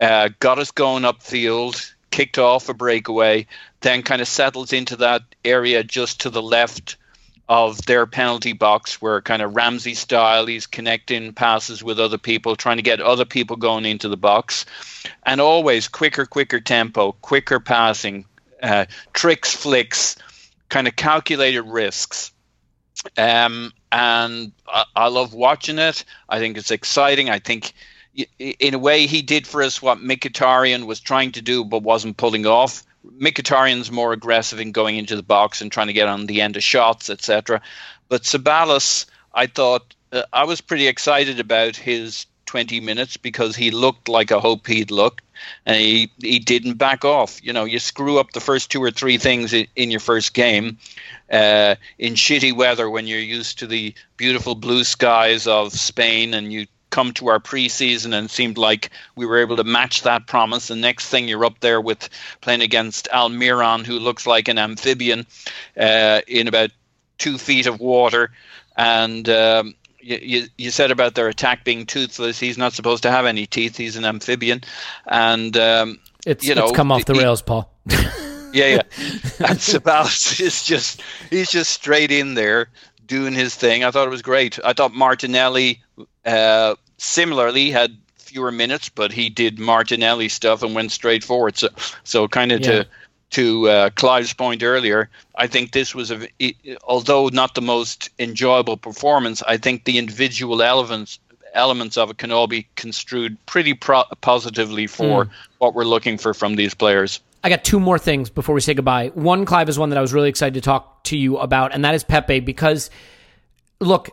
uh, 0.00 0.30
got 0.40 0.58
us 0.58 0.70
going 0.70 1.02
upfield, 1.02 1.92
kicked 2.10 2.38
off 2.38 2.68
a 2.68 2.74
breakaway, 2.74 3.46
then 3.80 4.02
kind 4.02 4.22
of 4.22 4.28
settles 4.28 4.72
into 4.72 4.96
that 4.96 5.22
area 5.44 5.84
just 5.84 6.20
to 6.22 6.30
the 6.30 6.42
left 6.42 6.96
of 7.48 7.84
their 7.84 8.06
penalty 8.06 8.52
box 8.52 9.02
where 9.02 9.20
kind 9.20 9.42
of 9.42 9.54
Ramsey 9.54 9.94
style 9.94 10.46
he's 10.46 10.66
connecting 10.66 11.32
passes 11.34 11.84
with 11.84 12.00
other 12.00 12.16
people 12.16 12.56
trying 12.56 12.78
to 12.78 12.82
get 12.82 13.00
other 13.00 13.26
people 13.26 13.56
going 13.56 13.84
into 13.84 14.08
the 14.08 14.16
box. 14.16 14.64
And 15.24 15.40
always 15.40 15.88
quicker 15.88 16.24
quicker 16.24 16.60
tempo 16.60 17.12
quicker 17.20 17.60
passing 17.60 18.24
uh, 18.62 18.86
tricks 19.12 19.54
flicks 19.54 20.16
kind 20.68 20.88
of 20.88 20.96
calculated 20.96 21.62
risks 21.62 22.32
um, 23.18 23.72
and 23.92 24.52
I, 24.66 24.84
I 24.96 25.08
love 25.08 25.34
watching 25.34 25.78
it 25.78 26.04
I 26.28 26.38
think 26.38 26.56
it's 26.56 26.70
exciting 26.70 27.30
I 27.30 27.38
think 27.38 27.74
in 28.38 28.74
a 28.74 28.78
way, 28.78 29.06
he 29.06 29.22
did 29.22 29.46
for 29.46 29.62
us 29.62 29.82
what 29.82 29.98
Mkhitaryan 29.98 30.86
was 30.86 31.00
trying 31.00 31.32
to 31.32 31.42
do 31.42 31.64
but 31.64 31.82
wasn't 31.82 32.16
pulling 32.16 32.46
off. 32.46 32.84
Mkhitaryan's 33.18 33.90
more 33.90 34.12
aggressive 34.12 34.60
in 34.60 34.72
going 34.72 34.96
into 34.96 35.16
the 35.16 35.22
box 35.22 35.60
and 35.60 35.70
trying 35.70 35.88
to 35.88 35.92
get 35.92 36.08
on 36.08 36.26
the 36.26 36.40
end 36.40 36.56
of 36.56 36.62
shots, 36.62 37.10
etc. 37.10 37.60
But 38.08 38.22
Ceballos, 38.22 39.06
I 39.34 39.46
thought 39.46 39.94
uh, 40.12 40.22
I 40.32 40.44
was 40.44 40.60
pretty 40.60 40.86
excited 40.86 41.40
about 41.40 41.76
his 41.76 42.26
20 42.54 42.78
minutes 42.78 43.16
because 43.16 43.56
he 43.56 43.72
looked 43.72 44.08
like 44.08 44.30
I 44.30 44.38
hope 44.38 44.68
he'd 44.68 44.92
look, 44.92 45.22
and 45.66 45.76
he 45.76 46.12
he 46.22 46.38
didn't 46.38 46.74
back 46.74 47.04
off. 47.04 47.40
You 47.42 47.52
know, 47.52 47.64
you 47.64 47.80
screw 47.80 48.20
up 48.20 48.30
the 48.30 48.38
first 48.38 48.70
two 48.70 48.80
or 48.80 48.92
three 48.92 49.18
things 49.18 49.52
in, 49.52 49.66
in 49.74 49.90
your 49.90 49.98
first 49.98 50.34
game. 50.34 50.78
Uh, 51.28 51.74
in 51.98 52.14
shitty 52.14 52.54
weather, 52.54 52.88
when 52.88 53.08
you're 53.08 53.18
used 53.18 53.58
to 53.58 53.66
the 53.66 53.92
beautiful 54.16 54.54
blue 54.54 54.84
skies 54.84 55.48
of 55.48 55.72
Spain, 55.72 56.32
and 56.32 56.52
you 56.52 56.68
come 56.90 57.12
to 57.14 57.26
our 57.26 57.40
preseason 57.40 58.16
and 58.16 58.30
seemed 58.30 58.56
like 58.56 58.90
we 59.16 59.26
were 59.26 59.38
able 59.38 59.56
to 59.56 59.64
match 59.64 60.02
that 60.02 60.28
promise. 60.28 60.68
The 60.68 60.76
next 60.76 61.08
thing 61.08 61.26
you're 61.26 61.44
up 61.44 61.58
there 61.58 61.80
with 61.80 62.08
playing 62.40 62.62
against 62.62 63.08
Almiron, 63.12 63.84
who 63.84 63.98
looks 63.98 64.28
like 64.28 64.46
an 64.46 64.58
amphibian 64.58 65.26
uh, 65.76 66.20
in 66.28 66.46
about 66.46 66.70
two 67.18 67.36
feet 67.36 67.66
of 67.66 67.80
water. 67.80 68.30
And 68.76 69.28
um, 69.28 69.74
you, 70.04 70.18
you, 70.22 70.46
you, 70.58 70.70
said 70.70 70.90
about 70.90 71.14
their 71.14 71.28
attack 71.28 71.64
being 71.64 71.86
toothless. 71.86 72.38
He's 72.38 72.58
not 72.58 72.72
supposed 72.72 73.02
to 73.04 73.10
have 73.10 73.26
any 73.26 73.46
teeth. 73.46 73.76
He's 73.76 73.96
an 73.96 74.04
amphibian. 74.04 74.62
And, 75.06 75.56
um, 75.56 75.98
it's, 76.26 76.44
you 76.44 76.54
know, 76.54 76.64
it's 76.64 76.76
come 76.76 76.92
off 76.92 77.04
the 77.04 77.14
he, 77.14 77.20
rails, 77.20 77.42
Paul. 77.42 77.70
yeah, 77.86 78.02
yeah. 78.52 78.82
And 79.40 79.58
Ceballos 79.58 80.40
is 80.40 80.64
just, 80.64 81.02
he's 81.30 81.50
just 81.50 81.70
straight 81.70 82.10
in 82.10 82.34
there 82.34 82.68
doing 83.06 83.34
his 83.34 83.54
thing. 83.54 83.84
I 83.84 83.90
thought 83.90 84.06
it 84.06 84.10
was 84.10 84.22
great. 84.22 84.58
I 84.64 84.72
thought 84.72 84.94
Martinelli 84.94 85.82
uh, 86.24 86.74
similarly 86.98 87.70
had 87.70 87.96
fewer 88.18 88.50
minutes, 88.50 88.88
but 88.88 89.12
he 89.12 89.28
did 89.28 89.58
Martinelli 89.58 90.28
stuff 90.28 90.62
and 90.62 90.74
went 90.74 90.92
straight 90.92 91.22
forward. 91.22 91.56
So, 91.56 91.68
so 92.02 92.28
kind 92.28 92.52
of 92.52 92.60
Yeah. 92.60 92.82
to 92.82 92.86
to 93.34 93.68
uh, 93.68 93.90
Clive's 93.90 94.32
point 94.32 94.62
earlier, 94.62 95.10
I 95.36 95.46
think 95.46 95.72
this 95.72 95.94
was 95.94 96.12
a, 96.12 96.28
although 96.84 97.28
not 97.28 97.54
the 97.54 97.62
most 97.62 98.10
enjoyable 98.18 98.76
performance. 98.76 99.42
I 99.46 99.56
think 99.56 99.84
the 99.84 99.98
individual 99.98 100.62
elements 100.62 101.18
elements 101.52 101.96
of 101.96 102.10
it 102.10 102.18
can 102.18 102.32
all 102.32 102.48
be 102.48 102.66
construed 102.74 103.36
pretty 103.46 103.74
pro- 103.74 104.04
positively 104.20 104.88
for 104.88 105.28
what 105.58 105.72
we're 105.72 105.84
looking 105.84 106.18
for 106.18 106.34
from 106.34 106.56
these 106.56 106.74
players. 106.74 107.20
I 107.44 107.48
got 107.48 107.62
two 107.62 107.78
more 107.78 107.98
things 107.98 108.30
before 108.30 108.54
we 108.54 108.60
say 108.60 108.74
goodbye. 108.74 109.12
One, 109.14 109.44
Clive, 109.44 109.68
is 109.68 109.78
one 109.78 109.90
that 109.90 109.98
I 109.98 110.00
was 110.00 110.12
really 110.12 110.28
excited 110.28 110.54
to 110.54 110.60
talk 110.60 111.04
to 111.04 111.16
you 111.16 111.38
about, 111.38 111.72
and 111.72 111.84
that 111.84 111.94
is 111.94 112.02
Pepe 112.02 112.40
because, 112.40 112.90
look, 113.80 114.10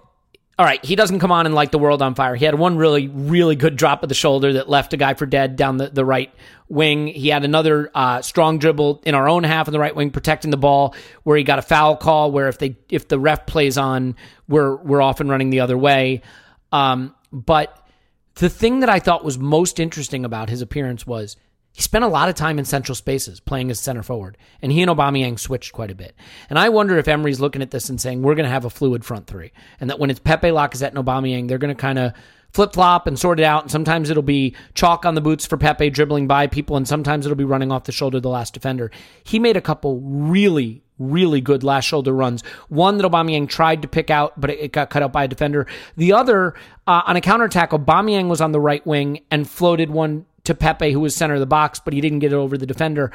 all 0.62 0.68
right, 0.68 0.86
he 0.86 0.96
doesn't 0.96 1.18
come 1.18 1.32
on 1.32 1.48
and 1.48 1.56
light 1.56 1.72
the 1.72 1.80
world 1.80 2.04
on 2.04 2.14
fire. 2.14 2.36
He 2.36 2.46
had 2.46 2.54
one 2.54 2.78
really, 2.78 3.08
really 3.08 3.56
good 3.56 3.76
drop 3.76 4.04
of 4.04 4.10
the 4.10 4.14
shoulder 4.14 4.54
that 4.54 4.70
left 4.70 4.94
a 4.94 4.98
guy 4.98 5.16
for 5.16 5.26
dead 5.26 5.56
down 5.56 5.78
the, 5.78 5.88
the 5.88 6.06
right 6.06 6.32
wing. 6.70 7.08
He 7.08 7.30
had 7.30 7.44
another 7.44 7.90
uh, 7.96 8.22
strong 8.22 8.60
dribble 8.60 9.02
in 9.04 9.16
our 9.16 9.28
own 9.28 9.44
half 9.44 9.68
of 9.68 9.72
the 9.72 9.80
right 9.80 9.96
wing, 9.96 10.12
protecting 10.12 10.52
the 10.52 10.58
ball, 10.58 10.94
where 11.24 11.36
he 11.36 11.44
got 11.44 11.58
a 11.58 11.64
foul 11.64 11.98
call. 11.98 12.32
Where 12.32 12.48
if 12.48 12.60
they 12.60 12.78
if 12.90 13.08
the 13.08 13.18
ref 13.18 13.48
plays 13.48 13.76
on, 13.80 14.16
we're 14.48 14.76
we're 14.76 15.02
often 15.02 15.30
running 15.30 15.50
the 15.50 15.62
other 15.62 15.76
way. 15.76 16.22
Um, 16.72 17.16
but 17.32 17.84
the 18.36 18.48
thing 18.48 18.82
that 18.82 18.90
I 18.90 19.00
thought 19.00 19.26
was 19.26 19.40
most 19.40 19.80
interesting 19.80 20.26
about 20.26 20.52
his 20.52 20.62
appearance 20.62 21.08
was 21.08 21.38
he 21.72 21.82
spent 21.82 22.04
a 22.04 22.10
lot 22.10 22.30
of 22.30 22.36
time 22.36 22.60
in 22.60 22.66
central 22.66 22.96
spaces 22.96 23.40
playing 23.40 23.72
as 23.72 23.80
center 23.80 24.04
forward, 24.04 24.38
and 24.62 24.72
he 24.72 24.82
and 24.82 24.92
Aubameyang 24.92 25.40
switched 25.40 25.74
quite 25.74 25.92
a 25.92 25.96
bit. 25.96 26.16
And 26.50 26.60
I 26.60 26.70
wonder 26.70 26.98
if 26.98 27.08
Emery's 27.08 27.40
looking 27.40 27.62
at 27.62 27.72
this 27.72 27.90
and 27.90 28.00
saying 28.00 28.22
we're 28.22 28.36
going 28.36 28.46
to 28.46 28.52
have 28.52 28.66
a 28.66 28.70
fluid 28.70 29.06
front 29.06 29.28
three, 29.28 29.52
and 29.80 29.90
that 29.90 30.00
when 30.00 30.10
it's 30.10 30.20
Pepe, 30.20 30.50
Lacazette, 30.50 30.94
and 30.96 30.98
Aubameyang, 30.98 31.48
they're 31.48 31.58
going 31.58 31.76
to 31.76 31.82
kind 31.82 32.00
of 32.00 32.14
flip 32.52 32.74
flop 32.74 33.08
and 33.08 33.18
sort 33.18 33.40
it 33.40 33.44
out. 33.44 33.64
And 33.64 33.72
sometimes 33.72 34.10
it'll 34.10 34.24
be 34.24 34.56
chalk 34.74 35.06
on 35.06 35.16
the 35.16 35.22
boots 35.22 35.46
for 35.46 35.56
Pepe 35.56 35.90
dribbling 35.90 36.28
by 36.28 36.48
people, 36.48 36.76
and 36.76 36.88
sometimes 36.88 37.26
it'll 37.26 37.38
be 37.38 37.46
running 37.46 37.72
off 37.72 37.86
the 37.86 37.94
shoulder 37.94 38.18
of 38.18 38.24
the 38.24 38.30
last 38.30 38.54
defender. 38.54 38.92
He 39.24 39.40
made 39.40 39.56
a 39.58 39.62
couple 39.62 40.00
really 40.02 40.84
really 41.02 41.42
good 41.42 41.64
last 41.64 41.86
shoulder 41.86 42.14
runs. 42.14 42.44
One 42.70 42.98
that 42.98 43.10
Aubameyang 43.10 43.50
tried 43.50 43.82
to 43.82 43.88
pick 43.88 44.10
out, 44.10 44.40
but 44.40 44.52
it, 44.52 44.72
got 44.72 44.90
cut 44.90 45.04
out 45.04 45.12
by 45.12 45.24
a 45.24 45.28
defender. 45.28 45.66
The 45.98 46.14
other, 46.14 46.54
uh, 46.88 47.02
on 47.06 47.16
a 47.16 47.22
counterattack, 47.22 47.72
Aubameyang 47.72 48.28
was 48.28 48.40
on 48.40 48.52
the 48.52 48.60
right 48.60 48.86
wing 48.86 49.22
and 49.32 49.50
floated 49.50 49.90
one 49.90 50.26
to 50.52 50.58
Pepe, 50.58 50.92
who 50.92 51.00
was 51.00 51.16
center 51.16 51.36
of 51.36 51.40
the 51.40 51.46
box, 51.46 51.80
but 51.84 51.94
he 51.94 52.02
didn't 52.02 52.20
get 52.20 52.34
it 52.34 52.36
over 52.36 52.58
the 52.58 52.66
defender. 52.66 53.12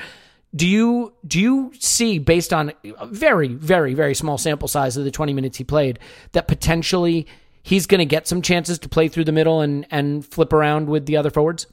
Do 0.55 0.67
you 0.67 1.13
do 1.27 1.41
you 1.41 1.73
see, 1.79 2.19
based 2.19 2.53
on 2.53 2.73
a 2.99 3.07
very 3.07 3.49
very 3.49 3.95
very 3.95 4.15
small 4.15 4.39
sample 4.39 4.69
size 4.69 4.97
of 4.97 5.05
the 5.05 5.11
20 5.11 5.33
minutes 5.33 5.59
he 5.59 5.65
played, 5.65 5.99
that 6.33 6.49
potentially 6.49 7.27
he's 7.63 7.87
going 7.87 7.99
to 7.99 8.07
get 8.07 8.27
some 8.27 8.43
chances 8.43 8.79
to 8.81 8.89
play 8.89 9.09
through 9.09 9.25
the 9.25 9.33
middle 9.33 9.61
and 9.61 9.87
and 9.91 10.25
flip 10.25 10.53
around 10.53 10.89
with 10.89 11.07
the 11.07 11.17
other 11.17 11.31
forwards? 11.31 11.67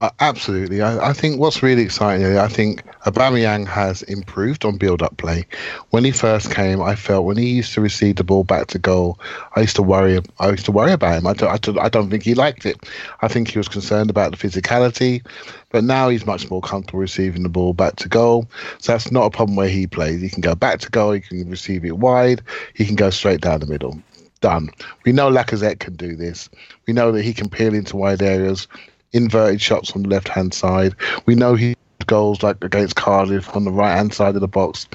Uh, 0.00 0.10
absolutely. 0.20 0.80
I, 0.80 1.08
I 1.08 1.12
think 1.12 1.40
what's 1.40 1.60
really 1.60 1.82
exciting, 1.82 2.38
I 2.38 2.46
think 2.46 2.84
Aubameyang 3.02 3.66
has 3.66 4.02
improved 4.02 4.64
on 4.64 4.76
build-up 4.76 5.16
play. 5.16 5.44
When 5.90 6.04
he 6.04 6.12
first 6.12 6.54
came, 6.54 6.80
I 6.80 6.94
felt 6.94 7.24
when 7.24 7.36
he 7.36 7.50
used 7.50 7.74
to 7.74 7.80
receive 7.80 8.14
the 8.14 8.22
ball 8.22 8.44
back 8.44 8.68
to 8.68 8.78
goal, 8.78 9.18
I 9.56 9.62
used 9.62 9.74
to 9.74 9.82
worry. 9.82 10.20
I 10.38 10.50
used 10.50 10.66
to 10.66 10.72
worry 10.72 10.92
about 10.92 11.18
him. 11.18 11.26
I 11.26 11.32
don't, 11.32 11.50
I 11.50 11.56
don't, 11.56 11.78
I 11.80 11.88
don't 11.88 12.10
think 12.10 12.22
he 12.22 12.34
liked 12.34 12.64
it. 12.64 12.76
I 13.22 13.28
think 13.28 13.50
he 13.50 13.58
was 13.58 13.66
concerned 13.66 14.08
about 14.08 14.30
the 14.30 14.36
physicality, 14.36 15.26
but 15.70 15.82
now 15.82 16.10
he's 16.10 16.24
much 16.24 16.48
more 16.48 16.60
comfortable 16.60 17.00
receiving 17.00 17.42
the 17.42 17.48
ball 17.48 17.72
back 17.72 17.96
to 17.96 18.08
goal. 18.08 18.48
So 18.78 18.92
that's 18.92 19.10
not 19.10 19.24
a 19.24 19.30
problem 19.30 19.56
where 19.56 19.68
he 19.68 19.88
plays. 19.88 20.20
He 20.20 20.28
can 20.28 20.42
go 20.42 20.54
back 20.54 20.78
to 20.80 20.90
goal. 20.90 21.10
He 21.10 21.22
can 21.22 21.50
receive 21.50 21.84
it 21.84 21.98
wide. 21.98 22.40
He 22.72 22.86
can 22.86 22.94
go 22.94 23.10
straight 23.10 23.40
down 23.40 23.58
the 23.58 23.66
middle. 23.66 24.00
Done. 24.42 24.70
We 25.04 25.10
know 25.10 25.28
Lacazette 25.28 25.80
can 25.80 25.96
do 25.96 26.14
this. 26.14 26.48
We 26.86 26.92
know 26.92 27.10
that 27.10 27.24
he 27.24 27.34
can 27.34 27.48
peel 27.48 27.74
into 27.74 27.96
wide 27.96 28.22
areas 28.22 28.68
inverted 29.12 29.60
shots 29.60 29.92
on 29.92 30.02
the 30.02 30.08
left 30.08 30.28
hand 30.28 30.54
side. 30.54 30.94
We 31.26 31.34
know 31.34 31.54
he 31.54 31.74
goals 32.06 32.42
like 32.42 32.62
against 32.64 32.96
Cardiff 32.96 33.54
on 33.54 33.64
the 33.64 33.70
right 33.70 33.96
hand 33.96 34.12
side 34.12 34.34
of 34.34 34.40
the 34.40 34.48
box. 34.48 34.88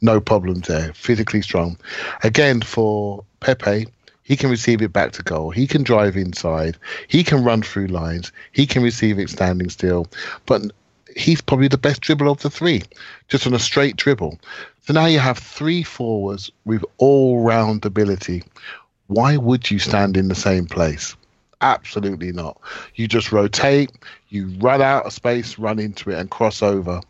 no 0.00 0.20
problems 0.20 0.68
there. 0.68 0.92
Physically 0.92 1.42
strong. 1.42 1.76
Again, 2.22 2.60
for 2.60 3.24
Pepe, 3.40 3.86
he 4.22 4.36
can 4.36 4.50
receive 4.50 4.82
it 4.82 4.92
back 4.92 5.12
to 5.12 5.22
goal. 5.22 5.50
He 5.50 5.66
can 5.66 5.82
drive 5.82 6.16
inside. 6.16 6.76
He 7.08 7.24
can 7.24 7.42
run 7.42 7.62
through 7.62 7.88
lines. 7.88 8.30
He 8.52 8.66
can 8.66 8.82
receive 8.82 9.18
it 9.18 9.30
standing 9.30 9.70
still. 9.70 10.06
But 10.46 10.62
he's 11.16 11.40
probably 11.40 11.68
the 11.68 11.78
best 11.78 12.02
dribbler 12.02 12.30
of 12.30 12.42
the 12.42 12.50
three, 12.50 12.82
just 13.28 13.46
on 13.46 13.54
a 13.54 13.58
straight 13.58 13.96
dribble. 13.96 14.38
So 14.82 14.92
now 14.92 15.06
you 15.06 15.18
have 15.18 15.38
three 15.38 15.82
forwards 15.82 16.50
with 16.64 16.84
all 16.98 17.42
round 17.42 17.84
ability. 17.84 18.44
Why 19.08 19.36
would 19.36 19.70
you 19.70 19.78
stand 19.78 20.16
in 20.16 20.28
the 20.28 20.34
same 20.34 20.66
place? 20.66 21.16
Absolutely 21.60 22.32
not. 22.32 22.60
You 22.94 23.08
just 23.08 23.32
rotate, 23.32 23.90
you 24.28 24.48
run 24.58 24.80
out 24.80 25.06
of 25.06 25.12
space, 25.12 25.58
run 25.58 25.78
into 25.78 26.10
it, 26.10 26.18
and 26.18 26.30
cross 26.30 26.62
over 26.62 27.00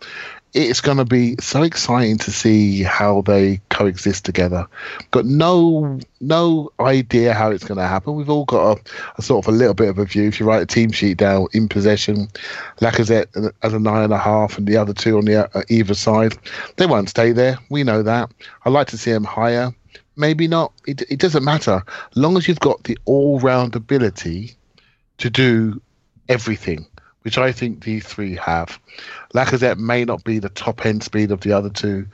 it's 0.54 0.80
going 0.80 0.96
to 0.96 1.04
be 1.04 1.36
so 1.40 1.62
exciting 1.62 2.16
to 2.18 2.30
see 2.30 2.82
how 2.82 3.20
they 3.22 3.60
coexist 3.68 4.24
together. 4.24 4.66
Got 5.10 5.26
no 5.26 6.00
no 6.20 6.72
idea 6.80 7.34
how 7.34 7.50
it's 7.50 7.64
going 7.64 7.78
to 7.78 7.86
happen. 7.86 8.14
We've 8.14 8.30
all 8.30 8.44
got 8.44 8.78
a, 8.78 8.80
a, 9.18 9.22
sort 9.22 9.46
of 9.46 9.52
a 9.52 9.56
little 9.56 9.74
bit 9.74 9.88
of 9.88 9.98
a 9.98 10.04
view. 10.04 10.26
If 10.26 10.40
you 10.40 10.46
write 10.46 10.62
a 10.62 10.66
team 10.66 10.90
sheet 10.90 11.18
down 11.18 11.48
in 11.52 11.68
possession, 11.68 12.28
Lacazette 12.80 13.52
as 13.62 13.72
a 13.72 13.78
nine 13.78 14.04
and 14.04 14.12
a 14.12 14.18
half, 14.18 14.58
and 14.58 14.66
the 14.66 14.76
other 14.76 14.94
two 14.94 15.18
on 15.18 15.26
the 15.26 15.54
uh, 15.54 15.62
either 15.68 15.94
side, 15.94 16.36
they 16.76 16.86
won't 16.86 17.10
stay 17.10 17.32
there. 17.32 17.58
We 17.68 17.84
know 17.84 18.02
that. 18.02 18.30
I'd 18.64 18.72
like 18.72 18.88
to 18.88 18.98
see 18.98 19.12
them 19.12 19.24
higher. 19.24 19.72
Maybe 20.18 20.48
not. 20.48 20.72
It, 20.86 21.02
it 21.08 21.18
doesn't 21.18 21.44
matter. 21.44 21.82
Long 22.14 22.36
as 22.36 22.48
you've 22.48 22.60
got 22.60 22.84
the 22.84 22.98
all 23.06 23.40
round 23.40 23.74
ability 23.76 24.56
to 25.18 25.30
do 25.30 25.80
everything 26.28 26.86
which 27.28 27.36
I 27.36 27.52
think 27.52 27.84
these 27.84 28.06
three 28.06 28.36
have. 28.36 28.78
Lacazette 29.34 29.76
may 29.76 30.04
not 30.04 30.24
be 30.24 30.38
the 30.38 30.48
top 30.48 30.86
end 30.86 31.02
speed 31.02 31.30
of 31.30 31.42
the 31.42 31.52
other 31.52 31.68
two, 31.68 32.06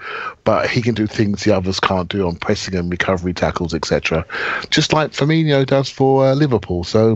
but 0.42 0.68
he 0.68 0.82
can 0.82 0.94
do 0.94 1.06
things 1.06 1.44
the 1.44 1.54
others 1.54 1.78
can't 1.78 2.08
do 2.08 2.26
on 2.26 2.34
pressing 2.34 2.74
and 2.74 2.90
recovery 2.90 3.32
tackles, 3.32 3.74
etc. 3.74 4.26
Just 4.70 4.92
like 4.92 5.12
Firmino 5.12 5.64
does 5.64 5.88
for 5.88 6.26
uh, 6.26 6.34
Liverpool. 6.34 6.82
So, 6.82 7.14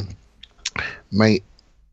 mate, 1.11 1.43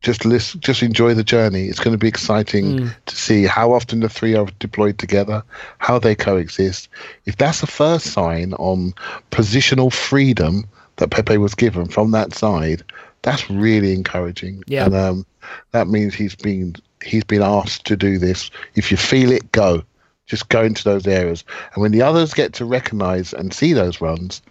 just 0.05 0.23
listen, 0.23 0.59
just 0.59 0.83
enjoy 0.83 1.15
the 1.15 1.23
journey. 1.23 1.65
It's 1.65 1.79
going 1.79 1.93
to 1.93 1.97
be 1.97 2.07
exciting 2.07 2.65
mm. 2.77 2.95
to 3.07 3.15
see 3.15 3.45
how 3.45 3.73
often 3.73 4.01
the 4.01 4.07
three 4.07 4.35
are 4.35 4.45
deployed 4.59 4.99
together, 4.99 5.43
how 5.79 5.97
they 5.97 6.13
coexist. 6.13 6.89
If 7.25 7.37
that's 7.37 7.61
the 7.61 7.67
first 7.67 8.13
sign 8.13 8.53
on 8.53 8.93
positional 9.31 9.91
freedom 9.91 10.65
that 10.97 11.09
Pepe 11.09 11.39
was 11.39 11.55
given 11.55 11.87
from 11.87 12.11
that 12.11 12.35
side, 12.35 12.83
that's 13.23 13.49
really 13.49 13.93
encouraging. 13.93 14.63
Yeah. 14.67 14.85
And 14.85 14.95
um, 14.95 15.25
that 15.71 15.87
means 15.87 16.13
he's 16.13 16.35
been 16.35 16.75
he's 17.03 17.23
been 17.23 17.41
asked 17.41 17.87
to 17.87 17.97
do 17.97 18.19
this. 18.19 18.51
If 18.75 18.91
you 18.91 18.97
feel 18.97 19.31
it, 19.31 19.51
go. 19.51 19.83
Just 20.27 20.49
go 20.49 20.61
into 20.61 20.83
those 20.83 21.07
areas. 21.07 21.43
And 21.73 21.81
when 21.81 21.91
the 21.91 22.03
others 22.03 22.35
get 22.35 22.53
to 22.53 22.65
recognize 22.65 23.33
and 23.33 23.51
see 23.51 23.73
those 23.73 24.01
runs, 24.01 24.43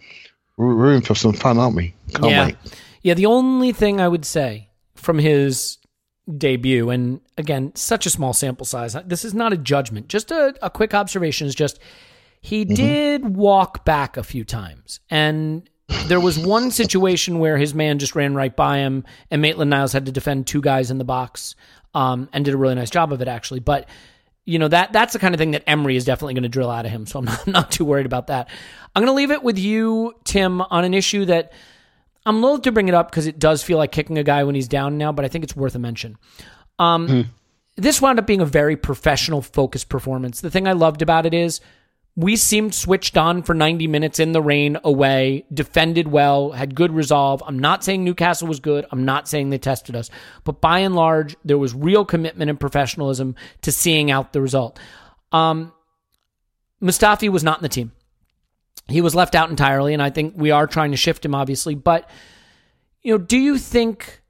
we're 0.56 0.74
room 0.74 1.02
for 1.02 1.14
some 1.14 1.32
fun, 1.32 1.58
aren't 1.58 1.76
we? 1.76 1.94
Can't 2.12 2.30
yeah. 2.30 2.46
wait. 2.46 2.56
Yeah, 3.02 3.14
the 3.14 3.26
only 3.26 3.70
thing 3.70 4.00
I 4.00 4.08
would 4.08 4.24
say 4.24 4.68
from 4.94 5.18
his 5.18 5.78
debut, 6.38 6.90
and 6.90 7.20
again, 7.36 7.72
such 7.74 8.06
a 8.06 8.10
small 8.10 8.32
sample 8.32 8.66
size, 8.66 8.96
this 9.06 9.24
is 9.24 9.34
not 9.34 9.52
a 9.52 9.56
judgment, 9.56 10.08
just 10.08 10.30
a, 10.30 10.54
a 10.62 10.70
quick 10.70 10.94
observation 10.94 11.46
is 11.46 11.54
just 11.54 11.78
he 12.40 12.64
mm-hmm. 12.64 12.74
did 12.74 13.36
walk 13.36 13.84
back 13.84 14.16
a 14.16 14.22
few 14.22 14.44
times. 14.44 15.00
And 15.08 15.68
there 16.06 16.20
was 16.20 16.38
one 16.38 16.70
situation 16.70 17.38
where 17.38 17.56
his 17.56 17.74
man 17.74 17.98
just 17.98 18.14
ran 18.14 18.34
right 18.34 18.54
by 18.54 18.78
him, 18.78 19.04
and 19.30 19.40
Maitland 19.40 19.70
Niles 19.70 19.92
had 19.92 20.06
to 20.06 20.12
defend 20.12 20.46
two 20.46 20.60
guys 20.60 20.90
in 20.90 20.98
the 20.98 21.04
box, 21.04 21.54
um, 21.94 22.28
and 22.32 22.44
did 22.44 22.54
a 22.54 22.56
really 22.56 22.74
nice 22.74 22.90
job 22.90 23.12
of 23.12 23.22
it 23.22 23.28
actually. 23.28 23.60
But 23.60 23.88
you 24.44 24.58
know 24.58 24.68
that 24.68 24.92
that's 24.92 25.14
the 25.14 25.18
kind 25.18 25.34
of 25.34 25.38
thing 25.38 25.52
that 25.52 25.64
Emery 25.66 25.96
is 25.96 26.04
definitely 26.04 26.34
going 26.34 26.42
to 26.42 26.50
drill 26.50 26.70
out 26.70 26.84
of 26.84 26.90
him. 26.90 27.06
So 27.06 27.18
I'm 27.18 27.24
not, 27.24 27.46
not 27.46 27.70
too 27.70 27.84
worried 27.84 28.06
about 28.06 28.26
that. 28.26 28.48
I'm 28.94 29.00
going 29.00 29.14
to 29.14 29.16
leave 29.16 29.30
it 29.30 29.42
with 29.42 29.58
you, 29.58 30.12
Tim, 30.24 30.60
on 30.60 30.84
an 30.84 30.94
issue 30.94 31.24
that 31.26 31.52
I'm 32.26 32.40
loath 32.40 32.62
to 32.62 32.72
bring 32.72 32.88
it 32.88 32.94
up 32.94 33.10
because 33.10 33.26
it 33.26 33.38
does 33.38 33.62
feel 33.62 33.78
like 33.78 33.92
kicking 33.92 34.18
a 34.18 34.24
guy 34.24 34.44
when 34.44 34.54
he's 34.54 34.68
down 34.68 34.96
now, 34.96 35.12
but 35.12 35.24
I 35.24 35.28
think 35.28 35.44
it's 35.44 35.56
worth 35.56 35.74
a 35.74 35.78
mention. 35.78 36.16
Um, 36.78 37.08
hmm. 37.08 37.20
This 37.76 38.00
wound 38.00 38.18
up 38.18 38.26
being 38.26 38.40
a 38.40 38.46
very 38.46 38.76
professional, 38.76 39.42
focused 39.42 39.88
performance. 39.88 40.40
The 40.40 40.50
thing 40.50 40.68
I 40.68 40.72
loved 40.72 41.02
about 41.02 41.26
it 41.26 41.34
is 41.34 41.60
we 42.16 42.36
seemed 42.36 42.74
switched 42.74 43.16
on 43.16 43.42
for 43.42 43.54
90 43.54 43.88
minutes 43.88 44.20
in 44.20 44.32
the 44.32 44.40
rain 44.40 44.78
away, 44.84 45.44
defended 45.52 46.06
well, 46.06 46.52
had 46.52 46.76
good 46.76 46.92
resolve. 46.92 47.42
I'm 47.44 47.58
not 47.58 47.82
saying 47.82 48.04
Newcastle 48.04 48.46
was 48.46 48.60
good. 48.60 48.86
I'm 48.92 49.04
not 49.04 49.28
saying 49.28 49.50
they 49.50 49.58
tested 49.58 49.96
us. 49.96 50.10
But 50.44 50.60
by 50.60 50.80
and 50.80 50.94
large, 50.94 51.34
there 51.44 51.58
was 51.58 51.74
real 51.74 52.04
commitment 52.04 52.48
and 52.48 52.60
professionalism 52.60 53.34
to 53.62 53.72
seeing 53.72 54.12
out 54.12 54.32
the 54.32 54.40
result. 54.40 54.78
Um, 55.32 55.72
Mustafi 56.80 57.28
was 57.28 57.42
not 57.42 57.58
in 57.58 57.62
the 57.62 57.68
team. 57.68 57.92
He 58.88 59.00
was 59.00 59.14
left 59.14 59.34
out 59.34 59.50
entirely, 59.50 59.94
and 59.94 60.02
I 60.02 60.10
think 60.10 60.34
we 60.36 60.50
are 60.50 60.66
trying 60.66 60.90
to 60.90 60.96
shift 60.96 61.24
him, 61.24 61.34
obviously. 61.34 61.74
But, 61.74 62.08
you 63.02 63.12
know, 63.12 63.18
do 63.18 63.38
you 63.38 63.56
think 63.56 64.22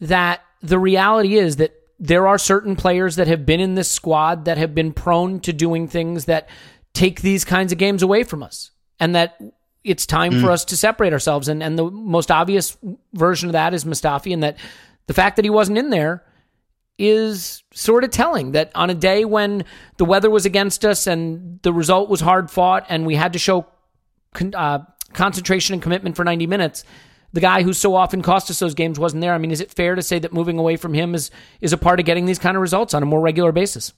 that 0.00 0.40
the 0.62 0.78
reality 0.78 1.36
is 1.36 1.56
that 1.56 1.74
there 2.00 2.26
are 2.26 2.38
certain 2.38 2.74
players 2.74 3.16
that 3.16 3.28
have 3.28 3.46
been 3.46 3.60
in 3.60 3.76
this 3.76 3.90
squad 3.90 4.46
that 4.46 4.58
have 4.58 4.74
been 4.74 4.92
prone 4.92 5.40
to 5.40 5.52
doing 5.52 5.86
things 5.86 6.24
that 6.24 6.48
take 6.92 7.22
these 7.22 7.44
kinds 7.44 7.72
of 7.72 7.78
games 7.78 8.02
away 8.02 8.24
from 8.24 8.42
us 8.42 8.70
and 8.98 9.14
that 9.14 9.40
it's 9.84 10.06
time 10.06 10.32
mm. 10.32 10.40
for 10.40 10.50
us 10.50 10.64
to 10.64 10.76
separate 10.76 11.12
ourselves. 11.12 11.48
And, 11.48 11.62
and 11.62 11.78
the 11.78 11.90
most 11.90 12.30
obvious 12.30 12.76
version 13.12 13.48
of 13.48 13.52
that 13.52 13.74
is 13.74 13.84
Mustafi, 13.84 14.32
and 14.32 14.42
that 14.42 14.56
the 15.06 15.14
fact 15.14 15.36
that 15.36 15.44
he 15.44 15.50
wasn't 15.50 15.78
in 15.78 15.90
there 15.90 16.24
is 16.98 17.62
sort 17.72 18.04
of 18.04 18.10
telling 18.10 18.52
that 18.52 18.70
on 18.74 18.88
a 18.88 18.94
day 18.94 19.24
when 19.24 19.64
the 19.96 20.04
weather 20.04 20.30
was 20.30 20.46
against 20.46 20.84
us 20.84 21.06
and 21.06 21.60
the 21.62 21.72
result 21.72 22.08
was 22.08 22.20
hard 22.20 22.50
fought 22.50 22.86
and 22.88 23.04
we 23.04 23.16
had 23.16 23.32
to 23.32 23.38
show 23.38 23.66
con- 24.34 24.54
uh, 24.54 24.84
concentration 25.14 25.72
and 25.72 25.82
commitment 25.82 26.16
for 26.16 26.24
90 26.24 26.46
minutes, 26.46 26.84
the 27.32 27.40
guy 27.40 27.62
who 27.62 27.72
so 27.72 27.94
often 27.94 28.22
cost 28.22 28.50
us 28.50 28.58
those 28.58 28.74
games 28.74 28.98
wasn't 28.98 29.22
there. 29.22 29.34
I 29.34 29.38
mean, 29.38 29.50
is 29.50 29.60
it 29.60 29.70
fair 29.70 29.94
to 29.94 30.02
say 30.02 30.18
that 30.18 30.32
moving 30.32 30.58
away 30.58 30.76
from 30.76 30.94
him 30.94 31.14
is 31.14 31.30
is 31.60 31.72
a 31.72 31.78
part 31.78 31.98
of 31.98 32.06
getting 32.06 32.26
these 32.26 32.38
kind 32.38 32.56
of 32.56 32.60
results 32.60 32.94
on 32.94 33.02
a 33.02 33.06
more 33.06 33.20
regular 33.20 33.50
basis? 33.50 33.92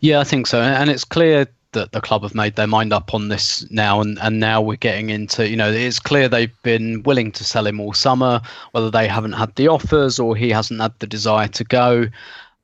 Yeah, 0.00 0.20
I 0.20 0.24
think 0.24 0.46
so. 0.46 0.60
And 0.60 0.90
it's 0.90 1.04
clear 1.04 1.48
that 1.72 1.92
the 1.92 2.00
club 2.00 2.22
have 2.22 2.34
made 2.34 2.56
their 2.56 2.66
mind 2.66 2.92
up 2.92 3.14
on 3.14 3.28
this 3.28 3.68
now, 3.70 4.00
and, 4.00 4.18
and 4.20 4.38
now 4.38 4.60
we're 4.60 4.76
getting 4.76 5.10
into 5.10 5.48
you 5.48 5.56
know 5.56 5.70
it's 5.70 5.98
clear 5.98 6.28
they've 6.28 6.62
been 6.62 7.02
willing 7.02 7.32
to 7.32 7.44
sell 7.44 7.66
him 7.66 7.80
all 7.80 7.92
summer, 7.92 8.40
whether 8.72 8.90
they 8.90 9.08
haven't 9.08 9.32
had 9.32 9.54
the 9.56 9.68
offers 9.68 10.18
or 10.18 10.36
he 10.36 10.50
hasn't 10.50 10.80
had 10.80 10.92
the 11.00 11.06
desire 11.06 11.48
to 11.48 11.64
go. 11.64 12.06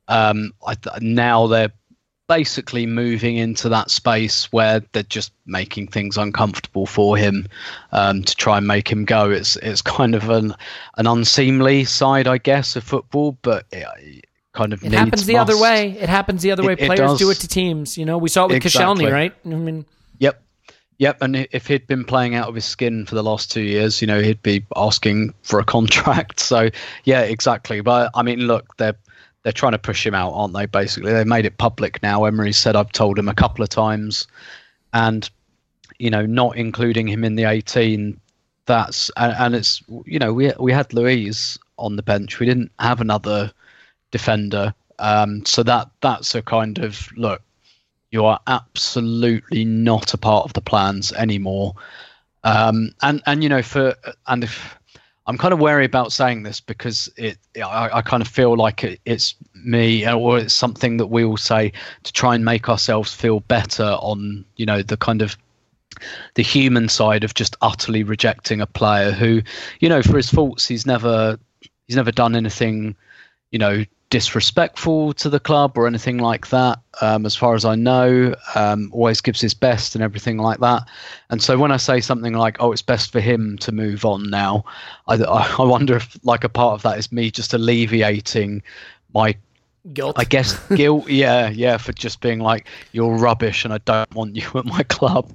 Um, 0.07 0.53
I, 0.65 0.75
now 1.01 1.47
they're 1.47 1.73
basically 2.27 2.85
moving 2.85 3.37
into 3.37 3.69
that 3.69 3.89
space 3.89 4.51
where 4.51 4.81
they're 4.91 5.03
just 5.03 5.31
making 5.45 5.87
things 5.87 6.17
uncomfortable 6.17 6.85
for 6.85 7.17
him 7.17 7.47
um, 7.91 8.23
to 8.23 8.35
try 8.35 8.57
and 8.57 8.67
make 8.67 8.91
him 8.91 9.05
go. 9.05 9.31
It's 9.31 9.55
it's 9.57 9.81
kind 9.81 10.13
of 10.13 10.29
an 10.29 10.53
an 10.97 11.07
unseemly 11.07 11.85
side, 11.85 12.27
I 12.27 12.37
guess, 12.37 12.75
of 12.75 12.83
football, 12.83 13.37
but 13.41 13.65
kind 14.53 14.73
of 14.73 14.83
it 14.83 14.91
happens 14.91 15.25
the 15.25 15.33
must. 15.33 15.49
other 15.49 15.61
way. 15.61 15.91
It 15.91 16.09
happens 16.09 16.41
the 16.41 16.51
other 16.51 16.63
way. 16.63 16.75
Players 16.75 17.13
it 17.13 17.19
do 17.19 17.29
it 17.29 17.35
to 17.35 17.47
teams. 17.47 17.97
You 17.97 18.05
know, 18.05 18.17
we 18.17 18.29
saw 18.29 18.45
it 18.45 18.47
with 18.49 18.57
exactly. 18.57 19.05
Right? 19.05 19.33
I 19.45 19.49
mean, 19.49 19.85
yep, 20.19 20.41
yep. 20.97 21.21
And 21.21 21.47
if 21.51 21.67
he'd 21.67 21.87
been 21.87 22.03
playing 22.03 22.35
out 22.35 22.49
of 22.49 22.55
his 22.55 22.65
skin 22.65 23.05
for 23.05 23.15
the 23.15 23.23
last 23.23 23.51
two 23.51 23.61
years, 23.61 24.01
you 24.01 24.07
know, 24.07 24.21
he'd 24.21 24.41
be 24.41 24.65
asking 24.75 25.33
for 25.43 25.59
a 25.59 25.65
contract. 25.75 26.39
So 26.39 26.69
yeah, 27.05 27.21
exactly. 27.21 27.81
But 27.81 28.11
I 28.15 28.23
mean, 28.23 28.41
look, 28.41 28.75
they're 28.77 28.97
they're 29.47 29.53
trying 29.53 29.71
to 29.71 29.79
push 29.79 30.05
him 30.05 30.13
out, 30.13 30.33
aren't 30.33 30.53
they? 30.53 30.65
Basically, 30.65 31.13
they've 31.13 31.25
made 31.25 31.45
it 31.45 31.57
public 31.57 32.03
now. 32.03 32.25
Emery 32.25 32.51
said 32.51 32.75
I've 32.75 32.91
told 32.91 33.17
him 33.17 33.29
a 33.29 33.33
couple 33.33 33.63
of 33.63 33.69
times, 33.69 34.27
and 34.91 35.29
you 35.99 36.09
know, 36.09 36.25
not 36.25 36.57
including 36.57 37.07
him 37.07 37.23
in 37.23 37.35
the 37.35 37.45
18. 37.45 38.19
That's 38.65 39.09
and, 39.15 39.33
and 39.39 39.55
it's 39.55 39.81
you 40.03 40.19
know 40.19 40.33
we 40.33 40.51
we 40.59 40.73
had 40.73 40.93
Luiz 40.93 41.57
on 41.77 41.95
the 41.95 42.03
bench. 42.03 42.41
We 42.41 42.45
didn't 42.45 42.73
have 42.79 42.99
another 42.99 43.53
defender. 44.11 44.73
Um, 44.99 45.45
so 45.45 45.63
that 45.63 45.91
that's 46.01 46.35
a 46.35 46.41
kind 46.41 46.79
of 46.79 47.09
look. 47.15 47.41
You 48.11 48.25
are 48.25 48.41
absolutely 48.47 49.63
not 49.63 50.13
a 50.13 50.17
part 50.17 50.43
of 50.43 50.51
the 50.51 50.61
plans 50.61 51.13
anymore. 51.13 51.73
Um, 52.43 52.91
and 53.01 53.23
and 53.25 53.43
you 53.43 53.47
know 53.47 53.61
for 53.61 53.95
and 54.27 54.43
if 54.43 54.76
I'm 55.27 55.37
kind 55.37 55.53
of 55.53 55.59
wary 55.59 55.85
about 55.85 56.13
saying 56.13 56.43
this 56.43 56.61
because 56.61 57.09
it 57.17 57.37
I, 57.57 57.89
I 57.97 58.01
kind 58.01 58.21
of 58.21 58.29
feel 58.29 58.55
like 58.55 58.83
it, 58.83 59.01
it's 59.05 59.35
me 59.53 60.05
uh, 60.05 60.15
or 60.15 60.39
it's 60.39 60.53
something 60.53 60.97
that 60.97 61.07
we 61.07 61.23
all 61.23 61.37
say 61.37 61.73
to 62.03 62.13
try 62.13 62.33
and 62.33 62.45
make 62.45 62.69
ourselves 62.69 63.13
feel 63.13 63.41
better 63.41 63.97
on 63.99 64.45
you 64.55 64.65
know 64.65 64.81
the 64.81 64.97
kind 64.97 65.21
of 65.21 65.37
the 66.35 66.43
human 66.43 66.87
side 66.87 67.23
of 67.23 67.33
just 67.33 67.57
utterly 67.61 68.03
rejecting 68.03 68.61
a 68.61 68.67
player 68.67 69.11
who 69.11 69.41
you 69.79 69.89
know 69.89 70.01
for 70.01 70.15
his 70.15 70.29
faults 70.29 70.67
he's 70.67 70.85
never 70.85 71.37
he's 71.87 71.95
never 71.97 72.11
done 72.11 72.35
anything 72.35 72.95
you 73.51 73.59
know 73.59 73.83
disrespectful 74.09 75.13
to 75.13 75.29
the 75.29 75.39
club 75.39 75.77
or 75.77 75.85
anything 75.85 76.17
like 76.17 76.47
that. 76.49 76.79
Um, 77.01 77.25
as 77.25 77.35
far 77.35 77.55
as 77.55 77.65
I 77.65 77.75
know, 77.75 78.33
um, 78.55 78.89
always 78.93 79.21
gives 79.21 79.41
his 79.41 79.53
best 79.53 79.95
and 79.95 80.03
everything 80.03 80.37
like 80.37 80.59
that. 80.59 80.83
And 81.29 81.41
so 81.41 81.57
when 81.57 81.71
I 81.71 81.77
say 81.77 81.99
something 81.99 82.33
like, 82.33 82.57
"Oh, 82.59 82.71
it's 82.71 82.81
best 82.81 83.11
for 83.11 83.19
him 83.19 83.57
to 83.59 83.71
move 83.71 84.05
on 84.05 84.29
now," 84.29 84.63
I, 85.07 85.15
I 85.15 85.63
wonder 85.63 85.97
if 85.97 86.17
like 86.23 86.43
a 86.43 86.49
part 86.49 86.73
of 86.75 86.83
that 86.83 86.97
is 86.97 87.11
me 87.11 87.31
just 87.31 87.53
alleviating 87.53 88.63
my 89.13 89.35
Guilt. 89.93 90.17
I 90.19 90.25
guess 90.25 90.59
guilt. 90.69 91.07
Yeah, 91.09 91.49
yeah, 91.49 91.77
for 91.77 91.93
just 91.93 92.19
being 92.19 92.39
like 92.39 92.67
you're 92.91 93.15
rubbish 93.15 93.63
and 93.63 93.73
I 93.73 93.77
don't 93.79 94.13
want 94.13 94.35
you 94.35 94.49
at 94.55 94.65
my 94.65 94.83
club. 94.83 95.31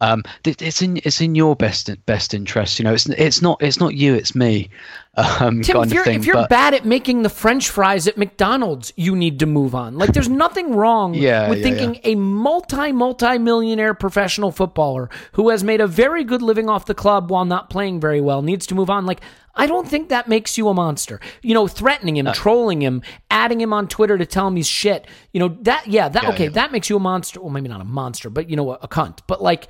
Um, 0.00 0.22
it's 0.44 0.82
in 0.82 0.98
it's 0.98 1.20
in 1.20 1.34
your 1.34 1.56
best 1.56 1.90
best 2.06 2.34
interest. 2.34 2.78
You 2.78 2.84
know, 2.84 2.92
it's 2.92 3.08
it's 3.08 3.42
not 3.42 3.62
it's 3.62 3.80
not 3.80 3.94
you, 3.94 4.14
it's 4.14 4.34
me. 4.34 4.70
Um, 5.16 5.62
Tim, 5.62 5.82
if 5.84 5.92
you're, 5.92 6.04
thing. 6.04 6.18
if 6.18 6.26
you're 6.26 6.34
but 6.34 6.50
bad 6.50 6.74
at 6.74 6.84
making 6.84 7.22
the 7.22 7.28
French 7.28 7.68
fries 7.70 8.08
at 8.08 8.16
McDonald's, 8.16 8.92
you 8.96 9.14
need 9.14 9.38
to 9.40 9.46
move 9.46 9.74
on. 9.74 9.96
Like, 9.96 10.12
there's 10.12 10.28
nothing 10.28 10.74
wrong 10.74 11.14
Yeah, 11.24 11.48
with 11.48 11.58
yeah, 11.58 11.64
thinking 11.64 12.00
a 12.04 12.16
multi 12.16 12.90
multi 12.92 13.38
millionaire 13.38 13.94
professional 13.94 14.50
footballer 14.50 15.08
who 15.32 15.50
has 15.50 15.62
made 15.62 15.80
a 15.80 15.86
very 15.86 16.24
good 16.24 16.42
living 16.42 16.68
off 16.68 16.86
the 16.86 16.94
club 16.94 17.30
while 17.30 17.44
not 17.44 17.70
playing 17.70 18.00
very 18.00 18.20
well 18.20 18.42
needs 18.42 18.66
to 18.66 18.74
move 18.74 18.90
on. 18.90 19.06
Like, 19.06 19.20
I 19.54 19.66
don't 19.66 19.86
think 19.88 20.08
that 20.08 20.26
makes 20.26 20.58
you 20.58 20.68
a 20.68 20.74
monster. 20.74 21.20
You 21.42 21.54
know, 21.54 21.68
threatening 21.68 22.16
him, 22.16 22.26
trolling 22.32 22.82
him, 22.82 23.02
adding 23.30 23.60
him 23.60 23.72
on 23.72 23.86
Twitter 23.86 24.18
to 24.18 24.26
tell 24.26 24.48
him 24.48 24.56
he's 24.56 24.66
shit. 24.66 25.06
You 25.32 25.40
know 25.40 25.56
that. 25.62 25.86
Yeah, 25.86 26.08
that 26.08 26.22
Yeah, 26.24 26.28
okay. 26.30 26.44
yeah. 26.44 26.50
That 26.50 26.72
makes 26.72 26.90
you 26.90 26.96
a 26.96 27.00
monster. 27.00 27.40
Well, 27.40 27.50
maybe 27.50 27.68
not 27.68 27.80
a 27.80 27.84
monster, 27.84 28.30
but 28.30 28.50
you 28.50 28.56
know, 28.56 28.72
a, 28.72 28.78
a 28.82 28.88
cunt. 28.88 29.20
But 29.28 29.40
like, 29.40 29.68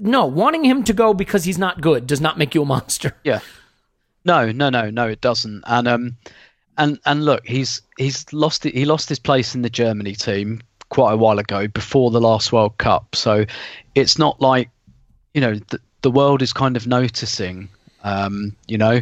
no, 0.00 0.26
wanting 0.26 0.64
him 0.64 0.82
to 0.84 0.92
go 0.92 1.14
because 1.14 1.44
he's 1.44 1.58
not 1.58 1.80
good 1.80 2.06
does 2.08 2.20
not 2.20 2.38
make 2.38 2.54
you 2.56 2.62
a 2.62 2.66
monster. 2.66 3.14
Yeah. 3.22 3.38
No, 4.24 4.50
no, 4.52 4.70
no, 4.70 4.90
no, 4.90 5.06
it 5.08 5.20
doesn't. 5.20 5.64
And 5.66 5.86
um, 5.86 6.16
and 6.78 6.98
and 7.04 7.24
look, 7.24 7.46
he's 7.46 7.82
he's 7.98 8.32
lost 8.32 8.66
it. 8.66 8.74
He 8.74 8.84
lost 8.84 9.08
his 9.08 9.18
place 9.18 9.54
in 9.54 9.62
the 9.62 9.70
Germany 9.70 10.14
team 10.14 10.60
quite 10.88 11.12
a 11.12 11.16
while 11.16 11.38
ago 11.38 11.66
before 11.68 12.10
the 12.10 12.20
last 12.20 12.52
World 12.52 12.78
Cup. 12.78 13.16
So 13.16 13.44
it's 13.94 14.18
not 14.18 14.40
like 14.40 14.70
you 15.34 15.40
know 15.40 15.54
the, 15.54 15.80
the 16.02 16.10
world 16.10 16.42
is 16.42 16.52
kind 16.52 16.76
of 16.76 16.86
noticing. 16.86 17.68
Um, 18.02 18.54
you 18.66 18.78
know, 18.78 19.00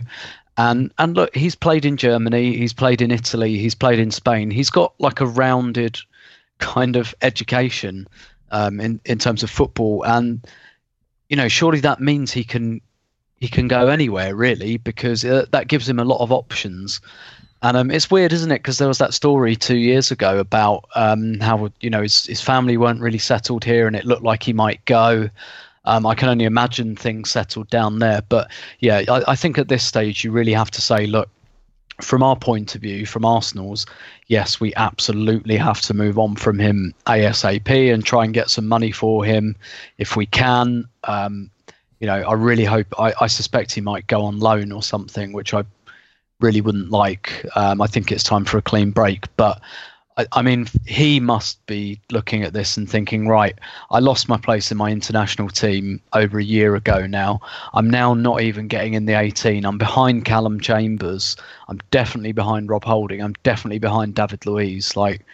and 0.57 0.93
and 0.99 1.15
look, 1.15 1.35
he's 1.35 1.55
played 1.55 1.85
in 1.85 1.97
Germany, 1.97 2.57
he's 2.57 2.73
played 2.73 3.01
in 3.01 3.11
Italy, 3.11 3.59
he's 3.59 3.75
played 3.75 3.99
in 3.99 4.11
Spain. 4.11 4.51
He's 4.51 4.71
got 4.71 4.95
like 4.99 5.21
a 5.21 5.27
rounded 5.27 5.99
kind 6.59 6.97
of 6.97 7.15
education 7.23 8.07
um, 8.51 8.81
in 8.81 9.01
in 9.05 9.19
terms 9.19 9.43
of 9.43 9.51
football, 9.51 10.05
and 10.05 10.45
you 11.29 11.37
know, 11.37 11.49
surely 11.49 11.81
that 11.81 12.01
means 12.01 12.33
he 12.33 12.45
can 12.45 12.81
he 13.43 13.49
can 13.49 13.67
go 13.67 13.89
anywhere 13.89 14.37
really 14.37 14.77
because 14.77 15.25
uh, 15.25 15.45
that 15.51 15.67
gives 15.67 15.89
him 15.89 15.99
a 15.99 16.05
lot 16.05 16.21
of 16.21 16.31
options. 16.31 17.01
And 17.63 17.77
um, 17.77 17.91
it's 17.91 18.09
weird, 18.09 18.33
isn't 18.33 18.53
it? 18.53 18.59
Because 18.59 18.79
there 18.79 18.87
was 18.87 18.99
that 18.99 19.15
story 19.15 19.57
two 19.57 19.79
years 19.79 20.13
ago 20.13 20.39
about 20.39 20.85
um, 20.95 21.41
how 21.41 21.69
you 21.81 21.91
know 21.91 22.03
his 22.03 22.27
his 22.27 22.41
family 22.41 22.77
weren't 22.77 23.01
really 23.01 23.19
settled 23.19 23.65
here, 23.65 23.89
and 23.89 23.97
it 23.97 24.05
looked 24.05 24.23
like 24.23 24.45
he 24.45 24.53
might 24.53 24.85
go. 24.85 25.29
Um, 25.85 26.07
I 26.07 26.15
can 26.15 26.29
only 26.29 26.45
imagine 26.45 26.95
things 26.95 27.33
settled 27.33 27.69
down 27.69 27.99
there, 27.99 28.23
but 28.29 28.49
yeah, 28.79 29.03
I, 29.09 29.33
I 29.33 29.35
think 29.35 29.59
at 29.59 29.67
this 29.67 29.83
stage 29.83 30.23
you 30.23 30.31
really 30.31 30.53
have 30.53 30.71
to 30.71 30.81
say, 30.81 31.09
look, 31.09 31.29
from 32.01 32.23
our 32.23 32.37
point 32.37 32.77
of 32.77 32.81
view, 32.81 33.07
from 33.07 33.25
Arsenal's, 33.25 33.87
yes, 34.29 34.61
we 34.61 34.73
absolutely 34.77 35.57
have 35.57 35.81
to 35.81 35.95
move 35.95 36.17
on 36.17 36.37
from 36.37 36.61
him 36.61 36.95
ASAP 37.07 37.93
and 37.93 38.05
try 38.05 38.25
and 38.25 38.33
get 38.33 38.51
some 38.51 38.69
money 38.69 38.93
for 38.93 39.25
him 39.25 39.57
if 39.99 40.15
we 40.15 40.27
can. 40.27 40.85
Um, 41.03 41.51
you 42.03 42.09
know, 42.09 42.17
I 42.17 42.33
really 42.33 42.65
hope, 42.65 42.89
I, 42.99 43.15
I 43.21 43.27
suspect 43.29 43.71
he 43.73 43.81
might 43.81 44.09
go 44.09 44.25
on 44.25 44.41
loan 44.41 44.73
or 44.73 44.83
something, 44.83 45.33
which 45.33 45.55
I 45.55 45.63
really 46.41 46.61
wouldn't 46.61 46.91
like. 46.91 47.47
Um, 47.55 47.81
I 47.81 47.87
think 47.87 48.11
it's 48.11 48.25
time 48.25 48.45
for 48.45 48.59
a 48.59 48.63
clean 48.63 48.91
break. 48.91 49.27
But 49.37 49.61
I, 50.17 50.27
I 50.33 50.43
mean, 50.43 50.67
he 50.85 51.21
must 51.21 51.65
be 51.67 52.01
looking 52.11 52.43
at 52.43 52.55
this 52.55 52.77
and 52.77 52.91
thinking, 52.91 53.29
right, 53.29 53.57
I 53.93 54.01
lost 54.01 54.29
my 54.29 54.37
place 54.37 54.73
in 54.73 54.79
my 54.79 54.91
international 54.91 55.49
team 55.49 56.01
over 56.13 56.41
a 56.41 56.45
year 56.45 56.75
ago 56.75 57.07
now. 57.07 57.41
I'm 57.73 57.89
now 57.89 58.15
not 58.15 58.41
even 58.41 58.67
getting 58.67 58.95
in 58.95 59.07
the 59.07 59.17
18. 59.17 59.65
I'm 59.65 59.79
behind 59.79 60.25
Callum 60.25 60.59
Chambers. 60.59 61.37
I'm 61.69 61.79
definitely 61.93 62.33
behind 62.33 62.69
Rob 62.69 62.83
Holding. 62.83 63.23
I'm 63.23 63.35
definitely 63.45 63.79
behind 63.79 64.17
David 64.17 64.45
Luiz. 64.45 64.97
Like, 64.97 65.25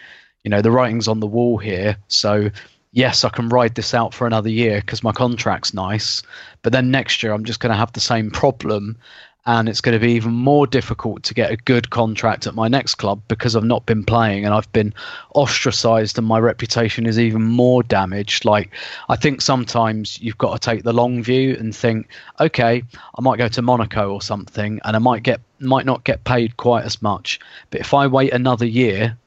you 0.43 0.51
know, 0.51 0.61
the 0.61 0.69
writing's 0.69 1.07
on 1.07 1.19
the 1.19 1.25
wall 1.25 1.57
here. 1.57 1.97
So, 2.09 2.51
yes, 2.91 3.23
I 3.23 3.29
can 3.29 3.49
ride 3.49 3.75
this 3.75 3.93
out 3.93 4.13
for 4.13 4.25
another 4.25 4.49
year 4.49 4.81
because 4.81 5.03
my 5.03 5.11
contract's 5.11 5.73
nice. 5.73 6.23
But 6.61 6.73
then 6.73 6.91
next 6.91 7.21
year, 7.21 7.33
I'm 7.33 7.45
just 7.45 7.59
going 7.59 7.71
to 7.71 7.77
have 7.77 7.93
the 7.93 7.99
same 7.99 8.31
problem. 8.31 8.97
And 9.45 9.69
it's 9.69 9.81
going 9.81 9.97
to 9.97 10.05
be 10.05 10.11
even 10.11 10.33
more 10.33 10.67
difficult 10.67 11.23
to 11.23 11.33
get 11.33 11.49
a 11.49 11.55
good 11.55 11.89
contract 11.89 12.45
at 12.45 12.53
my 12.53 12.67
next 12.67 12.95
club 12.95 13.21
because 13.29 13.55
I've 13.55 13.63
not 13.63 13.85
been 13.85 14.03
playing 14.03 14.45
and 14.45 14.53
I've 14.53 14.71
been 14.73 14.93
ostracized 15.33 16.17
and 16.17 16.27
my 16.27 16.37
reputation 16.39 17.07
is 17.07 17.17
even 17.17 17.41
more 17.43 17.81
damaged. 17.81 18.45
Like, 18.45 18.69
I 19.07 19.15
think 19.15 19.41
sometimes 19.41 20.19
you've 20.21 20.37
got 20.37 20.53
to 20.53 20.59
take 20.59 20.83
the 20.83 20.93
long 20.93 21.23
view 21.23 21.55
and 21.57 21.75
think, 21.75 22.09
okay, 22.39 22.83
I 23.17 23.21
might 23.21 23.39
go 23.39 23.47
to 23.47 23.61
Monaco 23.61 24.13
or 24.13 24.21
something 24.21 24.81
and 24.83 24.95
I 24.95 24.99
might 24.99 25.23
get 25.23 25.39
might 25.61 25.85
not 25.85 26.03
get 26.03 26.25
paid 26.25 26.57
quite 26.57 26.85
as 26.85 27.01
much. 27.01 27.39
But 27.71 27.81
if 27.81 27.93
I 27.93 28.07
wait 28.07 28.33
another 28.33 28.65
year, 28.65 29.17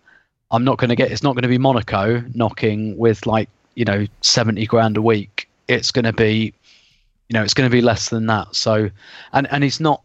I'm 0.53 0.65
not 0.65 0.79
going 0.79 0.91
to 0.91 0.97
get. 0.97 1.11
It's 1.11 1.23
not 1.23 1.35
going 1.35 1.43
to 1.43 1.49
be 1.49 1.59
Monaco 1.59 2.23
knocking 2.35 2.97
with 2.97 3.27
like 3.27 3.49
you 3.75 3.85
know 3.85 4.07
seventy 4.21 4.67
grand 4.67 4.97
a 4.97 5.03
week. 5.03 5.49
It's 5.67 5.91
going 5.91 6.05
to 6.05 6.13
be, 6.13 6.53
you 7.29 7.35
know, 7.35 7.43
it's 7.43 7.55
going 7.55 7.69
to 7.69 7.75
be 7.75 7.81
less 7.81 8.11
than 8.11 8.27
that. 8.27 8.55
So, 8.55 8.91
and 9.33 9.51
and 9.51 9.65
he's 9.65 9.81
not, 9.81 10.03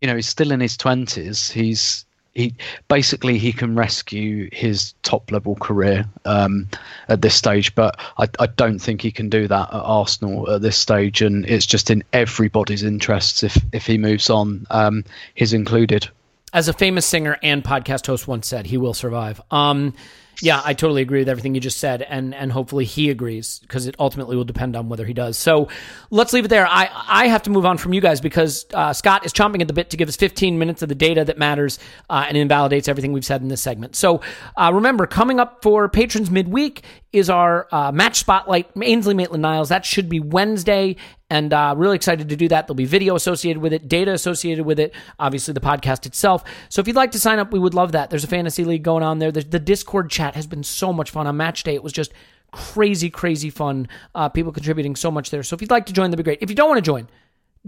you 0.00 0.08
know, 0.08 0.16
he's 0.16 0.28
still 0.28 0.52
in 0.52 0.60
his 0.60 0.76
twenties. 0.76 1.50
He's 1.50 2.04
he 2.34 2.54
basically 2.88 3.38
he 3.38 3.52
can 3.52 3.74
rescue 3.74 4.48
his 4.52 4.94
top 5.02 5.32
level 5.32 5.56
career 5.56 6.06
um, 6.24 6.68
at 7.08 7.22
this 7.22 7.34
stage, 7.34 7.74
but 7.74 7.98
I, 8.18 8.28
I 8.38 8.46
don't 8.46 8.78
think 8.78 9.02
he 9.02 9.10
can 9.10 9.28
do 9.28 9.48
that 9.48 9.68
at 9.72 9.80
Arsenal 9.80 10.48
at 10.50 10.62
this 10.62 10.76
stage, 10.76 11.22
and 11.22 11.44
it's 11.46 11.66
just 11.66 11.90
in 11.90 12.04
everybody's 12.12 12.82
interests 12.82 13.42
if 13.42 13.58
if 13.72 13.86
he 13.86 13.98
moves 13.98 14.30
on, 14.30 14.66
um, 14.70 15.04
his 15.34 15.52
included. 15.52 16.08
As 16.52 16.68
a 16.68 16.72
famous 16.72 17.06
singer 17.06 17.38
and 17.42 17.62
podcast 17.62 18.06
host 18.06 18.26
once 18.26 18.46
said, 18.46 18.66
he 18.66 18.76
will 18.76 18.94
survive. 18.94 19.40
Um, 19.50 19.94
yeah, 20.42 20.62
I 20.64 20.72
totally 20.74 21.02
agree 21.02 21.20
with 21.20 21.28
everything 21.28 21.54
you 21.54 21.60
just 21.60 21.78
said, 21.78 22.02
and 22.02 22.34
and 22.34 22.50
hopefully 22.50 22.84
he 22.84 23.10
agrees 23.10 23.58
because 23.60 23.86
it 23.86 23.94
ultimately 23.98 24.36
will 24.36 24.44
depend 24.44 24.74
on 24.74 24.88
whether 24.88 25.04
he 25.04 25.12
does. 25.12 25.36
So 25.36 25.68
let's 26.10 26.32
leave 26.32 26.46
it 26.46 26.48
there. 26.48 26.66
I 26.66 26.88
I 27.06 27.28
have 27.28 27.42
to 27.42 27.50
move 27.50 27.66
on 27.66 27.76
from 27.76 27.92
you 27.92 28.00
guys 28.00 28.20
because 28.20 28.66
uh, 28.72 28.92
Scott 28.92 29.26
is 29.26 29.32
chomping 29.32 29.60
at 29.60 29.68
the 29.68 29.74
bit 29.74 29.90
to 29.90 29.96
give 29.96 30.08
us 30.08 30.16
15 30.16 30.58
minutes 30.58 30.82
of 30.82 30.88
the 30.88 30.94
data 30.94 31.24
that 31.24 31.38
matters 31.38 31.78
uh, 32.08 32.24
and 32.26 32.36
invalidates 32.36 32.88
everything 32.88 33.12
we've 33.12 33.24
said 33.24 33.42
in 33.42 33.48
this 33.48 33.60
segment. 33.60 33.96
So 33.96 34.22
uh, 34.56 34.70
remember, 34.72 35.06
coming 35.06 35.40
up 35.40 35.62
for 35.62 35.88
patrons 35.88 36.30
midweek 36.30 36.82
is 37.12 37.28
our 37.28 37.66
uh, 37.72 37.90
match 37.90 38.20
spotlight, 38.20 38.70
Ainsley 38.80 39.14
Maitland 39.14 39.42
Niles. 39.42 39.68
That 39.68 39.84
should 39.84 40.08
be 40.08 40.20
Wednesday, 40.20 40.96
and 41.28 41.52
uh, 41.52 41.74
really 41.76 41.96
excited 41.96 42.28
to 42.28 42.36
do 42.36 42.48
that. 42.48 42.66
There'll 42.66 42.76
be 42.76 42.84
video 42.84 43.16
associated 43.16 43.60
with 43.60 43.72
it, 43.72 43.88
data 43.88 44.12
associated 44.12 44.64
with 44.64 44.78
it, 44.78 44.94
obviously 45.18 45.52
the 45.52 45.60
podcast 45.60 46.06
itself. 46.06 46.44
So 46.68 46.80
if 46.80 46.86
you'd 46.86 46.96
like 46.96 47.12
to 47.12 47.20
sign 47.20 47.38
up, 47.38 47.52
we 47.52 47.58
would 47.58 47.74
love 47.74 47.92
that. 47.92 48.10
There's 48.10 48.24
a 48.24 48.28
fantasy 48.28 48.64
league 48.64 48.84
going 48.84 49.02
on 49.02 49.18
there. 49.18 49.32
There's, 49.32 49.46
the 49.46 49.58
Discord 49.58 50.10
chat 50.10 50.29
has 50.34 50.46
been 50.46 50.62
so 50.62 50.92
much 50.92 51.10
fun 51.10 51.26
on 51.26 51.36
match 51.36 51.62
day. 51.62 51.74
It 51.74 51.82
was 51.82 51.92
just 51.92 52.12
crazy, 52.52 53.10
crazy 53.10 53.50
fun. 53.50 53.88
Uh, 54.14 54.28
people 54.28 54.52
contributing 54.52 54.96
so 54.96 55.10
much 55.10 55.30
there. 55.30 55.42
So 55.42 55.54
if 55.54 55.60
you'd 55.60 55.70
like 55.70 55.86
to 55.86 55.92
join, 55.92 56.10
that'd 56.10 56.22
be 56.22 56.28
great. 56.28 56.38
If 56.42 56.50
you 56.50 56.56
don't 56.56 56.68
want 56.68 56.78
to 56.78 56.88
join, 56.88 57.08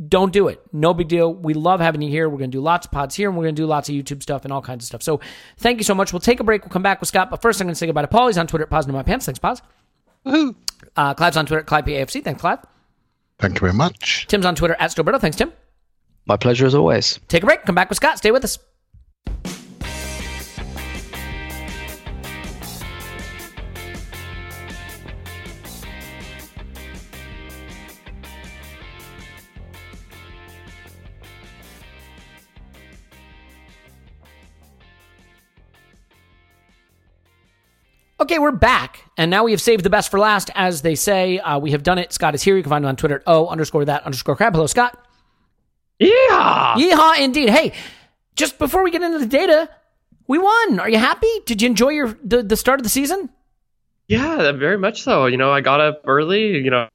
don't 0.09 0.32
do 0.32 0.48
it. 0.48 0.60
No 0.72 0.94
big 0.94 1.09
deal. 1.09 1.32
We 1.34 1.55
love 1.55 1.80
having 1.80 2.01
you 2.02 2.09
here. 2.09 2.28
We're 2.28 2.39
going 2.39 2.51
to 2.51 2.56
do 2.56 2.62
lots 2.62 2.86
of 2.86 2.93
pods 2.93 3.14
here 3.14 3.28
and 3.28 3.36
we're 3.36 3.44
going 3.44 3.55
to 3.55 3.62
do 3.62 3.66
lots 3.66 3.89
of 3.89 3.94
YouTube 3.94 4.22
stuff 4.22 4.44
and 4.44 4.52
all 4.52 4.62
kinds 4.62 4.84
of 4.84 4.86
stuff. 4.86 5.02
So 5.02 5.20
thank 5.59 5.78
you 5.78 5.84
so 5.84 5.94
much. 5.94 6.12
We'll 6.12 6.20
take 6.20 6.40
a 6.40 6.44
break. 6.44 6.62
We'll 6.62 6.70
come 6.70 6.82
back 6.82 7.01
with 7.01 7.09
Scott. 7.09 7.30
But 7.30 7.43
first, 7.43 7.60
I'm 7.60 7.66
going 7.66 7.74
to 7.74 7.78
say 7.78 7.86
goodbye 7.86 8.02
to 8.02 8.09
Paul. 8.09 8.28
He's 8.28 8.39
on 8.39 8.47
Twitter 8.47 8.64
at 8.64 8.70
Poznan 8.70 8.89
in 8.89 8.94
My 8.94 9.02
Pants. 9.02 9.26
Thanks, 9.26 9.39
Pause. 9.39 9.62
Woohoo. 10.24 10.55
Uh, 10.97 11.14
Clive's 11.14 11.36
on 11.36 11.47
Twitter 11.47 11.60
at 11.60 11.66
Clive 11.66 11.84
PAFC. 11.84 12.24
Thanks, 12.24 12.40
Clive. 12.40 12.60
Thank 13.39 13.55
you 13.55 13.60
very 13.60 13.72
much. 13.72 14.26
Tim's 14.28 14.47
on 14.47 14.55
Twitter 14.55 14.76
at 14.78 14.90
Stillberto. 14.90 15.20
Thanks, 15.20 15.36
Tim. 15.36 15.52
My 16.26 16.36
pleasure 16.36 16.66
as 16.66 16.74
always. 16.74 17.18
Take 17.28 17.43
a 17.43 17.47
break. 17.47 17.64
Come 17.64 17.74
back 17.74 17.89
with 17.89 17.97
Scott. 17.97 18.18
Stay 18.18 18.30
with 18.30 18.44
us. 18.44 18.59
Okay, 38.23 38.39
we're 38.39 38.53
back, 38.53 39.05
and 39.16 39.32
now 39.32 39.43
we 39.43 39.51
have 39.51 39.61
saved 39.61 39.82
the 39.82 39.90
best 39.90 40.09
for 40.09 40.20
last, 40.20 40.49
as 40.55 40.82
they 40.82 40.94
say. 40.94 41.40
Uh, 41.40 41.59
we 41.59 41.73
have 41.73 41.82
done 41.82 41.99
it. 41.99 42.12
Scott 42.12 42.36
is 42.36 42.43
here. 42.44 42.57
You 42.57 42.62
can 42.62 42.70
find 42.70 42.85
him 42.85 42.89
on 42.89 42.94
Twitter 42.94 43.16
at 43.16 43.23
O 43.27 43.49
underscore 43.49 43.85
that 43.86 44.05
underscore 44.05 44.36
crab. 44.36 44.53
Hello, 44.53 44.69
Scott. 44.69 44.97
Yeah. 45.99 46.77
Yeehaw, 46.78 47.19
indeed. 47.19 47.51
Hey, 47.51 47.73
just 48.36 48.61
before 48.61 48.85
we 48.85 48.93
get 48.93 49.03
into 49.03 49.19
the 49.19 49.27
data, 49.27 49.69
we 50.28 50.39
won. 50.39 50.78
Are 50.78 50.89
you 50.89 50.99
happy? 50.99 51.27
Did 51.47 51.62
you 51.62 51.66
enjoy 51.66 51.89
your 51.89 52.16
the, 52.23 52.44
the 52.44 52.57
start 52.57 52.78
of 52.78 52.85
the 52.85 52.90
season? 52.90 53.28
Yeah, 54.07 54.53
very 54.53 54.78
much 54.78 55.03
so. 55.03 55.27
You 55.27 55.36
know, 55.36 55.51
I 55.51 55.61
got 55.61 55.81
up 55.81 56.03
early. 56.07 56.59
You 56.59 56.70
know, 56.70 56.89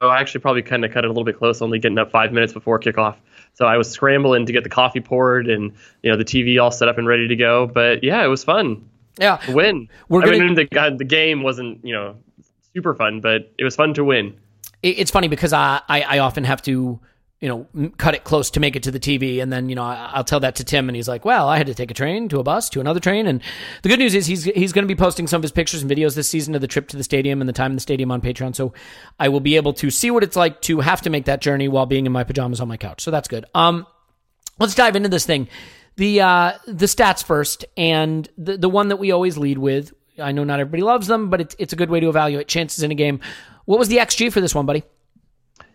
I 0.00 0.20
actually 0.20 0.42
probably 0.42 0.62
kind 0.62 0.84
of 0.84 0.92
cut 0.92 1.04
it 1.04 1.08
a 1.08 1.10
little 1.10 1.24
bit 1.24 1.38
close, 1.38 1.60
only 1.60 1.80
getting 1.80 1.98
up 1.98 2.12
five 2.12 2.32
minutes 2.32 2.52
before 2.52 2.78
kickoff. 2.78 3.16
So 3.54 3.66
I 3.66 3.78
was 3.78 3.90
scrambling 3.90 4.46
to 4.46 4.52
get 4.52 4.62
the 4.62 4.70
coffee 4.70 5.00
poured 5.00 5.48
and 5.48 5.72
you 6.04 6.12
know 6.12 6.16
the 6.16 6.24
TV 6.24 6.62
all 6.62 6.70
set 6.70 6.86
up 6.86 6.98
and 6.98 7.08
ready 7.08 7.26
to 7.26 7.34
go. 7.34 7.66
But 7.66 8.04
yeah, 8.04 8.24
it 8.24 8.28
was 8.28 8.44
fun. 8.44 8.88
Yeah. 9.18 9.38
Win. 9.52 9.88
We're 10.08 10.22
I 10.22 10.24
gonna- 10.26 10.38
mean, 10.38 10.54
the 10.54 10.94
the 10.98 11.04
game 11.04 11.42
wasn't 11.42 11.84
you 11.84 11.94
know 11.94 12.16
super 12.74 12.94
fun, 12.94 13.20
but 13.20 13.52
it 13.58 13.64
was 13.64 13.76
fun 13.76 13.94
to 13.94 14.04
win. 14.04 14.34
It's 14.82 15.10
funny 15.12 15.28
because 15.28 15.52
I, 15.52 15.80
I, 15.88 16.02
I 16.02 16.18
often 16.18 16.44
have 16.44 16.60
to 16.62 17.00
you 17.42 17.48
know, 17.48 17.90
cut 17.98 18.14
it 18.14 18.22
close 18.22 18.52
to 18.52 18.60
make 18.60 18.76
it 18.76 18.84
to 18.84 18.92
the 18.92 19.00
TV. 19.00 19.42
And 19.42 19.52
then, 19.52 19.68
you 19.68 19.74
know, 19.74 19.82
I, 19.82 20.12
I'll 20.14 20.22
tell 20.22 20.38
that 20.40 20.54
to 20.56 20.64
Tim 20.64 20.88
and 20.88 20.94
he's 20.94 21.08
like, 21.08 21.24
well, 21.24 21.48
I 21.48 21.56
had 21.58 21.66
to 21.66 21.74
take 21.74 21.90
a 21.90 21.94
train 21.94 22.28
to 22.28 22.38
a 22.38 22.44
bus 22.44 22.68
to 22.70 22.80
another 22.80 23.00
train. 23.00 23.26
And 23.26 23.42
the 23.82 23.88
good 23.88 23.98
news 23.98 24.14
is 24.14 24.26
he's, 24.26 24.44
he's 24.44 24.72
going 24.72 24.84
to 24.84 24.88
be 24.88 24.96
posting 24.96 25.26
some 25.26 25.40
of 25.40 25.42
his 25.42 25.50
pictures 25.50 25.82
and 25.82 25.90
videos 25.90 26.14
this 26.14 26.28
season 26.28 26.54
of 26.54 26.60
the 26.60 26.68
trip 26.68 26.86
to 26.90 26.96
the 26.96 27.02
stadium 27.02 27.40
and 27.40 27.48
the 27.48 27.52
time 27.52 27.72
in 27.72 27.76
the 27.76 27.80
stadium 27.80 28.12
on 28.12 28.20
Patreon. 28.20 28.54
So 28.54 28.74
I 29.18 29.28
will 29.28 29.40
be 29.40 29.56
able 29.56 29.72
to 29.72 29.90
see 29.90 30.08
what 30.12 30.22
it's 30.22 30.36
like 30.36 30.60
to 30.62 30.78
have 30.78 31.00
to 31.02 31.10
make 31.10 31.24
that 31.24 31.40
journey 31.40 31.66
while 31.66 31.84
being 31.84 32.06
in 32.06 32.12
my 32.12 32.22
pajamas 32.22 32.60
on 32.60 32.68
my 32.68 32.76
couch. 32.76 33.00
So 33.00 33.10
that's 33.10 33.26
good. 33.26 33.44
Um, 33.56 33.88
let's 34.60 34.76
dive 34.76 34.94
into 34.94 35.08
this 35.08 35.26
thing. 35.26 35.48
The, 35.96 36.20
uh, 36.20 36.52
the 36.66 36.86
stats 36.86 37.22
first 37.22 37.64
and 37.76 38.28
the, 38.38 38.56
the 38.56 38.68
one 38.68 38.88
that 38.88 38.96
we 38.96 39.12
always 39.12 39.36
lead 39.36 39.58
with. 39.58 39.92
I 40.18 40.32
know 40.32 40.44
not 40.44 40.60
everybody 40.60 40.82
loves 40.82 41.06
them, 41.06 41.30
but 41.30 41.40
it's, 41.40 41.56
it's 41.58 41.72
a 41.72 41.76
good 41.76 41.90
way 41.90 42.00
to 42.00 42.08
evaluate 42.08 42.48
chances 42.48 42.82
in 42.82 42.90
a 42.90 42.94
game. 42.94 43.20
What 43.64 43.78
was 43.78 43.88
the 43.88 43.98
XG 43.98 44.32
for 44.32 44.40
this 44.40 44.54
one, 44.54 44.66
buddy? 44.66 44.84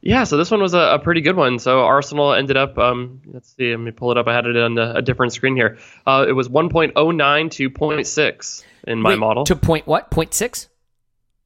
Yeah, 0.01 0.23
so 0.23 0.37
this 0.37 0.51
one 0.51 0.61
was 0.61 0.73
a, 0.73 0.79
a 0.79 0.99
pretty 0.99 1.21
good 1.21 1.35
one. 1.35 1.59
So 1.59 1.81
Arsenal 1.81 2.33
ended 2.33 2.55
up, 2.55 2.77
um, 2.77 3.21
let's 3.25 3.55
see, 3.55 3.71
let 3.71 3.79
me 3.79 3.91
pull 3.91 4.11
it 4.11 4.17
up. 4.17 4.27
I 4.27 4.33
had 4.33 4.45
it 4.45 4.55
on 4.55 4.77
a, 4.77 4.93
a 4.95 5.01
different 5.01 5.33
screen 5.33 5.55
here. 5.55 5.77
Uh, 6.05 6.25
it 6.27 6.33
was 6.33 6.49
1.09 6.49 7.51
to 7.51 7.69
0.6 7.69 8.63
in 8.87 9.01
my 9.01 9.09
Wait, 9.09 9.19
model. 9.19 9.43
To 9.45 9.55
point 9.55 9.87
what? 9.87 10.09
Point 10.11 10.33
six? 10.33 10.69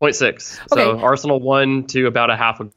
0.6. 0.02 0.60
Okay. 0.72 0.84
So 0.84 0.99
Arsenal 0.99 1.39
won 1.39 1.85
to 1.88 2.07
about 2.07 2.30
a 2.30 2.35
half 2.35 2.60
a 2.60 2.69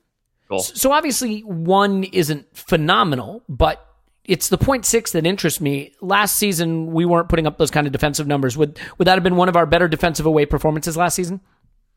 goal. 0.48 0.60
So 0.60 0.92
obviously 0.92 1.40
one 1.40 2.04
isn't 2.04 2.46
phenomenal, 2.56 3.42
but 3.48 3.86
it's 4.24 4.48
the 4.48 4.58
point 4.58 4.86
six 4.86 5.12
that 5.12 5.26
interests 5.26 5.60
me. 5.60 5.92
Last 6.00 6.36
season 6.36 6.92
we 6.92 7.04
weren't 7.04 7.28
putting 7.28 7.46
up 7.46 7.58
those 7.58 7.70
kind 7.70 7.86
of 7.86 7.92
defensive 7.92 8.26
numbers. 8.26 8.56
Would 8.56 8.78
would 8.98 9.06
that 9.06 9.14
have 9.14 9.22
been 9.22 9.36
one 9.36 9.48
of 9.48 9.56
our 9.56 9.66
better 9.66 9.88
defensive 9.88 10.26
away 10.26 10.46
performances 10.46 10.96
last 10.96 11.14
season? 11.14 11.40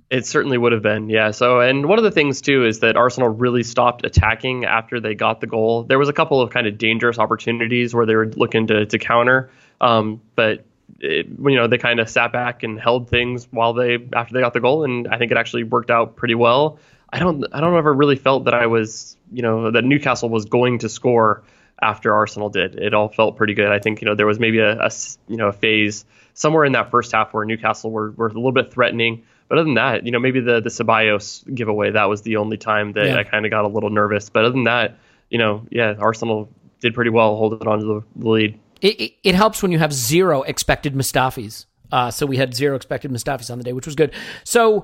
It 0.10 0.26
certainly 0.26 0.58
would 0.58 0.72
have 0.72 0.82
been, 0.82 1.10
yeah. 1.10 1.32
So, 1.32 1.60
and 1.60 1.86
one 1.90 1.98
of 1.98 2.06
the 2.06 2.12
things 2.12 2.40
too 2.40 2.66
is 2.66 2.80
that 2.80 2.96
Arsenal 2.96 3.28
really 3.28 3.64
stopped 3.64 4.06
attacking 4.06 4.64
after 4.64 5.02
they 5.02 5.16
got 5.16 5.42
the 5.42 5.48
goal. 5.48 5.84
There 5.84 6.00
was 6.00 6.08
a 6.08 6.14
couple 6.14 6.40
of 6.40 6.50
kind 6.50 6.66
of 6.66 6.78
dangerous 6.78 7.20
opportunities 7.20 7.94
where 7.94 8.06
they 8.06 8.16
were 8.16 8.28
looking 8.28 8.68
to 8.68 8.86
to 8.86 9.00
counter, 9.00 9.50
um, 9.82 10.22
but 10.36 10.64
it, 11.00 11.28
you 11.28 11.56
know 11.56 11.68
they 11.68 11.78
kind 11.78 12.00
of 12.00 12.10
sat 12.10 12.32
back 12.32 12.64
and 12.64 12.80
held 12.80 13.10
things 13.10 13.48
while 13.52 13.74
they 13.74 13.98
after 14.14 14.34
they 14.34 14.40
got 14.40 14.54
the 14.54 14.62
goal, 14.62 14.84
and 14.84 15.08
I 15.08 15.18
think 15.18 15.32
it 15.32 15.38
actually 15.38 15.64
worked 15.64 15.92
out 15.92 16.16
pretty 16.16 16.36
well. 16.36 16.80
I 17.12 17.20
don't 17.20 17.46
I 17.54 17.62
don't 17.62 17.76
ever 17.76 17.94
really 17.94 18.16
felt 18.16 18.46
that 18.46 18.54
I 18.54 18.68
was 18.68 19.18
you 19.32 19.42
know 19.42 19.72
that 19.72 19.84
Newcastle 19.84 20.30
was 20.30 20.46
going 20.46 20.80
to 20.80 20.90
score 20.90 21.44
after 21.82 22.14
Arsenal 22.14 22.50
did. 22.50 22.76
It 22.76 22.94
all 22.94 23.10
felt 23.10 23.38
pretty 23.38 23.54
good. 23.54 23.72
I 23.72 23.80
think 23.80 24.02
you 24.02 24.06
know 24.06 24.16
there 24.16 24.26
was 24.26 24.40
maybe 24.40 24.60
a, 24.60 24.78
a 24.80 24.92
you 25.28 25.38
know 25.38 25.48
a 25.48 25.54
phase 25.54 26.06
somewhere 26.34 26.66
in 26.66 26.74
that 26.74 26.92
first 26.92 27.12
half 27.12 27.34
where 27.34 27.46
Newcastle 27.46 27.92
were, 27.92 28.12
were 28.12 28.28
a 28.28 28.34
little 28.34 28.52
bit 28.52 28.72
threatening. 28.72 29.24
But 29.48 29.58
other 29.60 29.66
than 29.66 29.76
that, 29.76 30.06
you 30.06 30.12
know, 30.12 30.20
maybe 30.20 30.40
the 30.40 30.60
the 30.60 30.70
Ceballos 30.70 31.44
giveaway 31.54 31.92
that 31.92 32.06
was 32.10 32.22
the 32.22 32.38
only 32.38 32.58
time 32.58 32.94
that 32.94 33.06
Yeah. 33.08 33.18
I 33.18 33.24
kind 33.24 33.46
of 33.46 33.52
got 33.52 33.66
a 33.66 33.68
little 33.68 33.90
nervous. 33.90 34.30
But 34.30 34.44
other 34.44 34.52
than 34.54 34.66
that, 34.66 34.98
you 35.30 35.38
know, 35.38 35.66
yeah, 35.72 35.96
Arsenal 36.00 36.50
did 36.82 36.94
pretty 36.94 37.10
well 37.12 37.36
holding 37.38 37.68
on 37.68 37.80
to 37.80 37.86
the, 37.86 38.02
the 38.18 38.30
lead. 38.30 38.60
It, 38.82 39.02
it, 39.02 39.14
it 39.24 39.36
helps 39.36 39.64
when 39.64 39.72
you 39.72 39.80
have 39.80 39.94
zero 39.94 40.44
expected 40.44 40.94
Mustafis. 40.94 41.66
Uh, 41.92 42.12
so 42.12 42.26
we 42.26 42.38
had 42.38 42.54
zero 42.54 42.76
expected 42.76 43.10
Mustafis 43.12 43.50
on 43.50 43.58
the 43.58 43.64
day, 43.64 43.74
which 43.74 43.86
was 43.86 43.96
good. 43.96 44.12
So 44.44 44.84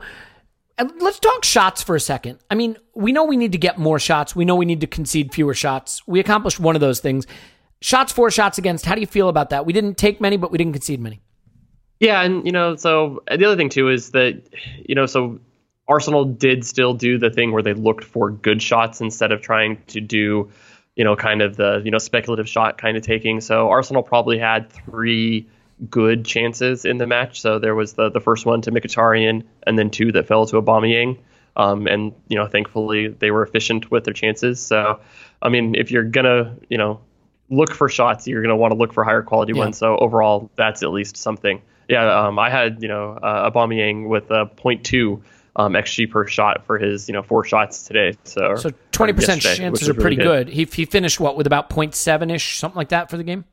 let's 0.80 1.20
talk 1.20 1.44
shots 1.44 1.84
for 1.84 1.96
a 1.96 2.00
second. 2.00 2.40
I 2.50 2.56
mean, 2.56 2.78
we 2.96 3.12
know 3.12 3.24
we 3.24 3.38
need 3.38 3.52
to 3.52 3.58
get 3.58 3.78
more 3.78 4.00
shots. 4.00 4.36
We 4.36 4.46
know 4.46 4.56
we 4.56 4.66
need 4.66 4.82
to 4.82 4.88
concede 4.88 5.34
fewer 5.34 5.54
shots. 5.54 6.02
We 6.08 6.20
accomplished 6.20 6.60
one 6.60 6.76
of 6.76 6.82
those 6.82 7.00
things. 7.00 7.28
Shots 7.82 8.12
for, 8.14 8.32
shots 8.32 8.58
against. 8.58 8.86
How 8.86 8.96
do 8.96 9.02
you 9.02 9.08
feel 9.08 9.30
about 9.30 9.50
that? 9.52 9.66
We 9.66 9.74
didn't 9.74 9.98
take 9.98 10.22
many, 10.22 10.38
but 10.38 10.52
we 10.52 10.58
didn't 10.58 10.74
concede 10.74 11.00
many. 11.00 11.22
Yeah, 12.00 12.22
and 12.22 12.46
you 12.46 12.52
know, 12.52 12.76
so 12.76 13.24
uh, 13.30 13.38
the 13.38 13.46
other 13.46 13.56
thing 13.56 13.70
too 13.70 13.90
is 13.90 14.12
that 14.12 14.42
you 14.88 14.96
know, 14.96 15.06
so 15.06 15.40
Arsenal 15.88 16.26
did 16.26 16.66
still 16.66 16.94
do 16.94 17.18
the 17.18 17.30
thing 17.30 17.52
where 17.52 17.64
they 17.64 17.74
looked 17.74 18.04
for 18.04 18.32
good 18.32 18.62
shots 18.62 19.00
instead 19.00 19.32
of 19.32 19.42
trying 19.42 19.82
to 19.88 20.02
do, 20.02 20.50
you 20.96 21.04
know, 21.04 21.16
kind 21.16 21.42
of 21.42 21.56
the 21.56 21.82
you 21.86 21.92
know 21.92 21.98
speculative 22.00 22.50
shot 22.50 22.78
kind 22.78 22.98
of 22.98 23.04
taking. 23.04 23.42
So 23.42 23.70
Arsenal 23.70 24.04
probably 24.04 24.38
had 24.38 24.70
three 24.70 25.48
good 25.90 26.26
chances 26.26 26.86
in 26.86 26.98
the 26.98 27.08
match. 27.08 27.42
So 27.42 27.60
there 27.60 27.76
was 27.76 27.94
the 27.94 28.10
the 28.10 28.20
first 28.20 28.46
one 28.46 28.62
to 28.62 28.72
Mkhitaryan, 28.72 29.44
and 29.66 29.78
then 29.78 29.90
two 29.90 30.12
that 30.14 30.28
fell 30.28 30.46
to 30.48 30.62
Aubameyang. 30.62 31.18
Um, 31.56 31.88
and 31.88 32.14
you 32.28 32.38
know, 32.38 32.48
thankfully 32.48 33.08
they 33.08 33.32
were 33.32 33.44
efficient 33.44 33.92
with 33.92 34.06
their 34.06 34.14
chances. 34.14 34.60
So, 34.60 35.00
I 35.42 35.50
mean, 35.50 35.76
if 35.76 35.92
you're 35.92 36.04
gonna, 36.04 36.56
you 36.70 36.78
know, 36.78 37.02
look 37.50 37.72
for 37.74 37.90
shots, 37.90 38.28
you're 38.28 38.42
gonna 38.42 38.56
want 38.56 38.72
to 38.72 38.78
look 38.78 38.94
for 38.94 39.04
higher 39.04 39.22
quality 39.22 39.54
Yeah. 39.54 39.60
ones. 39.60 39.78
So 39.78 39.98
overall, 39.98 40.50
that's 40.56 40.82
at 40.84 40.92
least 40.92 41.18
something. 41.18 41.62
Yeah, 41.90 42.28
um, 42.28 42.40
I 42.40 42.50
had 42.50 42.82
you 42.82 42.88
know 42.88 43.20
uh, 43.22 43.52
Aubameyang 43.52 44.08
with 44.08 44.32
a 44.32 44.46
0.2 44.46 45.22
um, 45.56 45.74
xG 45.74 46.10
per 46.10 46.26
shot 46.26 46.66
for 46.66 46.80
his 46.80 47.08
you 47.08 47.14
know 47.14 47.22
four 47.22 47.44
shots 47.44 47.84
today. 47.84 48.14
So 48.24 48.56
So 48.56 48.72
20% 48.92 49.42
chances 49.42 49.90
are 49.90 49.94
pretty 49.94 50.18
really 50.18 50.46
good. 50.46 50.50
He, 50.50 50.66
he 50.66 50.86
finished 50.86 51.20
what 51.20 51.38
with 51.38 51.46
about 51.46 51.70
0.7 51.70 52.34
ish, 52.34 52.58
something 52.58 52.78
like 52.78 52.90
that 52.90 53.10
for 53.10 53.18
the 53.18 53.24
game? 53.24 53.46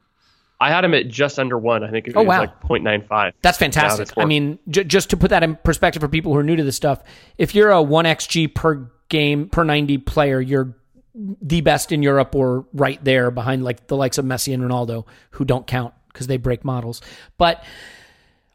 I 0.60 0.68
had 0.70 0.84
him 0.84 0.92
at 0.92 1.08
just 1.08 1.38
under 1.38 1.56
one. 1.56 1.82
I 1.82 1.90
think 1.90 2.06
it 2.06 2.12
Oh, 2.16 2.20
was 2.20 2.28
wow. 2.28 2.40
like 2.40 2.60
0.95. 2.60 3.32
That's 3.40 3.56
fantastic. 3.56 4.10
I 4.18 4.26
mean, 4.26 4.58
j- 4.68 4.84
just 4.84 5.10
to 5.10 5.16
put 5.16 5.30
that 5.30 5.42
in 5.42 5.56
perspective 5.56 6.00
for 6.02 6.08
people 6.08 6.32
who 6.32 6.38
are 6.38 6.42
new 6.42 6.56
to 6.56 6.64
this 6.64 6.76
stuff, 6.76 7.02
if 7.38 7.54
you're 7.54 7.70
a 7.70 7.76
1xG 7.82 8.54
per 8.54 8.90
game, 9.08 9.48
per 9.48 9.64
90 9.64 9.98
player, 9.98 10.40
you're 10.40 10.76
the 11.14 11.60
best 11.62 11.92
in 11.92 12.02
Europe 12.02 12.34
or 12.34 12.66
right 12.72 13.02
there 13.04 13.30
behind 13.30 13.64
like 13.64 13.86
the 13.86 13.96
likes 13.96 14.18
of 14.18 14.24
Messi 14.24 14.52
and 14.54 14.62
Ronaldo, 14.62 15.06
who 15.30 15.44
don't 15.44 15.66
count 15.66 15.94
because 16.12 16.26
they 16.26 16.36
break 16.36 16.64
models. 16.64 17.00
But 17.38 17.64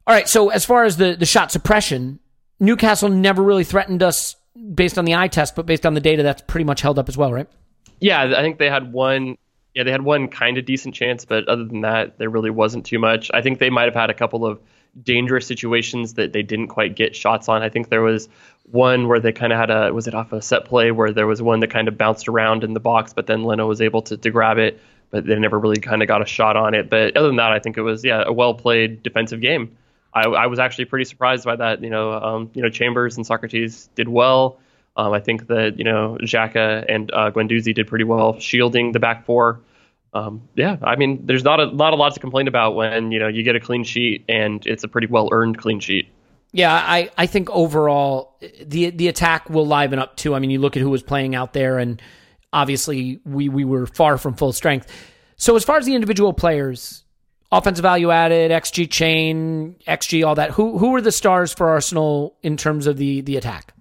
all 0.08 0.14
right, 0.14 0.30
so 0.30 0.50
as 0.50 0.64
far 0.64 0.84
as 0.84 0.98
the, 0.98 1.16
the 1.16 1.26
shot 1.26 1.52
suppression, 1.52 2.20
Newcastle 2.60 3.10
never 3.10 3.42
really 3.44 3.64
threatened 3.64 4.04
us 4.04 4.36
based 4.74 4.98
on 5.00 5.06
the 5.06 5.16
eye 5.16 5.28
test, 5.28 5.56
but 5.56 5.66
based 5.66 5.86
on 5.86 5.96
the 5.96 6.00
data, 6.00 6.22
that's 6.24 6.44
pretty 6.44 6.64
much 6.64 6.82
held 6.82 7.00
up 7.00 7.10
as 7.10 7.18
well, 7.18 7.34
right? 7.34 7.48
Yeah, 8.00 8.22
I 8.38 8.42
think 8.42 8.60
they 8.60 8.70
had 8.70 8.94
one. 8.94 9.38
Yeah, 9.76 9.84
they 9.84 9.92
had 9.92 10.04
one 10.04 10.30
kind 10.30 10.58
of 10.58 10.66
decent 10.66 10.96
chance, 10.96 11.26
but 11.26 11.48
other 11.50 11.66
than 11.66 11.82
that, 11.82 12.18
there 12.18 12.30
really 12.30 12.50
wasn't 12.50 12.86
too 12.86 12.98
much. 12.98 13.30
I 13.34 13.42
think 13.42 13.60
they 13.60 13.70
might 13.70 13.84
have 13.84 13.94
had 13.94 14.10
a 14.10 14.14
couple 14.14 14.46
of 14.46 14.60
dangerous 15.04 15.46
situations 15.46 16.14
that 16.14 16.32
they 16.32 16.42
didn't 16.42 16.70
quite 16.70 16.96
get 16.96 17.14
shots 17.14 17.50
on. 17.50 17.62
I 17.62 17.68
think 17.68 17.90
there 17.90 18.02
was 18.02 18.30
one 18.72 19.10
where 19.10 19.20
they 19.20 19.34
kind 19.34 19.52
of 19.52 19.60
had 19.60 19.70
a 19.70 19.94
was 19.94 20.08
it 20.08 20.16
off 20.16 20.32
a 20.32 20.42
set 20.42 20.64
play 20.66 20.92
where 20.92 21.12
there 21.12 21.28
was 21.28 21.42
one 21.42 21.60
that 21.60 21.70
kind 21.70 21.90
of 21.90 21.98
bounced 21.98 22.30
around 22.30 22.64
in 22.64 22.74
the 22.74 22.80
box, 22.80 23.12
but 23.12 23.28
then 23.28 23.44
Leno 23.44 23.68
was 23.68 23.82
able 23.82 24.02
to, 24.04 24.16
to 24.16 24.32
grab 24.32 24.58
it, 24.58 24.80
but 25.12 25.26
they 25.26 25.36
never 25.38 25.60
really 25.60 25.80
kind 25.80 26.02
of 26.02 26.08
got 26.08 26.22
a 26.22 26.26
shot 26.26 26.56
on 26.56 26.74
it. 26.74 26.90
But 26.90 27.18
other 27.18 27.28
than 27.28 27.36
that, 27.36 27.52
I 27.52 27.60
think 27.60 27.78
it 27.78 27.82
was 27.82 28.04
yeah 28.06 28.24
a 28.26 28.32
well 28.32 28.54
played 28.54 29.04
defensive 29.04 29.42
game. 29.42 29.76
I, 30.14 30.24
I 30.28 30.48
was 30.48 30.60
actually 30.60 30.86
pretty 30.86 31.06
surprised 31.06 31.44
by 31.44 31.58
that. 31.58 31.84
You 31.84 31.90
know, 31.90 32.14
um, 32.14 32.50
you 32.54 32.62
know 32.62 32.70
Chambers 32.70 33.18
and 33.18 33.26
Sokratis 33.26 33.90
did 33.96 34.08
well. 34.08 34.58
Um, 34.98 35.12
I 35.12 35.20
think 35.20 35.48
that 35.48 35.78
you 35.78 35.84
know 35.84 36.18
Xhaka 36.22 36.86
and 36.88 37.12
uh, 37.12 37.32
Guendouzi 37.32 37.74
did 37.74 37.88
pretty 37.88 38.06
well 38.06 38.40
shielding 38.40 38.92
the 38.92 39.00
back 39.00 39.26
four. 39.26 39.62
Um, 40.14 40.48
yeah, 40.56 40.78
I 40.82 40.96
mean, 40.96 41.26
there's 41.26 41.44
not 41.44 41.60
a 41.60 41.66
not 41.68 41.94
a 41.94 41.98
lot 41.98 42.14
to 42.14 42.20
complain 42.20 42.48
about 42.48 42.76
when 42.76 43.12
you 43.12 43.20
know 43.20 43.28
you 43.28 43.44
get 43.44 43.56
a 43.56 43.60
clean 43.60 43.84
sheet 43.84 44.24
and 44.30 44.66
it's 44.66 44.84
a 44.84 44.88
pretty 44.88 45.08
well 45.08 45.30
earned 45.32 45.58
clean 45.58 45.80
sheet. 45.80 46.08
Yeah, 46.54 46.74
I, 46.74 47.10
I 47.18 47.26
think 47.28 47.50
overall 47.50 48.38
the 48.64 48.90
the 48.92 49.10
attack 49.10 49.50
will 49.50 49.68
liven 49.68 50.00
up 50.00 50.16
too. 50.16 50.34
I 50.34 50.40
mean, 50.40 50.52
you 50.52 50.60
look 50.60 50.78
at 50.78 50.82
who 50.82 50.90
was 50.90 51.04
playing 51.04 51.36
out 51.36 51.52
there, 51.52 51.80
and 51.80 52.02
obviously 52.54 53.20
we 53.26 53.50
we 53.50 53.66
were 53.66 53.86
far 53.86 54.18
from 54.18 54.36
full 54.36 54.54
strength. 54.54 54.90
So 55.36 55.58
as 55.58 55.66
far 55.66 55.78
as 55.78 55.86
the 55.86 55.96
individual 55.96 56.32
players, 56.32 57.04
offensive 57.52 57.84
value 57.84 58.10
added, 58.10 58.52
XG 58.52 58.90
chain, 58.90 59.76
XG, 59.86 60.26
all 60.26 60.36
that. 60.36 60.52
Who 60.52 60.78
who 60.78 60.92
were 60.92 61.02
the 61.02 61.12
stars 61.12 61.54
for 61.54 61.70
Arsenal 61.72 62.38
in 62.42 62.56
terms 62.56 62.88
of 62.88 62.96
the 62.96 63.20
the 63.20 63.36
attack? 63.36 63.75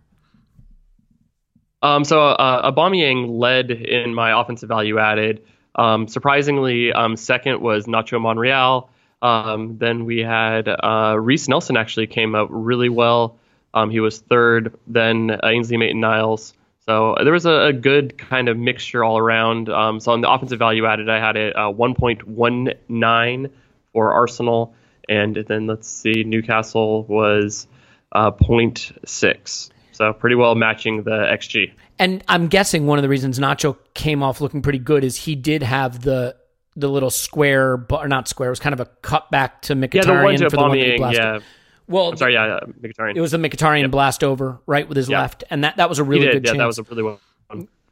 Um, 1.85 2.02
so 2.05 2.19
uh, 2.19 2.73
Aubameyang 2.73 3.39
led 3.39 3.70
in 3.70 4.15
my 4.15 4.40
offensive 4.40 4.70
value 4.70 4.98
added. 4.98 5.44
Um, 5.74 6.09
surprisingly, 6.09 6.94
um, 6.94 7.15
second 7.16 7.61
was 7.61 7.85
Nacho 7.85 8.19
Monreal. 8.19 8.89
Um, 9.20 9.77
then 9.77 10.06
we 10.06 10.20
had 10.20 10.66
uh, 10.66 11.15
Reiss 11.20 11.47
Nelson 11.47 11.77
actually 11.77 12.06
came 12.06 12.35
up 12.35 12.48
really 12.51 12.89
well. 12.89 13.39
Um, 13.74 13.90
he 13.90 14.01
was 14.01 14.19
third. 14.19 14.78
Then 14.86 15.39
Ainsley 15.44 15.77
Maitland-Niles. 15.77 16.55
So 16.86 17.16
there 17.23 17.35
was 17.35 17.44
a, 17.44 17.66
a 17.66 17.73
good 17.74 18.16
kind 18.16 18.48
of 18.48 18.56
mixture 18.56 19.05
all 19.05 19.19
around. 19.19 19.69
Um, 19.69 20.01
so 20.01 20.12
on 20.12 20.23
the 20.23 20.31
offensive 20.31 20.59
value 20.59 20.86
added, 20.86 21.11
I 21.11 21.19
had 21.19 21.36
it 21.36 21.55
uh, 21.55 21.70
1.19 21.70 23.51
for 23.93 24.12
Arsenal, 24.12 24.74
and 25.06 25.36
then 25.36 25.66
let's 25.66 25.86
see, 25.89 26.24
Newcastle 26.24 27.05
was 27.05 27.66
uh, 28.11 28.31
0.6. 28.31 29.70
So 29.95 30.12
pretty 30.12 30.37
well 30.37 30.55
matching 30.55 31.05
the 31.05 31.11
xG. 31.33 31.73
And 31.99 32.23
I'm 32.29 32.49
guessing 32.49 32.87
one 32.87 32.99
of 32.99 33.03
the 33.03 33.09
reasons 33.09 33.39
Nacho 33.39 33.77
came 33.95 34.23
off 34.23 34.41
looking 34.41 34.61
pretty 34.61 34.79
good 34.81 35.05
is 35.05 35.16
he 35.16 35.35
did 35.37 35.62
have 35.62 36.03
the 36.03 36.35
the 36.77 36.89
little 36.89 37.11
square, 37.11 37.77
bu- 37.77 37.95
or 37.97 38.09
not 38.09 38.27
square. 38.27 38.49
It 38.49 38.53
was 38.53 38.59
kind 38.61 38.73
of 38.73 38.81
a 38.81 38.87
cutback 39.03 39.61
to 39.62 39.75
Mkhitaryan 39.77 39.95
Yeah, 39.95 40.05
the 40.19 40.23
one 40.25 40.37
to 40.39 40.51
for 40.51 40.57
the 40.57 40.62
one 40.62 40.71
that 40.73 40.85
he 40.87 40.97
blasted. 40.97 41.23
Yeah, 41.25 41.39
Well, 41.87 42.09
I'm 42.11 42.16
sorry. 42.16 42.33
Yeah, 42.35 42.47
yeah 42.47 42.73
Mkhitaryan. 42.83 43.15
it 43.16 43.21
was 43.21 43.33
a 43.33 43.39
Mkhitaryan 43.39 43.91
blast 43.93 44.25
over 44.25 44.59
right 44.66 44.89
with 44.89 44.97
his 44.97 45.09
Yeah. 45.09 45.21
left, 45.21 45.45
and 45.51 45.62
that 45.62 45.77
that 45.77 45.89
was 45.89 46.01
a 46.01 46.05
really 46.05 46.27
good 46.27 46.45
Yeah, 46.45 46.51
chance. 46.51 46.59
that 46.59 46.66
was 46.66 46.79
a 46.81 46.83
really 46.83 47.03
well. 47.05 47.21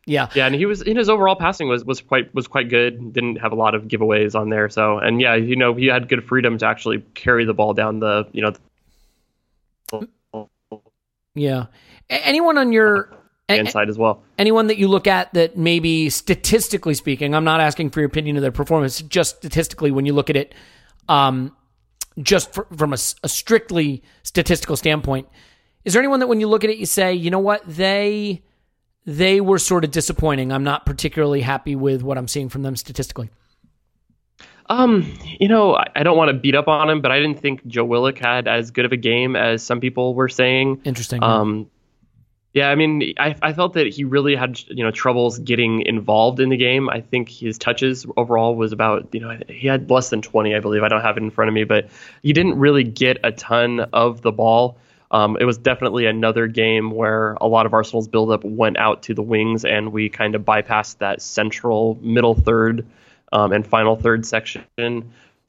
yeah. 0.04 0.28
Yeah, 0.34 0.46
and 0.46 0.54
he 0.56 0.66
was 0.66 0.82
in 0.82 0.96
his 0.96 1.08
overall 1.08 1.36
passing 1.36 1.68
was, 1.68 1.84
was 1.84 2.00
quite 2.00 2.34
was 2.34 2.48
quite 2.48 2.68
good. 2.68 3.12
Didn't 3.12 3.36
have 3.36 3.52
a 3.52 3.54
lot 3.54 3.76
of 3.76 3.84
giveaways 3.84 4.34
on 4.34 4.48
there. 4.48 4.68
So 4.68 4.98
and 4.98 5.20
yeah, 5.20 5.36
you 5.36 5.54
know 5.54 5.74
he 5.74 5.86
had 5.86 6.08
good 6.08 6.24
freedom 6.24 6.58
to 6.58 6.66
actually 6.66 7.04
carry 7.14 7.44
the 7.44 7.54
ball 7.54 7.72
down 7.74 8.00
the 8.00 8.26
you 8.32 8.42
know. 8.42 8.52
Yeah. 11.34 11.66
Anyone 12.12 12.58
on 12.58 12.72
your 12.72 13.12
hand 13.48 13.70
side 13.70 13.88
as 13.88 13.98
well. 13.98 14.22
Anyone 14.38 14.68
that 14.68 14.78
you 14.78 14.88
look 14.88 15.06
at 15.06 15.32
that 15.34 15.56
maybe 15.56 16.10
statistically 16.10 16.94
speaking, 16.94 17.34
I'm 17.34 17.44
not 17.44 17.60
asking 17.60 17.90
for 17.90 18.00
your 18.00 18.06
opinion 18.06 18.36
of 18.36 18.42
their 18.42 18.52
performance, 18.52 19.00
just 19.02 19.36
statistically 19.36 19.90
when 19.90 20.06
you 20.06 20.12
look 20.12 20.30
at 20.30 20.36
it, 20.36 20.54
um, 21.08 21.54
just 22.20 22.52
for, 22.52 22.66
from 22.76 22.92
a, 22.92 22.98
a 23.22 23.28
strictly 23.28 24.02
statistical 24.22 24.76
standpoint, 24.76 25.28
is 25.84 25.94
there 25.94 26.00
anyone 26.00 26.20
that 26.20 26.28
when 26.28 26.40
you 26.40 26.48
look 26.48 26.64
at 26.64 26.70
it 26.70 26.78
you 26.78 26.86
say, 26.86 27.14
you 27.14 27.30
know 27.30 27.38
what, 27.38 27.62
they 27.66 28.42
they 29.04 29.40
were 29.40 29.58
sort 29.58 29.84
of 29.84 29.90
disappointing. 29.90 30.52
I'm 30.52 30.62
not 30.62 30.86
particularly 30.86 31.40
happy 31.40 31.74
with 31.74 32.02
what 32.02 32.18
I'm 32.18 32.28
seeing 32.28 32.48
from 32.48 32.62
them 32.62 32.76
statistically. 32.76 33.30
Um, 34.66 35.12
you 35.40 35.48
know, 35.48 35.74
I, 35.74 35.86
I 35.96 36.02
don't 36.04 36.16
want 36.16 36.28
to 36.28 36.34
beat 36.34 36.54
up 36.54 36.68
on 36.68 36.88
him, 36.88 37.00
but 37.00 37.10
I 37.10 37.18
didn't 37.18 37.40
think 37.40 37.66
Joe 37.66 37.84
Willock 37.84 38.18
had 38.18 38.46
as 38.46 38.70
good 38.70 38.84
of 38.84 38.92
a 38.92 38.96
game 38.96 39.34
as 39.34 39.62
some 39.62 39.80
people 39.80 40.14
were 40.14 40.28
saying. 40.28 40.82
Interesting. 40.84 41.22
Um, 41.22 41.68
yeah, 42.54 42.68
I 42.68 42.74
mean, 42.74 43.14
I, 43.18 43.34
I 43.40 43.52
felt 43.54 43.72
that 43.74 43.86
he 43.86 44.04
really 44.04 44.36
had 44.36 44.60
you 44.68 44.84
know 44.84 44.90
troubles 44.90 45.38
getting 45.38 45.82
involved 45.86 46.38
in 46.38 46.50
the 46.50 46.56
game. 46.56 46.88
I 46.90 47.00
think 47.00 47.30
his 47.30 47.56
touches 47.56 48.06
overall 48.16 48.54
was 48.54 48.72
about 48.72 49.08
you 49.12 49.20
know 49.20 49.38
he 49.48 49.66
had 49.66 49.90
less 49.90 50.10
than 50.10 50.20
20, 50.20 50.54
I 50.54 50.60
believe. 50.60 50.82
I 50.82 50.88
don't 50.88 51.00
have 51.00 51.16
it 51.16 51.22
in 51.22 51.30
front 51.30 51.48
of 51.48 51.54
me, 51.54 51.64
but 51.64 51.88
he 52.22 52.32
didn't 52.32 52.58
really 52.58 52.84
get 52.84 53.18
a 53.24 53.32
ton 53.32 53.80
of 53.92 54.20
the 54.20 54.32
ball. 54.32 54.76
Um, 55.12 55.36
it 55.40 55.44
was 55.44 55.58
definitely 55.58 56.06
another 56.06 56.46
game 56.46 56.90
where 56.90 57.34
a 57.40 57.46
lot 57.46 57.66
of 57.66 57.74
Arsenal's 57.74 58.08
buildup 58.08 58.44
went 58.44 58.78
out 58.78 59.02
to 59.04 59.14
the 59.14 59.22
wings, 59.22 59.64
and 59.64 59.92
we 59.92 60.10
kind 60.10 60.34
of 60.34 60.42
bypassed 60.42 60.98
that 60.98 61.22
central 61.22 61.98
middle 62.02 62.34
third 62.34 62.86
um, 63.32 63.52
and 63.52 63.66
final 63.66 63.96
third 63.96 64.26
section. 64.26 64.64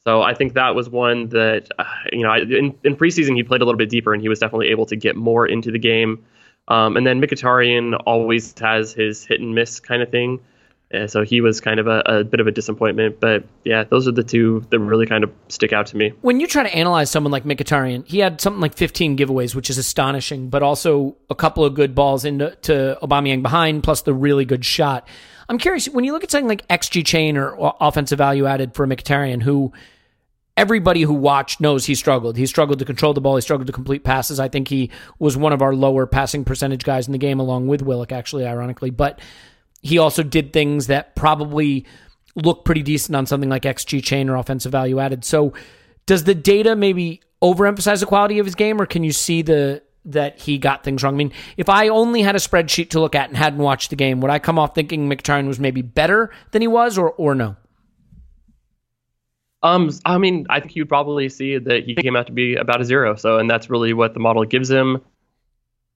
So 0.05 0.21
I 0.21 0.33
think 0.33 0.53
that 0.53 0.75
was 0.75 0.89
one 0.89 1.29
that 1.29 1.69
uh, 1.77 1.83
you 2.13 2.23
know 2.23 2.33
in, 2.33 2.75
in 2.83 2.95
preseason 2.95 3.35
he 3.35 3.43
played 3.43 3.61
a 3.61 3.65
little 3.65 3.77
bit 3.77 3.89
deeper, 3.89 4.13
and 4.13 4.21
he 4.21 4.29
was 4.29 4.39
definitely 4.39 4.69
able 4.69 4.85
to 4.85 4.95
get 4.95 5.17
more 5.17 5.45
into 5.45 5.69
the 5.69 5.79
game. 5.79 6.23
Um, 6.67 6.95
and 6.97 7.05
then 7.05 7.21
Mkhitaryan 7.21 8.01
always 8.05 8.57
has 8.59 8.93
his 8.93 9.25
hit 9.25 9.41
and 9.41 9.53
miss 9.53 9.79
kind 9.79 10.01
of 10.01 10.09
thing. 10.09 10.39
Uh, 10.93 11.07
so 11.07 11.23
he 11.23 11.41
was 11.41 11.59
kind 11.59 11.79
of 11.79 11.87
a, 11.87 12.03
a, 12.05 12.23
bit 12.23 12.39
of 12.39 12.45
a 12.45 12.51
disappointment. 12.51 13.19
But 13.19 13.43
yeah, 13.63 13.83
those 13.83 14.07
are 14.07 14.11
the 14.11 14.23
two 14.23 14.63
that 14.69 14.79
really 14.79 15.07
kind 15.07 15.23
of 15.23 15.31
stick 15.49 15.73
out 15.73 15.87
to 15.87 15.97
me. 15.97 16.13
When 16.21 16.39
you 16.39 16.45
try 16.45 16.63
to 16.63 16.73
analyze 16.73 17.09
someone 17.09 17.31
like 17.31 17.45
Mkhitaryan, 17.45 18.07
he 18.07 18.19
had 18.19 18.39
something 18.39 18.61
like 18.61 18.75
15 18.75 19.17
giveaways, 19.17 19.55
which 19.55 19.69
is 19.69 19.77
astonishing, 19.79 20.49
but 20.49 20.61
also 20.61 21.15
a 21.29 21.35
couple 21.35 21.65
of 21.65 21.73
good 21.73 21.95
balls 21.95 22.25
into 22.25 22.55
to 22.61 22.97
Aubameyang 23.01 23.41
behind, 23.41 23.83
plus 23.83 24.03
the 24.03 24.13
really 24.13 24.45
good 24.45 24.63
shot. 24.63 25.07
I'm 25.49 25.57
curious, 25.57 25.89
when 25.89 26.05
you 26.05 26.13
look 26.13 26.23
at 26.23 26.31
something 26.31 26.47
like 26.47 26.67
XG 26.67 27.05
chain 27.05 27.37
or 27.37 27.75
offensive 27.81 28.19
value 28.19 28.45
added 28.45 28.75
for 28.75 28.85
Mkhitaryan, 28.87 29.41
who 29.41 29.73
everybody 30.55 31.01
who 31.01 31.13
watched 31.13 31.59
knows 31.59 31.85
he 31.85 31.95
struggled. 31.95 32.37
He 32.37 32.45
struggled 32.45 32.79
to 32.79 32.85
control 32.85 33.13
the 33.13 33.21
ball. 33.21 33.35
He 33.35 33.41
struggled 33.41 33.67
to 33.67 33.73
complete 33.73 34.03
passes. 34.03 34.39
I 34.39 34.47
think 34.47 34.67
he 34.67 34.91
was 35.19 35.35
one 35.35 35.53
of 35.53 35.61
our 35.61 35.73
lower 35.73 36.05
passing 36.05 36.45
percentage 36.45 36.83
guys 36.83 37.07
in 37.07 37.11
the 37.11 37.17
game, 37.17 37.39
along 37.39 37.67
with 37.67 37.81
Willock, 37.81 38.11
actually, 38.11 38.45
ironically. 38.45 38.89
But 38.89 39.19
he 39.81 39.97
also 39.97 40.23
did 40.23 40.53
things 40.53 40.87
that 40.87 41.15
probably 41.15 41.85
look 42.35 42.65
pretty 42.65 42.81
decent 42.81 43.15
on 43.15 43.25
something 43.25 43.49
like 43.49 43.63
XG 43.63 44.03
chain 44.03 44.29
or 44.29 44.35
offensive 44.35 44.71
value 44.71 44.99
added. 44.99 45.23
So, 45.25 45.53
does 46.05 46.23
the 46.23 46.35
data 46.35 46.75
maybe 46.75 47.21
overemphasize 47.41 47.99
the 47.99 48.05
quality 48.05 48.39
of 48.39 48.45
his 48.45 48.55
game, 48.55 48.81
or 48.81 48.85
can 48.85 49.03
you 49.03 49.11
see 49.11 49.41
the 49.41 49.81
that 50.05 50.39
he 50.39 50.57
got 50.57 50.83
things 50.83 51.03
wrong? 51.03 51.15
I 51.15 51.17
mean, 51.17 51.31
if 51.57 51.69
I 51.69 51.87
only 51.87 52.21
had 52.21 52.35
a 52.35 52.39
spreadsheet 52.39 52.89
to 52.91 52.99
look 52.99 53.15
at 53.15 53.29
and 53.29 53.37
hadn't 53.37 53.59
watched 53.59 53.89
the 53.89 53.95
game, 53.95 54.19
would 54.21 54.31
I 54.31 54.39
come 54.39 54.59
off 54.59 54.75
thinking 54.75 55.09
Mkhitaryan 55.09 55.47
was 55.47 55.59
maybe 55.59 55.81
better 55.81 56.31
than 56.51 56.61
he 56.61 56.67
was, 56.67 56.97
or 56.97 57.11
or 57.11 57.35
no? 57.35 57.55
Um, 59.63 59.89
I 60.05 60.17
mean, 60.17 60.45
I 60.49 60.59
think 60.59 60.75
you'd 60.75 60.89
probably 60.89 61.29
see 61.29 61.57
that 61.57 61.85
he 61.85 61.95
came 61.95 62.15
out 62.15 62.27
to 62.27 62.33
be 62.33 62.55
about 62.55 62.81
a 62.81 62.85
zero. 62.85 63.15
So, 63.15 63.39
and 63.39 63.49
that's 63.49 63.69
really 63.69 63.93
what 63.93 64.13
the 64.13 64.19
model 64.19 64.43
gives 64.43 64.69
him. 64.69 65.01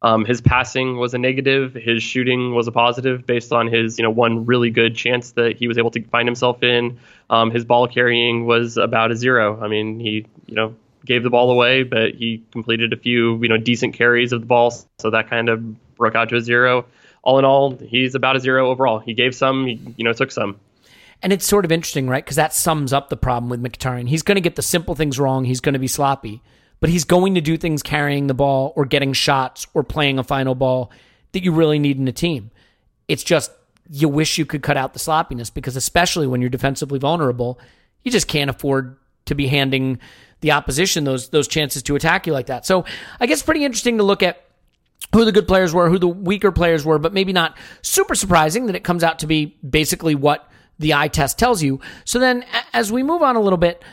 Um, 0.01 0.25
his 0.25 0.41
passing 0.41 0.97
was 0.97 1.13
a 1.13 1.17
negative. 1.17 1.73
His 1.73 2.01
shooting 2.01 2.53
was 2.53 2.67
a 2.67 2.71
positive 2.71 3.25
based 3.25 3.51
on 3.51 3.67
his, 3.67 3.97
you 3.97 4.03
know, 4.03 4.11
one 4.11 4.45
really 4.45 4.69
good 4.69 4.95
chance 4.95 5.31
that 5.31 5.57
he 5.57 5.67
was 5.67 5.77
able 5.77 5.91
to 5.91 6.03
find 6.03 6.27
himself 6.27 6.63
in. 6.63 6.99
Um, 7.29 7.51
his 7.51 7.65
ball 7.65 7.87
carrying 7.87 8.45
was 8.45 8.77
about 8.77 9.11
a 9.11 9.15
zero. 9.15 9.59
I 9.61 9.67
mean, 9.67 9.99
he, 9.99 10.25
you 10.45 10.55
know, 10.55 10.75
gave 11.03 11.23
the 11.23 11.29
ball 11.29 11.49
away, 11.49 11.83
but 11.83 12.13
he 12.13 12.43
completed 12.51 12.93
a 12.93 12.97
few, 12.97 13.41
you 13.41 13.49
know, 13.49 13.57
decent 13.57 13.95
carries 13.95 14.33
of 14.33 14.41
the 14.41 14.47
ball, 14.47 14.71
so 14.99 15.09
that 15.09 15.29
kind 15.29 15.49
of 15.49 15.95
broke 15.95 16.15
out 16.15 16.29
to 16.29 16.35
a 16.35 16.41
zero. 16.41 16.85
All 17.23 17.39
in 17.39 17.45
all, 17.45 17.75
he's 17.75 18.13
about 18.13 18.35
a 18.35 18.39
zero 18.39 18.69
overall. 18.69 18.99
He 18.99 19.13
gave 19.13 19.33
some, 19.33 19.65
he, 19.65 19.79
you 19.97 20.03
know, 20.03 20.13
took 20.13 20.31
some. 20.31 20.59
And 21.21 21.33
it's 21.33 21.45
sort 21.45 21.65
of 21.65 21.71
interesting, 21.71 22.07
right? 22.07 22.23
Because 22.23 22.35
that 22.35 22.53
sums 22.53 22.93
up 22.93 23.09
the 23.09 23.17
problem 23.17 23.49
with 23.49 23.61
Mkhitaryan. 23.61 24.07
He's 24.07 24.21
going 24.21 24.35
to 24.35 24.41
get 24.41 24.55
the 24.55 24.61
simple 24.61 24.95
things 24.95 25.19
wrong. 25.19 25.45
He's 25.45 25.59
going 25.59 25.73
to 25.73 25.79
be 25.79 25.87
sloppy, 25.87 26.43
but 26.79 26.89
he's 26.89 27.05
going 27.05 27.35
to 27.35 27.41
do 27.41 27.57
things 27.57 27.81
carrying 27.81 28.27
the 28.27 28.33
ball 28.33 28.73
or 28.75 28.85
getting 28.85 29.13
shots 29.13 29.65
or 29.73 29.83
playing 29.83 30.19
a 30.19 30.23
final 30.23 30.53
ball 30.53 30.91
that 31.31 31.43
you 31.43 31.51
really 31.51 31.79
need 31.79 31.97
in 31.97 32.07
a 32.07 32.11
team. 32.11 32.51
It's 33.07 33.23
just 33.23 33.51
you 33.89 34.09
wish 34.09 34.37
you 34.37 34.45
could 34.45 34.61
cut 34.61 34.77
out 34.77 34.93
the 34.93 34.99
sloppiness 34.99 35.49
because, 35.49 35.75
especially 35.75 36.27
when 36.27 36.41
you're 36.41 36.49
defensively 36.49 36.99
vulnerable, 36.99 37.59
you 38.03 38.11
just 38.11 38.27
can't 38.27 38.49
afford 38.49 38.97
to 39.25 39.35
be 39.35 39.47
handing 39.47 39.99
the 40.41 40.51
opposition 40.51 41.03
those 41.03 41.29
those 41.29 41.47
chances 41.47 41.83
to 41.83 41.95
attack 41.95 42.27
you 42.27 42.33
like 42.33 42.47
that. 42.47 42.65
So 42.65 42.85
I 43.19 43.25
guess 43.25 43.41
pretty 43.41 43.65
interesting 43.65 43.97
to 43.97 44.03
look 44.03 44.21
at 44.21 44.43
who 45.13 45.25
the 45.25 45.31
good 45.31 45.47
players 45.47 45.73
were, 45.73 45.89
who 45.89 45.99
the 45.99 46.07
weaker 46.07 46.51
players 46.51 46.85
were, 46.85 46.99
but 46.99 47.13
maybe 47.13 47.33
not 47.33 47.57
super 47.81 48.15
surprising 48.15 48.65
that 48.67 48.75
it 48.75 48.83
comes 48.83 49.03
out 49.03 49.19
to 49.19 49.27
be 49.27 49.57
basically 49.67 50.15
what 50.15 50.49
the 50.79 50.93
eye 50.93 51.07
test 51.07 51.37
tells 51.37 51.61
you. 51.63 51.79
So 52.05 52.19
then, 52.19 52.45
as 52.73 52.91
we 52.91 53.03
move 53.03 53.21
on 53.21 53.35
a 53.35 53.41
little 53.41 53.57
bit, 53.57 53.83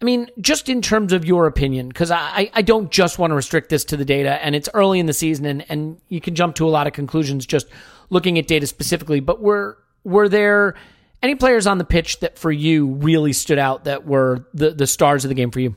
I 0.00 0.04
mean, 0.04 0.28
just 0.40 0.68
in 0.68 0.80
terms 0.80 1.12
of 1.12 1.24
your 1.24 1.46
opinion, 1.46 1.88
because 1.88 2.10
I, 2.12 2.50
I 2.54 2.62
don't 2.62 2.90
just 2.90 3.18
want 3.18 3.32
to 3.32 3.34
restrict 3.34 3.68
this 3.68 3.84
to 3.86 3.96
the 3.96 4.04
data, 4.04 4.42
and 4.44 4.54
it's 4.54 4.68
early 4.72 5.00
in 5.00 5.06
the 5.06 5.12
season, 5.12 5.44
and, 5.46 5.64
and 5.68 6.00
you 6.08 6.20
can 6.20 6.34
jump 6.34 6.54
to 6.56 6.68
a 6.68 6.70
lot 6.70 6.86
of 6.86 6.92
conclusions 6.92 7.46
just 7.46 7.66
looking 8.10 8.38
at 8.38 8.46
data 8.46 8.66
specifically. 8.66 9.20
But 9.20 9.42
were 9.42 9.78
were 10.04 10.28
there 10.28 10.76
any 11.20 11.34
players 11.34 11.66
on 11.66 11.78
the 11.78 11.84
pitch 11.84 12.20
that 12.20 12.38
for 12.38 12.52
you 12.52 12.86
really 12.86 13.32
stood 13.32 13.58
out 13.58 13.84
that 13.84 14.06
were 14.06 14.46
the 14.54 14.70
the 14.70 14.86
stars 14.86 15.24
of 15.24 15.30
the 15.30 15.34
game 15.34 15.50
for 15.50 15.60
you? 15.60 15.74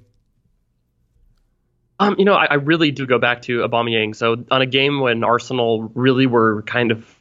Um, 2.00 2.16
you 2.18 2.26
know, 2.26 2.34
I, 2.34 2.46
I 2.46 2.54
really 2.56 2.90
do 2.90 3.06
go 3.06 3.20
back 3.20 3.44
to 3.44 3.60
Aubameyang. 3.60 4.16
So 4.16 4.44
on 4.50 4.62
a 4.62 4.66
game 4.66 5.02
when 5.02 5.24
Arsenal 5.24 5.92
really 5.94 6.26
were 6.26 6.64
kind 6.64 6.92
of 6.92 7.21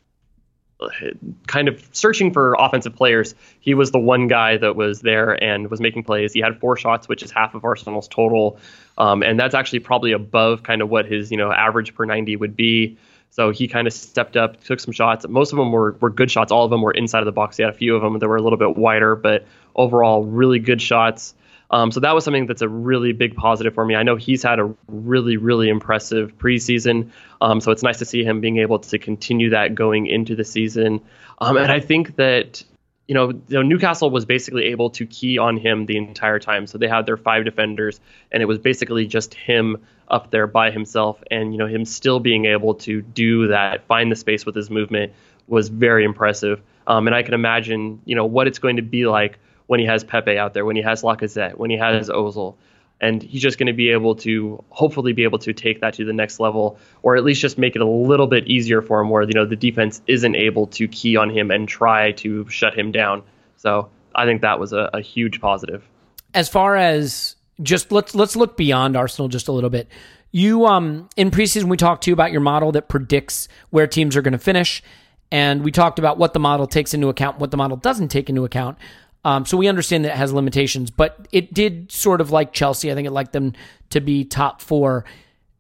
kind 1.47 1.69
of 1.69 1.87
searching 1.93 2.33
for 2.33 2.57
offensive 2.59 2.95
players, 2.95 3.35
he 3.61 3.75
was 3.75 3.91
the 3.91 3.99
one 3.99 4.29
guy 4.29 4.57
that 4.57 4.77
was 4.77 5.01
there 5.01 5.43
and 5.43 5.71
was 5.71 5.81
making 5.81 6.05
plays. 6.05 6.33
He 6.33 6.41
had 6.41 6.59
four 6.61 6.77
shots, 6.77 7.09
which 7.09 7.23
is 7.23 7.31
half 7.31 7.55
of 7.55 7.65
Arsenal's 7.65 8.09
total, 8.09 8.59
um, 8.99 9.23
and 9.23 9.39
that's 9.39 9.55
actually 9.55 9.81
probably 9.81 10.13
above 10.13 10.63
kind 10.63 10.83
of 10.83 10.91
what 10.91 11.07
his 11.07 11.31
you 11.31 11.37
know 11.37 11.53
average 11.53 11.95
per 11.95 12.05
90 12.05 12.37
would 12.37 12.57
be. 12.57 12.99
So 13.33 13.51
he 13.51 13.69
kind 13.69 13.87
of 13.87 13.93
stepped 13.93 14.37
up, 14.37 14.63
took 14.65 14.81
some 14.81 14.93
shots. 14.93 15.27
Most 15.29 15.53
of 15.53 15.59
them 15.59 15.71
were, 15.71 15.93
were 16.01 16.11
good 16.11 16.31
shots. 16.31 16.51
All 16.51 16.65
of 16.65 16.71
them 16.71 16.83
were 16.83 16.91
inside 16.91 17.21
of 17.21 17.27
the 17.27 17.33
box. 17.33 17.57
He 17.57 17.63
had 17.63 17.73
a 17.73 17.77
few 17.77 17.95
of 17.95 18.03
them 18.03 18.19
that 18.19 18.27
were 18.27 18.37
a 18.37 18.43
little 18.43 18.59
bit 18.59 18.77
wider, 18.77 19.15
but 19.15 19.47
overall, 19.77 20.25
really 20.25 20.59
good 20.59 20.83
shots. 20.83 21.35
Um, 21.71 21.93
so 21.93 22.01
that 22.01 22.15
was 22.15 22.25
something 22.25 22.47
that's 22.47 22.63
a 22.63 22.69
really 22.69 23.13
big 23.13 23.37
positive 23.37 23.75
for 23.75 23.85
me. 23.85 23.95
I 23.95 24.03
know 24.03 24.17
he's 24.17 24.43
had 24.43 24.59
a 24.59 24.75
really, 24.89 25.37
really 25.37 25.69
impressive 25.69 26.37
preseason. 26.37 27.11
Um, 27.41 27.61
so 27.61 27.71
it's 27.71 27.83
nice 27.83 27.99
to 27.99 28.05
see 28.05 28.25
him 28.25 28.41
being 28.41 28.59
able 28.59 28.81
to 28.81 28.99
continue 28.99 29.51
that 29.51 29.75
going 29.75 30.07
into 30.07 30.35
the 30.35 30.45
season. 30.45 31.01
Um, 31.39 31.57
and 31.57 31.71
I 31.71 31.81
think 31.81 32.17
that 32.17 32.65
you 33.11 33.15
know, 33.15 33.31
you 33.31 33.43
know, 33.49 33.63
Newcastle 33.63 34.09
was 34.09 34.25
basically 34.25 34.67
able 34.67 34.91
to 34.91 35.05
key 35.05 35.37
on 35.37 35.57
him 35.57 35.85
the 35.87 35.97
entire 35.97 36.39
time. 36.39 36.69
So 36.69 36.79
they 36.79 36.87
had 36.87 37.07
their 37.07 37.17
five 37.17 37.45
defenders, 37.45 37.99
and 38.31 38.41
it 38.41 38.47
was 38.47 38.61
basically 38.61 39.09
just 39.09 39.35
him 39.35 39.79
up 40.07 40.31
there 40.31 40.47
by 40.47 40.71
himself. 40.71 41.21
And 41.29 41.53
you 41.53 41.59
know, 41.59 41.67
him 41.67 41.85
still 41.85 42.21
being 42.21 42.45
able 42.45 42.75
to 42.75 43.03
do 43.03 43.49
that, 43.49 43.85
find 43.89 44.13
the 44.13 44.17
space 44.17 44.47
with 44.47 44.55
his 44.55 44.71
movement, 44.71 45.13
was 45.49 45.71
very 45.71 46.05
impressive. 46.05 46.63
Um, 46.87 47.09
and 47.09 47.17
I 47.17 47.25
can 47.25 47.35
imagine, 47.35 48.01
you 48.05 48.15
know, 48.15 48.27
what 48.27 48.47
it's 48.47 48.61
going 48.61 48.77
to 48.77 48.83
be 48.83 49.07
like 49.07 49.41
when 49.71 49.79
he 49.79 49.87
has 49.87 50.03
Pepe 50.03 50.37
out 50.37 50.53
there, 50.53 50.65
when 50.65 50.75
he 50.75 50.83
has 50.83 51.03
Lacazette, 51.03 51.55
when 51.55 51.71
he 51.71 51.77
has 51.77 52.09
Ozil. 52.09 52.57
And 53.01 53.23
he's 53.23 53.41
just 53.41 53.57
going 53.57 53.69
to 53.69 53.73
be 53.73 53.91
able 53.91 54.17
to 54.17 54.65
hopefully 54.69 55.13
be 55.13 55.23
able 55.23 55.39
to 55.39 55.53
take 55.53 55.83
that 55.83 55.95
to 55.95 56.05
the 56.05 56.13
next 56.13 56.41
level, 56.41 56.77
or 57.05 57.15
at 57.15 57.23
least 57.23 57.41
just 57.41 57.57
make 57.57 57.77
it 57.77 57.81
a 57.81 57.87
little 57.87 58.27
bit 58.27 58.49
easier 58.49 58.83
for 58.83 59.01
him, 59.01 59.11
where 59.11 59.23
you 59.23 59.33
know 59.33 59.47
the 59.47 59.55
defense 59.55 60.03
isn't 60.09 60.35
able 60.35 60.67
to 60.67 60.89
key 60.89 61.17
on 61.17 61.31
him 61.31 61.53
and 61.53 61.69
try 61.69 62.11
to 62.11 62.49
shut 62.49 62.77
him 62.77 62.91
down. 62.91 63.23
So 63.59 63.91
I 64.13 64.25
think 64.25 64.43
that 64.43 64.59
was 64.59 64.73
a, 64.73 64.91
a 64.93 65.01
huge 65.01 65.41
positive. 65.41 65.89
As 66.35 66.49
far 66.49 66.75
as 66.75 67.37
just 67.63 67.93
let's 67.93 68.13
let's 68.13 68.35
look 68.35 68.57
beyond 68.57 68.97
Arsenal 68.97 69.29
just 69.29 69.47
a 69.47 69.53
little 69.53 69.71
bit. 69.71 69.87
You 70.33 70.67
um 70.67 71.09
in 71.17 71.31
preseason 71.31 71.69
we 71.69 71.77
talked 71.77 72.03
to 72.05 72.11
you 72.11 72.15
about 72.15 72.33
your 72.33 72.41
model 72.41 72.73
that 72.73 72.89
predicts 72.89 73.47
where 73.71 73.87
teams 73.87 74.17
are 74.17 74.23
going 74.23 74.33
to 74.33 74.39
finish, 74.39 74.83
and 75.31 75.63
we 75.63 75.71
talked 75.71 76.01
about 76.01 76.19
what 76.19 76.33
the 76.33 76.41
model 76.41 76.67
takes 76.67 76.93
into 76.93 77.09
account, 77.09 77.39
what 77.39 77.53
the 77.53 77.57
model 77.57 77.77
doesn't 77.77 78.09
take 78.09 78.29
into 78.29 78.45
account. 78.45 78.77
Um, 79.25 79.45
so 79.45 79.57
we 79.57 79.69
understand 79.69 80.05
that 80.05 80.13
it 80.13 80.17
has 80.17 80.33
limitations, 80.33 80.91
but 80.91 81.29
it 81.31 81.53
did 81.53 81.93
sort 81.93 82.21
of 82.21 82.31
like 82.31 82.53
Chelsea. 82.53 82.91
I 82.91 82.95
think 82.95 83.07
it 83.07 83.11
liked 83.11 83.33
them 83.33 83.53
to 83.91 84.01
be 84.01 84.25
top 84.25 84.63
four. 84.63 85.05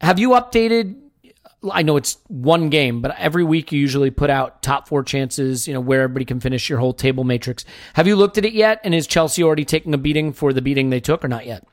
Have 0.00 0.18
you 0.18 0.30
updated? 0.30 0.96
I 1.70 1.82
know 1.82 1.98
it's 1.98 2.16
one 2.28 2.70
game, 2.70 3.02
but 3.02 3.14
every 3.18 3.44
week 3.44 3.70
you 3.70 3.78
usually 3.78 4.10
put 4.10 4.30
out 4.30 4.62
top 4.62 4.88
four 4.88 5.02
chances, 5.02 5.68
you 5.68 5.74
know, 5.74 5.80
where 5.80 6.02
everybody 6.02 6.24
can 6.24 6.40
finish 6.40 6.70
your 6.70 6.78
whole 6.78 6.94
table 6.94 7.22
matrix. 7.22 7.66
Have 7.92 8.06
you 8.06 8.16
looked 8.16 8.38
at 8.38 8.46
it 8.46 8.54
yet? 8.54 8.80
And 8.82 8.94
is 8.94 9.06
Chelsea 9.06 9.42
already 9.42 9.66
taking 9.66 9.92
a 9.92 9.98
beating 9.98 10.32
for 10.32 10.54
the 10.54 10.62
beating 10.62 10.88
they 10.88 11.00
took 11.00 11.22
or 11.22 11.28
not 11.28 11.44
yet? 11.44 11.66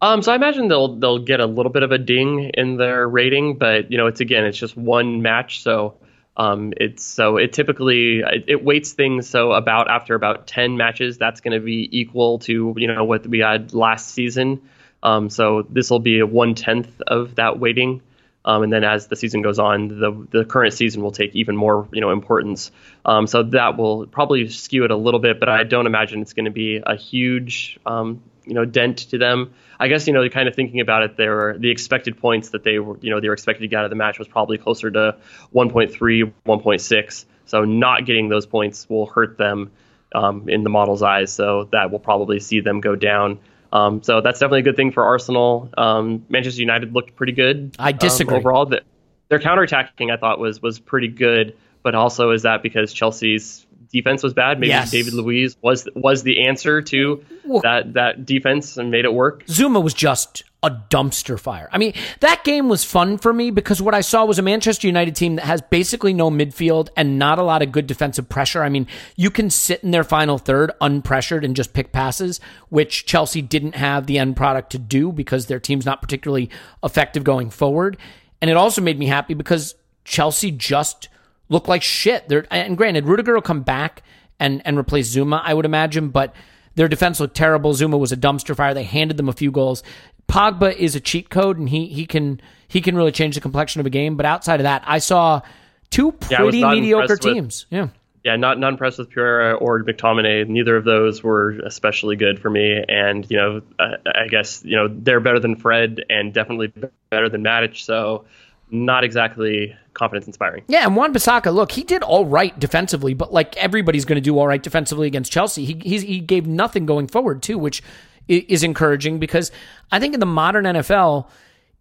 Um, 0.00 0.22
so 0.22 0.32
I 0.32 0.34
imagine 0.34 0.66
they'll 0.66 0.96
they'll 0.96 1.20
get 1.20 1.38
a 1.38 1.46
little 1.46 1.70
bit 1.70 1.84
of 1.84 1.92
a 1.92 1.98
ding 1.98 2.50
in 2.54 2.76
their 2.76 3.08
rating, 3.08 3.58
but 3.58 3.92
you 3.92 3.96
know, 3.96 4.08
it's 4.08 4.20
again, 4.20 4.44
it's 4.44 4.58
just 4.58 4.76
one 4.76 5.22
match, 5.22 5.62
so 5.62 5.94
Um, 6.36 6.72
it's 6.78 7.04
so 7.04 7.36
it 7.36 7.52
typically 7.52 8.20
it, 8.20 8.44
it 8.48 8.64
weights 8.64 8.92
things 8.92 9.28
so 9.28 9.52
about 9.52 9.90
after 9.90 10.14
about 10.14 10.46
ten 10.46 10.76
matches 10.76 11.18
that's 11.18 11.40
going 11.40 11.52
to 11.52 11.64
be 11.64 11.88
equal 11.92 12.38
to 12.40 12.74
you 12.76 12.86
know 12.86 13.04
what 13.04 13.26
we 13.26 13.40
had 13.40 13.74
last 13.74 14.10
season. 14.10 14.62
Um, 15.02 15.28
so 15.28 15.66
this 15.68 15.90
will 15.90 15.98
be 15.98 16.20
a 16.20 16.26
one 16.26 16.54
tenth 16.54 17.00
of 17.06 17.34
that 17.34 17.58
weighting. 17.58 18.02
Um, 18.44 18.64
and 18.64 18.72
then 18.72 18.82
as 18.82 19.06
the 19.06 19.14
season 19.14 19.42
goes 19.42 19.58
on, 19.58 19.88
the 19.88 20.26
the 20.30 20.44
current 20.44 20.74
season 20.74 21.02
will 21.02 21.12
take 21.12 21.34
even 21.36 21.56
more 21.56 21.86
you 21.92 22.00
know 22.00 22.10
importance. 22.10 22.72
Um, 23.04 23.26
so 23.26 23.42
that 23.44 23.76
will 23.76 24.06
probably 24.06 24.48
skew 24.48 24.84
it 24.84 24.90
a 24.90 24.96
little 24.96 25.20
bit, 25.20 25.38
but 25.38 25.48
I 25.48 25.64
don't 25.64 25.86
imagine 25.86 26.22
it's 26.22 26.32
going 26.32 26.46
to 26.46 26.50
be 26.50 26.80
a 26.84 26.96
huge 26.96 27.78
um, 27.84 28.22
you 28.44 28.54
know 28.54 28.64
dent 28.64 28.98
to 29.10 29.18
them. 29.18 29.54
I 29.78 29.88
guess 29.88 30.06
you 30.06 30.12
know 30.12 30.28
kind 30.28 30.48
of 30.48 30.54
thinking 30.54 30.80
about 30.80 31.02
it, 31.02 31.16
there 31.16 31.56
the 31.58 31.70
expected 31.70 32.18
points 32.18 32.50
that 32.50 32.64
they 32.64 32.78
were 32.78 32.98
you 33.00 33.10
know 33.10 33.20
they 33.20 33.28
were 33.28 33.34
expected 33.34 33.62
to 33.62 33.68
get 33.68 33.78
out 33.78 33.84
of 33.84 33.90
the 33.90 33.96
match 33.96 34.18
was 34.18 34.28
probably 34.28 34.58
closer 34.58 34.90
to 34.90 35.16
1.3, 35.54 36.32
1.6. 36.46 37.24
So 37.44 37.64
not 37.64 38.06
getting 38.06 38.28
those 38.28 38.46
points 38.46 38.88
will 38.88 39.06
hurt 39.06 39.36
them 39.36 39.72
um, 40.14 40.48
in 40.48 40.62
the 40.62 40.70
model's 40.70 41.02
eyes. 41.02 41.32
So 41.32 41.68
that 41.72 41.90
will 41.90 41.98
probably 41.98 42.40
see 42.40 42.60
them 42.60 42.80
go 42.80 42.96
down. 42.96 43.38
Um, 43.72 44.02
so 44.02 44.20
that's 44.20 44.38
definitely 44.38 44.60
a 44.60 44.64
good 44.64 44.76
thing 44.76 44.92
for 44.92 45.04
Arsenal. 45.04 45.70
Um, 45.76 46.26
Manchester 46.28 46.60
United 46.60 46.92
looked 46.92 47.16
pretty 47.16 47.32
good. 47.32 47.74
I 47.78 47.92
disagree. 47.92 48.36
Um, 48.36 48.40
overall, 48.40 48.66
the, 48.66 48.82
their 49.28 49.38
counterattacking 49.38 50.12
I 50.12 50.18
thought 50.18 50.38
was 50.38 50.60
was 50.60 50.78
pretty 50.78 51.08
good, 51.08 51.56
but 51.82 51.94
also 51.94 52.30
is 52.32 52.42
that 52.42 52.62
because 52.62 52.92
Chelsea's 52.92 53.66
defense 53.92 54.22
was 54.22 54.32
bad? 54.34 54.58
Maybe 54.58 54.68
Yes. 54.68 54.90
David 54.90 55.12
Luiz 55.14 55.56
was 55.62 55.88
was 55.94 56.22
the 56.22 56.46
answer 56.46 56.80
to 56.82 57.22
Well- 57.44 57.60
that 57.62 57.94
that 57.94 58.24
defense 58.26 58.76
and 58.76 58.90
made 58.90 59.04
it 59.04 59.12
work. 59.12 59.46
Zouma 59.46 59.82
was 59.82 59.94
just 59.94 60.42
a 60.64 60.70
dumpster 60.70 61.38
fire. 61.40 61.68
I 61.72 61.78
mean, 61.78 61.92
that 62.20 62.44
game 62.44 62.68
was 62.68 62.84
fun 62.84 63.18
for 63.18 63.32
me 63.32 63.50
because 63.50 63.82
what 63.82 63.94
I 63.94 64.00
saw 64.00 64.24
was 64.24 64.38
a 64.38 64.42
Manchester 64.42 64.86
United 64.86 65.16
team 65.16 65.34
that 65.34 65.44
has 65.44 65.60
basically 65.60 66.14
no 66.14 66.30
midfield 66.30 66.88
and 66.96 67.18
not 67.18 67.40
a 67.40 67.42
lot 67.42 67.62
of 67.62 67.72
good 67.72 67.88
defensive 67.88 68.28
pressure. 68.28 68.62
I 68.62 68.68
mean, 68.68 68.86
you 69.16 69.28
can 69.28 69.50
sit 69.50 69.82
in 69.82 69.90
their 69.90 70.04
final 70.04 70.38
third 70.38 70.70
unpressured 70.80 71.44
and 71.44 71.56
just 71.56 71.72
pick 71.72 71.90
passes, 71.90 72.40
which 72.68 73.06
Chelsea 73.06 73.42
didn't 73.42 73.74
have 73.74 74.06
the 74.06 74.18
end 74.18 74.36
product 74.36 74.70
to 74.70 74.78
do 74.78 75.10
because 75.10 75.46
their 75.46 75.58
team's 75.58 75.84
not 75.84 76.00
particularly 76.00 76.48
effective 76.84 77.24
going 77.24 77.50
forward. 77.50 77.96
And 78.40 78.48
it 78.48 78.56
also 78.56 78.80
made 78.80 79.00
me 79.00 79.06
happy 79.06 79.34
because 79.34 79.74
Chelsea 80.04 80.52
just 80.52 81.08
looked 81.52 81.68
like 81.68 81.82
shit. 81.82 82.28
They're, 82.28 82.46
and 82.50 82.76
granted, 82.76 83.06
Rudiger 83.06 83.34
will 83.34 83.42
come 83.42 83.62
back 83.62 84.02
and, 84.40 84.62
and 84.64 84.76
replace 84.76 85.14
Zouma, 85.14 85.40
I 85.44 85.54
would 85.54 85.64
imagine, 85.64 86.08
but 86.08 86.34
their 86.74 86.88
defense 86.88 87.20
looked 87.20 87.36
terrible. 87.36 87.72
Zouma 87.74 87.98
was 87.98 88.10
a 88.12 88.16
dumpster 88.16 88.56
fire. 88.56 88.74
They 88.74 88.82
handed 88.84 89.16
them 89.16 89.28
a 89.28 89.32
few 89.32 89.50
goals. 89.52 89.82
Pogba 90.28 90.74
is 90.74 90.96
a 90.96 91.00
cheat 91.00 91.28
code, 91.30 91.58
and 91.58 91.68
he 91.68 91.86
he 91.86 92.06
can 92.06 92.40
he 92.66 92.80
can 92.80 92.96
really 92.96 93.12
change 93.12 93.34
the 93.34 93.40
complexion 93.40 93.80
of 93.80 93.86
a 93.86 93.90
game. 93.90 94.16
But 94.16 94.24
outside 94.24 94.60
of 94.60 94.64
that, 94.64 94.82
I 94.86 94.98
saw 94.98 95.42
two 95.90 96.14
Yeah, 96.30 96.38
pretty 96.38 96.62
not 96.62 96.74
mediocre 96.74 97.02
impressed 97.02 97.24
with- 97.24 97.34
teams. 97.34 97.66
Yeah, 97.70 97.88
yeah, 98.24 98.36
not 98.36 98.58
not 98.58 98.72
impressed 98.72 98.98
with 98.98 99.10
Pereira 99.10 99.54
or 99.54 99.84
McTominay. 99.84 100.48
Neither 100.48 100.76
of 100.76 100.84
those 100.84 101.22
were 101.22 101.50
especially 101.66 102.16
good 102.16 102.40
for 102.40 102.48
me. 102.48 102.82
And 102.88 103.30
you 103.30 103.36
know, 103.36 103.60
I, 103.78 103.96
I 104.06 104.28
guess 104.28 104.64
you 104.64 104.76
know 104.76 104.88
they're 104.88 105.20
better 105.20 105.40
than 105.40 105.56
Fred 105.56 106.02
and 106.08 106.32
definitely 106.32 106.72
better 107.10 107.28
than 107.28 107.42
Matic. 107.44 107.76
So 107.76 108.24
not 108.72 109.04
exactly 109.04 109.76
confidence 109.94 110.26
inspiring. 110.26 110.64
yeah. 110.66 110.86
And 110.86 110.96
Wan-Bissaka, 110.96 111.52
look, 111.52 111.70
he 111.72 111.84
did 111.84 112.02
all 112.02 112.26
right 112.26 112.58
defensively, 112.58 113.14
but 113.14 113.32
like 113.32 113.56
everybody's 113.58 114.04
going 114.04 114.16
to 114.16 114.22
do 114.22 114.38
all 114.38 114.48
right 114.48 114.62
defensively 114.62 115.06
against 115.06 115.30
Chelsea. 115.30 115.64
He 115.64 115.80
he's, 115.84 116.02
he 116.02 116.18
gave 116.20 116.46
nothing 116.46 116.86
going 116.86 117.06
forward 117.06 117.42
too, 117.42 117.58
which 117.58 117.82
is 118.28 118.62
encouraging 118.62 119.18
because 119.18 119.50
I 119.90 120.00
think 120.00 120.14
in 120.14 120.20
the 120.20 120.26
modern 120.26 120.64
NFL, 120.64 121.28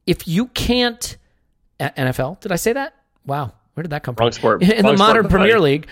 if 0.05 0.27
you 0.27 0.47
can't 0.47 1.17
NFL, 1.79 2.41
did 2.41 2.51
I 2.51 2.57
say 2.57 2.73
that? 2.73 2.93
Wow, 3.25 3.53
where 3.73 3.83
did 3.83 3.91
that 3.91 4.03
come 4.03 4.15
Wrong 4.19 4.31
from? 4.31 4.33
sport. 4.33 4.61
In 4.63 4.67
the 4.69 4.75
Wrong 4.75 4.97
sport, 4.97 4.97
modern 4.97 5.27
Premier. 5.27 5.59
League, 5.59 5.87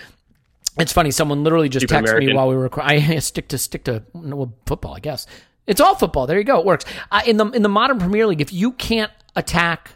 it's 0.78 0.92
funny. 0.92 1.10
Someone 1.10 1.44
literally 1.44 1.68
just 1.68 1.86
Stupid 1.86 2.04
texted 2.04 2.26
me 2.26 2.34
while 2.34 2.48
we 2.48 2.56
were. 2.56 2.68
I 2.82 3.18
stick 3.20 3.48
to 3.48 3.58
stick 3.58 3.84
to 3.84 4.02
well, 4.12 4.52
football, 4.66 4.94
I 4.94 5.00
guess. 5.00 5.26
It's 5.66 5.80
all 5.80 5.94
football. 5.94 6.26
There 6.26 6.38
you 6.38 6.44
go. 6.44 6.58
It 6.58 6.66
works. 6.66 6.84
Uh, 7.10 7.22
in 7.26 7.36
the 7.36 7.46
in 7.50 7.62
the 7.62 7.68
modern 7.68 7.98
Premier 7.98 8.26
League, 8.26 8.40
if 8.40 8.52
you 8.52 8.72
can't 8.72 9.12
attack 9.36 9.92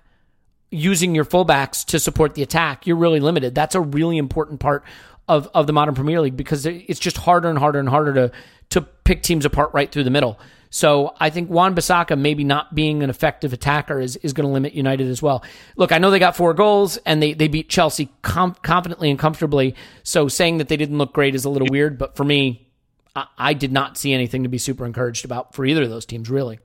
using 0.75 1.15
your 1.15 1.25
fullbacks 1.25 1.85
to 1.87 1.99
support 1.99 2.35
the 2.35 2.43
attack, 2.43 2.87
you're 2.87 2.97
really 2.97 3.21
limited. 3.21 3.55
That's 3.55 3.75
a 3.75 3.81
really 3.81 4.19
important 4.19 4.61
part 4.61 4.85
of, 5.29 5.49
of 5.55 5.67
the 5.67 5.73
modern 5.73 5.95
Premier 5.95 6.21
League 6.21 6.37
because 6.37 6.67
it's 6.67 7.01
just 7.01 7.17
harder 7.17 7.49
and 7.49 7.59
harder 7.59 7.79
and 7.79 7.89
harder 7.89 8.15
to 8.15 8.33
to 8.71 8.81
pick 8.81 9.23
teams 9.23 9.45
apart 9.45 9.71
right 9.73 9.91
through 9.93 10.05
the 10.05 10.11
middle. 10.11 10.39
So 10.71 11.15
I 11.21 11.31
think 11.31 11.49
Wan-Bissaka 11.51 12.19
maybe 12.19 12.43
not 12.43 12.75
being 12.75 13.05
an 13.05 13.11
effective 13.11 13.53
attacker 13.53 14.01
is, 14.01 14.17
is 14.17 14.33
going 14.33 14.49
to 14.49 14.53
limit 14.53 14.73
United 14.73 15.07
as 15.07 15.23
well. 15.23 15.45
Look, 15.77 15.93
I 15.93 15.99
know 15.99 16.11
they 16.11 16.19
got 16.19 16.35
four 16.35 16.53
goals 16.55 16.97
and 17.07 17.23
they, 17.23 17.35
they 17.35 17.47
beat 17.47 17.69
Chelsea 17.69 18.09
com- 18.23 18.57
confidently 18.63 19.11
and 19.11 19.19
comfortably. 19.19 19.77
So 20.03 20.27
saying 20.27 20.59
that 20.59 20.69
they 20.69 20.77
didn't 20.77 20.99
look 20.99 21.13
great 21.13 21.37
is 21.37 21.45
a 21.45 21.51
little 21.51 21.69
weird. 21.71 21.97
But 21.97 22.17
for 22.17 22.25
me, 22.25 22.67
I, 23.15 23.27
I 23.39 23.55
did 23.55 23.71
not 23.71 23.97
see 23.97 24.13
anything 24.13 24.43
to 24.43 24.49
be 24.49 24.59
super 24.59 24.85
encouraged 24.85 25.25
about 25.25 25.55
for 25.55 25.65
either 25.65 25.85
of 25.85 25.91
those 25.91 26.07
teams, 26.07 26.29
really. 26.29 26.59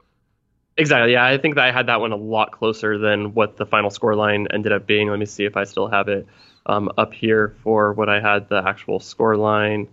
Exactly. 0.79 1.11
Yeah, 1.11 1.25
I 1.25 1.37
think 1.37 1.55
that 1.55 1.65
I 1.65 1.71
had 1.71 1.87
that 1.87 1.99
one 1.99 2.11
a 2.13 2.15
lot 2.15 2.51
closer 2.51 2.97
than 2.97 3.33
what 3.33 3.57
the 3.57 3.65
final 3.65 3.89
score 3.89 4.15
line 4.15 4.47
ended 4.51 4.71
up 4.71 4.87
being. 4.87 5.09
Let 5.09 5.19
me 5.19 5.25
see 5.25 5.43
if 5.43 5.57
I 5.57 5.65
still 5.65 5.87
have 5.87 6.07
it 6.07 6.25
um, 6.65 6.89
up 6.97 7.13
here 7.13 7.53
for 7.63 7.91
what 7.93 8.07
I 8.07 8.21
had 8.21 8.47
the 8.47 8.63
actual 8.65 8.99
score 9.01 9.35
line. 9.35 9.87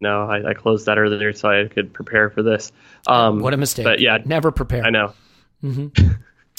No, 0.00 0.22
I, 0.30 0.50
I 0.50 0.54
closed 0.54 0.86
that 0.86 0.96
earlier 0.96 1.32
so 1.32 1.50
I 1.50 1.66
could 1.68 1.92
prepare 1.92 2.30
for 2.30 2.42
this. 2.42 2.70
Um, 3.06 3.40
What 3.40 3.52
a 3.52 3.56
mistake. 3.56 3.84
But 3.84 4.00
yeah, 4.00 4.18
Never 4.24 4.52
prepare. 4.52 4.84
I 4.84 4.90
know. 4.90 5.12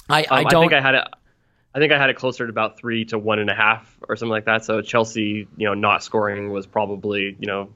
I, 0.09 0.25
I 0.29 0.41
Um, 0.41 0.43
don't. 0.43 0.45
I 0.45 0.59
think 0.61 0.73
I 0.73 0.81
had 0.81 0.95
it. 0.95 1.07
I 1.73 1.79
think 1.79 1.93
I 1.93 1.97
had 1.97 2.09
it 2.09 2.17
closer 2.17 2.45
to 2.45 2.49
about 2.49 2.77
three 2.77 3.05
to 3.05 3.17
one 3.17 3.39
and 3.39 3.49
a 3.49 3.55
half 3.55 3.97
or 4.09 4.17
something 4.17 4.29
like 4.31 4.45
that. 4.45 4.65
So 4.65 4.81
Chelsea, 4.81 5.47
you 5.55 5.65
know, 5.67 5.73
not 5.73 6.03
scoring 6.03 6.51
was 6.51 6.67
probably 6.67 7.35
you 7.39 7.47
know 7.47 7.69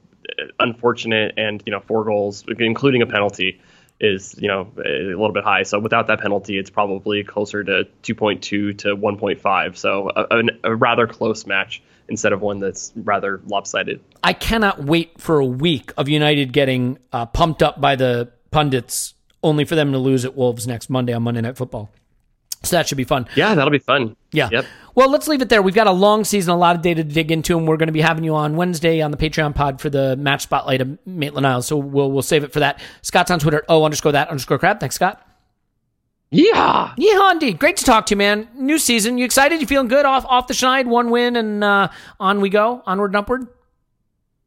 unfortunate, 0.60 1.34
and 1.38 1.62
you 1.64 1.72
know 1.72 1.80
four 1.80 2.04
goals, 2.04 2.44
including 2.58 3.00
a 3.02 3.06
penalty, 3.06 3.60
is 4.00 4.34
you 4.38 4.48
know 4.48 4.70
a 4.78 5.08
little 5.08 5.32
bit 5.32 5.44
high. 5.44 5.62
So 5.62 5.78
without 5.78 6.06
that 6.08 6.20
penalty, 6.20 6.58
it's 6.58 6.70
probably 6.70 7.24
closer 7.24 7.64
to 7.64 7.86
2.2 8.02 8.40
to 8.78 8.96
1.5. 8.96 9.76
So 9.76 10.10
a, 10.14 10.42
a, 10.64 10.76
rather 10.76 11.06
close 11.06 11.46
match 11.46 11.82
instead 12.08 12.32
of 12.32 12.40
one 12.40 12.60
that's 12.60 12.92
rather 12.94 13.40
lopsided. 13.46 14.00
I 14.22 14.32
cannot 14.32 14.84
wait 14.84 15.20
for 15.20 15.38
a 15.38 15.46
week 15.46 15.92
of 15.96 16.08
United 16.08 16.52
getting 16.52 16.98
uh, 17.12 17.26
pumped 17.26 17.62
up 17.62 17.80
by 17.80 17.96
the 17.96 18.30
pundits, 18.50 19.14
only 19.42 19.64
for 19.64 19.74
them 19.74 19.92
to 19.92 19.98
lose 19.98 20.24
at 20.24 20.36
Wolves 20.36 20.66
next 20.66 20.88
Monday 20.90 21.12
on 21.12 21.22
Monday 21.22 21.40
Night 21.40 21.56
Football. 21.56 21.90
So 22.66 22.76
that 22.76 22.88
should 22.88 22.98
be 22.98 23.04
fun. 23.04 23.26
Yeah, 23.34 23.54
that'll 23.54 23.70
be 23.70 23.78
fun. 23.78 24.16
Yeah. 24.32 24.48
Yep. 24.52 24.66
Well, 24.94 25.10
let's 25.10 25.28
leave 25.28 25.42
it 25.42 25.48
there. 25.48 25.60
We've 25.62 25.74
got 25.74 25.86
a 25.86 25.92
long 25.92 26.24
season, 26.24 26.52
a 26.52 26.56
lot 26.56 26.74
of 26.74 26.82
data 26.82 27.04
to 27.04 27.10
dig 27.10 27.30
into, 27.30 27.56
and 27.58 27.68
we're 27.68 27.76
going 27.76 27.88
to 27.88 27.92
be 27.92 28.00
having 28.00 28.24
you 28.24 28.34
on 28.34 28.56
Wednesday 28.56 29.02
on 29.02 29.10
the 29.10 29.16
Patreon 29.16 29.54
pod 29.54 29.80
for 29.80 29.90
the 29.90 30.16
match 30.16 30.42
spotlight 30.42 30.80
of 30.80 30.98
Maitland 31.06 31.42
Niles. 31.42 31.66
So 31.66 31.76
we'll 31.76 32.10
we'll 32.10 32.22
save 32.22 32.44
it 32.44 32.52
for 32.52 32.60
that. 32.60 32.80
Scott's 33.02 33.30
on 33.30 33.38
Twitter. 33.38 33.64
Oh, 33.68 33.84
underscore 33.84 34.12
that 34.12 34.28
underscore 34.28 34.58
crab. 34.58 34.80
Thanks, 34.80 34.94
Scott. 34.96 35.22
Yeah. 36.30 36.92
Yeah, 36.96 37.30
indeed. 37.30 37.58
Great 37.58 37.76
to 37.78 37.84
talk 37.84 38.06
to 38.06 38.12
you, 38.12 38.16
man. 38.16 38.48
New 38.54 38.78
season. 38.78 39.16
You 39.16 39.24
excited? 39.24 39.60
You 39.60 39.66
feeling 39.66 39.88
good? 39.88 40.04
Off 40.04 40.24
off 40.26 40.48
the 40.48 40.54
schneid, 40.54 40.86
one 40.86 41.10
win, 41.10 41.36
and 41.36 41.62
uh, 41.62 41.88
on 42.18 42.40
we 42.40 42.48
go, 42.48 42.82
onward 42.86 43.10
and 43.10 43.16
upward. 43.16 43.46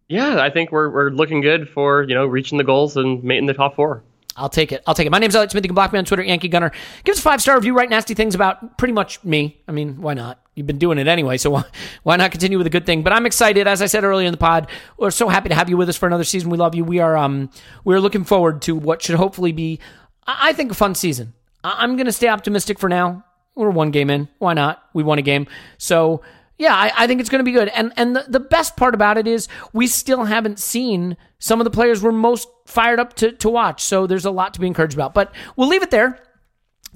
Yeah, 0.08 0.42
I 0.42 0.50
think 0.50 0.72
we're 0.72 0.90
we're 0.90 1.12
looking 1.12 1.42
good 1.42 1.70
for 1.70 2.04
you 2.04 2.16
know 2.16 2.26
reaching 2.26 2.58
the 2.58 2.64
goals 2.64 2.98
and 2.98 3.24
making 3.24 3.46
the 3.46 3.54
top 3.54 3.76
four. 3.76 4.04
I'll 4.40 4.50
take 4.50 4.72
it. 4.72 4.82
I'll 4.88 4.94
take 4.94 5.06
it. 5.06 5.10
My 5.12 5.20
name's 5.20 5.36
Elliot 5.36 5.52
Smith. 5.52 5.64
You 5.64 5.68
can 5.68 5.76
block 5.76 5.92
me 5.92 6.00
on 6.00 6.06
Twitter, 6.06 6.24
Yankee 6.24 6.48
Gunner. 6.48 6.72
Give 7.04 7.14
us 7.14 7.20
a 7.20 7.22
five 7.22 7.42
star 7.42 7.56
review. 7.56 7.76
Write 7.76 7.90
nasty 7.90 8.14
things 8.14 8.36
about 8.36 8.78
pretty 8.78 8.94
much 8.94 9.24
me. 9.24 9.62
I 9.68 9.72
mean, 9.72 10.02
why 10.02 10.14
not? 10.14 10.40
You've 10.56 10.68
been 10.68 10.80
doing 10.80 10.98
it 10.98 11.08
anyway, 11.08 11.38
so 11.38 11.50
why, 11.50 11.64
why 12.04 12.16
not 12.16 12.32
continue 12.32 12.58
with 12.58 12.68
a 12.68 12.72
good 12.72 12.86
thing? 12.86 13.04
But 13.04 13.14
I'm 13.14 13.26
excited. 13.26 13.68
As 13.68 13.82
I 13.82 13.86
said 13.86 14.04
earlier 14.04 14.28
in 14.28 14.32
the 14.32 14.38
pod, 14.38 14.70
we're 14.98 15.12
so 15.12 15.28
happy 15.28 15.50
to 15.50 15.56
have 15.56 15.70
you 15.70 15.78
with 15.78 15.90
us 15.90 15.98
for 15.98 16.08
another 16.08 16.24
season. 16.24 16.50
We 16.50 16.58
love 16.58 16.74
you. 16.74 16.84
We 16.84 17.00
are 17.00 17.18
um 17.18 17.50
we're 17.84 18.00
looking 18.00 18.24
forward 18.24 18.62
to 18.64 18.76
what 18.76 19.02
should 19.02 19.16
hopefully 19.16 19.52
be, 19.52 19.80
I 20.26 20.50
I 20.50 20.54
think, 20.54 20.72
a 20.72 20.76
fun 20.76 20.96
season. 20.96 21.34
I'm 21.64 21.98
going 21.98 22.06
to 22.06 22.12
stay 22.14 22.30
optimistic 22.30 22.80
for 22.80 22.88
now. 22.88 23.26
We're 23.56 23.70
one 23.70 23.92
game 23.92 24.10
in. 24.10 24.30
Why 24.38 24.54
not? 24.54 24.82
We 24.94 25.04
won 25.04 25.20
a 25.20 25.22
game. 25.22 25.48
So 25.78 26.22
yeah, 26.60 26.76
I, 26.76 26.92
I 26.96 27.08
think 27.08 27.22
it's 27.22 27.30
going 27.30 27.40
to 27.40 27.46
be 27.46 27.54
good. 27.54 27.70
And 27.70 27.94
and 27.96 28.16
the, 28.16 28.26
the 28.28 28.40
best 28.40 28.76
part 28.76 28.94
about 28.94 29.18
it 29.18 29.26
is 29.26 29.48
we 29.74 29.88
still 29.88 30.26
haven't 30.26 30.60
seen 30.60 31.18
some 31.40 31.62
of 31.62 31.64
the 31.64 31.72
players 31.72 32.04
we're 32.04 32.12
most 32.12 32.50
fired 32.66 33.00
up 33.00 33.14
to, 33.16 33.32
to 33.32 33.50
watch. 33.50 33.84
So 33.84 34.06
there's 34.06 34.26
a 34.26 34.32
lot 34.32 34.54
to 34.54 34.60
be 34.60 34.68
encouraged 34.68 34.94
about. 34.94 35.14
But 35.14 35.34
we'll 35.56 35.70
leave 35.70 35.84
it 35.84 35.90
there. 35.90 36.22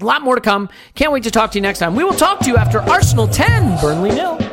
A 0.00 0.04
lot 0.04 0.22
more 0.22 0.34
to 0.34 0.40
come. 0.40 0.68
Can't 0.94 1.12
wait 1.12 1.22
to 1.22 1.30
talk 1.30 1.52
to 1.52 1.58
you 1.58 1.62
next 1.62 1.78
time. 1.78 1.96
We 1.96 2.04
will 2.04 2.12
talk 2.12 2.40
to 2.40 2.46
you 2.46 2.56
after 2.56 2.80
Arsenal 2.80 3.26
10, 3.26 3.80
Burnley 3.80 4.10
nil. 4.10 4.43